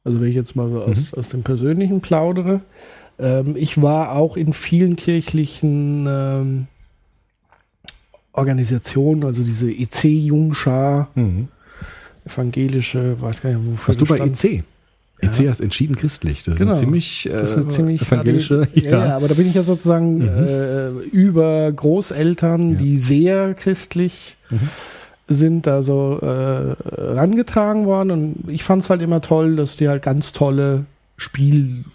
Also 0.03 0.19
wenn 0.21 0.30
ich 0.30 0.36
jetzt 0.36 0.55
mal 0.55 0.69
so 0.69 0.82
aus, 0.84 0.97
Mhm. 1.13 1.19
aus 1.19 1.30
dem 1.30 1.43
Persönlichen 1.43 2.01
plaudere. 2.01 2.61
Ähm, 3.19 3.55
ich 3.57 3.82
war 3.82 4.11
auch 4.13 4.38
in 4.38 4.53
vielen 4.53 4.95
kirchlichen 4.95 6.05
ähm, 6.07 6.67
Organisationen, 8.34 9.23
also 9.23 9.43
diese 9.43 9.71
EC-Jungschar, 9.71 11.09
evangelische, 12.25 13.19
weiß 13.21 13.41
gar 13.41 13.49
nicht, 13.51 13.65
wofür 13.65 13.88
Warst 13.88 14.01
du 14.01 14.05
bei 14.05 14.15
stand. 14.17 14.43
EC? 14.43 14.63
EC 15.20 15.47
heißt 15.49 15.61
entschieden 15.61 15.95
christlich. 15.95 16.43
Das 16.43 16.57
Genau. 16.59 16.72
ist 16.74 16.78
eine 16.78 16.86
ziemlich, 16.86 17.26
äh, 17.28 17.34
Das 17.34 17.51
ist 17.51 17.57
eine 17.57 17.68
ziemlich 17.68 18.01
evangelische. 18.03 18.68
Ja, 18.76 19.05
ja, 19.07 19.15
aber 19.15 19.28
da 19.28 19.34
bin 19.34 19.47
ich 19.47 19.55
ja 19.55 19.63
sozusagen 19.63 20.18
Mhm. 20.20 20.47
äh, 20.47 20.89
über 21.11 21.72
Großeltern, 21.72 22.78
die 22.78 22.97
sehr 22.97 23.53
christlich 23.55 24.38
Mhm. 24.51 24.70
sind, 25.28 25.65
da 25.68 25.82
so 25.82 26.20
äh, 26.22 26.76
rangetragen 27.01 27.86
worden. 27.86 28.11
Und 28.11 28.36
ich 28.49 28.63
fand 28.63 28.84
es 28.84 28.89
halt 28.89 29.01
immer 29.01 29.22
toll, 29.22 29.55
dass 29.55 29.76
die 29.76 29.89
halt 29.89 30.03
ganz 30.03 30.32
tolle 30.34 30.86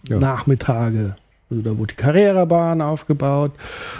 Spielnachmittage. 0.09 1.16
Also 1.51 1.62
da 1.62 1.77
wurde 1.77 1.95
die 1.95 2.03
Carrera-Bahn 2.03 2.81
aufgebaut. 2.81 3.53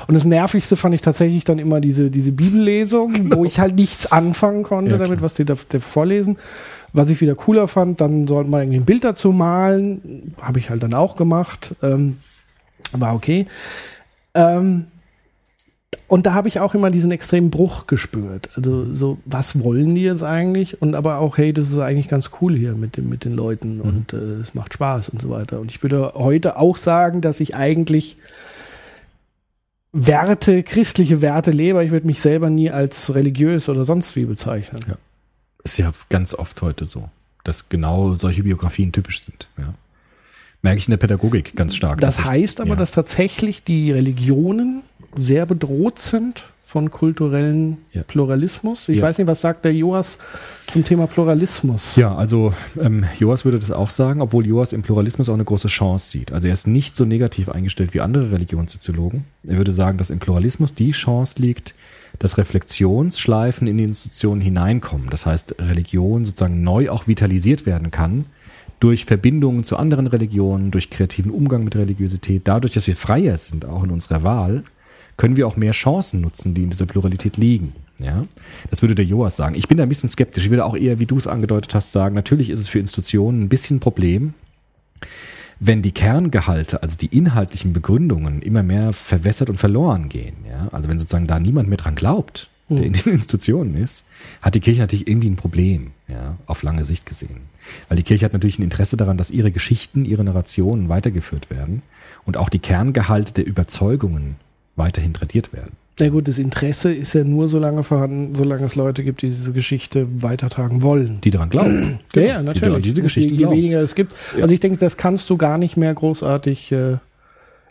Und 0.09 0.14
das 0.14 0.25
Nervigste 0.25 0.75
fand 0.75 0.95
ich 0.95 1.03
tatsächlich 1.03 1.45
dann 1.45 1.59
immer 1.59 1.81
diese, 1.81 2.11
diese 2.11 2.33
Bibellesung, 2.33 3.35
wo 3.35 3.45
ich 3.45 3.61
halt 3.61 3.75
nichts 3.77 4.11
anfangen 4.11 4.62
konnte 4.62 4.93
Ja, 4.93 4.97
damit, 4.99 5.20
was 5.23 5.35
die 5.35 5.45
da, 5.45 5.55
da 5.68 5.79
vorlesen. 5.79 6.39
Was 6.93 7.11
ich 7.11 7.20
wieder 7.20 7.34
cooler 7.34 7.68
fand, 7.68 8.01
dann 8.01 8.26
sollte 8.26 8.51
man 8.51 8.62
irgendwie 8.62 8.80
ein 8.80 8.84
Bild 8.84 9.05
dazu 9.05 9.32
malen. 9.32 10.34
Habe 10.40 10.59
ich 10.59 10.70
halt 10.70 10.82
dann 10.82 10.95
auch 10.95 11.16
gemacht. 11.16 11.74
Ähm, 11.82 12.18
war 12.93 13.14
okay. 13.14 13.47
Ähm, 14.34 14.86
und 16.09 16.26
da 16.26 16.34
habe 16.34 16.49
ich 16.49 16.61
auch 16.61 16.74
immer 16.74 16.90
diesen 16.90 17.11
extremen 17.11 17.49
Bruch 17.49 17.86
gespürt. 17.86 18.51
Also 18.55 18.95
so, 18.95 19.16
was 19.24 19.62
wollen 19.62 19.95
die 19.95 20.03
jetzt 20.03 20.22
eigentlich? 20.22 20.82
Und 20.82 20.95
aber 20.95 21.18
auch, 21.18 21.38
hey, 21.38 21.55
das 21.55 21.70
ist 21.70 21.78
eigentlich 21.78 22.09
ganz 22.09 22.30
cool 22.40 22.55
hier 22.55 22.74
mit, 22.74 22.99
dem, 22.99 23.09
mit 23.09 23.24
den 23.24 23.32
Leuten 23.32 23.80
und 23.80 24.12
äh, 24.12 24.16
es 24.16 24.55
macht 24.55 24.74
Spaß 24.74 25.09
und 25.09 25.22
so 25.22 25.30
weiter. 25.30 25.59
Und 25.59 25.70
ich 25.70 25.82
würde 25.82 26.12
heute 26.14 26.59
auch 26.59 26.76
sagen, 26.76 27.22
dass 27.22 27.40
ich 27.40 27.57
eigentlich 27.57 28.18
Werte, 29.93 30.62
christliche 30.62 31.22
Werte 31.22 31.51
lebe. 31.51 31.82
Ich 31.82 31.93
würde 31.93 32.07
mich 32.07 32.20
selber 32.20 32.51
nie 32.51 32.70
als 32.70 33.14
religiös 33.14 33.70
oder 33.70 33.86
sonst 33.86 34.14
wie 34.14 34.26
bezeichnen. 34.26 34.84
Ja. 34.86 34.97
Ist 35.64 35.78
ja 35.78 35.92
ganz 36.08 36.34
oft 36.34 36.60
heute 36.62 36.86
so, 36.86 37.08
dass 37.44 37.68
genau 37.68 38.14
solche 38.14 38.42
Biografien 38.42 38.92
typisch 38.92 39.24
sind. 39.24 39.48
Ja. 39.58 39.74
Merke 40.62 40.78
ich 40.78 40.86
in 40.86 40.92
der 40.92 40.98
Pädagogik 40.98 41.56
ganz 41.56 41.74
stark. 41.74 42.00
Das 42.00 42.16
dass 42.16 42.24
ich- 42.24 42.30
heißt 42.30 42.60
aber, 42.60 42.70
ja. 42.70 42.76
dass 42.76 42.92
tatsächlich 42.92 43.64
die 43.64 43.90
Religionen 43.92 44.82
sehr 45.16 45.44
bedroht 45.44 45.98
sind 45.98 46.44
von 46.62 46.90
kulturellen 46.90 47.78
Ja. 47.92 48.02
Pluralismus. 48.04 48.88
Ich 48.88 48.98
Ja. 48.98 49.02
weiß 49.02 49.18
nicht, 49.18 49.26
was 49.26 49.40
sagt 49.40 49.64
der 49.64 49.74
Joas 49.74 50.16
zum 50.68 50.84
Thema 50.84 51.06
Pluralismus? 51.06 51.96
Ja, 51.96 52.14
also 52.14 52.54
ähm, 52.80 53.04
Joas 53.18 53.44
würde 53.44 53.58
das 53.58 53.70
auch 53.72 53.90
sagen, 53.90 54.22
obwohl 54.22 54.46
Joas 54.46 54.72
im 54.72 54.82
Pluralismus 54.82 55.28
auch 55.28 55.34
eine 55.34 55.44
große 55.44 55.68
Chance 55.68 56.08
sieht. 56.10 56.32
Also 56.32 56.46
er 56.48 56.54
ist 56.54 56.66
nicht 56.66 56.96
so 56.96 57.04
negativ 57.04 57.48
eingestellt 57.48 57.92
wie 57.92 58.00
andere 58.00 58.30
Religionssoziologen. 58.32 59.24
Er 59.46 59.58
würde 59.58 59.72
sagen, 59.72 59.98
dass 59.98 60.10
im 60.10 60.18
Pluralismus 60.20 60.74
die 60.74 60.92
Chance 60.92 61.42
liegt, 61.42 61.74
dass 62.18 62.38
Reflexionsschleifen 62.38 63.66
in 63.66 63.78
die 63.78 63.84
Institutionen 63.84 64.40
hineinkommen. 64.40 65.08
Das 65.10 65.26
heißt, 65.26 65.56
Religion 65.58 66.24
sozusagen 66.24 66.62
neu 66.62 66.90
auch 66.90 67.08
vitalisiert 67.08 67.66
werden 67.66 67.90
kann 67.90 68.26
durch 68.82 69.04
Verbindungen 69.04 69.62
zu 69.62 69.76
anderen 69.76 70.08
Religionen, 70.08 70.72
durch 70.72 70.90
kreativen 70.90 71.30
Umgang 71.30 71.62
mit 71.62 71.76
Religiosität, 71.76 72.42
dadurch, 72.44 72.74
dass 72.74 72.88
wir 72.88 72.96
freier 72.96 73.36
sind, 73.36 73.64
auch 73.64 73.84
in 73.84 73.90
unserer 73.90 74.24
Wahl, 74.24 74.64
können 75.16 75.36
wir 75.36 75.46
auch 75.46 75.56
mehr 75.56 75.70
Chancen 75.70 76.20
nutzen, 76.20 76.52
die 76.54 76.64
in 76.64 76.70
dieser 76.70 76.86
Pluralität 76.86 77.36
liegen. 77.36 77.74
Ja, 77.98 78.24
das 78.70 78.82
würde 78.82 78.96
der 78.96 79.04
Joas 79.04 79.36
sagen. 79.36 79.54
Ich 79.54 79.68
bin 79.68 79.78
da 79.78 79.84
ein 79.84 79.88
bisschen 79.88 80.08
skeptisch. 80.08 80.44
Ich 80.44 80.50
würde 80.50 80.64
auch 80.64 80.76
eher, 80.76 80.98
wie 80.98 81.06
du 81.06 81.16
es 81.16 81.28
angedeutet 81.28 81.74
hast, 81.76 81.92
sagen, 81.92 82.16
natürlich 82.16 82.50
ist 82.50 82.58
es 82.58 82.68
für 82.68 82.80
Institutionen 82.80 83.42
ein 83.42 83.48
bisschen 83.48 83.76
ein 83.76 83.80
Problem, 83.80 84.34
wenn 85.64 85.80
die 85.80 85.92
Kerngehalte, 85.92 86.82
also 86.82 86.98
die 86.98 87.16
inhaltlichen 87.16 87.72
Begründungen 87.72 88.42
immer 88.42 88.64
mehr 88.64 88.92
verwässert 88.92 89.48
und 89.48 89.58
verloren 89.58 90.08
gehen. 90.08 90.34
Ja, 90.48 90.68
also 90.72 90.88
wenn 90.88 90.98
sozusagen 90.98 91.28
da 91.28 91.38
niemand 91.38 91.68
mehr 91.68 91.78
dran 91.78 91.94
glaubt, 91.94 92.50
der 92.68 92.82
in 92.82 92.92
diesen 92.92 93.12
Institutionen 93.14 93.76
ist, 93.76 94.06
hat 94.42 94.56
die 94.56 94.60
Kirche 94.60 94.80
natürlich 94.80 95.06
irgendwie 95.06 95.30
ein 95.30 95.36
Problem, 95.36 95.92
ja, 96.08 96.36
auf 96.46 96.64
lange 96.64 96.82
Sicht 96.82 97.06
gesehen. 97.06 97.42
Weil 97.88 97.96
die 97.96 98.02
Kirche 98.02 98.24
hat 98.24 98.32
natürlich 98.32 98.58
ein 98.58 98.64
Interesse 98.64 98.96
daran, 98.96 99.16
dass 99.16 99.30
ihre 99.30 99.52
Geschichten, 99.52 100.04
ihre 100.04 100.24
Narrationen 100.24 100.88
weitergeführt 100.88 101.48
werden 101.48 101.82
und 102.24 102.36
auch 102.36 102.48
die 102.48 102.58
Kerngehalte 102.58 103.32
der 103.32 103.46
Überzeugungen 103.46 104.34
weiterhin 104.74 105.14
tradiert 105.14 105.52
werden. 105.52 105.76
Na 106.01 106.09
gut, 106.09 106.26
das 106.26 106.38
Interesse 106.38 106.90
ist 106.90 107.12
ja 107.12 107.22
nur 107.22 107.49
so 107.49 107.59
lange 107.59 107.82
vorhanden, 107.82 108.34
solange 108.34 108.64
es 108.64 108.74
Leute 108.76 109.05
gibt, 109.05 109.22
die 109.22 109.28
diese 109.28 109.53
Geschichte 109.53 110.09
weitertragen 110.22 110.82
wollen. 110.82 111.20
Die 111.22 111.30
daran 111.30 111.51
glauben. 111.51 112.01
ja, 112.14 112.22
ja, 112.22 112.38
Die 112.38 112.45
natürlich. 112.47 112.61
daran 112.68 112.82
diese 112.82 112.97
Und 113.01 113.03
Geschichten 113.05 113.34
je, 113.34 113.40
je 113.47 113.51
weniger 113.51 113.80
es 113.82 113.95
gibt. 113.95 114.14
Also 114.40 114.53
ich 114.55 114.61
denke, 114.61 114.78
das 114.78 114.97
kannst 114.97 115.28
du 115.28 115.36
gar 115.36 115.59
nicht 115.59 115.76
mehr 115.76 115.93
großartig 115.93 116.72
äh, 116.72 116.97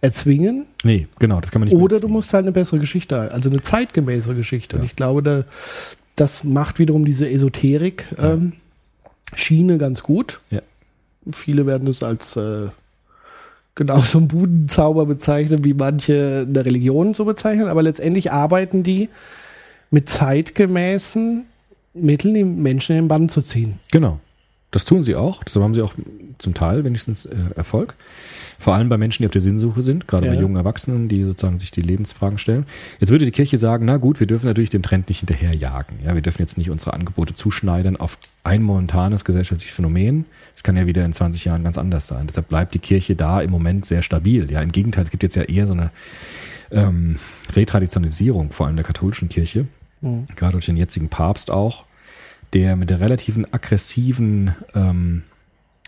erzwingen. 0.02 0.66
Nee, 0.84 1.08
genau, 1.20 1.42
das 1.42 1.52
kann 1.52 1.62
man 1.62 1.68
nicht 1.68 1.76
mehr 1.76 1.84
Oder 1.84 2.00
du 2.00 2.08
musst 2.08 2.34
halt 2.34 2.44
eine 2.46 2.52
bessere 2.52 2.80
Geschichte, 2.80 3.32
also 3.32 3.50
eine 3.50 3.62
zeitgemäßere 3.62 4.36
Geschichte. 4.36 4.76
Und 4.76 4.84
Ja. 4.84 4.86
ich 4.86 4.96
glaube, 4.96 5.24
da, 5.24 5.44
das 6.16 6.44
macht 6.44 6.78
wiederum 6.80 7.06
diese 7.06 7.30
Esoterik 7.30 8.06
ähm, 8.20 8.54
ganz 9.80 10.04
gut. 10.04 10.40
Ja. 10.52 10.62
Viele 11.32 11.66
werden 11.66 11.86
das 11.88 12.04
als 12.04 12.36
äh, 12.36 12.68
genauso 13.76 14.20
ein 14.20 14.28
Budenzauber 14.28 15.06
bezeichnen, 15.06 15.64
wie 15.64 15.74
manche 15.74 16.46
eine 16.48 16.66
Religion 16.66 17.14
so 17.14 17.26
bezeichnen, 17.26 17.68
aber 17.68 17.84
letztendlich 17.84 18.32
arbeiten 18.32 18.84
die 18.84 19.10
mit 19.90 20.10
zeitgemäßen 20.10 21.46
Mitteln, 21.94 22.34
die 22.34 22.44
Menschen 22.44 22.96
in 22.96 23.04
den 23.04 23.08
Bann 23.08 23.30
zu 23.30 23.42
ziehen. 23.42 23.80
Genau. 23.92 24.20
Das 24.72 24.86
tun 24.86 25.04
sie 25.04 25.16
auch. 25.18 25.44
Das 25.44 25.54
haben 25.58 25.74
sie 25.74 25.82
auch 25.82 25.94
zum 26.38 26.54
Teil 26.54 26.86
wenigstens 26.86 27.26
äh, 27.26 27.36
Erfolg. 27.58 27.94
Vor 28.58 28.74
allem 28.74 28.88
bei 28.88 28.98
Menschen, 28.98 29.22
die 29.24 29.26
auf 29.28 29.34
der 29.34 29.42
Sinnsuche 29.42 29.82
sind, 29.82 30.08
gerade 30.08 30.28
Ja. 30.28 30.34
bei 30.34 30.40
jungen 30.40 30.56
Erwachsenen, 30.56 31.10
die 31.10 31.24
sozusagen 31.24 31.60
sich 31.60 31.72
die 31.72 31.82
Lebensfragen 31.82 32.38
stellen. 32.38 32.66
Jetzt 33.02 33.10
würde 33.10 33.26
die 33.26 33.32
Kirche 33.32 33.58
sagen, 33.58 33.84
na 33.86 33.98
gut, 33.98 34.22
wir 34.22 34.28
dürfen 34.28 34.46
natürlich 34.46 34.70
dem 34.70 34.82
Trend 34.82 35.10
nicht 35.10 35.20
hinterherjagen. 35.20 35.98
Ja, 36.06 36.16
wir 36.16 36.22
dürfen 36.22 36.42
jetzt 36.42 36.58
nicht 36.58 36.70
unsere 36.70 36.94
Angebote 36.94 37.36
zuschneidern 37.36 37.98
auf 37.98 38.18
ein 38.46 38.64
momentanes 38.64 39.26
gesellschaftliches 39.26 39.76
Phänomen. 39.76 40.24
Es 40.56 40.64
kann 40.64 40.78
ja 40.78 40.86
wieder 40.86 41.06
in 41.06 41.14
20 41.14 41.46
Jahren 41.46 41.64
ganz 41.64 41.78
anders 41.78 42.08
sein. 42.08 42.28
Deshalb 42.28 42.50
bleibt 42.50 42.74
die 42.74 42.80
Kirche 42.80 43.16
da 43.16 43.42
im 43.42 43.52
Moment 43.52 43.86
sehr 43.86 44.02
stabil. 44.02 44.52
Ja, 44.52 44.62
im 44.62 44.72
Gegenteil, 44.72 45.04
es 45.04 45.12
gibt 45.12 45.24
jetzt 45.24 45.36
ja 45.36 45.44
eher 45.44 45.68
so 45.68 45.74
eine 45.74 45.92
ähm, 46.72 47.18
Retraditionalisierung, 47.56 48.52
vor 48.52 48.68
allem 48.68 48.76
der 48.76 48.86
katholischen 48.86 49.30
Kirche, 49.30 49.66
gerade 50.36 50.54
durch 50.54 50.66
den 50.66 50.78
jetzigen 50.78 51.10
Papst 51.10 51.52
auch, 51.52 51.86
der 52.54 52.76
mit 52.76 52.90
der 52.90 53.02
relativen 53.02 53.52
aggressiven 53.54 54.56
ähm, 54.74 55.24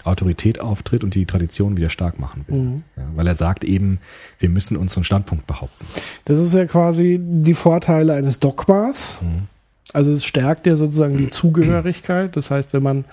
Autorität 0.03 0.59
auftritt 0.59 1.03
und 1.03 1.16
die 1.16 1.26
Tradition 1.26 1.78
wieder 1.78 1.89
stark 1.89 2.20
machen 2.20 2.43
will. 2.47 2.57
Mhm. 2.57 2.84
Ja, 2.97 3.03
weil 3.16 3.28
er 3.28 3.36
sagt 3.36 3.64
eben, 3.64 3.99
wir 4.39 4.49
müssen 4.49 4.76
unseren 4.76 5.03
Standpunkt 5.03 5.47
behaupten. 5.47 5.86
Das 6.26 6.38
ist 6.38 6.53
ja 6.53 6.66
quasi 6.66 7.20
die 7.22 7.53
Vorteile 7.53 8.14
eines 8.14 8.39
Dogmas. 8.39 9.20
Mhm. 9.22 9.47
Also 9.93 10.11
es 10.11 10.26
stärkt 10.26 10.68
ja 10.68 10.76
sozusagen 10.76 11.18
die 11.18 11.30
Zugehörigkeit. 11.32 12.36
Das 12.36 12.51
heißt, 12.51 12.74
wenn 12.74 12.84
man 12.84 13.05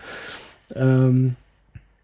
ähm, 0.75 1.37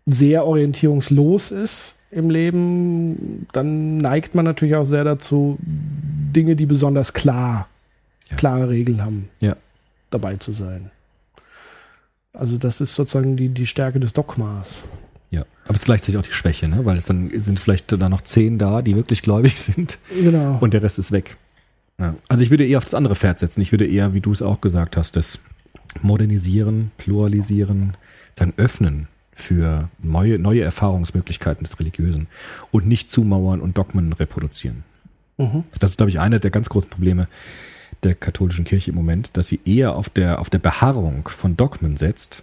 sehr 0.07 0.47
orientierungslos 0.47 1.51
ist 1.51 1.95
im 2.11 2.31
Leben, 2.31 3.47
dann 3.53 3.99
neigt 3.99 4.35
man 4.35 4.45
natürlich 4.45 4.77
auch 4.77 4.85
sehr 4.87 5.05
dazu, 5.05 5.59
Dinge, 5.61 6.55
die 6.57 6.67
besonders 6.67 7.13
klar, 7.13 7.69
Ja. 8.31 8.37
klare 8.37 8.69
Regeln 8.71 9.03
haben, 9.05 9.29
Ja. 9.41 9.57
dabei 10.11 10.37
zu 10.37 10.53
sein. 10.53 10.91
Also 12.33 12.59
das 12.59 12.81
ist 12.81 12.95
sozusagen 12.95 13.37
die, 13.37 13.49
die 13.49 13.67
Stärke 13.67 13.99
des 13.99 14.13
Dogmas. 14.13 14.85
Ja. 15.31 15.43
Aber 15.65 15.75
es 15.75 15.81
ist 15.81 15.85
gleichzeitig 15.87 16.17
auch 16.19 16.23
die 16.27 16.33
Schwäche, 16.33 16.69
ne? 16.69 16.85
weil 16.85 16.97
es 16.97 17.07
dann 17.07 17.31
sind 17.41 17.59
vielleicht 17.59 17.91
da 17.91 18.09
noch 18.09 18.21
zehn 18.21 18.59
da, 18.59 18.83
die 18.83 18.95
wirklich 18.95 19.23
gläubig 19.23 19.61
sind 19.61 19.99
Genau. 20.23 20.59
und 20.61 20.73
der 20.75 20.83
Rest 20.83 20.99
ist 20.99 21.13
weg. 21.13 21.37
Ja. 21.99 22.15
Also 22.29 22.45
ich 22.45 22.51
würde 22.51 22.67
eher 22.67 22.79
auf 22.79 22.85
das 22.85 22.95
andere 22.95 23.17
Pferd 23.17 23.39
setzen. 23.39 23.61
Ich 23.63 23.73
würde 23.73 23.87
eher, 23.87 24.13
wie 24.15 24.21
du 24.21 24.31
es 24.31 24.43
auch 24.43 24.61
gesagt 24.61 24.97
hast, 24.97 25.17
das 25.17 25.41
Modernisieren, 26.03 26.91
Pluralisieren, 26.99 27.93
sagen, 28.39 28.53
öffnen 28.59 29.09
für 29.37 29.91
neue, 30.03 30.39
neue 30.39 30.63
Erfahrungsmöglichkeiten 30.63 31.63
des 31.63 31.79
Religiösen 31.79 32.27
und 32.73 32.89
nicht 32.89 33.11
zumauern 33.11 33.61
und 33.61 33.79
Dogmen 33.79 34.13
reproduzieren. 34.15 34.83
Mhm. 35.37 35.65
Das 35.79 35.91
ist, 35.91 35.99
glaube 35.99 36.11
ich, 36.11 36.19
einer 36.19 36.41
der 36.41 36.51
ganz 36.51 36.71
großen 36.71 36.91
Probleme 36.91 37.29
der 38.03 38.15
katholischen 38.15 38.65
Kirche 38.65 38.91
im 38.91 38.97
Moment, 38.97 39.37
dass 39.37 39.49
sie 39.49 39.61
eher 39.65 39.95
auf 39.95 40.09
der, 40.09 40.41
auf 40.41 40.51
der 40.51 40.59
Beharrung 40.59 41.29
von 41.29 41.57
Dogmen 41.57 41.99
setzt, 41.99 42.43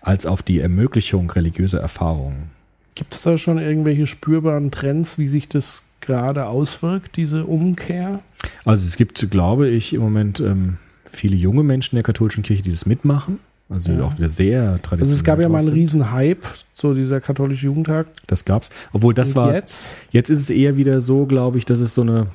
als 0.00 0.26
auf 0.26 0.42
die 0.42 0.60
Ermöglichung 0.60 1.30
religiöser 1.30 1.80
Erfahrungen. 1.80 2.50
Gibt 2.94 3.14
es 3.14 3.22
da 3.22 3.36
schon 3.36 3.58
irgendwelche 3.58 4.06
spürbaren 4.06 4.70
Trends, 4.70 5.18
wie 5.18 5.28
sich 5.28 5.48
das 5.48 5.82
gerade 6.00 6.46
auswirkt, 6.46 7.16
diese 7.16 7.44
Umkehr? 7.44 8.20
Also 8.64 8.86
es 8.86 8.96
gibt, 8.96 9.30
glaube 9.30 9.68
ich, 9.68 9.92
im 9.92 10.00
Moment 10.00 10.40
ähm, 10.40 10.78
viele 11.10 11.36
junge 11.36 11.62
Menschen 11.62 11.96
der 11.96 12.02
katholischen 12.02 12.42
Kirche, 12.42 12.62
die 12.62 12.70
das 12.70 12.86
mitmachen. 12.86 13.40
Also 13.68 13.92
Ja. 13.92 14.04
auch 14.04 14.16
wieder 14.16 14.28
sehr 14.28 14.62
traditionell. 14.82 15.00
Also 15.02 15.14
es 15.14 15.24
gab 15.24 15.40
ja 15.40 15.48
mal 15.48 15.58
einen 15.60 15.68
riesen 15.68 16.12
Hype, 16.12 16.44
so 16.74 16.94
dieser 16.94 17.20
katholische 17.20 17.66
Jugendtag. 17.66 18.08
Das 18.26 18.44
gab's. 18.44 18.70
Obwohl 18.92 19.14
das 19.14 19.28
Und 19.30 19.36
war. 19.36 19.54
jetzt? 19.54 19.94
Jetzt 20.10 20.28
ist 20.30 20.40
es 20.40 20.50
eher 20.50 20.76
wieder 20.76 21.00
so, 21.00 21.26
glaube 21.26 21.58
ich, 21.58 21.64
dass 21.64 21.80
es 21.80 21.94
so 21.94 22.02
eine 22.02 22.26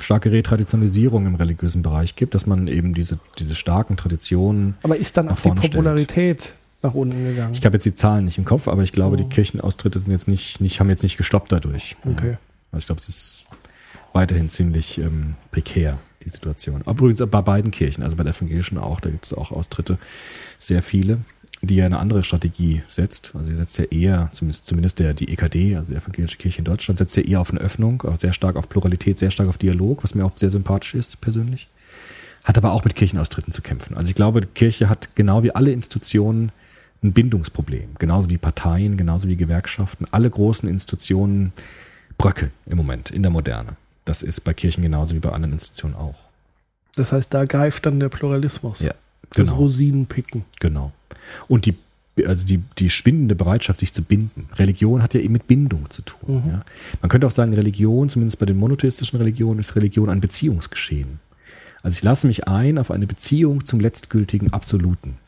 starke 0.00 0.30
Retraditionalisierung 0.32 1.24
im 1.26 1.36
religiösen 1.36 1.82
Bereich 1.82 2.16
gibt, 2.16 2.34
dass 2.34 2.46
man 2.46 2.66
eben 2.68 2.92
diese, 2.92 3.18
diese 3.38 3.54
starken 3.54 3.96
Traditionen. 3.96 4.74
Aber 4.82 4.96
ist 4.96 5.16
dann 5.16 5.28
auch 5.28 5.36
die 5.36 5.42
vorne 5.42 5.60
stellt. 5.60 5.72
Popularität 5.72 6.54
nach 6.82 6.94
unten 6.94 7.24
gegangen? 7.24 7.52
Ich 7.54 7.64
habe 7.64 7.76
jetzt 7.76 7.84
die 7.86 7.94
Zahlen 7.94 8.24
nicht 8.26 8.36
im 8.36 8.44
Kopf, 8.44 8.68
aber 8.68 8.82
ich 8.82 8.92
glaube, 8.92 9.14
Oh. 9.14 9.18
die 9.18 9.28
Kirchenaustritte 9.28 9.98
sind 10.00 10.10
jetzt 10.10 10.28
nicht, 10.28 10.60
nicht, 10.60 10.80
haben 10.80 10.90
jetzt 10.90 11.02
nicht 11.02 11.16
gestoppt 11.16 11.52
dadurch. 11.52 11.96
Okay. 12.04 12.36
Also 12.72 12.78
ich 12.82 12.86
glaube, 12.86 13.00
es 13.00 13.08
ist 13.08 13.44
weiterhin 14.12 14.50
ziemlich 14.50 14.98
ähm, 14.98 15.34
prekär, 15.52 15.98
die 16.26 16.30
Situation. 16.30 16.82
Aber 16.84 16.98
übrigens 16.98 17.24
bei 17.30 17.40
beiden 17.40 17.70
Kirchen, 17.70 18.02
also 18.02 18.16
bei 18.16 18.24
der 18.24 18.34
evangelischen 18.34 18.78
auch, 18.78 19.00
da 19.00 19.10
gibt 19.10 19.26
es 19.26 19.32
auch 19.32 19.50
Austritte, 19.50 19.98
sehr 20.58 20.82
viele, 20.82 21.18
die 21.62 21.76
ja 21.76 21.86
eine 21.86 21.98
andere 21.98 22.24
Strategie 22.24 22.82
setzt. 22.88 23.32
Also 23.34 23.46
sie 23.48 23.54
setzt 23.54 23.78
ja 23.78 23.84
eher, 23.84 24.28
zumindest, 24.32 24.66
zumindest 24.66 24.98
der, 24.98 25.14
die 25.14 25.28
EKD, 25.28 25.76
also 25.76 25.92
die 25.92 25.98
evangelische 25.98 26.36
Kirche 26.36 26.58
in 26.58 26.64
Deutschland, 26.64 26.98
setzt 26.98 27.16
ja 27.16 27.22
eher 27.22 27.40
auf 27.40 27.50
eine 27.50 27.60
Öffnung, 27.60 28.02
auch 28.02 28.18
sehr 28.18 28.32
stark 28.32 28.56
auf 28.56 28.68
Pluralität, 28.68 29.18
sehr 29.18 29.30
stark 29.30 29.48
auf 29.48 29.58
Dialog, 29.58 30.02
was 30.02 30.14
mir 30.14 30.24
auch 30.24 30.32
sehr 30.34 30.50
sympathisch 30.50 30.94
ist 30.94 31.20
persönlich. 31.20 31.68
Hat 32.44 32.58
aber 32.58 32.72
auch 32.72 32.84
mit 32.84 32.94
Kirchenaustritten 32.94 33.52
zu 33.52 33.62
kämpfen. 33.62 33.96
Also 33.96 34.08
ich 34.08 34.14
glaube, 34.14 34.42
die 34.42 34.46
Kirche 34.48 34.88
hat 34.88 35.16
genau 35.16 35.42
wie 35.42 35.54
alle 35.54 35.72
Institutionen 35.72 36.52
ein 37.02 37.12
Bindungsproblem. 37.12 37.94
Genauso 37.98 38.30
wie 38.30 38.38
Parteien, 38.38 38.96
genauso 38.96 39.28
wie 39.28 39.36
Gewerkschaften. 39.36 40.06
Alle 40.10 40.30
großen 40.30 40.68
Institutionen 40.68 41.52
bröckeln 42.18 42.52
im 42.66 42.76
Moment 42.76 43.10
in 43.10 43.22
der 43.22 43.30
Moderne. 43.30 43.76
Das 44.06 44.22
ist 44.22 44.40
bei 44.44 44.54
Kirchen 44.54 44.82
genauso 44.82 45.14
wie 45.14 45.18
bei 45.20 45.30
anderen 45.30 45.52
Institutionen 45.52 45.94
auch. 45.96 46.14
Das 46.94 47.12
heißt, 47.12 47.34
da 47.34 47.44
greift 47.44 47.84
dann 47.84 48.00
der 48.00 48.08
Pluralismus. 48.08 48.80
Ja, 48.80 48.94
Das 49.28 49.48
genau. 49.48 49.56
Rosinenpicken. 49.56 50.46
Genau. 50.60 50.92
Und 51.48 51.66
die, 51.66 51.76
also 52.24 52.46
die, 52.46 52.62
die 52.78 52.88
schwindende 52.88 53.34
Bereitschaft, 53.34 53.80
sich 53.80 53.92
zu 53.92 54.02
binden. 54.02 54.48
Religion 54.54 55.02
hat 55.02 55.12
ja 55.12 55.20
eben 55.20 55.34
mit 55.34 55.46
Bindung 55.46 55.90
zu 55.90 56.00
tun. 56.02 56.42
Mhm. 56.44 56.50
Ja. 56.50 56.64
Man 57.02 57.08
könnte 57.10 57.26
auch 57.26 57.32
sagen, 57.32 57.52
Religion, 57.52 58.08
zumindest 58.08 58.38
bei 58.38 58.46
den 58.46 58.56
monotheistischen 58.56 59.18
Religionen, 59.18 59.60
ist 59.60 59.76
Religion 59.76 60.08
ein 60.08 60.20
Beziehungsgeschehen. 60.20 61.20
Also 61.82 61.96
ich 61.96 62.02
lasse 62.02 62.26
mich 62.26 62.48
ein 62.48 62.78
auf 62.78 62.90
eine 62.90 63.06
Beziehung 63.06 63.66
zum 63.66 63.80
letztgültigen 63.80 64.52
Absoluten. 64.52 65.18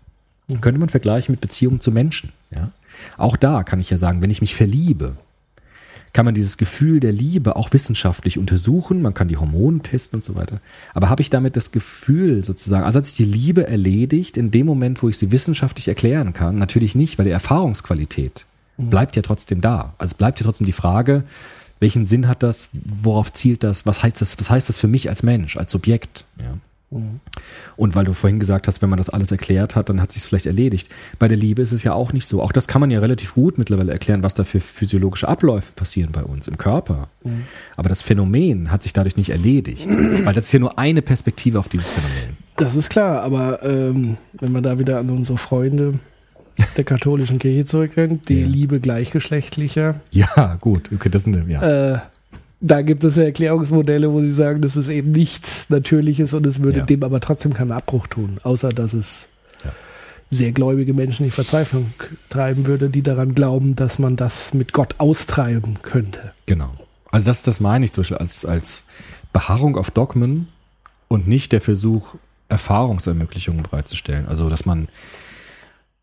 Mhm. 0.49 0.61
Könnte 0.61 0.79
man 0.81 0.89
vergleichen 0.89 1.33
mit 1.33 1.41
Beziehungen 1.41 1.81
zu 1.81 1.93
Menschen. 1.93 2.33
Ja. 2.51 2.71
Auch 3.17 3.37
da 3.37 3.65
kann 3.65 3.81
ich 3.81 3.91
ja 3.91 3.99
sagen, 3.99 4.23
wenn 4.23 4.31
ich 4.31 4.41
mich 4.41 4.55
verliebe, 4.55 5.17
kann 6.13 6.25
man 6.25 6.35
dieses 6.35 6.57
Gefühl 6.57 7.01
der 7.01 7.13
Liebe 7.13 7.57
auch 7.57 7.73
wissenschaftlich 7.73 8.39
untersuchen, 8.39 9.03
man 9.03 9.15
kann 9.15 9.29
die 9.29 9.37
Hormone 9.37 9.81
testen 9.81 10.19
und 10.19 10.25
so 10.25 10.35
weiter. 10.35 10.61
Aber 10.95 11.09
habe 11.09 11.23
ich 11.23 11.31
damit 11.31 11.57
das 11.57 11.71
Gefühl 11.71 12.45
sozusagen, 12.45 12.85
also 12.85 12.99
hat 12.99 13.07
sich 13.07 13.17
die 13.17 13.25
Liebe 13.25 13.67
erledigt 13.67 14.37
in 14.37 14.51
dem 14.51 14.67
Moment, 14.67 15.03
wo 15.03 15.09
ich 15.09 15.19
sie 15.19 15.33
wissenschaftlich 15.33 15.89
erklären 15.89 16.33
kann? 16.33 16.59
Natürlich 16.59 16.95
nicht, 16.95 17.19
weil 17.19 17.27
die 17.27 17.33
Erfahrungsqualität 17.33 18.47
bleibt 18.79 19.17
ja 19.17 19.23
trotzdem 19.23 19.61
da. 19.61 19.95
Also 19.99 20.17
bleibt 20.17 20.41
ja 20.41 20.45
trotzdem 20.45 20.67
die 20.67 20.73
Frage, 20.73 21.25
welchen 21.81 22.07
Sinn 22.07 22.29
hat 22.29 22.43
das, 22.43 22.71
worauf 22.73 23.33
zielt 23.33 23.63
das, 23.63 23.87
was 23.87 24.03
heißt 24.03 24.21
das, 24.21 24.39
was 24.39 24.51
heißt 24.51 24.69
das 24.69 24.79
für 24.79 24.89
mich 24.89 25.09
als 25.09 25.23
Mensch, 25.23 25.57
als 25.57 25.73
Subjekt? 25.73 26.25
Ja. 26.39 26.57
Und 26.91 27.95
weil 27.95 28.05
du 28.07 28.15
vorhin 28.15 28.39
gesagt 28.41 28.67
hast, 28.67 28.81
wenn 28.81 28.89
man 28.89 28.97
das 28.97 29.11
alles 29.11 29.31
erklärt 29.31 29.77
hat, 29.77 29.91
dann 29.91 30.01
hat 30.01 30.11
sich 30.11 30.23
vielleicht 30.23 30.47
erledigt. 30.47 30.89
Bei 31.19 31.29
der 31.29 31.37
Liebe 31.37 31.61
ist 31.61 31.73
es 31.73 31.83
ja 31.83 31.93
auch 31.93 32.13
nicht 32.15 32.27
so. 32.27 32.43
Auch 32.43 32.51
das 32.53 32.67
kann 32.67 32.81
man 32.81 32.91
ja 32.91 32.99
relativ 33.01 33.35
gut 33.35 33.59
mittlerweile 33.59 33.93
erklären, 33.93 34.23
was 34.23 34.33
da 34.35 34.45
für 34.45 34.59
physiologische 34.61 35.29
Abläufe 35.29 35.73
passieren 35.73 36.13
bei 36.13 36.23
uns 36.23 36.49
im 36.49 36.57
Körper. 36.57 37.09
Aber 37.77 37.89
das 37.91 38.01
Phänomen 38.03 38.71
hat 38.71 38.83
sich 38.83 38.95
dadurch 38.95 39.17
nicht 39.19 39.31
erledigt, 39.31 39.87
weil 40.25 40.33
das 40.35 40.45
ist 40.45 40.53
ja 40.53 40.61
nur 40.61 40.79
eine 40.79 41.03
Perspektive 41.03 41.59
auf 41.59 41.69
dieses 41.69 41.91
Phänomen. 41.91 42.37
Das 42.57 42.75
ist 42.75 42.89
klar, 42.89 43.23
aber 43.23 43.63
ähm, 43.63 44.17
wenn 44.33 44.53
man 44.53 44.63
da 44.63 44.79
wieder 44.79 44.99
an 44.99 45.11
unsere 45.11 45.37
Freunde 45.39 45.99
der 46.77 46.85
katholischen 46.85 47.39
Kirche 47.39 47.65
zurückdenkt, 47.67 48.29
die 48.31 48.41
Ja. 48.41 48.47
Liebe 48.49 48.81
gleichgeschlechtlicher, 48.81 50.01
Ja, 50.11 50.57
gut. 50.61 50.91
Okay, 50.93 51.09
das 51.09 51.27
eine, 51.27 51.45
ja. 51.49 51.95
äh, 51.95 51.99
da 52.61 52.83
gibt 52.83 53.05
es 53.05 53.15
ja 53.17 53.23
Erklärungsmodelle, 53.25 54.13
wo 54.13 54.21
sie 54.21 54.33
sagen, 54.33 54.61
das 54.63 54.75
ist 54.77 54.89
eben 54.89 55.11
nichts 55.13 55.71
Natürliches 55.71 56.35
und 56.35 56.45
es 56.47 56.61
würde 56.63 56.81
Ja. 56.81 56.85
dem 56.85 57.03
aber 57.05 57.21
trotzdem 57.21 57.55
keinen 57.55 57.71
Abbruch 57.73 58.07
tun, 58.09 58.39
außer 58.43 58.71
dass 58.71 58.95
es 58.95 59.29
Ja. 59.65 59.71
sehr 60.31 60.53
gläubige 60.53 60.95
Menschen 60.95 61.25
in 61.27 61.31
Verzweiflung 61.33 61.93
treiben 62.29 62.67
würde, 62.67 62.91
die 62.91 63.03
daran 63.03 63.35
glauben, 63.35 63.75
dass 63.77 63.99
man 63.99 64.17
das 64.17 64.55
mit 64.55 64.73
Gott 64.73 64.95
austreiben 64.99 65.79
könnte. 65.83 66.33
Genau. 66.47 66.73
Also 67.11 67.31
das, 67.31 67.43
das 67.43 67.61
meine 67.61 67.85
ich 67.85 67.93
zum 67.93 68.03
Beispiel 68.03 68.19
als, 68.19 68.45
als 68.45 68.85
Beharrung 69.33 69.77
auf 69.77 69.91
Dogmen 69.91 70.49
und 71.09 71.27
nicht 71.29 71.53
der 71.53 71.61
Versuch, 71.61 72.15
Erfahrungsermöglichungen 72.51 73.63
bereitzustellen. 73.63 74.27
Also 74.27 74.49
dass 74.51 74.65
man 74.67 74.89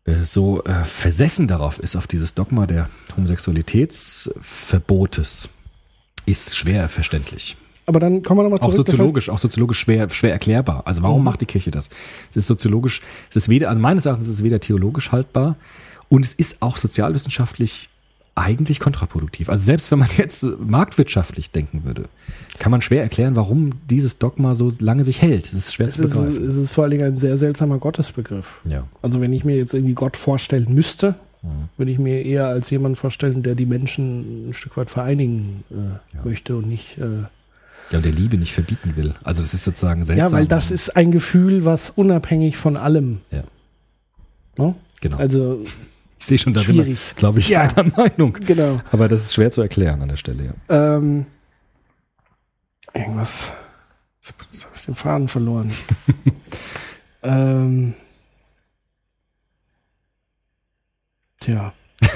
äh, 0.04 0.22
so 0.24 0.62
äh, 0.64 0.84
versessen 0.84 1.48
darauf 1.48 1.78
ist, 1.80 1.96
auf 1.96 2.06
dieses 2.06 2.34
Dogma 2.34 2.66
der 2.66 2.88
Homosexualitätsverbotes, 3.16 5.48
ist 6.26 6.56
schwer 6.56 6.88
verständlich. 6.88 7.56
Aber 7.88 8.00
dann 8.00 8.22
kommen 8.22 8.40
wir 8.40 8.42
nochmal 8.44 8.58
Auch 8.60 8.70
zurück. 8.70 8.86
das 8.86 8.94
heißt- 8.94 8.98
soziologisch, 8.98 9.30
auch 9.30 9.38
soziologisch 9.38 9.78
schwer, 9.78 10.10
schwer 10.10 10.32
erklärbar. 10.32 10.82
Also 10.86 11.02
warum 11.02 11.22
macht 11.22 11.40
die 11.40 11.46
Kirche 11.46 11.70
das? 11.70 11.88
Es 12.30 12.36
ist 12.36 12.48
soziologisch, 12.48 13.00
es 13.30 13.36
ist 13.36 13.48
weder, 13.48 13.68
also 13.68 13.80
meines 13.80 14.04
Erachtens 14.06 14.28
ist 14.28 14.34
es 14.36 14.42
weder 14.44 14.58
theologisch 14.60 15.12
haltbar 15.12 15.54
und 16.08 16.24
es 16.24 16.34
ist 16.34 16.62
auch 16.62 16.76
sozialwissenschaftlich 16.76 17.88
eigentlich 18.34 18.80
kontraproduktiv. 18.80 19.48
Also 19.48 19.64
selbst 19.64 19.90
wenn 19.90 20.00
man 20.00 20.08
jetzt 20.18 20.44
marktwirtschaftlich 20.58 21.52
denken 21.52 21.84
würde, 21.84 22.08
kann 22.58 22.70
man 22.70 22.82
schwer 22.82 23.02
erklären, 23.02 23.34
warum 23.36 23.70
dieses 23.88 24.18
Dogma 24.18 24.54
so 24.54 24.70
lange 24.80 25.04
sich 25.04 25.22
hält. 25.22 25.46
Es 25.46 25.54
ist 25.54 25.72
schwer 25.74 25.88
es 25.88 25.96
zu 25.96 26.04
ist, 26.04 26.10
begreifen. 26.14 26.44
es 26.46 26.56
ist 26.56 26.72
vor 26.72 26.84
allen 26.84 26.90
Dingen 26.90 27.04
ein 27.06 27.16
sehr 27.16 27.38
seltsamer 27.38 27.78
Gottesbegriff. 27.78 28.60
Ja. 28.68 28.84
Also 29.00 29.20
wenn 29.20 29.32
ich 29.32 29.44
mir 29.44 29.56
jetzt 29.56 29.72
irgendwie 29.74 29.94
Gott 29.94 30.16
vorstellen 30.16 30.66
müsste, 30.74 31.10
Mhm. 31.12 31.14
Würde 31.76 31.92
ich 31.92 31.98
mir 31.98 32.24
eher 32.24 32.46
als 32.46 32.70
jemand 32.70 32.98
vorstellen, 32.98 33.42
der 33.42 33.54
die 33.54 33.66
Menschen 33.66 34.48
ein 34.50 34.54
Stück 34.54 34.76
weit 34.76 34.90
vereinigen 34.90 35.64
äh, 35.70 36.26
möchte 36.26 36.56
und 36.56 36.68
nicht. 36.68 36.98
Äh, 36.98 37.22
ja, 37.90 37.98
und 37.98 38.04
der 38.04 38.12
Liebe 38.12 38.36
nicht 38.36 38.52
verbieten 38.52 38.96
will. 38.96 39.14
Also 39.24 39.42
das 39.42 39.54
ist 39.54 39.64
sozusagen 39.64 40.04
seltsam. 40.04 40.26
ja, 40.26 40.32
weil 40.32 40.46
das 40.46 40.70
ist 40.70 40.96
ein 40.96 41.12
Gefühl, 41.12 41.64
was 41.64 41.90
unabhängig 41.90 42.56
von 42.56 42.76
allem. 42.76 43.20
Ja, 43.30 43.44
Ne? 44.58 44.74
genau. 45.00 45.16
Also 45.18 45.60
ich 46.18 46.24
sehe 46.26 46.38
schon, 46.38 46.54
da 46.54 46.60
sind 46.60 46.76
schwierig. 46.76 46.98
wir, 47.10 47.14
glaube 47.16 47.38
ich, 47.40 47.48
Ja. 47.48 47.62
einer 47.62 47.84
Meinung. 47.96 48.32
genau. 48.44 48.80
Aber 48.90 49.06
das 49.08 49.22
ist 49.24 49.34
schwer 49.34 49.50
zu 49.50 49.60
erklären 49.60 50.00
an 50.02 50.08
der 50.08 50.16
Stelle, 50.16 50.44
ja. 50.68 50.96
Ähm, 50.96 51.26
irgendwas. 52.94 53.52
Jetzt 54.20 54.34
habe 54.64 54.74
ich 54.74 54.82
den 54.86 54.94
Faden 54.94 55.28
verloren. 55.28 55.70
ähm, 57.22 57.94
tja. 61.40 61.72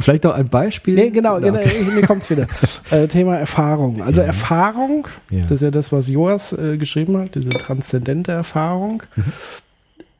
Vielleicht 0.00 0.24
noch 0.24 0.32
ein 0.34 0.48
Beispiel. 0.48 0.94
Nee, 0.94 1.10
genau, 1.10 1.38
Na, 1.40 1.50
genau 1.50 1.90
mir 1.92 2.02
kommt's 2.06 2.30
wieder. 2.30 2.46
Äh, 2.90 3.08
Thema 3.08 3.36
Erfahrung. 3.36 4.00
Also 4.02 4.20
Erfahrung, 4.22 5.06
Ja. 5.30 5.42
das 5.42 5.50
ist 5.52 5.60
ja 5.62 5.70
das, 5.70 5.92
was 5.92 6.08
Joas 6.08 6.52
äh, 6.52 6.78
geschrieben 6.78 7.18
hat, 7.18 7.34
diese 7.34 7.50
transzendente 7.50 8.32
Erfahrung. 8.32 9.02
Mhm. 9.16 9.24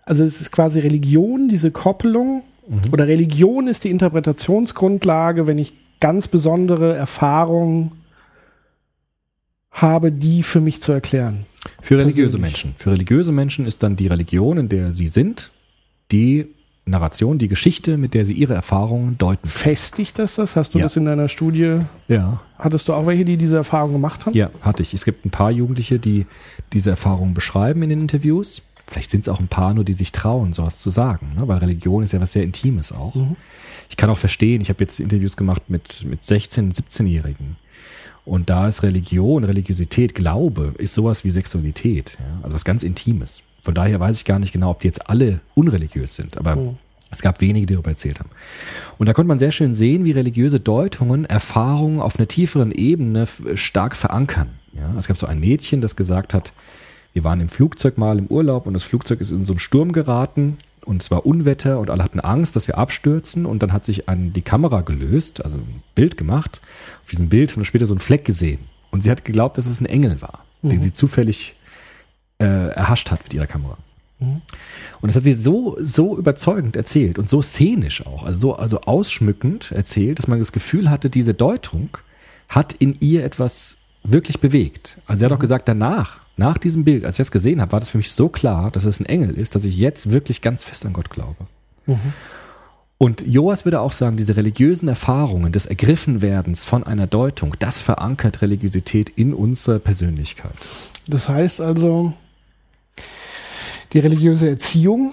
Also 0.05 0.25
es 0.25 0.41
ist 0.41 0.51
quasi 0.51 0.81
Religion, 0.81 1.49
diese 1.49 1.71
Koppelung 1.71 2.43
oder 2.93 3.07
Religion 3.07 3.67
ist 3.69 3.85
die 3.85 3.91
Interpretationsgrundlage, 3.91 5.47
wenn 5.47 5.59
ich 5.59 5.73
ganz 6.01 6.29
besondere 6.29 6.95
Erfahrungen 6.97 7.93
habe, 9.71 10.13
die 10.13 10.43
für 10.43 10.61
mich 10.61 10.81
zu 10.83 10.93
erklären. 10.93 11.47
Für 11.81 11.99
religiöse 11.99 12.39
Persönlich. 12.39 12.65
Menschen. 12.65 12.75
Für 12.77 12.91
religiöse 12.91 13.33
Menschen 13.33 13.67
ist 13.67 13.83
dann 13.83 13.97
die 13.97 14.07
Religion, 14.07 14.59
in 14.59 14.69
der 14.69 14.93
sie 14.93 15.09
sind, 15.09 15.51
die 16.13 16.49
Narration, 16.91 17.39
die 17.39 17.49
Geschichte, 17.49 17.97
mit 17.97 18.15
der 18.15 18.25
sie 18.25 18.33
ihre 18.33 18.55
Erfahrungen 18.55 19.19
deuten. 19.19 19.47
Festigt 19.47 20.19
das 20.19 20.37
das? 20.37 20.57
Hast 20.57 20.75
du 20.75 20.79
Ja. 20.79 20.85
das 20.85 20.97
in 20.97 21.05
deiner 21.05 21.29
Studie? 21.29 21.81
Ja. 22.09 22.41
Hattest 22.59 22.89
du 22.89 22.95
auch 22.95 23.07
welche, 23.07 23.25
die 23.25 23.37
diese 23.37 23.57
Erfahrung 23.57 23.93
gemacht 23.93 24.27
haben? 24.27 24.35
Ja, 24.35 24.51
hatte 24.63 24.83
ich. 24.83 24.95
Es 24.95 25.05
gibt 25.05 25.25
ein 25.25 25.31
paar 25.31 25.51
Jugendliche, 25.51 25.99
die 25.99 26.27
diese 26.73 26.91
Erfahrungen 26.91 27.35
beschreiben 27.35 27.83
in 27.83 27.91
den 27.91 28.01
Interviews. 28.01 28.63
Vielleicht 28.87 29.11
sind 29.11 29.21
es 29.21 29.29
auch 29.29 29.39
ein 29.41 29.49
paar 29.49 29.75
nur, 29.75 29.85
die 29.85 29.93
sich 29.93 30.13
trauen, 30.13 30.55
sowas 30.55 30.79
zu 30.79 30.89
sagen, 30.91 31.33
ne? 31.37 31.47
weil 31.47 31.59
Religion 31.59 32.03
ist 32.03 32.13
ja 32.13 32.21
was 32.21 32.33
sehr 32.33 32.43
Intimes 32.43 32.91
auch. 32.91 33.15
Ich 33.91 33.97
kann 33.99 34.09
auch 34.09 34.17
verstehen, 34.19 34.63
ich 34.63 34.71
habe 34.71 34.83
jetzt 34.83 34.99
Interviews 34.99 35.37
gemacht 35.37 35.63
mit, 35.69 36.05
mit 36.05 36.23
16-, 36.23 36.75
17-Jährigen. 36.75 37.57
Und 38.25 38.51
da 38.51 38.67
ist 38.69 38.83
Religion, 38.83 39.45
Religiosität, 39.45 40.15
Glaube, 40.15 40.75
ist 40.79 40.95
sowas 40.95 41.25
wie 41.25 41.31
Sexualität. 41.31 42.19
Ja? 42.21 42.41
Also 42.43 42.55
was 42.55 42.65
ganz 42.65 42.83
Intimes. 42.83 43.43
Von 43.63 43.75
daher 43.75 44.01
weiß 44.01 44.17
ich 44.17 44.25
gar 44.25 44.39
nicht 44.39 44.53
genau, 44.53 44.71
ob 44.71 44.81
die 44.81 44.87
jetzt 44.89 45.09
alle 45.09 45.41
unreligiös 45.55 46.15
sind. 46.15 46.39
Aber 46.39 46.57
es 47.11 47.23
gab 47.23 47.41
wenige, 47.41 47.67
die 47.67 47.75
darüber 47.75 47.91
erzählt 47.91 48.21
haben. 48.21 48.31
Und 48.99 49.07
da 49.07 49.13
konnte 49.13 49.29
man 49.29 49.39
sehr 49.39 49.51
schön 49.53 49.75
sehen, 49.75 50.05
wie 50.05 50.13
religiöse 50.13 50.61
Deutungen 50.61 51.25
Erfahrungen 51.25 52.01
auf 52.01 52.19
einer 52.19 52.29
tieferen 52.29 52.71
Ebene 52.73 53.23
f- 53.23 53.43
stark 53.55 53.97
verankern. 53.97 54.49
Ja? 54.75 54.95
Es 54.99 55.09
gab 55.09 55.17
so 55.17 55.27
ein 55.27 55.41
Mädchen, 55.41 55.81
das 55.81 55.97
gesagt 55.97 56.35
hat, 56.35 56.53
wir 57.15 57.25
waren 57.25 57.41
im 57.41 57.49
Flugzeug 57.49 57.99
mal 57.99 58.19
im 58.19 58.27
Urlaub 58.27 58.67
und 58.67 58.75
das 58.75 58.85
Flugzeug 58.85 59.21
ist 59.21 59.31
in 59.31 59.45
so 59.45 59.55
einen 59.55 59.59
Sturm 59.61 59.93
geraten 59.93 60.59
und 60.85 61.03
es 61.03 61.11
war 61.11 61.27
Unwetter 61.27 61.81
und 61.81 61.91
alle 61.91 62.05
hatten 62.05 62.21
Angst, 62.21 62.55
dass 62.55 62.69
wir 62.69 62.79
abstürzen 62.79 63.45
und 63.47 63.63
dann 63.63 63.73
hat 63.73 63.85
sich 63.85 64.09
an 64.09 64.33
die 64.35 64.43
Kamera 64.43 64.83
gelöst, 64.83 65.45
also 65.45 65.59
ein 65.59 65.83
Bild 65.95 66.17
gemacht. 66.17 66.61
Auf 67.03 67.11
diesem 67.11 67.29
Bild 67.29 67.51
haben 67.53 67.61
wir 67.61 67.65
später 67.65 67.87
so 67.87 67.95
einen 67.95 68.01
Fleck 68.01 68.25
gesehen 68.25 68.61
und 68.91 69.03
sie 69.03 69.11
hat 69.11 69.25
geglaubt, 69.25 69.59
dass 69.59 69.67
es 69.67 69.81
ein 69.81 69.87
Engel 69.87 70.21
war, 70.21 70.45
den 70.63 70.81
sie 70.83 70.93
zufällig 70.93 71.57
äh, 72.39 72.45
erhascht 72.45 73.11
hat 73.11 73.23
mit 73.25 73.35
ihrer 73.35 73.47
Kamera. 73.47 73.77
Und 74.21 74.43
das 75.03 75.15
hat 75.15 75.23
sie 75.23 75.33
so, 75.33 75.77
so 75.81 76.17
überzeugend 76.19 76.75
erzählt 76.75 77.19
und 77.21 77.29
so 77.29 77.41
szenisch 77.41 78.05
auch, 78.05 78.25
also 78.25 78.39
so 78.41 78.57
also 78.57 78.81
ausschmückend 78.81 79.71
erzählt, 79.71 80.19
dass 80.19 80.27
man 80.27 80.41
das 80.41 80.51
Gefühl 80.51 80.91
hatte, 80.91 81.09
diese 81.09 81.35
Deutung 81.35 81.91
hat 82.49 82.73
in 82.73 82.97
ihr 83.01 83.25
etwas 83.25 83.77
wirklich 84.03 84.41
bewegt. 84.41 84.99
Also 85.07 85.21
sie 85.21 85.25
hat 85.25 85.33
auch 85.33 85.39
gesagt, 85.39 85.69
danach, 85.69 86.19
nach 86.37 86.59
diesem 86.59 86.85
Bild, 86.85 87.05
als 87.05 87.15
ich 87.15 87.27
das 87.27 87.31
gesehen 87.31 87.61
habe, 87.61 87.73
war 87.73 87.81
das 87.81 87.91
für 87.91 87.99
mich 87.99 88.13
so 88.13 88.29
klar, 88.29 88.71
dass 88.73 88.85
es 88.85 88.99
ein 88.99 89.07
Engel 89.07 89.39
ist, 89.39 89.55
dass 89.55 89.65
ich 89.65 89.77
jetzt 89.77 90.11
wirklich 90.11 90.43
ganz 90.43 90.65
fest 90.65 90.85
an 90.85 90.93
Gott 90.93 91.11
glaube. 91.11 91.47
Und 92.97 93.25
Joas 93.27 93.65
würde 93.65 93.81
auch 93.81 93.93
sagen, 93.93 94.17
diese 94.17 94.37
religiösen 94.37 94.89
Erfahrungen 94.89 95.53
des 95.53 95.67
Ergriffenwerdens 95.67 96.65
von 96.65 96.83
einer 96.83 97.07
Deutung, 97.07 97.55
das 97.61 97.83
verankert 97.83 98.43
Religiosität 98.43 99.11
in 99.11 99.33
unsere 99.33 99.79
Persönlichkeit. 99.79 100.55
Das 101.07 101.29
heißt 101.29 101.61
also, 101.61 102.15
die 103.93 103.99
religiöse 104.01 104.49
Erziehung, 104.49 105.13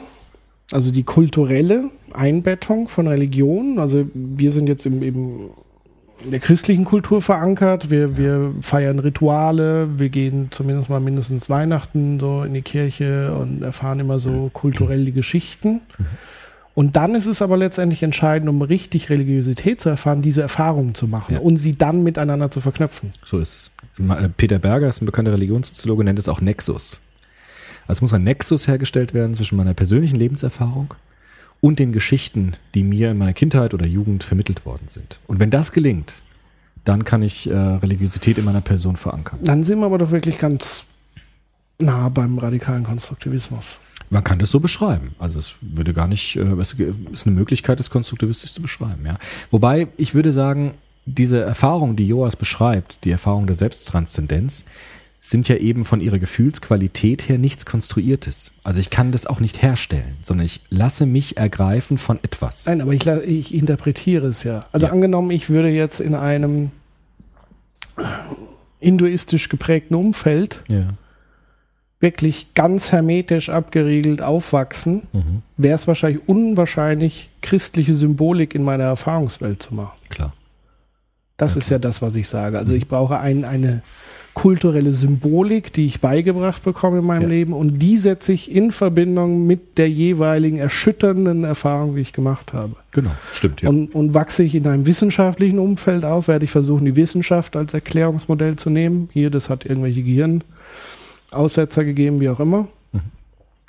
also 0.71 0.91
die 0.91 1.03
kulturelle 1.03 1.85
Einbettung 2.13 2.87
von 2.87 3.07
Religion, 3.07 3.79
also 3.79 4.07
wir 4.13 4.51
sind 4.51 4.67
jetzt 4.67 4.85
im, 4.85 5.01
im, 5.03 5.49
in 6.23 6.31
der 6.31 6.39
christlichen 6.39 6.85
Kultur 6.85 7.21
verankert, 7.21 7.91
wir, 7.91 8.17
wir 8.17 8.53
feiern 8.61 8.99
Rituale, 8.99 9.99
wir 9.99 10.09
gehen 10.09 10.47
zumindest 10.51 10.89
mal 10.89 10.99
mindestens 10.99 11.49
Weihnachten 11.49 12.19
so 12.19 12.43
in 12.43 12.53
die 12.53 12.61
Kirche 12.61 13.33
und 13.35 13.61
erfahren 13.61 13.99
immer 13.99 14.17
so 14.19 14.49
kulturell 14.53 15.05
die 15.05 15.11
Geschichten. 15.11 15.81
Und 16.73 16.97
dann 16.97 17.15
ist 17.15 17.25
es 17.25 17.41
aber 17.41 17.55
letztendlich 17.55 18.03
entscheidend, 18.03 18.49
um 18.49 18.61
richtig 18.61 19.09
Religiosität 19.09 19.79
zu 19.79 19.87
erfahren, 19.87 20.21
diese 20.21 20.41
Erfahrungen 20.41 20.93
zu 20.93 21.07
machen 21.07 21.35
Ja. 21.35 21.39
und 21.39 21.55
sie 21.57 21.77
dann 21.77 22.03
miteinander 22.03 22.51
zu 22.51 22.59
verknüpfen. 22.59 23.11
So 23.23 23.39
ist 23.39 23.71
es. 23.97 24.09
Äh, 24.09 24.27
Peter 24.35 24.59
Berger 24.59 24.89
ist 24.89 25.01
ein 25.01 25.05
bekannter 25.05 25.31
Religionssoziologe, 25.31 26.03
nennt 26.03 26.19
es 26.19 26.27
auch 26.27 26.41
Nexus. 26.41 26.99
Also 27.87 28.03
muss 28.03 28.13
ein 28.13 28.23
Nexus 28.23 28.67
hergestellt 28.67 29.13
werden 29.13 29.35
zwischen 29.35 29.57
meiner 29.57 29.73
persönlichen 29.73 30.15
Lebenserfahrung 30.15 30.93
und 31.61 31.79
den 31.79 31.91
Geschichten, 31.91 32.53
die 32.73 32.83
mir 32.83 33.11
in 33.11 33.17
meiner 33.17 33.33
Kindheit 33.33 33.73
oder 33.73 33.85
Jugend 33.85 34.23
vermittelt 34.23 34.65
worden 34.65 34.87
sind. 34.89 35.19
Und 35.27 35.39
wenn 35.39 35.49
das 35.49 35.71
gelingt, 35.71 36.21
dann 36.83 37.03
kann 37.03 37.23
ich 37.23 37.49
äh, 37.49 37.55
Religiosität 37.55 38.37
in 38.37 38.45
meiner 38.45 38.61
Person 38.61 38.95
verankern. 38.95 39.39
Dann 39.43 39.63
sind 39.63 39.79
wir 39.79 39.87
aber 39.87 39.97
doch 39.97 40.11
wirklich 40.11 40.37
ganz 40.37 40.85
nah 41.79 42.09
beim 42.09 42.37
radikalen 42.37 42.83
Konstruktivismus. 42.83 43.79
Man 44.09 44.23
kann 44.23 44.37
das 44.37 44.51
so 44.51 44.59
beschreiben. 44.59 45.15
Also 45.17 45.39
es 45.39 45.55
würde 45.61 45.93
gar 45.93 46.07
nicht, 46.07 46.35
äh, 46.35 46.43
es 46.59 46.73
ist 46.73 47.25
eine 47.25 47.35
Möglichkeit, 47.35 47.79
das 47.79 47.89
konstruktivistisch 47.89 48.53
zu 48.53 48.61
beschreiben, 48.61 49.05
ja. 49.05 49.17
Wobei 49.49 49.87
ich 49.97 50.13
würde 50.13 50.31
sagen, 50.31 50.75
diese 51.05 51.41
Erfahrung, 51.41 51.95
die 51.95 52.07
Joas 52.07 52.35
beschreibt, 52.35 53.03
die 53.03 53.11
Erfahrung 53.11 53.47
der 53.47 53.55
Selbsttranszendenz, 53.55 54.65
sind 55.27 55.47
ja 55.47 55.55
eben 55.55 55.85
von 55.85 56.01
ihrer 56.01 56.19
Gefühlsqualität 56.19 57.27
her 57.29 57.37
nichts 57.39 57.65
Konstruiertes. 57.65 58.51
Also 58.63 58.79
ich 58.79 58.91
kann 58.91 59.11
das 59.11 59.25
auch 59.25 59.39
nicht 59.39 59.61
herstellen, 59.61 60.15
sondern 60.21 60.45
ich 60.45 60.61
lasse 60.69 61.05
mich 61.07 61.37
ergreifen 61.37 61.97
von 61.97 62.17
etwas. 62.23 62.67
Nein, 62.67 62.81
aber 62.81 62.93
ich, 62.93 63.07
ich 63.07 63.53
interpretiere 63.55 64.27
es 64.27 64.43
ja. 64.43 64.59
Also 64.71 64.85
Ja. 64.87 64.93
angenommen, 64.93 65.31
ich 65.31 65.49
würde 65.49 65.69
jetzt 65.69 65.99
in 65.99 66.13
einem 66.13 66.71
hinduistisch 68.79 69.49
geprägten 69.49 69.95
Umfeld 69.95 70.61
Ja. 70.67 70.89
wirklich 71.99 72.53
ganz 72.53 72.91
hermetisch 72.91 73.49
abgeriegelt 73.49 74.21
aufwachsen, 74.21 75.03
Mhm. 75.13 75.41
wäre 75.57 75.75
es 75.75 75.87
wahrscheinlich 75.87 76.27
unwahrscheinlich, 76.27 77.29
christliche 77.41 77.93
Symbolik 77.93 78.53
in 78.53 78.63
meiner 78.63 78.83
Erfahrungswelt 78.83 79.63
zu 79.63 79.73
machen. 79.73 79.97
Klar. 80.09 80.33
Das 81.37 81.55
ist 81.55 81.69
ja 81.69 81.79
das, 81.79 82.01
was 82.01 82.15
ich 82.15 82.27
sage. 82.27 82.59
Also 82.59 82.73
ich 82.73 82.87
brauche 82.87 83.17
ein, 83.19 83.43
eine 83.43 83.81
kulturelle 84.35 84.93
Symbolik, 84.93 85.73
die 85.73 85.85
ich 85.87 86.01
beigebracht 86.01 86.63
bekomme 86.63 86.99
in 86.99 87.05
meinem 87.05 87.23
Ja. 87.23 87.27
Leben 87.29 87.53
und 87.53 87.79
die 87.79 87.97
setze 87.97 88.33
ich 88.33 88.51
in 88.51 88.71
Verbindung 88.71 89.47
mit 89.47 89.77
der 89.79 89.89
jeweiligen 89.89 90.57
erschütternden 90.57 91.43
Erfahrung, 91.45 91.95
die 91.95 92.01
ich 92.01 92.13
gemacht 92.13 92.53
habe. 92.53 92.75
Genau. 92.91 93.11
Stimmt, 93.33 93.61
ja. 93.61 93.69
Und, 93.69 93.95
und 93.95 94.13
wachse 94.13 94.43
ich 94.43 94.53
in 94.53 94.67
einem 94.67 94.85
wissenschaftlichen 94.85 95.57
Umfeld 95.57 96.05
auf, 96.05 96.27
werde 96.27 96.45
ich 96.45 96.51
versuchen, 96.51 96.85
die 96.85 96.95
Wissenschaft 96.97 97.55
als 97.55 97.73
Erklärungsmodell 97.73 98.57
zu 98.57 98.69
nehmen. 98.69 99.09
Hier, 99.13 99.29
das 99.31 99.49
hat 99.49 99.65
irgendwelche 99.65 100.03
Gehirnaussetzer 100.03 101.85
gegeben, 101.85 102.19
wie 102.19 102.29
auch 102.29 102.39
immer. 102.41 102.67
Mhm. 102.91 102.99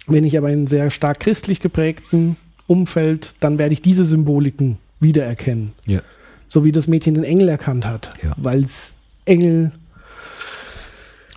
Wenn 0.09 0.25
ich 0.25 0.37
aber 0.37 0.49
in 0.51 0.59
einem 0.59 0.67
sehr 0.67 0.91
stark 0.91 1.21
christlich 1.21 1.61
geprägten 1.61 2.37
Umfeld, 2.67 3.35
dann 3.41 3.59
werde 3.59 3.73
ich 3.73 3.83
diese 3.83 4.05
Symboliken 4.05 4.79
wiedererkennen. 5.01 5.73
ja. 5.87 6.01
So 6.49 6.65
wie 6.65 6.71
das 6.71 6.87
Mädchen 6.87 7.15
den 7.15 7.25
Engel 7.25 7.49
erkannt 7.49 7.87
hat, 7.87 8.11
Ja. 8.23 8.33
weil 8.37 8.63
es 8.63 8.97
Engel 9.25 9.73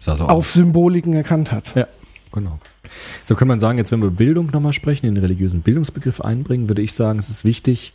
Sah 0.10 0.26
so 0.26 0.28
auf 0.28 0.48
Symboliken 0.48 1.14
erkannt 1.14 1.52
hat. 1.52 1.76
Ja, 1.76 1.88
genau. 2.32 2.60
So 3.26 3.36
kann 3.36 3.48
man 3.48 3.60
sagen, 3.60 3.78
jetzt 3.78 3.92
wenn 3.92 4.02
wir 4.02 4.10
Bildung 4.10 4.48
nochmal 4.48 4.74
sprechen, 4.74 5.06
den 5.06 5.18
religiösen 5.18 5.62
Bildungsbegriff 5.62 6.22
einbringen, 6.22 6.68
würde 6.68 6.82
ich 6.82 6.94
sagen, 6.94 7.20
es 7.20 7.30
ist 7.30 7.46
wichtig, 7.46 7.94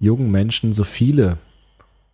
jungen 0.00 0.30
Menschen 0.30 0.72
so 0.72 0.84
viele 0.84 1.38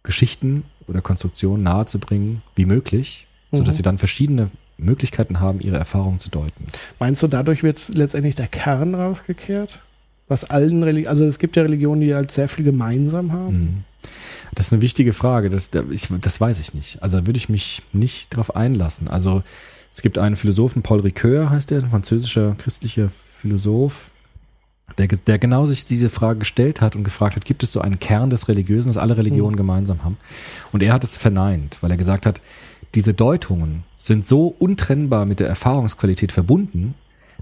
Geschichten 0.02 0.64
oder 0.88 1.00
Konstruktionen 1.00 1.62
nahezubringen 1.62 2.42
wie 2.56 2.66
möglich, 2.66 3.26
sodass 3.52 3.74
Mhm. 3.74 3.76
sie 3.76 3.82
dann 3.82 3.98
verschiedene 3.98 4.50
Möglichkeiten 4.78 5.40
haben, 5.40 5.60
ihre 5.60 5.76
Erfahrungen 5.76 6.18
zu 6.18 6.30
deuten. 6.30 6.66
Meinst 6.98 7.22
du, 7.22 7.28
dadurch 7.28 7.62
wird 7.62 7.88
letztendlich 7.94 8.34
der 8.34 8.46
Kern 8.46 8.94
rausgekehrt? 8.94 9.80
Was 10.28 10.44
allen 10.44 10.82
Religionen, 10.82 11.08
also 11.08 11.24
es 11.24 11.38
gibt 11.38 11.56
ja 11.56 11.62
Religionen, 11.62 12.00
die 12.02 12.14
halt 12.14 12.30
sehr 12.30 12.48
viel 12.48 12.64
gemeinsam 12.64 13.32
haben. 13.32 13.58
Mhm. 13.58 13.84
Das 14.54 14.66
ist 14.66 14.72
eine 14.72 14.82
wichtige 14.82 15.12
Frage. 15.12 15.48
Das, 15.50 15.70
ich, 15.90 16.08
das 16.20 16.40
weiß 16.40 16.60
ich 16.60 16.74
nicht. 16.74 17.02
Also 17.02 17.18
da 17.18 17.26
würde 17.26 17.38
ich 17.38 17.48
mich 17.48 17.82
nicht 17.92 18.36
drauf 18.36 18.54
einlassen. 18.54 19.08
Also 19.08 19.42
es 19.92 20.02
gibt 20.02 20.18
einen 20.18 20.36
Philosophen, 20.36 20.82
Paul 20.82 21.00
Ricoeur 21.00 21.50
heißt 21.50 21.70
der, 21.70 21.78
ein 21.78 21.90
französischer 21.90 22.54
christlicher 22.58 23.08
Philosoph, 23.08 24.10
der, 24.96 25.06
der 25.08 25.38
genau 25.38 25.66
sich 25.66 25.84
diese 25.84 26.08
Frage 26.08 26.40
gestellt 26.40 26.80
hat 26.80 26.96
und 26.96 27.04
gefragt 27.04 27.36
hat, 27.36 27.44
gibt 27.44 27.62
es 27.62 27.72
so 27.72 27.80
einen 27.80 27.98
Kern 27.98 28.30
des 28.30 28.48
Religiösen, 28.48 28.88
das 28.88 28.96
alle 28.96 29.16
Religionen 29.16 29.56
gemeinsam 29.56 30.04
haben? 30.04 30.16
Und 30.72 30.82
er 30.82 30.92
hat 30.92 31.04
es 31.04 31.16
verneint, 31.16 31.78
weil 31.80 31.90
er 31.90 31.96
gesagt 31.96 32.26
hat, 32.26 32.40
diese 32.94 33.12
Deutungen 33.14 33.84
sind 33.96 34.26
so 34.26 34.54
untrennbar 34.58 35.26
mit 35.26 35.40
der 35.40 35.48
Erfahrungsqualität 35.48 36.32
verbunden, 36.32 36.94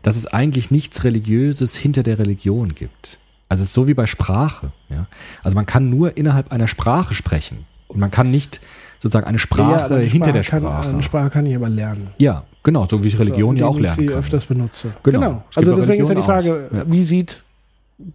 dass 0.03 0.17
es 0.17 0.27
eigentlich 0.27 0.71
nichts 0.71 1.05
Religiöses 1.05 1.77
hinter 1.77 2.03
der 2.03 2.19
Religion 2.19 2.75
gibt. 2.75 3.19
Also 3.49 3.63
es 3.63 3.69
ist 3.69 3.75
so 3.75 3.87
wie 3.89 3.95
bei 3.95 4.07
Sprache. 4.07 4.73
Ja? 4.89 5.07
Also 5.43 5.55
man 5.55 5.67
kann 5.67 5.89
nur 5.91 6.17
innerhalb 6.17 6.53
einer 6.53 6.69
Sprache 6.69 7.15
sprechen 7.15 7.65
und 7.89 8.01
man 8.01 8.11
kann 8.11 8.31
nicht 8.31 8.61
sozusagen 8.99 9.27
eine 9.27 9.39
Sprache 9.39 9.95
eine 9.95 10.05
hinter 10.05 10.33
der 10.33 10.43
Kann, 10.43 10.63
Sprache. 10.63 10.89
eine 10.89 11.03
Sprache 11.03 11.31
kann 11.31 11.47
ich 11.47 11.55
aber 11.55 11.69
lernen. 11.69 12.09
ja, 12.19 12.45
genau, 12.63 12.87
so 12.89 13.05
wie 13.05 13.09
ich 13.09 13.19
Religion 13.19 13.57
so, 13.57 13.61
ja 13.61 13.67
auch 13.67 13.77
indem 13.77 13.85
ich 13.85 13.91
lernen 13.91 14.01
sie 14.09 14.13
kann. 14.13 14.19
öfters 14.19 14.47
benutze. 14.47 14.93
Genau. 15.03 15.21
Genau. 15.21 15.45
Also 15.55 15.75
deswegen 15.77 16.03
ist 16.03 16.09
ja 16.09 16.15
die 16.15 16.21
Religion 16.23 16.59
Frage. 16.69 16.69
Ja. 16.73 16.85
wie 16.93 17.03
sieht, 17.03 17.43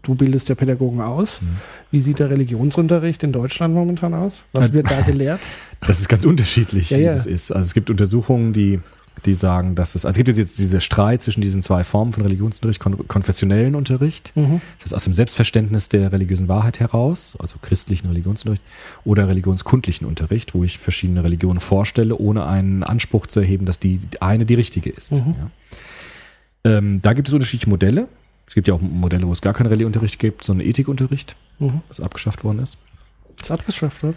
du 0.04 0.16
bildest 0.16 0.50
ja 0.50 0.56
Pädagogen 0.56 1.00
aus, 1.02 1.40
wie 1.92 2.02
sieht 2.02 2.20
der 2.20 2.30
Religionsunterricht 2.30 3.24
in 3.24 3.32
Deutschland 3.32 3.74
momentan 3.74 4.14
aus? 4.14 4.44
Was 4.54 4.70
Ja. 4.70 4.74
wird 4.74 4.92
da 4.92 5.02
gelehrt? 5.02 5.40
Das 5.88 6.00
ist 6.00 6.10
ganz 6.10 6.26
unterschiedlich, 6.26 6.90
Ja, 6.90 6.98
wie 6.98 7.02
ja. 7.04 7.14
das 7.14 7.26
ist. 7.26 7.52
Also 7.52 7.66
es 7.68 7.74
gibt 7.74 7.90
Untersuchungen, 7.90 8.52
die 8.54 8.80
die 9.26 9.36
sagen, 9.36 9.76
dass 9.76 9.94
es, 9.94 10.04
also 10.06 10.20
es 10.20 10.26
gibt 10.26 10.38
jetzt 10.38 10.58
diese 10.58 10.82
Streit 10.82 11.22
zwischen 11.22 11.42
diesen 11.42 11.62
zwei 11.62 11.84
Formen 11.84 12.12
von 12.12 12.24
Religionsunterricht, 12.24 12.80
kon 12.80 13.08
konfessionellen 13.08 13.76
Unterricht, 13.76 14.32
Mhm. 14.36 14.62
das 14.78 14.86
heißt 14.86 14.94
aus 14.96 15.04
dem 15.04 15.14
Selbstverständnis 15.14 15.90
der 15.90 16.12
religiösen 16.12 16.48
Wahrheit 16.48 16.80
heraus, 16.80 17.36
also 17.40 17.58
christlichen 17.62 18.08
Religionsunterricht, 18.08 18.64
oder 19.04 19.28
religionskundlichen 19.28 20.08
Unterricht, 20.08 20.56
wo 20.56 20.64
ich 20.64 20.80
verschiedene 20.80 21.24
Religionen 21.24 21.60
vorstelle, 21.60 22.16
ohne 22.18 22.46
einen 22.46 22.84
Anspruch 22.84 23.28
zu 23.28 23.42
erheben, 23.42 23.66
dass 23.66 23.80
die 23.80 24.00
eine 24.22 24.46
die 24.46 24.56
richtige 24.56 24.90
ist. 24.90 25.12
Mhm. 25.12 25.36
Ja. 25.38 25.52
Ähm, 26.64 27.02
da 27.02 27.14
gibt 27.14 27.28
es 27.28 27.34
unterschiedliche 27.34 27.70
Modelle. 27.70 28.08
Es 28.48 28.54
gibt 28.56 28.68
ja 28.68 28.74
auch 28.74 28.82
Modelle, 28.82 29.28
wo 29.28 29.32
es 29.32 29.42
gar 29.42 29.54
keinen 29.54 29.68
Religionsunterricht 29.68 30.20
gibt, 30.20 30.44
sondern 30.44 30.68
Ethikunterricht, 30.68 31.36
Mhm. 31.60 31.82
was 31.90 32.00
abgeschafft 32.00 32.44
worden 32.44 32.60
ist. 32.60 32.78
Ist 33.42 33.52
abgeschafft, 33.52 34.04
oder? 34.04 34.14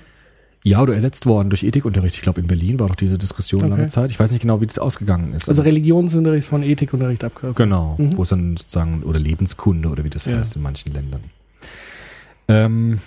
Ja, 0.66 0.80
oder 0.80 0.94
ersetzt 0.94 1.26
worden 1.26 1.50
durch 1.50 1.62
Ethikunterricht. 1.62 2.14
Ich 2.16 2.22
glaube, 2.22 2.40
in 2.40 2.46
Berlin 2.46 2.80
war 2.80 2.88
doch 2.88 2.94
diese 2.94 3.18
Diskussion 3.18 3.60
Okay. 3.64 3.70
lange 3.70 3.88
Zeit. 3.88 4.10
Ich 4.10 4.18
weiß 4.18 4.30
nicht 4.32 4.40
genau, 4.40 4.62
wie 4.62 4.66
das 4.66 4.78
ausgegangen 4.78 5.34
ist. 5.34 5.46
Also 5.46 5.60
Religionsunterricht 5.60 6.48
von 6.48 6.62
Ethikunterricht 6.62 7.22
abgeschafft. 7.22 7.56
Genau, 7.56 7.96
Mhm. 7.98 8.16
wo 8.16 8.22
es 8.22 8.30
dann 8.30 8.56
sozusagen, 8.56 9.02
oder 9.02 9.18
Lebenskunde 9.18 9.90
oder 9.90 10.04
wie 10.04 10.10
das 10.10 10.24
Ja. 10.24 10.38
heißt 10.38 10.56
in 10.56 10.62
manchen 10.62 10.94
Ländern. 10.94 11.20
Ähm, 12.48 13.00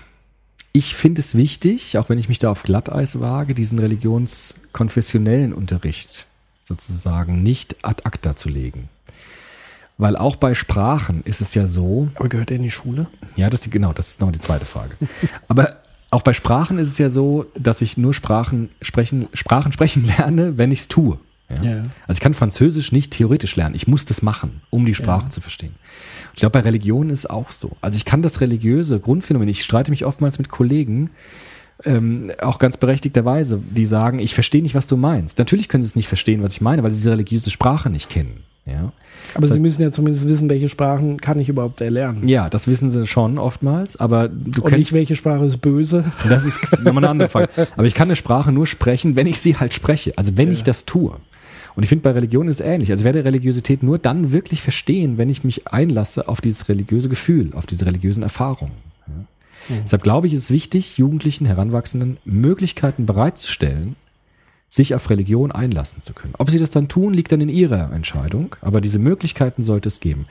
ich 0.72 0.93
finde 0.95 1.20
es 1.22 1.34
wichtig, 1.34 1.97
auch 1.97 2.10
wenn 2.10 2.20
ich 2.20 2.30
mich 2.30 2.38
da 2.38 2.51
auf 2.51 2.62
Glatteis 2.62 3.20
wage, 3.20 3.55
diesen 3.55 3.80
religionskonfessionellen 3.80 5.51
Unterricht 5.51 6.28
sozusagen 6.64 7.41
nicht 7.41 7.78
ad 7.84 8.03
acta 8.05 8.36
zu 8.36 8.49
legen. 8.49 8.89
Weil 9.97 10.16
auch 10.16 10.36
bei 10.36 10.53
Sprachen 10.53 11.24
ist 11.24 11.41
es 11.41 11.55
ja 11.55 11.66
so, 11.66 12.10
Aber 12.16 12.30
gehört 12.30 12.51
er 12.51 12.58
in 12.58 12.64
die 12.64 12.70
Schule? 12.72 13.08
ja, 13.36 13.49
das 13.49 13.62
ist 13.62 13.66
die, 13.66 13.70
genau, 13.72 13.93
das 13.93 14.10
ist 14.10 14.22
noch 14.22 14.32
die 14.32 14.39
zweite 14.39 14.66
Frage. 14.66 14.91
Aber 15.47 15.74
auch 16.10 16.22
bei 16.22 16.34
Sprachen 16.34 16.80
ist 16.80 16.88
es 16.88 16.97
ja 16.97 17.10
so, 17.10 17.45
dass 17.58 17.82
ich 17.82 17.97
nur 17.97 18.14
Sprachen 18.14 18.70
sprechen, 18.82 19.28
Sprachen 19.34 19.72
sprechen 19.72 20.03
lerne, 20.18 20.58
wenn 20.58 20.72
ich 20.72 20.82
es 20.82 20.88
tue. 20.88 21.20
Ja? 21.49 21.64
Ja. 21.64 21.84
Also 22.08 22.18
ich 22.18 22.20
kann 22.20 22.34
Französisch 22.34 22.91
nicht 22.91 23.12
theoretisch 23.12 23.55
lernen. 23.55 23.76
Ich 23.76 23.88
muss 23.88 24.05
das 24.05 24.22
machen, 24.22 24.62
um 24.70 24.86
die 24.86 24.95
Sprache 24.95 25.30
zu 25.30 25.41
verstehen. 25.41 25.76
Ich 26.34 26.39
glaube, 26.39 26.53
bei 26.53 26.60
Religion 26.60 27.10
ist 27.10 27.20
es 27.20 27.26
auch 27.26 27.51
so. 27.51 27.72
Also 27.82 27.97
ich 27.97 28.05
kann 28.05 28.22
das 28.22 28.41
religiöse 28.41 28.99
Grundphänomen, 28.99 29.47
ich 29.47 29.64
streite 29.64 29.91
mich 29.91 30.05
oftmals 30.05 30.39
mit 30.39 30.49
Kollegen, 30.49 31.10
ähm, 31.86 32.32
auch 32.41 32.60
ganz 32.60 32.78
berechtigterweise, 32.78 33.62
die 33.70 33.86
sagen, 33.86 34.20
ich 34.20 34.34
verstehe 34.34 34.64
nicht, 34.64 34.76
was 34.76 34.88
du 34.88 34.97
meinst. 34.97 35.38
Natürlich 35.39 35.70
können 35.70 35.84
sie 35.84 35.88
es 35.88 35.95
nicht 35.95 36.08
verstehen, 36.08 36.43
was 36.43 36.53
ich 36.53 36.62
meine, 36.62 36.84
weil 36.84 36.91
sie 36.91 36.97
diese 36.97 37.12
religiöse 37.12 37.51
Sprache 37.51 37.89
nicht 37.89 38.10
kennen. 38.10 38.43
Ja, 38.68 38.91
Aber 39.34 39.41
Das 39.41 39.51
Sie 39.51 39.55
heißt- 39.57 39.61
müssen 39.61 39.82
ja 39.82 39.91
zumindest 39.91 40.28
wissen, 40.28 40.49
welche 40.49 40.68
Sprachen 40.68 41.22
kann 41.22 41.39
ich 41.39 41.47
überhaupt 41.49 41.80
erlernen. 41.82 42.28
ja 42.28 42.49
das 42.49 42.68
wissen 42.68 42.89
sie 42.89 43.07
schon 43.07 43.38
oftmals, 43.38 43.95
aber 43.97 44.28
du 44.28 44.61
Und 44.61 44.70
kennst 44.70 44.72
nicht, 44.78 44.93
welche 44.93 45.15
Sprache 45.15 45.45
ist 45.45 45.57
böse. 45.61 46.03
Das 46.30 46.43
ist 46.45 46.59
nochmal 46.84 46.97
eine 47.03 47.09
andere 47.09 47.30
Frage. 47.30 47.49
Aber 47.78 47.86
ich 47.88 47.93
kann 47.93 48.07
eine 48.09 48.15
Sprache 48.18 48.51
nur 48.51 48.68
sprechen, 48.68 49.15
wenn 49.15 49.28
ich 49.28 49.39
sie 49.39 49.55
halt 49.57 49.74
spreche. 49.74 50.13
Also 50.18 50.38
wenn 50.38 50.51
ich 50.51 50.63
das 50.63 50.86
tue. 50.86 51.15
Und 51.76 51.84
ich 51.84 51.89
finde, 51.89 52.01
bei 52.03 52.11
Religion 52.11 52.47
ist 52.47 52.59
es 52.59 52.65
ähnlich. 52.65 52.89
Also 52.89 53.01
ich 53.01 53.05
werde 53.05 53.24
Religiosität 53.24 53.84
nur 53.84 53.99
dann 53.99 54.32
wirklich 54.32 54.61
verstehen, 54.63 55.18
wenn 55.18 55.30
ich 55.30 55.43
mich 55.43 55.68
einlasse 55.68 56.28
auf 56.28 56.41
dieses 56.41 56.68
religiöse 56.70 57.07
Gefühl, 57.07 57.51
auf 57.53 57.68
diese 57.68 57.86
religiösen 57.86 58.24
Erfahrungen. 58.24 58.74
Ja. 59.07 59.76
Deshalb 59.84 60.01
glaube 60.03 60.28
ich, 60.28 60.34
ist 60.34 60.39
es 60.45 60.51
wichtig, 60.51 60.97
Jugendlichen, 60.97 61.45
Heranwachsenden 61.45 62.18
Möglichkeiten 62.26 63.05
bereitzustellen, 63.05 63.95
sich 64.70 64.93
auf 64.93 65.09
Religion 65.09 65.51
einlassen 65.51 66.01
zu 66.01 66.13
können. 66.13 66.34
Ob 66.38 66.49
sie 66.49 66.59
das 66.59 66.70
dann 66.70 66.88
tun, 66.88 67.13
liegt 67.13 67.32
dann 67.32 67.41
in 67.41 67.49
ihrer 67.49 67.91
Entscheidung, 67.93 68.55
aber 68.61 68.82
diese 68.82 68.99
Möglichkeiten 68.99 69.63
sollte 69.63 69.88
es 69.88 70.01
geben. 70.01 70.26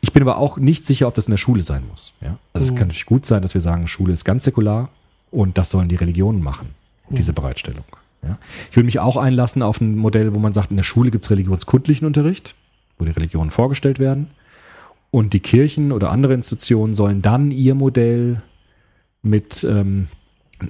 Ich 0.00 0.12
bin 0.12 0.22
aber 0.22 0.38
auch 0.38 0.56
nicht 0.56 0.86
sicher, 0.86 1.08
ob 1.08 1.14
das 1.14 1.26
in 1.26 1.32
der 1.32 1.38
Schule 1.38 1.62
sein 1.62 1.82
muss. 1.90 2.14
Ja? 2.20 2.38
Also 2.54 2.64
es 2.64 2.70
kann 2.70 2.88
natürlich 2.88 3.06
gut 3.06 3.26
sein, 3.26 3.42
dass 3.42 3.54
wir 3.54 3.60
sagen, 3.60 3.86
Schule 3.86 4.12
ist 4.12 4.24
ganz 4.24 4.44
säkular 4.44 4.88
und 5.30 5.58
das 5.58 5.70
sollen 5.70 5.88
die 5.88 5.96
Religionen 5.96 6.42
machen, 6.42 6.70
diese 7.10 7.34
Bereitstellung. 7.34 7.84
Ja? 8.22 8.38
Ich 8.70 8.76
würde 8.76 8.86
mich 8.86 8.98
auch 8.98 9.18
einlassen 9.18 9.62
auf 9.62 9.80
ein 9.80 9.96
Modell, 9.96 10.32
wo 10.32 10.38
man 10.38 10.54
sagt, 10.54 10.70
in 10.70 10.78
der 10.78 10.84
Schule 10.84 11.10
gibt 11.10 11.24
es 11.24 11.30
religionskundlichen 11.30 12.06
Unterricht, 12.06 12.54
wo 12.98 13.04
die 13.04 13.10
Religionen 13.10 13.50
vorgestellt 13.50 13.98
werden 13.98 14.28
und 15.12 15.34
die 15.34 15.40
Kirchen 15.40 15.92
oder 15.92 16.10
andere 16.10 16.32
Institutionen 16.32 16.94
sollen 16.94 17.20
dann 17.20 17.50
ihr 17.50 17.74
Modell 17.74 18.42
mit 19.22 19.62
ähm, 19.64 20.08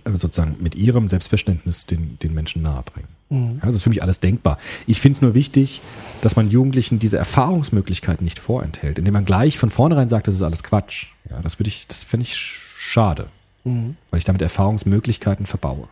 sozusagen 0.05 0.57
mit 0.61 0.75
ihrem 0.75 1.09
Selbstverständnis 1.09 1.87
den, 1.87 2.19
den 2.23 2.35
Menschen 2.35 2.63
nahebringen. 2.63 3.09
Mhm. 3.31 3.59
Ja, 3.61 3.67
das 3.67 3.75
ist 3.77 3.83
für 3.83 3.89
mich 3.91 4.03
alles 4.03 4.21
denkbar. 4.21 4.59
Ich 4.87 5.01
finde 5.01 5.17
es 5.17 5.23
nur 5.23 5.35
wichtig, 5.35 5.81
dass 6.23 6.37
man 6.37 6.51
Jugendlichen 6.51 6.99
diese 6.99 7.19
Erfahrungsmöglichkeiten 7.19 8.25
nicht 8.25 8.39
vorenthält, 8.39 8.99
indem 8.99 9.15
man 9.15 9.25
gleich 9.25 9.59
von 9.59 9.71
vornherein 9.71 10.09
sagt, 10.09 10.29
das 10.29 10.35
ist 10.37 10.43
alles 10.43 10.63
Quatsch. 10.63 11.07
Ja, 11.31 11.41
das 11.43 11.59
würde 11.59 11.69
ich, 11.69 11.87
das 11.89 12.05
finde 12.05 12.25
ich 12.27 12.35
sch- 12.35 12.79
schade, 12.79 13.27
Mhm. 13.65 13.97
weil 14.11 14.19
ich 14.19 14.25
damit 14.25 14.43
Erfahrungsmöglichkeiten 14.43 15.47
verbaue. 15.47 15.89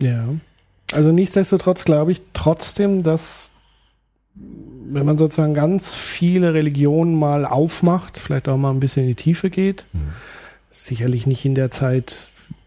Ja. 0.00 0.28
Also 0.92 1.12
nichtsdestotrotz 1.12 1.84
glaube 1.84 2.12
ich 2.12 2.20
trotzdem, 2.32 3.02
dass 3.02 3.50
wenn 4.34 5.06
man 5.06 5.16
sozusagen 5.18 5.54
ganz 5.54 5.94
viele 5.94 6.52
Religionen 6.54 7.14
mal 7.18 7.46
aufmacht, 7.46 8.18
vielleicht 8.18 8.48
auch 8.48 8.56
mal 8.56 8.70
ein 8.70 8.80
bisschen 8.80 9.02
in 9.04 9.08
die 9.10 9.14
Tiefe 9.14 9.48
geht, 9.50 9.86
Mhm. 9.92 10.08
sicherlich 10.70 11.26
nicht 11.26 11.44
in 11.44 11.54
der 11.54 11.70
Zeit, 11.70 12.10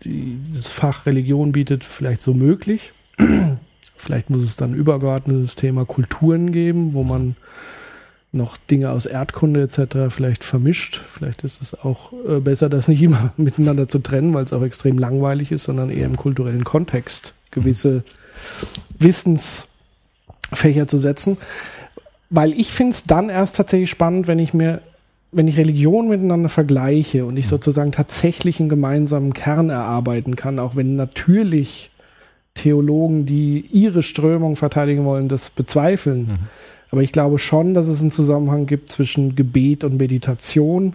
die 0.04 0.39
das 0.54 0.68
Fach 0.68 1.06
Religion 1.06 1.52
bietet, 1.52 1.84
vielleicht 1.84 2.22
so 2.22 2.34
möglich. 2.34 2.93
vielleicht 3.98 4.30
muss 4.30 4.43
es 4.43 4.56
dann 4.56 4.74
übergeordnetes 4.74 5.56
Thema 5.56 5.86
Kulturen 5.86 6.52
geben, 6.52 6.93
wo 6.93 7.04
man 7.04 7.36
noch 8.36 8.58
Dinge 8.58 8.91
aus 8.91 9.06
Erdkunde 9.06 9.64
etc. 9.64 10.14
vielleicht 10.14 10.43
vermischt. 10.43 10.98
Vielleicht 10.98 11.43
ist 11.43 11.62
es 11.62 11.74
auch 11.74 12.12
äh, 12.28 12.39
besser, 12.39 12.70
das 12.70 12.88
nicht 12.88 13.02
immer 13.02 13.34
miteinander 13.38 13.88
zu 13.88 14.00
trennen, 14.00 14.34
weil 14.34 14.43
es 14.43 14.54
auch 14.54 14.64
extrem 14.64 14.98
langweilig 14.98 15.52
ist, 15.52 15.64
sondern 15.64 15.89
eher 15.89 16.06
im 16.06 16.18
kulturellen 16.18 16.64
Kontext 16.64 17.34
gewisse 17.52 18.04
Wissensfächer 19.00 20.88
zu 20.88 21.00
setzen. 21.00 21.38
Weil 22.30 22.54
ich 22.54 22.72
finde 22.72 22.91
es 22.91 23.04
dann 23.04 23.30
erst 23.30 23.56
tatsächlich 23.56 23.89
spannend, 23.89 24.28
wenn 24.28 24.39
ich 24.39 24.54
mir, 24.54 24.82
wenn 25.32 25.48
ich 25.48 25.58
Religionen 25.58 26.10
miteinander 26.10 26.50
vergleiche 26.50 27.26
und 27.26 27.38
ich 27.38 27.48
sozusagen 27.48 27.92
tatsächlich 27.92 28.60
einen 28.60 28.70
gemeinsamen 28.70 29.34
Kern 29.34 29.70
erarbeiten 29.70 30.36
kann, 30.36 30.60
auch 30.60 30.76
wenn 30.76 30.96
natürlich 30.96 31.92
Theologen, 32.54 33.26
die 33.26 33.66
ihre 33.72 34.02
Strömung 34.02 34.56
verteidigen 34.56 35.04
wollen, 35.04 35.28
das 35.28 35.50
bezweifeln. 35.50 36.40
Aber 36.90 37.02
ich 37.02 37.12
glaube 37.12 37.38
schon, 37.38 37.74
dass 37.74 37.88
es 37.88 38.02
einen 38.02 38.12
Zusammenhang 38.12 38.66
gibt 38.66 38.90
zwischen 38.90 39.36
Gebet 39.36 39.84
und 39.84 39.98
Meditation. 39.98 40.94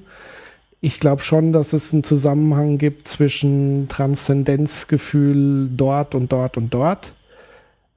Ich 0.80 0.98
glaube 0.98 1.22
schon, 1.22 1.52
dass 1.52 1.74
es 1.74 1.92
einen 1.92 2.04
Zusammenhang 2.04 2.78
gibt 2.78 3.06
zwischen 3.06 3.88
Transzendenzgefühl 3.88 5.68
dort 5.76 6.14
und 6.14 6.32
dort 6.32 6.56
und 6.56 6.72
dort. 6.72 7.12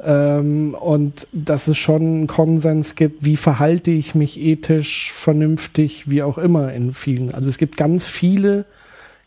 Ähm, 0.06 0.76
und 0.76 1.28
dass 1.32 1.68
es 1.68 1.78
schon 1.78 2.02
einen 2.02 2.28
Konsens 2.28 2.96
gibt, 2.96 3.24
wie 3.24 3.38
verhalte 3.38 3.92
ich 3.92 4.16
mich 4.16 4.40
ethisch, 4.40 5.12
vernünftig, 5.12 6.10
wie 6.10 6.24
auch 6.24 6.38
immer 6.38 6.74
in 6.74 6.94
vielen. 6.94 7.34
Also 7.34 7.50
es 7.50 7.58
gibt 7.58 7.78
ganz 7.78 8.06
viele 8.06 8.66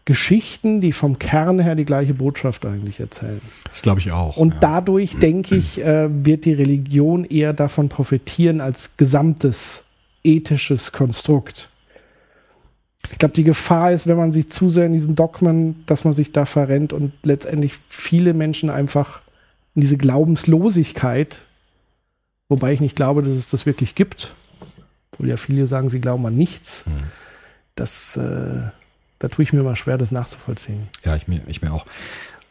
Geschichten, 0.05 0.81
die 0.81 0.93
vom 0.93 1.19
Kern 1.19 1.59
her 1.59 1.75
die 1.75 1.85
gleiche 1.85 2.15
Botschaft 2.15 2.65
eigentlich 2.65 3.01
erzählen. 3.01 3.41
Das 3.71 3.83
glaube 3.83 4.01
ich 4.01 4.13
auch. 4.13 4.37
Und 4.37 4.55
ja. 4.55 4.61
dadurch, 4.61 5.17
denke 5.17 5.57
ich, 5.57 5.83
äh, 5.83 6.09
wird 6.11 6.45
die 6.45 6.53
Religion 6.53 7.25
eher 7.25 7.53
davon 7.53 7.89
profitieren 7.89 8.61
als 8.61 8.97
gesamtes 8.97 9.85
ethisches 10.23 10.93
Konstrukt. 10.93 11.71
Ich 13.11 13.19
glaube, 13.19 13.35
die 13.35 13.45
Gefahr 13.45 13.93
ist, 13.93 14.07
wenn 14.07 14.17
man 14.17 14.33
sich 14.33 14.49
zu 14.49 14.69
sehr 14.69 14.87
in 14.87 14.93
diesen 14.93 15.17
Dogmen, 15.17 15.85
dass 15.87 16.05
man 16.05 16.13
sich 16.13 16.33
da 16.33 16.45
verrennt 16.45 16.93
und 16.93 17.13
letztendlich 17.23 17.75
viele 17.89 18.35
Menschen 18.35 18.71
einfach 18.71 19.21
in 19.77 19.83
diese 19.83 19.97
Glaubenslosigkeit, 19.99 21.45
wobei 22.49 22.73
ich 22.73 22.81
nicht 22.81 22.97
glaube, 22.97 23.23
dass 23.23 23.33
es 23.33 23.47
das 23.47 23.67
wirklich 23.67 23.95
gibt, 23.95 24.35
obwohl 25.13 25.29
ja 25.29 25.37
viele 25.37 25.67
sagen, 25.67 25.91
sie 25.91 26.01
glauben 26.01 26.27
an 26.27 26.35
nichts, 26.35 26.85
Hm. 26.87 26.93
das, 27.77 28.17
äh, 28.17 28.71
da 29.19 29.29
tue 29.29 29.43
ich 29.45 29.53
mir 29.53 29.63
mal 29.63 29.77
schwer, 29.77 29.99
das 29.99 30.11
nachzuvollziehen. 30.11 30.89
Ja, 31.05 31.15
ich 31.15 31.29
mir, 31.29 31.41
ich 31.47 31.63
mir 31.63 31.73
auch. 31.73 31.87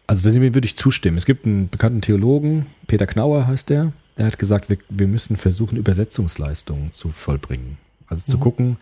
Also 0.07 0.31
dem 0.31 0.41
würde 0.53 0.65
ich 0.65 0.77
zustimmen. 0.77 1.17
Es 1.17 1.25
gibt 1.25 1.45
einen 1.45 1.67
bekannten 1.67 2.01
Theologen, 2.01 2.67
Peter 2.87 3.07
Knauer 3.07 3.47
heißt 3.47 3.69
der, 3.69 3.91
der 4.17 4.27
hat 4.27 4.39
gesagt, 4.39 4.69
wir, 4.69 4.77
wir 4.89 5.07
müssen 5.07 5.35
versuchen, 5.35 5.77
Übersetzungsleistungen 5.77 6.91
zu 6.91 7.09
vollbringen. 7.09 7.77
Also 8.07 8.31
zu 8.31 8.37
gucken, 8.37 8.77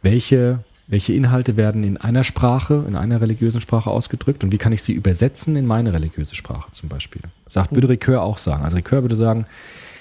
welche, 0.00 0.64
welche 0.92 1.14
Inhalte 1.14 1.56
werden 1.56 1.84
in 1.84 1.96
einer 1.96 2.22
Sprache, 2.22 2.84
in 2.86 2.96
einer 2.96 3.22
religiösen 3.22 3.62
Sprache 3.62 3.90
ausgedrückt 3.90 4.44
und 4.44 4.52
wie 4.52 4.58
kann 4.58 4.72
ich 4.72 4.82
sie 4.82 4.92
übersetzen 4.92 5.56
in 5.56 5.66
meine 5.66 5.94
religiöse 5.94 6.34
Sprache 6.36 6.70
zum 6.72 6.90
Beispiel. 6.90 7.22
Sagt, 7.46 7.72
würde 7.72 7.88
Ricoeur 7.88 8.20
auch 8.20 8.36
sagen. 8.36 8.62
Also 8.62 8.76
Ricoeur 8.76 9.02
würde 9.02 9.16
sagen, 9.16 9.46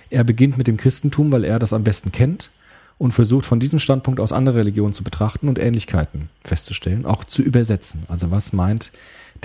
er 0.10 0.26
beginnt 0.26 0.58
mit 0.58 0.68
dem 0.68 0.76
Christentum, 0.76 1.32
weil 1.32 1.46
er 1.46 1.60
das 1.60 1.72
am 1.72 1.86
besten 1.86 2.12
kennt 2.12 2.52
und 2.98 3.14
versucht 3.14 3.46
von 3.46 3.62
diesem 3.62 3.80
Standpunkt 3.80 4.20
aus 4.20 4.34
andere 4.34 4.60
Religionen 4.60 4.94
zu 4.94 5.06
betrachten 5.06 5.48
und 5.48 5.60
Ähnlichkeiten 5.60 6.30
festzustellen, 6.44 7.06
auch 7.06 7.24
zu 7.24 7.42
übersetzen. 7.42 8.04
Also 8.10 8.30
was 8.30 8.52
meint 8.52 8.92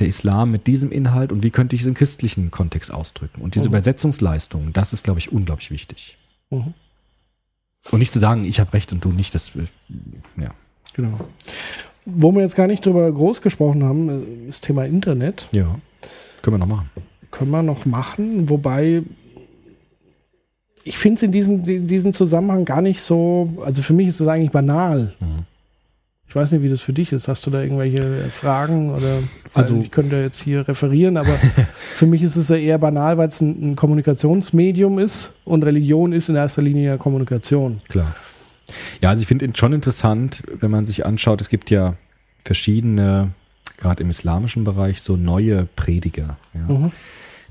der 0.00 0.08
Islam 0.08 0.50
mit 0.50 0.66
diesem 0.66 0.90
Inhalt 0.90 1.30
und 1.30 1.44
wie 1.44 1.50
könnte 1.50 1.76
ich 1.76 1.82
es 1.82 1.86
im 1.86 1.94
christlichen 1.94 2.50
Kontext 2.50 2.92
ausdrücken? 2.92 3.40
Und 3.40 3.54
diese 3.54 3.68
Mhm. 3.68 3.74
Übersetzungsleistung, 3.74 4.72
das 4.72 4.92
ist, 4.92 5.04
glaube 5.04 5.20
ich, 5.20 5.30
unglaublich 5.30 5.70
wichtig. 5.70 6.18
Mhm. 6.50 6.74
Und 7.92 8.00
nicht 8.00 8.12
zu 8.12 8.18
sagen, 8.18 8.44
ich 8.44 8.58
habe 8.58 8.72
recht 8.72 8.92
und 8.92 9.04
du 9.04 9.10
nicht, 9.10 9.32
das, 9.32 9.54
äh, 9.54 10.42
ja. 10.42 10.50
Genau. 10.96 11.18
Wo 12.04 12.32
wir 12.32 12.42
jetzt 12.42 12.56
gar 12.56 12.66
nicht 12.66 12.84
drüber 12.86 13.10
groß 13.12 13.42
gesprochen 13.42 13.84
haben, 13.84 14.08
äh, 14.08 14.46
das 14.46 14.60
Thema 14.60 14.84
Internet. 14.86 15.46
Ja. 15.52 15.78
Können 16.42 16.54
wir 16.54 16.58
noch 16.58 16.66
machen. 16.66 16.90
Können 17.30 17.50
wir 17.50 17.62
noch 17.62 17.84
machen, 17.86 18.48
wobei 18.48 19.02
ich 20.84 20.96
finde 20.98 21.16
es 21.16 21.22
in 21.24 21.32
diesem, 21.32 21.64
in 21.64 21.86
diesem 21.86 22.12
Zusammenhang 22.12 22.64
gar 22.64 22.80
nicht 22.80 23.02
so, 23.02 23.52
also 23.64 23.82
für 23.82 23.92
mich 23.92 24.06
ist 24.08 24.20
es 24.20 24.28
eigentlich 24.28 24.52
banal. 24.52 25.14
Mhm. 25.20 25.44
Ich 26.28 26.34
weiß 26.34 26.52
nicht, 26.52 26.62
wie 26.62 26.68
das 26.68 26.80
für 26.80 26.92
dich 26.92 27.12
ist. 27.12 27.28
Hast 27.28 27.46
du 27.46 27.50
da 27.50 27.60
irgendwelche 27.62 28.02
Fragen 28.30 28.90
oder 28.90 29.18
Also- 29.54 29.78
ich 29.80 29.90
könnte 29.90 30.16
jetzt 30.16 30.42
hier 30.42 30.66
referieren, 30.66 31.16
aber 31.16 31.28
für 31.78 32.06
mich 32.06 32.22
ist 32.22 32.36
es 32.36 32.48
ja 32.48 32.56
eher 32.56 32.78
banal, 32.78 33.18
weil 33.18 33.28
es 33.28 33.40
ein, 33.40 33.72
ein 33.72 33.76
Kommunikationsmedium 33.76 34.98
ist 34.98 35.32
und 35.44 35.64
Religion 35.64 36.12
ist 36.12 36.28
in 36.28 36.36
erster 36.36 36.62
Linie 36.62 36.86
ja 36.86 36.96
Kommunikation. 36.96 37.76
Klar. 37.88 38.14
Ja, 39.02 39.10
also 39.10 39.22
ich 39.22 39.28
finde 39.28 39.46
es 39.46 39.58
schon 39.58 39.72
interessant, 39.72 40.42
wenn 40.60 40.70
man 40.70 40.86
sich 40.86 41.06
anschaut, 41.06 41.40
es 41.40 41.48
gibt 41.48 41.70
ja 41.70 41.94
verschiedene, 42.44 43.30
gerade 43.78 44.02
im 44.02 44.10
islamischen 44.10 44.64
Bereich, 44.64 45.00
so 45.02 45.16
neue 45.16 45.68
Prediger, 45.76 46.36
ja, 46.54 46.60
Mhm. 46.74 46.92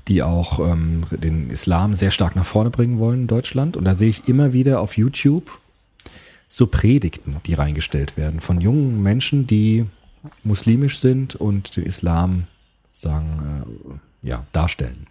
die 0.08 0.22
auch 0.22 0.58
ähm, 0.58 1.04
den 1.10 1.50
Islam 1.50 1.94
sehr 1.94 2.10
stark 2.10 2.36
nach 2.36 2.46
vorne 2.46 2.70
bringen 2.70 2.98
wollen 2.98 3.22
in 3.22 3.26
Deutschland. 3.26 3.76
Und 3.76 3.84
da 3.84 3.94
sehe 3.94 4.08
ich 4.08 4.28
immer 4.28 4.52
wieder 4.52 4.80
auf 4.80 4.96
YouTube 4.96 5.50
so 6.48 6.66
Predigten, 6.66 7.36
die 7.46 7.54
reingestellt 7.54 8.16
werden 8.16 8.40
von 8.40 8.60
jungen 8.60 9.02
Menschen, 9.02 9.46
die 9.46 9.84
muslimisch 10.44 10.98
sind 11.00 11.34
und 11.34 11.76
den 11.76 11.84
Islam 11.84 12.46
sagen, 12.92 13.64
äh, 14.22 14.28
ja, 14.28 14.44
darstellen. 14.52 15.06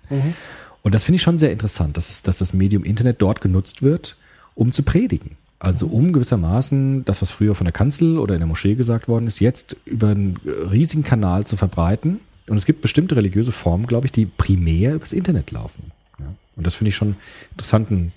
Und 0.81 0.93
das 0.95 1.03
finde 1.05 1.17
ich 1.17 1.21
schon 1.21 1.37
sehr 1.37 1.51
interessant, 1.51 1.97
dass, 1.97 2.09
es, 2.09 2.21
dass 2.23 2.37
das 2.37 2.53
Medium 2.53 2.83
Internet 2.83 3.21
dort 3.21 3.41
genutzt 3.41 3.81
wird, 3.81 4.15
um 4.55 4.71
zu 4.71 4.83
predigen. 4.83 5.31
Also 5.59 5.87
um 5.87 6.11
gewissermaßen 6.11 7.05
das, 7.05 7.21
was 7.21 7.31
früher 7.31 7.55
von 7.55 7.65
der 7.65 7.71
Kanzel 7.71 8.17
oder 8.19 8.35
in 8.35 8.41
der 8.41 8.47
Moschee 8.47 8.75
gesagt 8.75 9.07
worden 9.07 9.27
ist, 9.27 9.39
jetzt 9.39 9.77
über 9.85 10.09
einen 10.09 10.37
riesigen 10.71 11.03
Kanal 11.03 11.45
zu 11.45 11.57
verbreiten. 11.57 12.19
Und 12.47 12.57
es 12.57 12.65
gibt 12.65 12.81
bestimmte 12.81 13.15
religiöse 13.15 13.51
Formen, 13.51 13.87
glaube 13.87 14.07
ich, 14.07 14.11
die 14.11 14.25
primär 14.25 14.93
übers 14.93 15.13
Internet 15.13 15.51
laufen. 15.51 15.91
Ja. 16.19 16.25
Und 16.55 16.67
das 16.67 16.75
finde 16.75 16.89
ich 16.89 16.95
schon 16.95 17.09
einen 17.09 17.17
interessanten, 17.51 18.11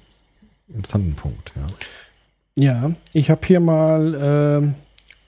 interessanten 0.68 1.14
Punkt. 1.14 1.52
Ja. 1.56 1.66
Ja, 2.58 2.92
ich 3.12 3.30
habe 3.30 3.46
hier 3.46 3.60
mal 3.60 4.18
ähm, 4.20 4.74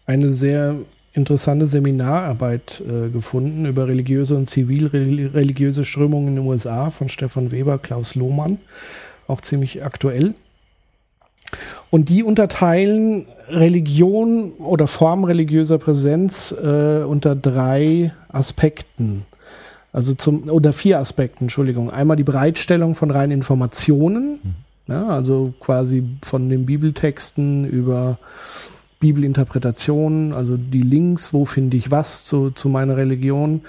eine 0.04 0.32
sehr 0.32 0.80
interessante 1.12 1.66
Seminararbeit 1.66 2.82
äh, 2.84 3.08
gefunden 3.08 3.66
über 3.66 3.86
religiöse 3.86 4.34
und 4.36 4.48
zivilreligiöse 4.48 5.84
Strömungen 5.84 6.28
in 6.30 6.36
den 6.36 6.46
USA 6.46 6.90
von 6.90 7.08
Stefan 7.08 7.52
Weber, 7.52 7.78
Klaus 7.78 8.16
Lohmann, 8.16 8.58
auch 9.28 9.40
ziemlich 9.40 9.84
aktuell. 9.84 10.34
Und 11.91 12.09
die 12.09 12.22
unterteilen 12.22 13.26
Religion 13.49 14.53
oder 14.53 14.86
Form 14.86 15.24
religiöser 15.24 15.78
Präsenz 15.78 16.53
äh, 16.53 17.03
unter 17.03 17.34
drei 17.34 18.12
Aspekten. 18.28 19.26
Also 19.93 20.14
zum, 20.14 20.49
oder 20.49 20.72
vier 20.72 21.01
Aspekten, 21.01 21.45
Entschuldigung. 21.45 21.91
Einmal 21.91 22.16
die 22.16 22.24
Bereitstellung 22.24 22.95
von 22.95 23.11
reinen 23.11 23.32
Informationen, 23.32 24.38
ja, 24.86 25.09
also 25.09 25.53
quasi 25.59 26.05
von 26.22 26.49
den 26.49 26.64
Bibeltexten 26.66 27.64
über 27.64 28.18
Bibelinterpretationen, 29.01 30.34
also 30.34 30.59
die 30.59 30.82
Links, 30.82 31.32
wo 31.32 31.46
finde 31.46 31.78
ich 31.78 31.90
was 31.90 32.24
zu, 32.24 32.51
zu 32.51 32.68
meiner 32.68 32.98
Religion. 32.98 33.62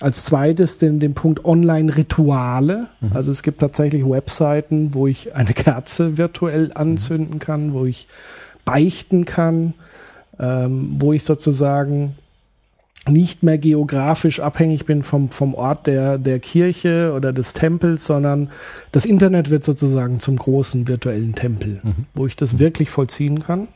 Als 0.00 0.24
zweites 0.24 0.78
den, 0.78 0.98
den 0.98 1.14
Punkt 1.14 1.44
Online-Rituale. 1.44 2.88
Also 3.14 3.30
es 3.30 3.44
gibt 3.44 3.60
tatsächlich 3.60 4.04
Webseiten, 4.04 4.92
wo 4.92 5.06
ich 5.06 5.36
eine 5.36 5.52
Kerze 5.52 6.18
virtuell 6.18 6.72
anzünden 6.74 7.38
kann, 7.38 7.72
wo 7.72 7.84
ich 7.84 8.08
beichten 8.64 9.24
kann, 9.24 9.74
ähm, 10.40 10.96
wo 10.98 11.12
ich 11.12 11.22
sozusagen 11.22 12.16
nicht 13.08 13.42
mehr 13.42 13.58
geografisch 13.58 14.40
abhängig 14.40 14.84
bin 14.84 15.02
vom, 15.02 15.30
vom 15.30 15.54
Ort 15.54 15.86
der, 15.86 16.18
der 16.18 16.38
Kirche 16.38 17.12
oder 17.16 17.32
des 17.32 17.52
Tempels, 17.52 18.04
sondern 18.04 18.50
das 18.92 19.06
Internet 19.06 19.50
wird 19.50 19.64
sozusagen 19.64 20.20
zum 20.20 20.36
großen 20.36 20.86
virtuellen 20.86 21.34
Tempel, 21.34 21.80
wo 22.14 22.26
ich 22.26 22.36
das 22.36 22.58
wirklich 22.58 22.90
vollziehen 22.90 23.40
kann. 23.40 23.68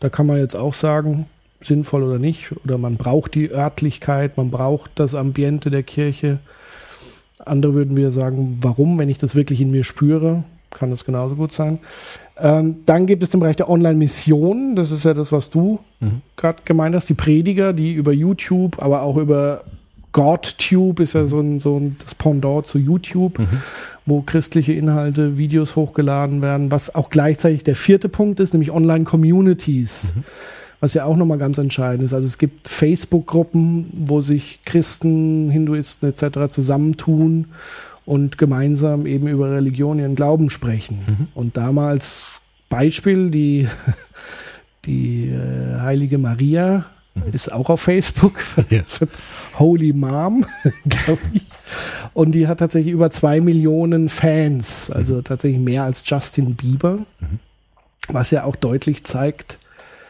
Da 0.00 0.08
kann 0.08 0.26
man 0.26 0.38
jetzt 0.38 0.56
auch 0.56 0.74
sagen, 0.74 1.26
sinnvoll 1.60 2.02
oder 2.02 2.18
nicht, 2.18 2.52
oder 2.64 2.78
man 2.78 2.96
braucht 2.96 3.34
die 3.34 3.50
Örtlichkeit, 3.50 4.36
man 4.36 4.50
braucht 4.50 4.90
das 4.96 5.14
Ambiente 5.14 5.70
der 5.70 5.82
Kirche. 5.82 6.38
Andere 7.44 7.74
würden 7.74 7.96
wieder 7.96 8.12
sagen, 8.12 8.58
warum, 8.60 8.98
wenn 8.98 9.08
ich 9.08 9.18
das 9.18 9.34
wirklich 9.34 9.60
in 9.60 9.70
mir 9.70 9.84
spüre, 9.84 10.44
kann 10.70 10.90
das 10.90 11.04
genauso 11.04 11.36
gut 11.36 11.52
sein. 11.52 11.78
Ähm, 12.38 12.76
dann 12.84 13.06
gibt 13.06 13.22
es 13.22 13.30
den 13.30 13.40
Bereich 13.40 13.56
der 13.56 13.70
Online-Mission. 13.70 14.76
Das 14.76 14.90
ist 14.90 15.04
ja 15.04 15.14
das, 15.14 15.32
was 15.32 15.48
du 15.48 15.78
gerade 16.36 16.62
gemeint 16.64 16.94
hast. 16.94 17.08
Die 17.08 17.14
Prediger, 17.14 17.72
die 17.72 17.94
über 17.94 18.12
YouTube, 18.12 18.82
aber 18.82 19.02
auch 19.02 19.16
über 19.16 19.64
GodTube 20.16 21.00
ist 21.00 21.12
ja 21.12 21.26
so 21.26 21.40
ein, 21.40 21.60
so 21.60 21.78
ein 21.78 21.96
das 22.02 22.14
Pendant 22.14 22.66
zu 22.66 22.78
YouTube, 22.78 23.38
wo 24.06 24.22
christliche 24.22 24.72
Inhalte, 24.72 25.36
Videos 25.36 25.76
hochgeladen 25.76 26.40
werden, 26.40 26.70
was 26.70 26.94
auch 26.94 27.10
gleichzeitig 27.10 27.64
der 27.64 27.76
vierte 27.76 28.08
Punkt 28.08 28.40
ist, 28.40 28.54
nämlich 28.54 28.70
Online-Communities. 28.70 30.14
Was 30.80 30.94
ja 30.94 31.04
auch 31.04 31.16
nochmal 31.16 31.36
ganz 31.36 31.58
entscheidend 31.58 32.02
ist. 32.02 32.14
Also 32.14 32.26
es 32.26 32.38
gibt 32.38 32.66
Facebook-Gruppen, 32.66 33.88
wo 34.06 34.22
sich 34.22 34.60
Christen, 34.64 35.50
Hinduisten 35.50 36.08
etc. 36.08 36.48
zusammentun 36.48 37.48
und 38.06 38.38
gemeinsam 38.38 39.04
eben 39.04 39.26
über 39.26 39.50
Religion, 39.50 39.98
ihren 39.98 40.14
Glauben 40.14 40.48
sprechen. 40.48 41.28
Und 41.34 41.58
damals 41.58 42.40
Beispiel, 42.70 43.28
die, 43.28 43.68
die 44.86 45.28
äh, 45.28 45.80
heilige 45.80 46.16
Maria 46.16 46.86
ist 47.32 47.52
auch 47.52 47.70
auf 47.70 47.80
Facebook. 47.80 48.38
Holy 49.58 49.92
Mom, 49.92 50.44
glaube 50.88 51.20
ich. 51.32 51.46
Und 52.12 52.32
die 52.32 52.46
hat 52.48 52.58
tatsächlich 52.58 52.92
über 52.92 53.10
zwei 53.10 53.40
Millionen 53.40 54.08
Fans, 54.08 54.90
also 54.90 55.22
tatsächlich 55.22 55.60
mehr 55.60 55.84
als 55.84 56.02
Justin 56.06 56.54
Bieber, 56.56 56.98
was 58.08 58.30
ja 58.30 58.44
auch 58.44 58.56
deutlich 58.56 59.04
zeigt, 59.04 59.58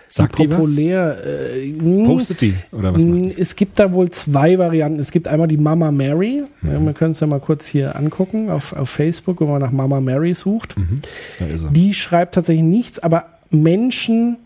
Sagt 0.09 0.38
wie 0.38 0.44
die 0.44 0.50
was? 0.52 0.59
populär. 0.61 1.18
Äh, 1.26 1.72
mh, 1.72 2.07
Postet 2.07 2.40
die? 2.40 2.54
Oder 2.70 2.94
was 2.94 3.02
mh, 3.02 3.32
es 3.36 3.57
gibt 3.57 3.78
da 3.80 3.92
wohl 3.92 4.09
zwei 4.11 4.57
Varianten. 4.57 5.00
Es 5.00 5.11
gibt 5.11 5.26
einmal 5.26 5.48
die 5.48 5.57
Mama 5.57 5.90
Mary. 5.90 6.44
Ja, 6.62 6.80
wir 6.80 6.92
können 6.92 7.11
es 7.11 7.18
ja 7.20 7.26
mal 7.26 7.40
kurz 7.40 7.66
hier 7.66 7.96
angucken 7.96 8.48
auf, 8.48 8.72
auf 8.72 8.88
Facebook, 8.88 9.40
wenn 9.40 9.48
man 9.48 9.61
nach 9.61 9.72
Mama 9.72 10.00
Mary 10.00 10.32
sucht. 10.32 10.76
die? 10.76 11.00
Da 11.40 11.46
ist 11.46 11.64
er. 11.64 11.70
Die 11.70 11.92
schreibt 11.92 12.36
tatsächlich 12.36 12.64
nichts, 12.64 13.00
aber 13.00 13.26
Menschen 13.50 14.36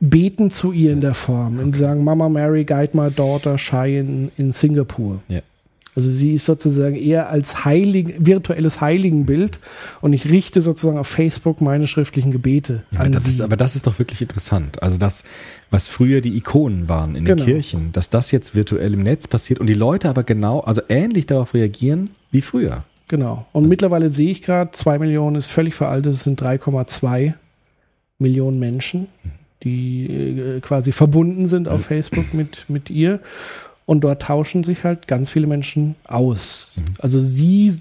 beten 0.00 0.50
zu 0.50 0.72
ihr 0.72 0.92
in 0.92 1.00
der 1.00 1.14
Form 1.14 1.58
und 1.58 1.74
sagen, 1.76 2.04
Mama 2.04 2.28
Mary, 2.28 2.64
guide 2.64 2.96
my 2.96 3.10
daughter 3.10 3.58
shy 3.58 3.98
in, 3.98 4.30
in 4.36 4.52
Singapur. 4.52 5.20
Ja. 5.28 5.40
Also 5.96 6.10
sie 6.10 6.34
ist 6.34 6.44
sozusagen 6.46 6.96
eher 6.96 7.28
als 7.28 7.64
heilig, 7.64 8.14
virtuelles 8.18 8.80
Heiligenbild 8.80 9.60
und 10.00 10.12
ich 10.12 10.28
richte 10.28 10.60
sozusagen 10.60 10.98
auf 10.98 11.06
Facebook 11.06 11.60
meine 11.60 11.86
schriftlichen 11.86 12.32
Gebete 12.32 12.82
Aber 12.96 13.04
an 13.04 13.12
das, 13.12 13.24
sie. 13.24 13.30
ist, 13.30 13.40
aber 13.40 13.56
das 13.56 13.76
ist 13.76 13.86
doch 13.86 14.00
wirklich 14.00 14.20
interessant. 14.20 14.82
Also 14.82 14.98
das, 14.98 15.22
was 15.70 15.86
früher 15.86 16.20
die 16.20 16.36
Ikonen 16.36 16.88
waren 16.88 17.14
in 17.14 17.24
Genau. 17.24 17.44
den 17.44 17.54
Kirchen, 17.54 17.92
dass 17.92 18.10
das 18.10 18.32
jetzt 18.32 18.56
virtuell 18.56 18.94
im 18.94 19.04
Netz 19.04 19.28
passiert 19.28 19.60
und 19.60 19.68
die 19.68 19.74
Leute 19.74 20.08
aber 20.08 20.24
genau, 20.24 20.58
also 20.60 20.82
ähnlich 20.88 21.26
darauf 21.26 21.54
reagieren 21.54 22.10
wie 22.32 22.40
früher. 22.42 22.82
Genau. 23.06 23.46
Und 23.52 23.68
mittlerweile 23.68 24.10
sehe 24.10 24.30
ich 24.32 24.42
gerade, 24.42 24.72
zwei 24.72 24.98
Millionen 24.98 25.36
ist 25.36 25.46
völlig 25.46 25.74
veraltet, 25.74 26.14
es 26.14 26.24
sind 26.24 26.42
3,2 26.42 27.34
Millionen 28.18 28.58
Menschen, 28.58 29.06
die 29.64 30.06
äh, 30.06 30.60
quasi 30.60 30.92
verbunden 30.92 31.48
sind 31.48 31.68
auf 31.68 31.86
Facebook 31.86 32.32
mit, 32.34 32.68
mit 32.68 32.90
ihr. 32.90 33.20
Und 33.86 34.02
dort 34.02 34.22
tauschen 34.22 34.64
sich 34.64 34.84
halt 34.84 35.06
ganz 35.06 35.30
viele 35.30 35.46
Menschen 35.46 35.96
aus. 36.06 36.68
Also 36.98 37.20
sie, 37.20 37.76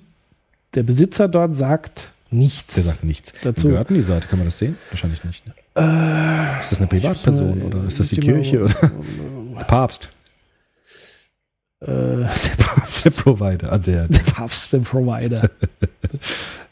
der 0.74 0.84
Besitzer 0.84 1.28
dort 1.28 1.54
sagt 1.54 2.12
nichts. 2.30 2.76
Der 2.76 2.84
sagt 2.84 3.04
nichts. 3.04 3.34
Dazu-. 3.44 3.70
Gehört 3.70 3.90
die 3.90 4.02
Seite, 4.02 4.28
kann 4.28 4.40
man 4.40 4.48
das 4.48 4.58
sehen? 4.58 4.78
Wahrscheinlich 4.90 5.24
nicht. 5.24 5.46
Ne? 5.46 5.54
ist 6.60 6.72
das 6.72 6.78
eine 6.78 6.88
Privatperson 6.88 7.62
äh, 7.62 7.64
oder 7.64 7.84
ist 7.86 8.00
das 8.00 8.10
die 8.10 8.20
Kirche 8.20 8.60
mal- 8.60 8.66
oder 8.66 8.92
der 9.60 9.66
Papst? 9.66 10.10
Äh, 11.82 11.88
der 11.88 12.56
Papst. 12.60 13.06
Der 13.06 13.10
Provider. 13.12 13.72
Also 13.72 13.92
der, 13.92 14.08
Der 14.08 14.20
Papst, 14.20 14.74
der 14.74 14.80
Provider. 14.80 15.50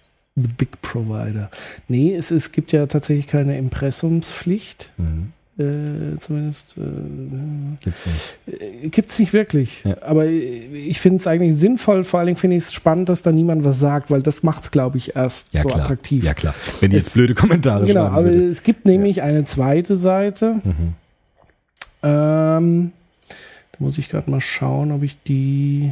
The 0.41 0.49
Big 0.57 0.81
Provider. 0.81 1.49
Nee, 1.87 2.15
es, 2.15 2.31
es 2.31 2.51
gibt 2.51 2.71
ja 2.71 2.85
tatsächlich 2.87 3.27
keine 3.27 3.57
Impressumspflicht. 3.57 4.91
Mhm. 4.97 5.33
Äh, 5.59 6.17
zumindest 6.17 6.75
äh, 6.77 6.81
Gibt's 7.83 8.05
nicht. 8.05 8.61
äh, 8.61 8.87
gibt's 8.89 9.19
nicht 9.19 9.33
wirklich. 9.33 9.83
Ja. 9.83 9.95
Aber 10.01 10.25
ich 10.25 10.99
finde 10.99 11.17
es 11.17 11.27
eigentlich 11.27 11.55
sinnvoll, 11.55 12.03
vor 12.05 12.19
allen 12.19 12.27
Dingen 12.27 12.37
finde 12.37 12.55
ich 12.55 12.63
es 12.63 12.73
spannend, 12.73 13.09
dass 13.09 13.21
da 13.21 13.31
niemand 13.31 13.63
was 13.65 13.77
sagt, 13.77 14.09
weil 14.09 14.23
das 14.23 14.43
macht 14.43 14.63
es, 14.63 14.71
glaube 14.71 14.97
ich, 14.97 15.15
erst 15.15 15.53
Ja, 15.53 15.61
so 15.61 15.67
klar. 15.69 15.81
attraktiv. 15.81 16.23
Ja, 16.23 16.33
klar. 16.33 16.55
Wenn 16.79 16.89
die 16.91 16.97
Es- 16.97 17.03
jetzt 17.03 17.13
blöde 17.15 17.35
Kommentare 17.35 17.85
Genau, 17.85 18.05
aber 18.05 18.23
würde. 18.31 18.47
es 18.49 18.63
gibt 18.63 18.85
nämlich 18.85 19.21
eine 19.21 19.43
zweite 19.43 19.95
Seite. 19.97 20.61
Mhm. 20.63 20.93
Ähm, 22.03 22.91
da 23.73 23.77
muss 23.79 23.97
ich 23.97 24.09
gerade 24.09 24.31
mal 24.31 24.41
schauen, 24.41 24.91
ob 24.91 25.03
ich 25.03 25.21
die. 25.23 25.91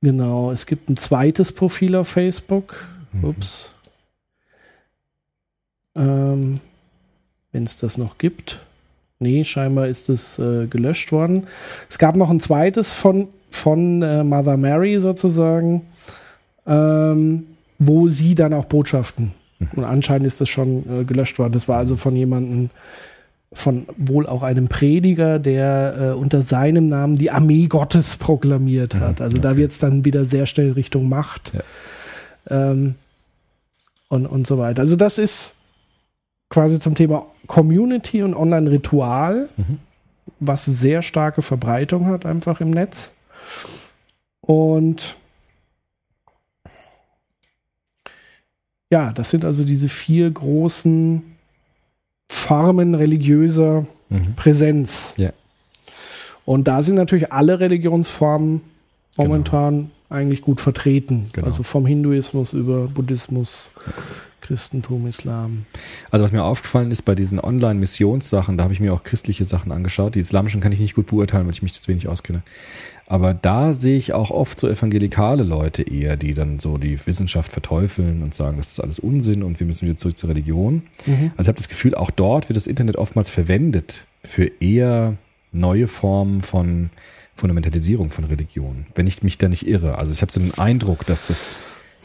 Genau, 0.00 0.52
es 0.52 0.66
gibt 0.66 0.88
ein 0.88 0.96
zweites 0.96 1.52
Profil 1.52 1.96
auf 1.96 2.08
Facebook. 2.08 2.86
Mhm. 3.12 3.24
Ups. 3.24 3.74
Ähm, 5.96 6.60
Wenn 7.52 7.64
es 7.64 7.76
das 7.76 7.98
noch 7.98 8.18
gibt. 8.18 8.64
Nee, 9.18 9.42
scheinbar 9.42 9.88
ist 9.88 10.08
es 10.08 10.38
äh, 10.38 10.66
gelöscht 10.66 11.10
worden. 11.10 11.48
Es 11.90 11.98
gab 11.98 12.14
noch 12.14 12.30
ein 12.30 12.40
zweites 12.40 12.92
von, 12.92 13.28
von 13.50 14.02
äh, 14.02 14.22
Mother 14.22 14.56
Mary 14.56 15.00
sozusagen. 15.00 15.86
Ähm, 16.66 17.46
wo 17.78 18.08
sie 18.08 18.34
dann 18.34 18.52
auch 18.52 18.66
Botschaften. 18.66 19.32
Und 19.74 19.84
anscheinend 19.84 20.26
ist 20.26 20.40
das 20.40 20.48
schon 20.48 20.84
äh, 20.88 21.04
gelöscht 21.04 21.38
worden. 21.38 21.52
Das 21.52 21.68
war 21.68 21.78
also 21.78 21.96
von 21.96 22.14
jemandem, 22.14 22.70
von 23.52 23.86
wohl 23.96 24.26
auch 24.26 24.42
einem 24.42 24.68
Prediger, 24.68 25.38
der 25.38 25.96
äh, 25.98 26.10
unter 26.12 26.42
seinem 26.42 26.86
Namen 26.86 27.16
die 27.16 27.30
Armee 27.30 27.66
Gottes 27.66 28.16
proklamiert 28.18 28.94
hat. 28.96 29.20
Also 29.20 29.38
da 29.38 29.56
wird 29.56 29.70
es 29.70 29.78
dann 29.78 30.04
wieder 30.04 30.24
sehr 30.24 30.44
schnell 30.46 30.72
Richtung 30.72 31.08
Macht 31.08 31.52
Ja. 31.54 32.70
ähm, 32.72 32.94
und, 34.08 34.26
und 34.26 34.46
so 34.46 34.58
weiter. 34.58 34.82
Also 34.82 34.96
das 34.96 35.16
ist 35.18 35.54
quasi 36.50 36.78
zum 36.78 36.94
Thema 36.94 37.26
Community 37.46 38.22
und 38.22 38.34
Online-Ritual, 38.34 39.48
Mhm. 39.56 39.78
was 40.40 40.64
sehr 40.66 41.00
starke 41.02 41.40
Verbreitung 41.42 42.06
hat 42.06 42.26
einfach 42.26 42.60
im 42.60 42.70
Netz. 42.70 43.12
Und 44.42 45.16
ja, 48.90 49.12
das 49.12 49.30
sind 49.30 49.44
also 49.44 49.64
diese 49.64 49.88
vier 49.88 50.30
großen 50.30 51.22
Formen 52.30 52.94
religiöser 52.94 53.86
Mhm. 54.10 54.34
Präsenz. 54.36 55.14
Ja. 55.16 55.32
Und 56.44 56.66
da 56.66 56.82
sind 56.82 56.94
natürlich 56.94 57.30
alle 57.30 57.60
Religionsformen 57.60 58.62
momentan 59.18 59.90
eigentlich 60.08 60.40
gut 60.40 60.60
vertreten. 60.60 61.28
Genau. 61.32 61.46
Also 61.46 61.62
vom 61.62 61.84
Hinduismus 61.84 62.54
über 62.54 62.88
Buddhismus, 62.88 63.66
Christentum, 64.40 65.06
Islam. 65.06 65.66
Also 66.10 66.24
was 66.24 66.32
mir 66.32 66.42
aufgefallen 66.42 66.90
ist 66.90 67.02
bei 67.02 67.14
diesen 67.14 67.38
Online-Missionssachen, 67.38 68.56
da 68.56 68.64
habe 68.64 68.72
ich 68.72 68.80
mir 68.80 68.94
auch 68.94 69.02
christliche 69.04 69.44
Sachen 69.44 69.72
angeschaut. 69.72 70.14
Die 70.14 70.20
islamischen 70.20 70.62
kann 70.62 70.72
ich 70.72 70.80
nicht 70.80 70.94
gut 70.94 71.08
beurteilen, 71.08 71.44
weil 71.44 71.52
ich 71.52 71.62
mich 71.62 71.78
zu 71.78 71.86
wenig 71.88 72.08
auskenne. 72.08 72.42
Aber 73.10 73.32
da 73.32 73.72
sehe 73.72 73.96
ich 73.96 74.12
auch 74.12 74.30
oft 74.30 74.60
so 74.60 74.68
evangelikale 74.68 75.42
Leute 75.42 75.82
eher, 75.82 76.18
die 76.18 76.34
dann 76.34 76.60
so 76.60 76.76
die 76.76 76.98
Wissenschaft 77.06 77.50
verteufeln 77.50 78.22
und 78.22 78.34
sagen, 78.34 78.58
das 78.58 78.72
ist 78.72 78.80
alles 78.80 78.98
Unsinn 78.98 79.42
und 79.42 79.58
wir 79.60 79.66
müssen 79.66 79.88
wieder 79.88 79.96
zurück 79.96 80.18
zur 80.18 80.28
Religion. 80.28 80.82
Also 81.06 81.42
ich 81.42 81.48
habe 81.48 81.56
das 81.56 81.70
Gefühl, 81.70 81.94
auch 81.94 82.10
dort 82.10 82.50
wird 82.50 82.58
das 82.58 82.66
Internet 82.66 82.96
oftmals 82.96 83.30
verwendet 83.30 84.04
für 84.22 84.50
eher 84.60 85.14
neue 85.52 85.88
Formen 85.88 86.42
von 86.42 86.90
Fundamentalisierung 87.34 88.10
von 88.10 88.24
Religion, 88.24 88.84
wenn 88.94 89.06
ich 89.06 89.22
mich 89.22 89.38
da 89.38 89.48
nicht 89.48 89.66
irre. 89.66 89.96
Also 89.96 90.12
ich 90.12 90.20
habe 90.20 90.30
so 90.30 90.40
den 90.40 90.58
Eindruck, 90.58 91.06
dass 91.06 91.28
das 91.28 91.56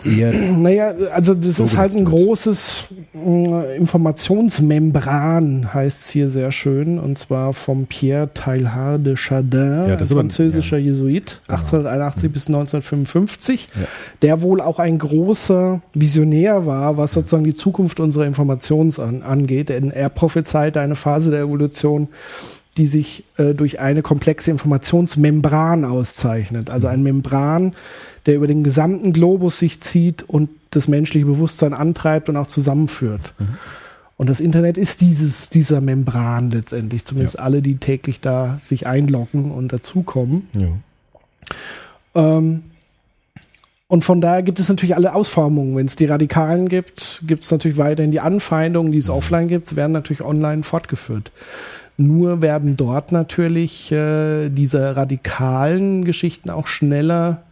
eher 0.05 0.33
Naja, 0.57 0.93
also 1.13 1.33
das 1.33 1.57
So 1.57 1.63
ist 1.63 1.77
halt 1.77 1.93
ein 1.93 1.99
wird. 2.05 2.09
großes 2.09 2.85
äh, 3.15 3.77
Informationsmembran, 3.77 5.73
heißt 5.73 6.01
es 6.05 6.09
hier 6.09 6.29
sehr 6.29 6.51
schön, 6.51 6.99
und 6.99 7.17
zwar 7.17 7.53
vom 7.53 7.85
Pierre 7.87 8.29
Teilhard 8.33 9.05
de 9.05 9.15
Chardin, 9.15 9.59
Ja, 9.61 9.83
ein 9.85 9.97
das 9.97 10.03
ist 10.09 10.11
aber- 10.11 10.21
französischer 10.21 10.77
Jesuit, 10.77 11.41
Genau. 11.47 11.57
1881 11.59 12.31
bis 12.31 12.47
1955, 12.47 13.69
Ja. 13.75 13.81
der 14.21 14.41
wohl 14.41 14.61
auch 14.61 14.79
ein 14.79 14.97
großer 14.97 15.81
Visionär 15.93 16.65
war, 16.65 16.97
was 16.97 17.13
sozusagen 17.13 17.43
die 17.43 17.53
Zukunft 17.55 17.99
unserer 17.99 18.25
Informations 18.25 18.99
an, 18.99 19.21
angeht, 19.23 19.69
denn 19.69 19.91
er 19.91 20.09
prophezeite 20.09 20.79
eine 20.79 20.95
Phase 20.95 21.31
der 21.31 21.41
Evolution, 21.41 22.07
die 22.77 22.87
sich 22.87 23.23
äh, 23.37 23.53
durch 23.53 23.79
eine 23.79 24.01
komplexe 24.01 24.51
Informationsmembran 24.51 25.85
auszeichnet. 25.85 26.69
Also 26.69 26.87
ein 26.87 27.03
Membran, 27.03 27.75
der 28.25 28.35
über 28.35 28.47
den 28.47 28.63
gesamten 28.63 29.13
Globus 29.13 29.59
sich 29.59 29.79
zieht 29.81 30.23
und 30.23 30.49
das 30.71 30.87
menschliche 30.87 31.25
Bewusstsein 31.25 31.73
antreibt 31.73 32.29
und 32.29 32.37
auch 32.37 32.47
zusammenführt. 32.47 33.33
Und 34.17 34.29
das 34.29 34.39
Internet 34.39 34.77
ist 34.77 35.01
dieses, 35.01 35.49
dieser 35.49 35.81
Membran 35.81 36.49
letztendlich, 36.49 37.05
zumindest 37.05 37.37
alle, 37.37 37.61
die 37.61 37.75
täglich 37.75 38.21
da 38.21 38.57
sich 38.59 38.87
einloggen 38.87 39.51
und 39.51 39.71
dazukommen. 39.73 40.47
ja. 40.55 40.69
Ähm, 42.15 42.63
und 43.93 44.03
von 44.03 44.21
daher 44.21 44.41
gibt 44.41 44.59
es 44.59 44.69
natürlich 44.69 44.95
alle 44.95 45.13
Ausformungen. 45.13 45.75
Wenn 45.75 45.85
es 45.85 45.95
die 45.95 46.05
Radikalen 46.05 46.67
gibt, 46.67 47.21
gibt 47.27 47.43
es 47.43 47.51
natürlich 47.51 47.77
weiterhin 47.77 48.11
die 48.11 48.21
Anfeindungen, 48.21 48.91
die 48.91 48.97
es 48.97 49.07
offline 49.07 49.47
gibt, 49.47 49.75
werden 49.75 49.91
natürlich 49.91 50.23
online 50.23 50.63
fortgeführt. 50.63 51.31
Nur 51.97 52.41
werden 52.41 52.75
dort 52.75 53.11
natürlich 53.11 53.91
äh, 53.91 54.49
diese 54.49 54.95
radikalen 54.95 56.05
Geschichten 56.05 56.49
auch 56.49 56.67
schneller 56.67 57.43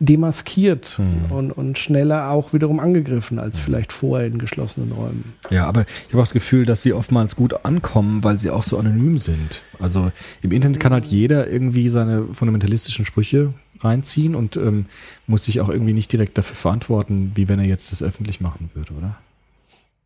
demaskiert 0.00 1.00
und, 1.30 1.52
und 1.52 1.78
schneller 1.78 2.30
auch 2.30 2.52
wiederum 2.52 2.80
angegriffen 2.80 3.38
als 3.38 3.60
vielleicht 3.60 3.92
vorher 3.92 4.26
in 4.26 4.38
geschlossenen 4.38 4.90
Räumen. 4.92 5.34
Ja, 5.50 5.66
aber 5.66 5.82
ich 5.82 6.08
habe 6.08 6.18
auch 6.18 6.26
das 6.26 6.32
Gefühl, 6.32 6.66
dass 6.66 6.82
sie 6.82 6.92
oftmals 6.92 7.36
gut 7.36 7.64
ankommen, 7.64 8.24
weil 8.24 8.40
sie 8.40 8.50
auch 8.50 8.64
so 8.64 8.76
anonym 8.76 9.18
sind. 9.18 9.62
Also 9.78 10.10
im 10.42 10.50
Internet 10.50 10.80
kann 10.80 10.92
halt 10.92 11.06
jeder 11.06 11.48
irgendwie 11.48 11.88
seine 11.88 12.24
fundamentalistischen 12.32 13.06
Sprüche 13.06 13.54
reinziehen 13.80 14.34
und 14.34 14.56
ähm, 14.56 14.86
muss 15.26 15.44
sich 15.44 15.60
auch 15.60 15.68
irgendwie 15.68 15.92
nicht 15.92 16.12
direkt 16.12 16.36
dafür 16.38 16.56
verantworten, 16.56 17.32
wie 17.36 17.48
wenn 17.48 17.60
er 17.60 17.66
jetzt 17.66 17.92
das 17.92 18.02
öffentlich 18.02 18.40
machen 18.40 18.70
würde, 18.74 18.92
oder? 18.94 19.16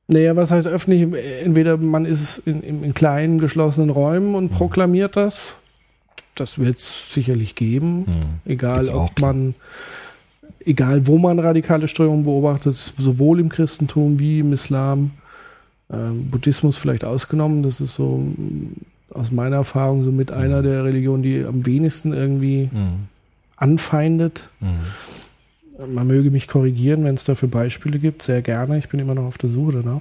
Naja, 0.08 0.34
was 0.36 0.50
heißt 0.50 0.66
öffentlich? 0.66 1.02
Entweder 1.44 1.76
man 1.76 2.06
ist 2.06 2.38
in, 2.38 2.62
in, 2.62 2.82
in 2.82 2.94
kleinen 2.94 3.38
geschlossenen 3.38 3.90
Räumen 3.90 4.34
und 4.34 4.48
proklamiert 4.48 5.16
das. 5.16 5.56
Das 6.34 6.58
wird 6.58 6.78
es 6.78 7.12
sicherlich 7.12 7.54
geben. 7.54 8.06
Egal, 8.46 8.78
Gibt's 8.78 8.90
auch, 8.90 9.10
ob 9.10 9.20
man, 9.20 9.54
egal 10.64 11.06
wo 11.06 11.18
man 11.18 11.38
radikale 11.38 11.88
Strömungen 11.88 12.24
beobachtet, 12.24 12.74
sowohl 12.74 13.38
im 13.38 13.50
Christentum 13.50 14.18
wie 14.18 14.40
im 14.40 14.52
Islam, 14.54 15.10
ähm, 15.92 16.30
Buddhismus 16.30 16.78
vielleicht 16.78 17.04
ausgenommen. 17.04 17.62
Das 17.62 17.82
ist 17.82 17.94
so 17.94 18.18
mm, 18.18 18.76
aus 19.12 19.30
meiner 19.30 19.56
Erfahrung 19.56 20.04
so 20.04 20.12
mit 20.12 20.30
einer 20.30 20.62
der 20.62 20.84
Religionen, 20.84 21.22
die 21.22 21.44
am 21.44 21.66
wenigsten 21.66 22.14
irgendwie 22.14 22.70
anfeindet. 23.56 24.48
Man 25.78 26.06
möge 26.06 26.30
mich 26.30 26.48
korrigieren, 26.48 27.04
wenn 27.04 27.14
es 27.14 27.24
dafür 27.24 27.48
Beispiele 27.48 27.98
gibt, 27.98 28.22
sehr 28.22 28.42
gerne. 28.42 28.78
Ich 28.78 28.88
bin 28.88 28.98
immer 28.98 29.14
noch 29.14 29.24
auf 29.24 29.38
der 29.38 29.48
Suche 29.48 29.82
danach. 29.82 30.00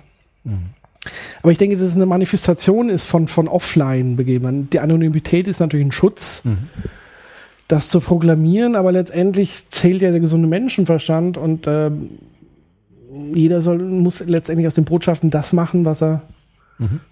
Aber 1.41 1.51
ich 1.51 1.57
denke, 1.57 1.75
dass 1.75 1.84
es 1.84 1.95
eine 1.95 2.05
Manifestation 2.05 2.89
ist 2.89 3.05
von, 3.05 3.28
von 3.28 3.47
offline 3.47 4.15
begeben. 4.15 4.69
Die 4.71 4.80
Anonymität 4.80 5.47
ist 5.47 5.59
natürlich 5.59 5.86
ein 5.86 5.91
Schutz, 5.91 6.41
das 7.67 7.89
zu 7.89 7.99
proklamieren, 7.99 8.75
aber 8.75 8.91
letztendlich 8.91 9.69
zählt 9.69 10.01
ja 10.01 10.11
der 10.11 10.19
gesunde 10.19 10.47
Menschenverstand 10.47 11.38
und 11.38 11.67
ähm, 11.67 12.09
jeder 13.34 13.61
soll, 13.61 13.80
muss 13.80 14.21
letztendlich 14.21 14.67
aus 14.67 14.73
den 14.73 14.86
Botschaften 14.86 15.30
das 15.30 15.53
machen, 15.53 15.86
was 15.86 16.01
er 16.01 16.23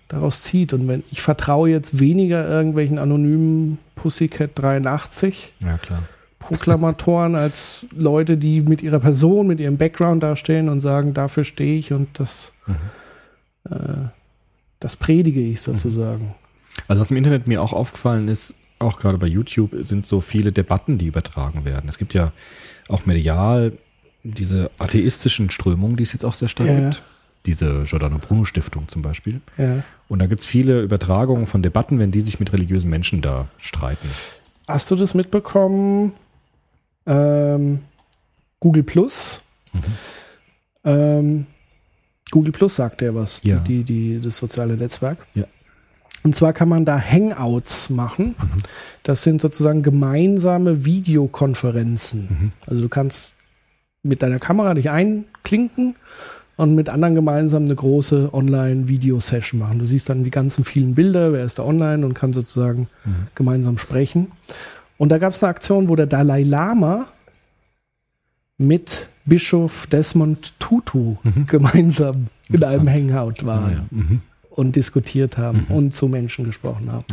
daraus 0.08 0.44
zieht. 0.44 0.74
Und 0.74 0.88
wenn 0.88 1.04
ich 1.12 1.22
vertraue 1.22 1.70
jetzt 1.70 2.00
weniger 2.00 2.48
irgendwelchen 2.48 3.00
anonymen 3.00 3.80
Pussycat 3.96 4.52
83 4.56 5.54
Ja, 5.60 5.78
klar. 5.78 6.04
Proklamatoren 6.48 7.36
als 7.36 7.86
Leute, 7.96 8.38
die 8.38 8.62
mit 8.62 8.82
ihrer 8.82 9.00
Person, 9.00 9.48
mit 9.48 9.60
ihrem 9.60 9.78
Background 9.78 10.22
dastehen 10.24 10.70
und 10.70 10.82
sagen, 10.82 11.14
dafür 11.14 11.44
stehe 11.44 11.78
ich 11.80 11.92
und 11.94 12.08
das, 12.20 12.52
äh, 13.70 13.74
das 14.80 14.96
predige 14.96 15.42
ich 15.42 15.62
sozusagen. 15.62 16.36
Also 16.88 17.02
was 17.02 17.12
im 17.12 17.18
Internet 17.18 17.48
mir 17.48 17.62
auch 17.62 17.74
aufgefallen 17.74 18.28
ist, 18.28 18.56
auch 18.80 19.00
gerade 19.00 19.18
bei 19.18 19.28
YouTube, 19.28 19.72
sind 19.80 20.06
so 20.06 20.22
viele 20.22 20.52
Debatten, 20.52 20.98
die 20.98 21.08
übertragen 21.08 21.66
werden. 21.66 21.88
Es 21.90 21.98
gibt 21.98 22.14
ja 22.14 22.32
auch 22.90 23.06
medial 23.06 23.74
diese 24.24 24.70
atheistischen 24.80 25.50
Strömungen, 25.50 25.96
die 25.98 26.04
es 26.04 26.14
jetzt 26.14 26.26
auch 26.26 26.34
sehr 26.34 26.48
stark 26.50 26.70
Ja. 26.70 26.80
gibt. 26.90 27.04
Diese 27.46 27.84
Giordano 27.84 28.18
Bruno 28.18 28.44
Stiftung 28.44 28.88
zum 28.88 29.02
Beispiel. 29.04 29.40
Ja. 29.58 29.84
Und 30.10 30.20
da 30.20 30.26
gibt 30.26 30.42
es 30.42 30.48
viele 30.48 30.82
Übertragungen 30.82 31.46
von 31.46 31.62
Debatten, 31.62 32.00
wenn 32.00 32.12
die 32.12 32.22
sich 32.22 32.40
mit 32.40 32.52
religiösen 32.54 32.90
Menschen 32.90 33.22
da 33.22 33.48
streiten. 33.60 34.08
Hast 34.68 34.90
du 34.90 34.96
das 34.96 35.14
mitbekommen? 35.14 36.12
Ähm, 37.06 37.80
Google 38.60 38.84
Plus. 38.84 39.42
Ähm, 40.84 41.46
Google 42.32 42.52
Plus 42.52 42.76
sagt 42.76 43.02
ja 43.02 43.14
was, 43.14 43.44
Ja. 43.44 43.58
Die, 43.60 43.84
die, 43.84 44.20
das 44.22 44.38
soziale 44.38 44.76
Netzwerk. 44.76 45.28
Ja. 45.34 45.46
Und 46.24 46.36
zwar 46.36 46.54
kann 46.54 46.70
man 46.70 46.86
da 46.86 47.00
Hangouts 47.00 47.92
machen. 47.92 48.36
Das 49.04 49.22
sind 49.22 49.42
sozusagen 49.42 49.84
gemeinsame 49.84 50.84
Videokonferenzen. 50.84 52.52
Also 52.66 52.82
du 52.82 52.90
kannst 52.90 53.38
mit 54.02 54.24
deiner 54.24 54.40
Kamera 54.40 54.74
dich 54.74 54.90
einklinken 54.90 55.96
und 56.58 56.74
mit 56.74 56.90
anderen 56.90 57.14
gemeinsam 57.14 57.66
eine 57.66 57.76
große 57.76 58.34
Online-Video-Session 58.34 59.60
machen. 59.60 59.78
Du 59.78 59.86
siehst 59.86 60.10
dann 60.10 60.24
die 60.24 60.32
ganzen 60.32 60.66
vielen 60.66 60.96
Bilder, 60.96 61.32
wer 61.32 61.44
ist 61.44 61.60
da 61.60 61.64
online 61.64 62.04
und 62.04 62.16
kann 62.16 62.34
sozusagen 62.34 62.88
gemeinsam 63.36 63.78
sprechen. 63.78 64.32
Und 64.98 65.10
da 65.10 65.18
gab 65.18 65.34
es 65.34 65.44
eine 65.44 65.50
Aktion, 65.50 65.90
wo 65.90 65.96
der 65.96 66.06
Dalai 66.08 66.44
Lama 66.44 67.08
mit 68.58 69.10
Bischof 69.26 69.88
Desmond 69.88 70.58
Tutu 70.60 71.16
gemeinsam 71.48 72.28
in 72.50 72.64
einem 72.64 72.88
Hangout 72.90 73.46
war 73.46 73.66
Ah, 73.66 73.72
ja. 73.72 73.82
Mhm. 73.92 74.22
und 74.52 74.76
diskutiert 74.76 75.38
haben 75.38 75.66
und 75.70 75.94
zu 75.94 76.08
Menschen 76.08 76.46
gesprochen 76.46 76.92
haben. 76.92 77.06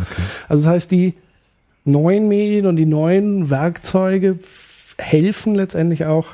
Also 0.48 0.62
das 0.64 0.72
heißt, 0.72 0.90
die 0.90 1.14
neuen 1.84 2.28
Medien 2.28 2.66
und 2.66 2.76
die 2.76 2.86
neuen 2.86 3.50
Werkzeuge 3.50 4.38
helfen 4.98 5.54
letztendlich 5.54 6.04
auch, 6.04 6.28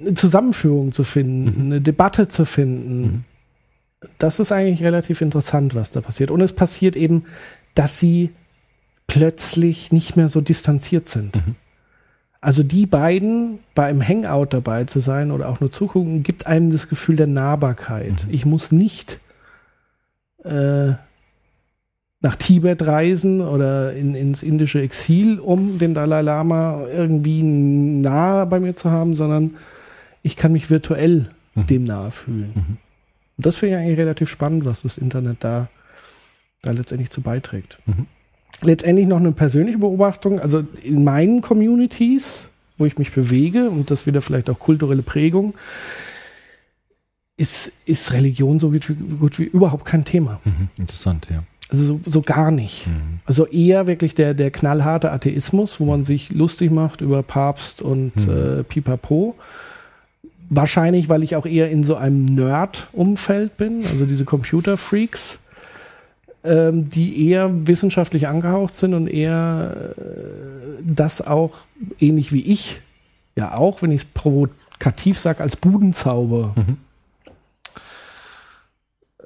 eine 0.00 0.14
Zusammenführung 0.14 0.92
zu 0.92 1.04
finden, 1.04 1.66
eine 1.66 1.80
Debatte 1.82 2.26
zu 2.26 2.46
finden. 2.46 3.26
Das 4.16 4.40
ist 4.40 4.50
eigentlich 4.50 4.82
relativ 4.82 5.20
interessant, 5.20 5.74
was 5.74 5.90
da 5.90 6.00
passiert. 6.00 6.30
Und 6.30 6.40
es 6.40 6.54
passiert 6.54 6.96
eben, 6.96 7.26
dass 7.74 8.00
sie 8.00 8.30
plötzlich 9.10 9.90
nicht 9.90 10.16
mehr 10.16 10.28
so 10.28 10.40
distanziert 10.40 11.08
sind. 11.08 11.42
Also 12.40 12.62
die 12.62 12.86
beiden 12.86 13.58
bei 13.74 13.86
einem 13.86 14.06
Hangout 14.06 14.46
dabei 14.50 14.84
zu 14.84 15.00
sein 15.00 15.32
oder 15.32 15.48
auch 15.48 15.60
nur 15.60 15.72
zugucken, 15.72 16.22
gibt 16.22 16.46
einem 16.46 16.70
das 16.70 16.88
Gefühl 16.88 17.16
der 17.16 17.26
Nahbarkeit. 17.26 18.28
Ich 18.30 18.46
muss 18.46 18.70
nicht 18.70 19.18
äh, 20.44 20.92
nach 22.20 22.36
Tibet 22.38 22.86
reisen 22.86 23.40
oder 23.40 23.94
in, 23.94 24.14
ins 24.14 24.44
indische 24.44 24.80
Exil, 24.80 25.40
um 25.40 25.80
den 25.80 25.92
Dalai 25.92 26.22
Lama 26.22 26.86
irgendwie 26.86 27.42
nah 27.42 28.44
bei 28.44 28.60
mir 28.60 28.76
zu 28.76 28.92
haben, 28.92 29.16
sondern 29.16 29.56
ich 30.22 30.36
kann 30.36 30.52
mich 30.52 30.70
virtuell 30.70 31.30
dem 31.56 31.82
nahe 31.82 32.12
fühlen. 32.12 32.52
Und 33.36 33.46
das 33.46 33.56
finde 33.56 33.74
ich 33.74 33.82
eigentlich 33.82 33.98
relativ 33.98 34.30
spannend, 34.30 34.64
was 34.64 34.82
das 34.82 34.98
Internet 34.98 35.38
da, 35.40 35.68
da 36.62 36.70
letztendlich 36.70 37.10
zu 37.10 37.22
beiträgt. 37.22 37.80
Letztendlich 38.62 39.06
noch 39.06 39.18
eine 39.18 39.32
persönliche 39.32 39.78
Beobachtung, 39.78 40.38
also 40.40 40.64
in 40.82 41.02
meinen 41.04 41.40
Communities, 41.40 42.44
wo 42.76 42.86
ich 42.86 42.98
mich 42.98 43.12
bewege, 43.12 43.70
und 43.70 43.90
das 43.90 44.06
wieder 44.06 44.20
vielleicht 44.20 44.50
auch 44.50 44.58
kulturelle 44.58 45.02
Prägung, 45.02 45.54
ist, 47.36 47.72
ist 47.86 48.12
Religion 48.12 48.58
so 48.58 48.70
gut 48.70 48.88
wie, 48.90 48.94
gut 49.16 49.38
wie 49.38 49.44
überhaupt 49.44 49.84
kein 49.86 50.04
Thema. 50.04 50.40
Mhm. 50.44 50.68
Interessant, 50.76 51.28
ja. 51.30 51.42
Also 51.70 51.84
so, 51.84 52.00
so 52.04 52.22
gar 52.22 52.50
nicht. 52.50 52.88
Mhm. 52.88 53.20
Also 53.24 53.46
eher 53.46 53.86
wirklich 53.86 54.14
der, 54.14 54.34
der 54.34 54.50
knallharte 54.50 55.10
Atheismus, 55.12 55.80
wo 55.80 55.86
man 55.86 56.04
sich 56.04 56.32
lustig 56.32 56.70
macht 56.70 57.00
über 57.00 57.22
Papst 57.22 57.80
und 57.80 58.14
Mhm. 58.26 58.58
äh, 58.60 58.64
Pipapo. 58.64 59.36
Wahrscheinlich, 60.50 61.08
weil 61.08 61.22
ich 61.22 61.36
auch 61.36 61.46
eher 61.46 61.70
in 61.70 61.84
so 61.84 61.94
einem 61.94 62.24
Nerd-Umfeld 62.24 63.56
bin, 63.56 63.84
also 63.86 64.04
diese 64.04 64.24
Computer-Freaks, 64.24 65.38
ähm, 66.44 66.88
die 66.90 67.28
eher 67.28 67.66
wissenschaftlich 67.66 68.28
angehaucht 68.28 68.74
sind 68.74 68.94
und 68.94 69.06
eher 69.08 69.94
äh, 69.98 70.82
das 70.82 71.20
auch, 71.20 71.58
ähnlich 71.98 72.32
wie 72.32 72.42
ich, 72.42 72.80
ja 73.36 73.54
auch, 73.54 73.82
wenn 73.82 73.90
ich 73.90 74.02
es 74.02 74.04
provokativ 74.06 75.18
sage, 75.18 75.42
als 75.42 75.56
Budenzauber 75.56 76.54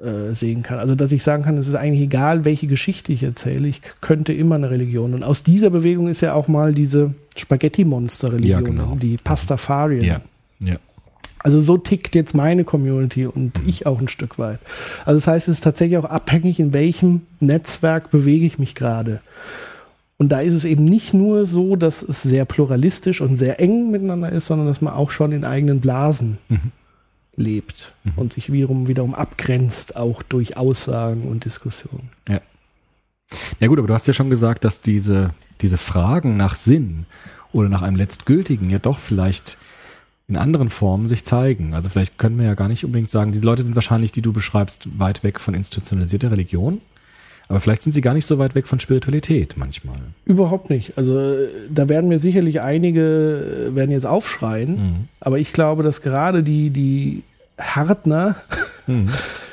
äh, 0.01 0.33
sehen 0.33 0.61
kann. 0.61 0.77
Also, 0.79 0.95
dass 0.95 1.11
ich 1.11 1.23
sagen 1.23 1.43
kann, 1.43 1.57
es 1.57 1.67
ist 1.67 1.75
eigentlich 1.75 2.01
egal, 2.01 2.43
welche 2.43 2.67
Geschichte 2.67 3.13
ich 3.13 3.23
erzähle, 3.23 3.67
ich 3.67 3.81
könnte 4.01 4.33
immer 4.33 4.55
eine 4.55 4.69
Religion. 4.69 5.13
Und 5.13 5.23
aus 5.23 5.43
dieser 5.43 5.69
Bewegung 5.69 6.09
ist 6.09 6.21
ja 6.21 6.33
auch 6.33 6.47
mal 6.49 6.73
diese 6.73 7.15
Spaghetti-Monster-Religion, 7.37 8.49
Ja, 8.51 8.59
genau. 8.61 8.95
die 8.95 9.17
Pastafarien. 9.17 10.03
Ja. 10.03 10.21
Ja. 10.59 10.75
Also 11.39 11.61
so 11.61 11.77
tickt 11.77 12.15
jetzt 12.15 12.33
meine 12.33 12.63
Community 12.63 13.25
und 13.27 13.61
Mhm. 13.61 13.69
ich 13.69 13.85
auch 13.85 13.99
ein 14.01 14.07
Stück 14.07 14.39
weit. 14.39 14.59
Also 15.05 15.19
das 15.19 15.27
heißt, 15.27 15.47
es 15.47 15.57
ist 15.59 15.63
tatsächlich 15.63 15.97
auch 15.99 16.05
abhängig, 16.05 16.59
in 16.59 16.73
welchem 16.73 17.21
Netzwerk 17.39 18.09
bewege 18.09 18.45
ich 18.45 18.57
mich 18.57 18.73
gerade. 18.75 19.21
Und 20.17 20.31
da 20.31 20.39
ist 20.39 20.53
es 20.53 20.65
eben 20.65 20.85
nicht 20.85 21.13
nur 21.13 21.45
so, 21.45 21.75
dass 21.75 22.01
es 22.01 22.23
sehr 22.23 22.45
pluralistisch 22.45 23.21
und 23.21 23.37
sehr 23.37 23.59
eng 23.59 23.91
miteinander 23.91 24.31
ist, 24.31 24.45
sondern 24.47 24.67
dass 24.67 24.81
man 24.81 24.93
auch 24.93 25.11
schon 25.11 25.31
in 25.33 25.43
eigenen 25.43 25.81
Blasen 25.81 26.37
Mhm. 26.47 26.71
lebt 27.35 27.93
und 28.15 28.31
sich 28.33 28.51
wiederum, 28.51 28.87
wiederum 28.87 29.13
abgrenzt, 29.13 29.97
auch 29.97 30.23
durch 30.23 30.55
Aussagen 30.57 31.23
und 31.23 31.43
Diskussionen. 31.45 32.09
Ja. 32.29 32.39
Ja 33.59 33.67
gut, 33.67 33.77
aber 33.77 33.87
du 33.89 33.93
hast 33.93 34.07
ja 34.07 34.13
schon 34.13 34.29
gesagt, 34.29 34.63
dass 34.63 34.81
diese, 34.81 35.31
diese 35.61 35.77
Fragen 35.77 36.37
nach 36.37 36.55
Sinn 36.55 37.05
oder 37.51 37.67
nach 37.69 37.81
einem 37.81 37.97
letztgültigen 37.97 38.69
ja 38.69 38.79
doch 38.79 38.99
vielleicht 38.99 39.57
in 40.27 40.37
anderen 40.37 40.69
Formen 40.69 41.07
sich 41.07 41.23
zeigen. 41.23 41.73
Also 41.73 41.89
vielleicht 41.89 42.17
können 42.17 42.37
wir 42.39 42.45
ja 42.45 42.55
gar 42.55 42.67
nicht 42.67 42.83
unbedingt 42.83 43.09
sagen, 43.11 43.31
diese 43.31 43.45
Leute 43.45 43.63
sind 43.63 43.75
wahrscheinlich, 43.75 44.11
die 44.11 44.21
du 44.21 44.33
beschreibst, 44.33 44.87
weit 44.99 45.23
weg 45.23 45.39
von 45.39 45.53
institutionalisierter 45.53 46.31
Religion. 46.31 46.81
Aber 47.47 47.59
vielleicht 47.59 47.83
sind 47.83 47.91
sie 47.91 48.01
gar 48.01 48.15
nicht 48.15 48.25
so 48.25 48.39
weit 48.39 48.55
weg 48.55 48.65
von 48.65 48.79
Spiritualität 48.79 49.53
manchmal. 49.55 49.97
Überhaupt 50.25 50.71
nicht. 50.71 50.97
Also 50.97 51.35
da 51.69 51.87
werden 51.89 52.09
mir 52.09 52.17
sicherlich 52.17 52.61
einige 52.61 53.69
werden 53.75 53.91
jetzt 53.91 54.07
aufschreien, 54.07 54.71
Mhm. 54.75 54.95
aber 55.19 55.37
ich 55.37 55.53
glaube, 55.53 55.83
dass 55.83 56.01
gerade 56.01 56.41
die, 56.41 56.71
die 56.71 57.21
Härtner 57.57 58.35
Mhm. 58.87 59.09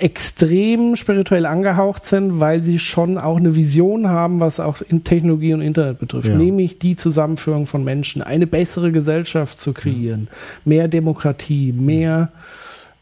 extrem 0.00 0.94
spirituell 0.94 1.44
angehaucht 1.44 2.04
sind, 2.04 2.38
weil 2.38 2.62
sie 2.62 2.78
schon 2.78 3.18
auch 3.18 3.36
eine 3.36 3.56
Vision 3.56 4.08
haben, 4.08 4.38
was 4.38 4.60
auch 4.60 4.80
in 4.88 5.02
Technologie 5.02 5.54
und 5.54 5.60
Internet 5.60 5.98
betrifft, 5.98 6.28
Ja. 6.28 6.36
nämlich 6.36 6.78
die 6.78 6.94
Zusammenführung 6.94 7.66
von 7.66 7.82
Menschen, 7.82 8.22
eine 8.22 8.46
bessere 8.46 8.92
Gesellschaft 8.92 9.58
zu 9.58 9.72
kreieren, 9.72 10.28
mehr 10.64 10.86
Demokratie, 10.86 11.72
mehr 11.72 12.30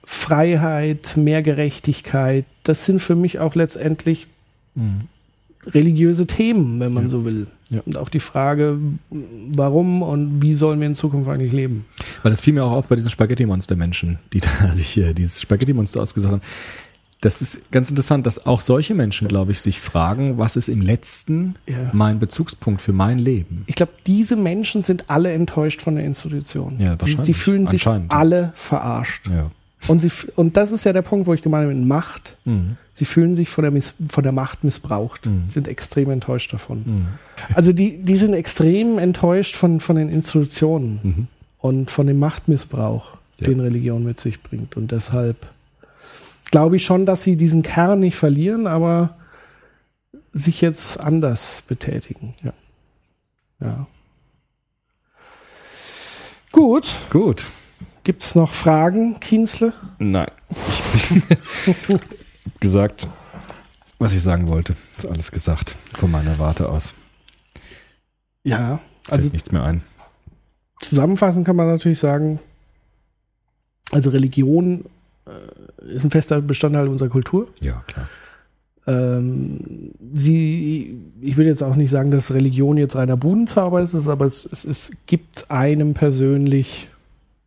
Freiheit, 0.05 1.17
mehr 1.17 1.43
Gerechtigkeit. 1.43 2.45
Das 2.63 2.85
sind 2.87 3.01
für 3.03 3.15
mich 3.17 3.41
auch 3.41 3.55
letztendlich 3.55 4.29
Mhm. 4.75 5.03
religiöse 5.67 6.27
Themen, 6.27 6.79
wenn 6.81 6.93
man 6.95 7.05
Ja. 7.05 7.09
so 7.11 7.25
will. 7.25 7.49
Ja. 7.71 7.81
Und 7.85 7.99
auch 7.99 8.09
die 8.09 8.21
Frage, 8.21 8.79
warum 9.11 10.01
und 10.03 10.41
wie 10.41 10.55
sollen 10.55 10.79
wir 10.79 10.87
in 10.87 10.95
Zukunft 10.95 11.29
eigentlich 11.29 11.53
leben? 11.53 11.85
Weil 12.23 12.31
das 12.31 12.41
fiel 12.41 12.55
mir 12.55 12.63
auch 12.65 12.71
auf 12.71 12.87
bei 12.87 12.95
diesen 12.95 13.11
Spaghetti-Monster-Menschen, 13.11 14.19
die 14.33 14.39
da 14.41 14.49
sich 14.73 14.89
hier 14.89 15.13
dieses 15.13 15.41
Spaghetti-Monster 15.43 16.01
ausgesucht 16.01 16.31
haben. 16.33 16.43
Das 17.23 17.41
ist 17.41 17.73
ganz 17.73 17.89
interessant, 17.91 18.27
dass 18.27 18.45
auch 18.47 18.61
solche 18.61 18.95
Menschen, 18.95 19.27
glaube 19.27 19.51
ich, 19.53 19.61
sich 19.61 19.81
fragen, 19.81 20.37
was 20.37 20.57
ist 20.57 20.69
im 20.69 20.83
letzten 20.83 21.55
Ja. 21.67 21.91
mein 21.93 22.19
Bezugspunkt 22.19 22.83
für 22.83 22.93
mein 22.93 23.19
Leben? 23.19 23.65
Ich 23.67 23.75
glaube, 23.75 23.93
diese 24.07 24.37
Menschen 24.37 24.83
sind 24.83 25.05
alle 25.09 25.33
enttäuscht 25.33 25.81
von 25.81 25.95
der 25.97 26.05
Institution. 26.05 26.79
Ja, 26.79 26.97
sie, 27.03 27.17
sie 27.23 27.33
fühlen 27.35 27.67
sich 27.67 27.87
alle 27.87 28.53
verarscht. 28.55 29.29
Ja. 29.29 29.51
Und, 29.89 30.03
sie, 30.03 30.11
und 30.35 30.57
das 30.57 30.73
ist 30.73 30.85
ja 30.85 30.93
der 30.93 31.03
Punkt, 31.03 31.27
wo 31.27 31.33
ich 31.35 31.43
gemeint 31.43 31.65
habe 31.69 31.75
mit 31.75 31.87
Macht. 31.87 32.37
Mhm. 32.45 32.77
Sie 32.93 33.05
fühlen 33.05 33.35
sich 33.37 33.49
von 33.49 33.63
der, 33.63 33.71
Miss, 33.71 33.95
von 34.09 34.23
der 34.23 34.33
Macht 34.33 34.63
missbraucht, 34.65 35.27
Mhm. 35.27 35.49
sind 35.49 35.69
extrem 35.69 36.11
enttäuscht 36.11 36.53
davon. 36.53 36.83
Mhm. 36.85 37.07
Also 37.55 37.73
die, 37.73 37.99
die 37.99 38.17
sind 38.17 38.35
extrem 38.35 38.99
enttäuscht 38.99 39.55
von, 39.57 39.81
von 39.81 39.97
den 39.97 40.09
Institutionen 40.11 41.01
Mhm. 41.03 41.27
und 41.61 41.91
von 41.91 42.07
dem 42.07 42.19
Machtmissbrauch, 42.19 43.17
den 43.41 43.61
Religion 43.61 44.05
mit 44.05 44.19
sich 44.21 44.43
bringt. 44.43 44.77
Und 44.77 44.91
deshalb 44.93 45.37
glaube 46.51 46.77
ich 46.77 46.85
schon, 46.85 47.07
dass 47.07 47.23
sie 47.23 47.37
diesen 47.37 47.63
Kern 47.63 48.01
nicht 48.01 48.17
verlieren, 48.17 48.67
aber 48.67 49.17
sich 50.33 50.61
jetzt 50.61 50.99
anders 51.01 51.63
betätigen. 51.67 52.35
Ja. 52.43 52.53
Ja. 53.61 53.87
Gut. 56.53 56.97
Gut. 57.11 57.45
Gibt 58.05 58.23
es 58.23 58.35
noch 58.35 58.53
Fragen, 58.53 59.19
Kienzle? 59.21 59.73
Nein. 59.99 60.31
Ich 60.51 61.09
bin 61.87 62.01
gesagt, 62.61 63.09
was 63.99 64.13
ich 64.13 64.23
sagen 64.23 64.49
wollte. 64.49 64.77
Ist 64.97 65.07
alles 65.07 65.33
gesagt 65.33 65.75
von 65.95 66.11
meiner 66.11 66.39
Warte 66.39 66.69
aus. 66.69 66.95
Ja. 68.45 68.81
Fällt 69.03 69.21
Also 69.21 69.29
nichts 69.31 69.51
mehr 69.53 69.65
ein. 69.65 69.83
zusammenfassend 70.81 71.47
kann 71.47 71.57
man 71.57 71.67
natürlich 71.67 71.99
sagen, 71.99 72.39
also 73.91 74.11
Religion 74.11 74.85
äh, 75.27 75.31
ist 75.89 76.05
ein 76.05 76.11
fester 76.11 76.41
Bestandteil 76.41 76.89
unserer 76.89 77.09
Kultur. 77.09 77.49
Ja, 77.61 77.83
klar. 77.87 78.09
Ähm, 78.89 79.91
sie, 80.15 81.01
ich 81.21 81.37
will 81.37 81.47
jetzt 81.47 81.63
auch 81.63 81.75
nicht 81.77 81.91
sagen, 81.91 82.11
dass 82.13 82.33
Religion 82.33 82.77
jetzt 82.77 82.95
reiner 82.95 83.17
Budenzauber 83.17 83.81
ist, 83.81 83.95
aber 84.07 84.27
es, 84.27 84.45
es, 84.51 84.65
es 84.65 84.93
gibt 85.07 85.51
einem 85.51 85.95
persönlich 85.95 86.89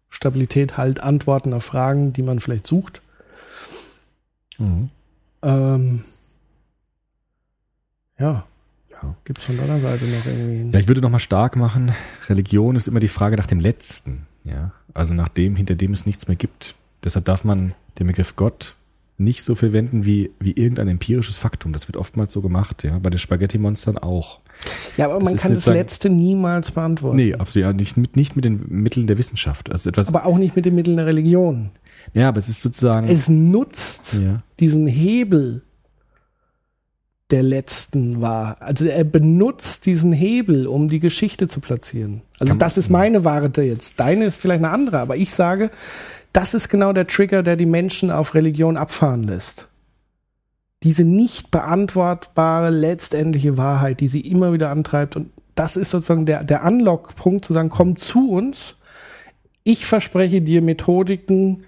Stabilität, 0.10 0.76
halt 0.78 1.00
Antworten 1.00 1.54
auf 1.54 1.64
Fragen, 1.64 2.12
die 2.14 2.24
man 2.24 2.40
vielleicht 2.40 2.68
sucht. 2.68 3.02
Mhm. 4.58 4.90
Ähm, 5.42 6.04
ja, 8.18 8.46
Ja. 8.92 9.16
gibt 9.24 9.40
es 9.40 9.46
von 9.46 9.58
deiner 9.58 9.80
Seite 9.80 10.04
noch 10.06 10.26
irgendwie. 10.26 10.74
Ja, 10.74 10.80
ich 10.82 10.88
würde 10.90 11.00
nochmal 11.00 11.22
stark 11.22 11.56
machen, 11.56 11.94
Religion 12.28 12.76
ist 12.76 12.88
immer 12.90 13.00
die 13.00 13.08
Frage 13.08 13.38
nach 13.38 13.48
dem 13.48 13.60
Letzten. 13.62 14.26
Ja, 14.44 14.72
also 14.94 15.14
nach 15.14 15.30
dem, 15.30 15.56
hinter 15.56 15.76
dem 15.76 15.94
es 15.94 16.06
nichts 16.06 16.28
mehr 16.28 16.36
gibt. 16.36 16.76
Deshalb 17.04 17.24
darf 17.26 17.46
man 17.46 17.74
den 18.00 18.08
Begriff 18.08 18.36
Gott 18.36 18.76
nicht 19.18 19.44
so 19.44 19.54
verwenden 19.54 20.06
wie, 20.06 20.32
wie 20.40 20.54
irgendein 20.54 20.88
empirisches 20.88 21.38
Faktum. 21.38 21.74
Das 21.74 21.88
wird 21.90 21.98
oftmals 21.98 22.32
so 22.32 22.42
gemacht, 22.42 22.84
ja. 22.84 22.98
Bei 23.00 23.10
den 23.10 23.20
Spaghetti-Monstern 23.20 23.98
auch. 23.98 24.40
Ja, 24.96 25.06
aber 25.06 25.16
Das 25.16 25.24
man 25.24 25.36
kann 25.36 25.56
das 25.56 25.66
Letzte 25.66 26.10
niemals 26.10 26.72
beantworten. 26.72 27.18
Nee, 27.18 27.34
absolut, 27.34 27.68
ja, 27.68 27.74
nicht, 27.74 27.98
mit, 27.98 28.16
nicht 28.16 28.36
mit 28.38 28.46
den 28.46 28.64
Mitteln 28.70 29.08
der 29.08 29.18
Wissenschaft. 29.18 29.72
Also 29.72 29.90
etwas, 29.90 30.08
Aber 30.08 30.26
auch 30.26 30.38
nicht 30.38 30.56
mit 30.56 30.66
den 30.66 30.76
Mitteln 30.76 30.98
der 30.98 31.06
Religion. 31.06 31.72
ja, 32.14 32.30
aber 32.30 32.40
es 32.40 32.48
ist 32.48 32.62
sozusagen. 32.62 33.08
Es 33.10 33.28
nutzt 33.28 34.14
ja. 34.14 34.42
diesen 34.60 34.88
Hebel 34.88 35.64
der 37.30 37.44
letzten 37.44 38.22
war. 38.22 38.62
Also 38.62 38.86
er 38.86 39.04
benutzt 39.04 39.86
diesen 39.86 40.12
Hebel, 40.14 40.66
um 40.66 40.88
die 40.88 41.00
Geschichte 41.00 41.48
zu 41.48 41.60
platzieren. 41.60 42.24
Also 42.40 42.56
das 42.56 42.78
ist 42.78 42.90
meine 42.90 43.24
Warte 43.24 43.62
jetzt. 43.62 44.00
Deine 44.00 44.26
ist 44.26 44.38
vielleicht 44.38 44.64
eine 44.64 44.74
andere, 44.74 45.00
aber 45.00 45.16
ich 45.16 45.32
sage, 45.32 45.70
das 46.34 46.54
ist 46.54 46.70
genau 46.70 46.94
der 46.94 47.08
Trigger, 47.08 47.44
der 47.44 47.56
die 47.56 47.66
Menschen 47.66 48.12
auf 48.12 48.36
Religion 48.36 48.78
abfahren 48.78 49.24
lässt. 49.24 49.70
Diese 50.84 51.04
nicht 51.04 51.52
beantwortbare 51.52 52.70
letztendliche 52.70 53.58
Wahrheit, 53.58 54.00
die 54.00 54.08
sie 54.08 54.22
immer 54.22 54.54
wieder 54.54 54.70
antreibt. 54.70 55.16
Und 55.16 55.32
das 55.56 55.76
ist 55.76 55.90
sozusagen 55.90 56.26
der, 56.26 56.44
der 56.44 56.64
Unlock-Punkt 56.64 57.46
zu 57.46 57.54
sagen, 57.54 57.70
komm 57.70 57.98
zu 57.98 58.32
uns. 58.32 58.76
Ich 59.64 59.86
verspreche 59.86 60.42
dir 60.42 60.62
Methodiken, 60.62 61.66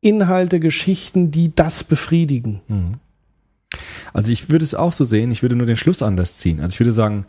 Inhalte, 0.00 0.58
Geschichten, 0.58 1.30
die 1.30 1.54
das 1.54 1.84
befriedigen. 1.84 2.60
Mhm. 2.66 2.94
Also 4.12 4.32
ich 4.32 4.50
würde 4.50 4.64
es 4.64 4.74
auch 4.74 4.92
so 4.92 5.04
sehen, 5.04 5.30
ich 5.30 5.42
würde 5.42 5.56
nur 5.56 5.66
den 5.66 5.76
Schluss 5.76 6.02
anders 6.02 6.38
ziehen. 6.38 6.60
Also 6.60 6.74
ich 6.74 6.80
würde 6.80 6.92
sagen, 6.92 7.26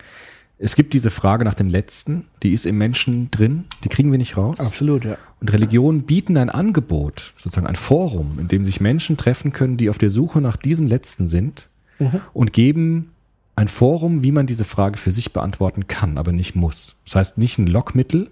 es 0.60 0.76
gibt 0.76 0.94
diese 0.94 1.10
Frage 1.10 1.44
nach 1.46 1.56
dem 1.56 1.70
Letzten, 1.70 2.26
die 2.42 2.54
ist 2.54 2.66
im 2.66 2.78
Menschen 2.78 3.30
drin, 3.32 3.66
die 3.84 3.90
kriegen 3.90 4.12
wir 4.12 4.18
nicht 4.18 4.38
raus. 4.38 4.60
Absolut, 4.60 5.04
ja. 5.04 5.18
Und 5.42 5.52
Religionen 5.52 6.04
bieten 6.04 6.38
ein 6.38 6.50
Angebot, 6.50 7.34
sozusagen 7.38 7.68
ein 7.68 7.76
Forum, 7.76 8.38
in 8.40 8.48
dem 8.48 8.64
sich 8.64 8.80
Menschen 8.80 9.18
treffen 9.18 9.52
können, 9.52 9.78
die 9.78 9.90
auf 9.90 9.98
der 9.98 10.10
Suche 10.10 10.40
nach 10.40 10.56
diesem 10.56 10.88
Letzten 10.88 11.28
sind 11.28 11.70
und 12.34 12.54
geben 12.54 13.10
ein 13.56 13.68
Forum, 13.68 14.24
wie 14.24 14.32
man 14.32 14.48
diese 14.48 14.66
Frage 14.66 14.98
für 14.98 15.12
sich 15.12 15.32
beantworten 15.34 15.88
kann, 15.88 16.18
aber 16.18 16.32
nicht 16.32 16.56
muss. 16.56 16.96
Das 17.06 17.16
heißt 17.16 17.38
nicht 17.38 17.60
ein 17.60 17.68
Lockmittel, 17.68 18.30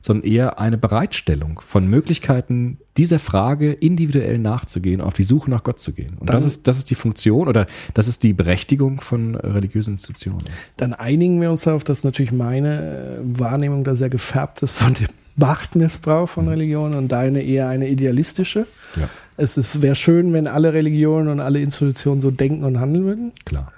sondern 0.00 0.28
eher 0.30 0.58
eine 0.58 0.78
Bereitstellung 0.78 1.60
von 1.66 1.88
Möglichkeiten, 1.88 2.78
dieser 2.96 3.18
Frage 3.18 3.72
individuell 3.72 4.38
nachzugehen, 4.38 5.00
auf 5.00 5.14
die 5.14 5.22
Suche 5.24 5.50
nach 5.50 5.64
Gott 5.64 5.80
zu 5.80 5.92
gehen. 5.92 6.16
Und 6.18 6.28
Dann- 6.30 6.36
das 6.36 6.44
ist, 6.44 6.66
das 6.66 6.78
ist 6.78 6.90
die 6.90 6.94
Funktion 6.94 7.48
oder 7.48 7.66
das 7.94 8.08
ist 8.08 8.22
die 8.22 8.32
Berechtigung 8.32 9.00
von 9.00 9.34
religiösen 9.34 9.94
Institutionen. 9.94 10.38
Dann 10.76 10.94
einigen 10.94 11.40
wir 11.40 11.50
uns 11.50 11.62
darauf, 11.62 11.84
dass 11.84 12.04
natürlich 12.04 12.32
meine 12.32 13.18
äh, 13.18 13.38
Wahrnehmung 13.40 13.84
da 13.84 13.96
sehr 13.96 14.10
gefärbt 14.10 14.62
ist 14.62 14.72
von 14.72 14.94
dem 14.94 15.08
Machtmissbrauch 15.36 16.28
von 16.28 16.48
Religionen 16.48 16.94
und 16.94 17.12
deine 17.12 17.42
eher 17.42 17.68
eine 17.68 17.88
idealistische. 17.88 18.66
Ja, 18.96 19.08
Es 19.36 19.56
ist- 19.56 19.82
wäre 19.82 19.94
schön, 19.94 20.32
wenn 20.32 20.46
alle 20.48 20.72
Religionen 20.72 21.28
und 21.28 21.38
alle 21.40 21.60
Institutionen 21.60 22.20
so 22.20 22.30
denken 22.32 22.64
und 22.64 22.80
handeln 22.80 23.04
würden. 23.04 23.32
klar. 23.44 23.72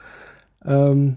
Ähm, 0.65 1.17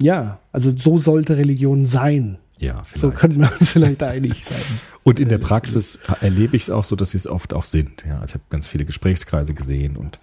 ja, 0.00 0.40
also 0.52 0.70
so 0.76 0.98
sollte 0.98 1.36
Religion 1.36 1.86
sein. 1.86 2.38
Ja, 2.58 2.82
So 2.94 3.00
vielleicht. 3.10 3.18
könnten 3.18 3.40
wir 3.40 3.52
uns 3.60 3.72
vielleicht 3.72 4.02
einig 4.02 4.44
sein. 4.44 4.58
Und 5.04 5.20
in 5.20 5.28
der 5.28 5.38
Praxis 5.38 5.98
erlebe 6.20 6.56
ich 6.56 6.64
es 6.64 6.70
auch 6.70 6.84
so, 6.84 6.96
dass 6.96 7.10
sie 7.10 7.16
es 7.18 7.26
oft 7.26 7.52
auch 7.54 7.64
sind. 7.64 8.04
Ja, 8.08 8.14
also 8.20 8.24
ich 8.32 8.34
habe 8.34 8.44
ganz 8.50 8.66
viele 8.66 8.84
Gesprächskreise 8.84 9.54
gesehen 9.54 9.96
und 9.96 10.18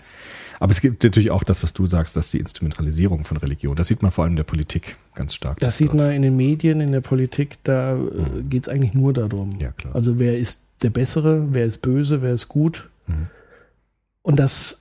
aber 0.59 0.71
es 0.71 0.79
gibt 0.79 1.03
natürlich 1.03 1.29
auch 1.31 1.43
das, 1.43 1.61
was 1.61 1.73
du 1.73 1.85
sagst, 1.85 2.15
dass 2.15 2.31
die 2.31 2.37
Instrumentalisierung 2.39 3.25
von 3.25 3.35
Religion, 3.37 3.75
das 3.75 3.87
sieht 3.87 4.01
man 4.01 4.11
vor 4.11 4.23
allem 4.23 4.33
in 4.33 4.37
der 4.37 4.43
Politik 4.45 4.95
ganz 5.13 5.33
stark. 5.33 5.59
Das 5.59 5.75
sieht 5.77 5.93
man 5.93 6.11
in 6.11 6.21
den 6.21 6.37
Medien, 6.37 6.79
in 6.79 6.93
der 6.93 7.01
Politik, 7.01 7.57
da 7.63 7.95
äh, 7.95 8.41
geht 8.47 8.63
es 8.63 8.69
eigentlich 8.69 8.93
nur 8.93 9.11
darum. 9.13 9.49
Ja, 9.59 9.71
klar. 9.71 9.93
Also 9.93 10.19
wer 10.19 10.37
ist 10.37 10.69
der 10.83 10.89
Bessere, 10.91 11.47
wer 11.53 11.65
ist 11.65 11.81
böse, 11.81 12.21
wer 12.21 12.33
ist 12.33 12.47
gut. 12.47 12.89
Mhm. 13.07 13.27
Und 14.21 14.39
das 14.39 14.79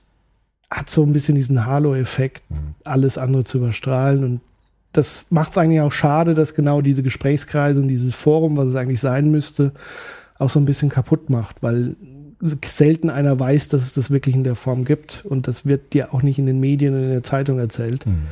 hat 0.71 0.89
so 0.89 1.03
ein 1.03 1.11
bisschen 1.11 1.35
diesen 1.35 1.65
Halo-Effekt, 1.65 2.43
Mhm. 2.49 2.75
alles 2.85 3.17
andere 3.17 3.43
zu 3.43 3.57
überstrahlen. 3.57 4.23
Und 4.23 4.41
das 4.93 5.27
macht 5.29 5.51
es 5.51 5.57
eigentlich 5.57 5.81
auch 5.81 5.91
schade, 5.91 6.33
dass 6.33 6.53
genau 6.53 6.81
diese 6.81 7.03
Gesprächskreise 7.03 7.81
und 7.81 7.87
dieses 7.87 8.15
Forum, 8.15 8.55
was 8.57 8.67
es 8.67 8.75
eigentlich 8.75 8.99
sein 8.99 9.31
müsste, 9.31 9.73
auch 10.37 10.49
so 10.49 10.59
ein 10.59 10.65
bisschen 10.65 10.89
kaputt 10.89 11.29
macht, 11.29 11.63
weil 11.63 11.95
selten 12.65 13.09
einer 13.09 13.39
weiß, 13.39 13.69
dass 13.69 13.81
es 13.81 13.93
das 13.93 14.11
wirklich 14.11 14.35
in 14.35 14.43
der 14.43 14.55
Form 14.55 14.85
gibt. 14.85 15.25
Und 15.25 15.47
das 15.47 15.65
wird 15.65 15.93
dir 15.93 16.13
auch 16.13 16.21
nicht 16.21 16.39
in 16.39 16.45
den 16.45 16.59
Medien 16.59 16.93
und 16.93 17.03
in 17.03 17.09
der 17.09 17.23
Zeitung 17.23 17.59
erzählt. 17.59 18.05
Mhm. 18.05 18.27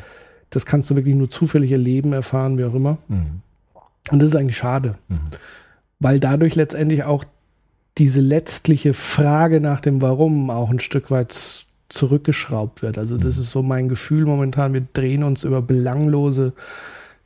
Das 0.49 0.65
kannst 0.65 0.89
du 0.89 0.95
wirklich 0.95 1.15
nur 1.15 1.29
zufällig 1.29 1.71
erleben, 1.71 2.13
erfahren, 2.13 2.57
wie 2.57 2.65
auch 2.65 2.75
immer. 2.75 2.97
Mhm. 3.07 3.41
Und 4.11 4.19
das 4.19 4.29
ist 4.29 4.35
eigentlich 4.35 4.57
schade, 4.57 4.95
Mhm. 5.07 5.19
weil 5.99 6.19
dadurch 6.19 6.55
letztendlich 6.55 7.03
auch 7.03 7.23
diese 7.97 8.21
letztliche 8.21 8.93
Frage 8.93 9.61
nach 9.61 9.81
dem 9.81 10.01
Warum 10.01 10.49
auch 10.49 10.69
ein 10.69 10.79
Stück 10.79 11.11
weit 11.11 11.60
zurückgeschraubt 11.91 12.81
wird. 12.81 12.97
Also 12.97 13.17
das 13.17 13.37
ist 13.37 13.51
so 13.51 13.61
mein 13.61 13.89
Gefühl 13.89 14.25
momentan. 14.25 14.73
Wir 14.73 14.85
drehen 14.93 15.23
uns 15.23 15.43
über 15.43 15.61
belanglose 15.61 16.53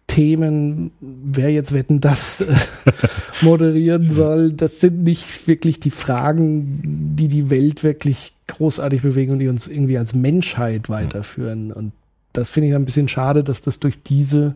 Themen. 0.08 0.92
Wer 1.00 1.52
jetzt 1.52 1.74
wetten 1.74 2.02
das 2.02 2.42
äh, 2.42 2.54
moderieren 3.42 4.10
soll, 4.10 4.52
das 4.52 4.80
sind 4.80 5.04
nicht 5.04 5.48
wirklich 5.48 5.80
die 5.80 5.92
Fragen, 5.92 7.14
die 7.16 7.28
die 7.28 7.50
Welt 7.50 7.84
wirklich 7.84 8.34
großartig 8.48 9.02
bewegen 9.02 9.34
und 9.34 9.40
die 9.40 9.48
uns 9.48 9.68
irgendwie 9.68 9.98
als 9.98 10.14
Menschheit 10.14 10.90
weiterführen. 10.90 11.72
Und 11.72 11.92
das 12.34 12.52
finde 12.52 12.70
ich 12.70 12.76
ein 12.76 12.86
bisschen 12.86 13.08
schade, 13.08 13.44
dass 13.44 13.62
das 13.62 13.80
durch 13.80 14.02
diese 14.04 14.56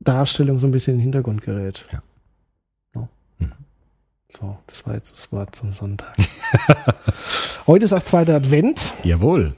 Darstellung 0.00 0.58
so 0.58 0.66
ein 0.66 0.72
bisschen 0.72 0.94
in 0.94 0.98
den 0.98 1.04
Hintergrund 1.04 1.42
gerät. 1.42 1.86
Ja. 1.92 2.02
So. 4.38 4.58
Das 4.66 4.86
war 4.86 4.94
jetzt 4.94 5.12
das 5.12 5.30
Wort 5.32 5.54
zum 5.54 5.72
Sonntag. 5.72 6.14
Heute 7.66 7.84
ist 7.84 7.92
auch 7.92 8.02
zweiter 8.02 8.34
Advent 8.34 8.94
Jawohl. 9.04 9.54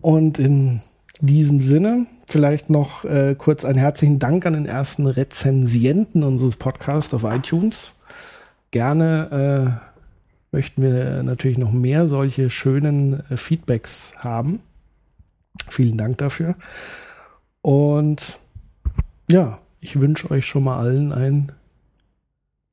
und 0.00 0.38
in 0.38 0.80
diesem 1.20 1.60
Sinne 1.60 2.06
vielleicht 2.26 2.70
noch 2.70 3.04
äh, 3.04 3.34
kurz 3.36 3.64
einen 3.64 3.78
herzlichen 3.78 4.18
Dank 4.18 4.46
an 4.46 4.52
den 4.52 4.66
ersten 4.66 5.06
Rezensienten 5.06 6.22
unseres 6.22 6.56
Podcasts 6.56 7.12
auf 7.14 7.24
iTunes. 7.24 7.92
Gerne 8.70 9.80
äh, 9.82 9.90
möchten 10.52 10.82
wir 10.82 11.22
natürlich 11.22 11.58
noch 11.58 11.72
mehr 11.72 12.08
solche 12.08 12.50
schönen 12.50 13.20
äh, 13.30 13.36
Feedbacks 13.36 14.14
haben. 14.18 14.60
Vielen 15.68 15.96
Dank 15.96 16.18
dafür. 16.18 16.56
Und 17.62 18.38
ja, 19.30 19.58
ich 19.80 19.98
wünsche 20.00 20.30
euch 20.30 20.46
schon 20.46 20.64
mal 20.64 20.78
allen 20.78 21.12
ein 21.12 21.52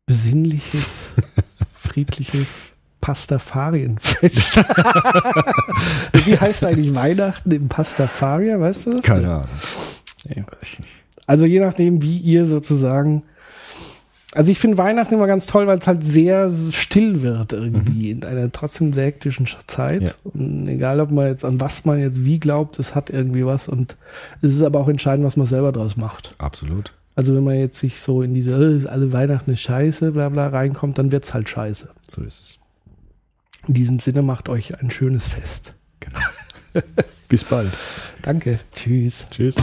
besinnliches, 0.07 1.11
friedliches 1.71 2.71
Pastafarienfest. 3.01 4.57
Wie 6.25 6.37
heißt 6.37 6.63
eigentlich 6.63 6.95
Weihnachten 6.95 7.51
im 7.51 7.69
Pastafaria, 7.69 8.59
weißt 8.59 8.87
du 8.87 8.93
das? 8.93 9.01
Keine 9.03 9.31
Ahnung. 9.31 9.47
Nee. 10.25 10.43
Also 11.27 11.45
je 11.45 11.59
nachdem, 11.59 12.01
wie 12.01 12.17
ihr 12.17 12.45
sozusagen. 12.45 13.23
Also 14.33 14.51
ich 14.51 14.59
finde 14.59 14.77
Weihnachten 14.77 15.13
immer 15.13 15.27
ganz 15.27 15.45
toll, 15.45 15.67
weil 15.67 15.79
es 15.79 15.87
halt 15.87 16.03
sehr 16.03 16.51
still 16.71 17.21
wird 17.21 17.53
irgendwie 17.53 18.11
in 18.11 18.23
einer 18.23 18.51
trotzdem 18.51 18.93
sehr 18.93 19.05
hektischen 19.05 19.47
Zeit. 19.67 20.01
Ja. 20.01 20.31
Und 20.31 20.67
egal, 20.67 20.99
ob 20.99 21.11
man 21.11 21.27
jetzt 21.27 21.43
an 21.45 21.59
was 21.59 21.85
man 21.85 21.99
jetzt 21.99 22.25
wie 22.25 22.39
glaubt, 22.39 22.77
es 22.79 22.93
hat 22.93 23.09
irgendwie 23.09 23.45
was 23.45 23.67
und 23.67 23.95
es 24.41 24.53
ist 24.53 24.61
aber 24.61 24.79
auch 24.79 24.89
entscheidend, 24.89 25.25
was 25.25 25.37
man 25.37 25.47
selber 25.47 25.71
draus 25.71 25.97
macht. 25.97 26.35
Absolut. 26.39 26.93
Also 27.17 27.35
wenn 27.35 27.43
man 27.43 27.55
jetzt 27.55 27.79
sich 27.79 27.99
so 27.99 28.21
in 28.21 28.35
diese 28.35 28.51
äh, 28.51 28.87
alle 28.87 29.11
Weihnachten 29.11 29.49
ist 29.49 29.61
scheiße, 29.61 30.11
bla 30.11 30.29
bla 30.29 30.49
reinkommt, 30.49 30.99
dann 30.99 31.11
wird's 31.11 31.33
halt 31.33 31.49
scheiße. 31.49 31.89
So 32.07 32.21
ist 32.21 32.39
es. 32.39 32.59
In 33.67 33.73
diesem 33.73 33.97
Sinne 33.97 34.21
macht 34.21 34.49
euch 34.49 34.79
ein 34.79 34.91
schönes 34.91 35.27
Fest. 35.27 35.73
Genau. 35.99 36.19
Bis 37.27 37.43
bald. 37.43 37.71
Danke. 38.21 38.59
Tschüss. 38.71 39.25
Tschüss. 39.31 39.55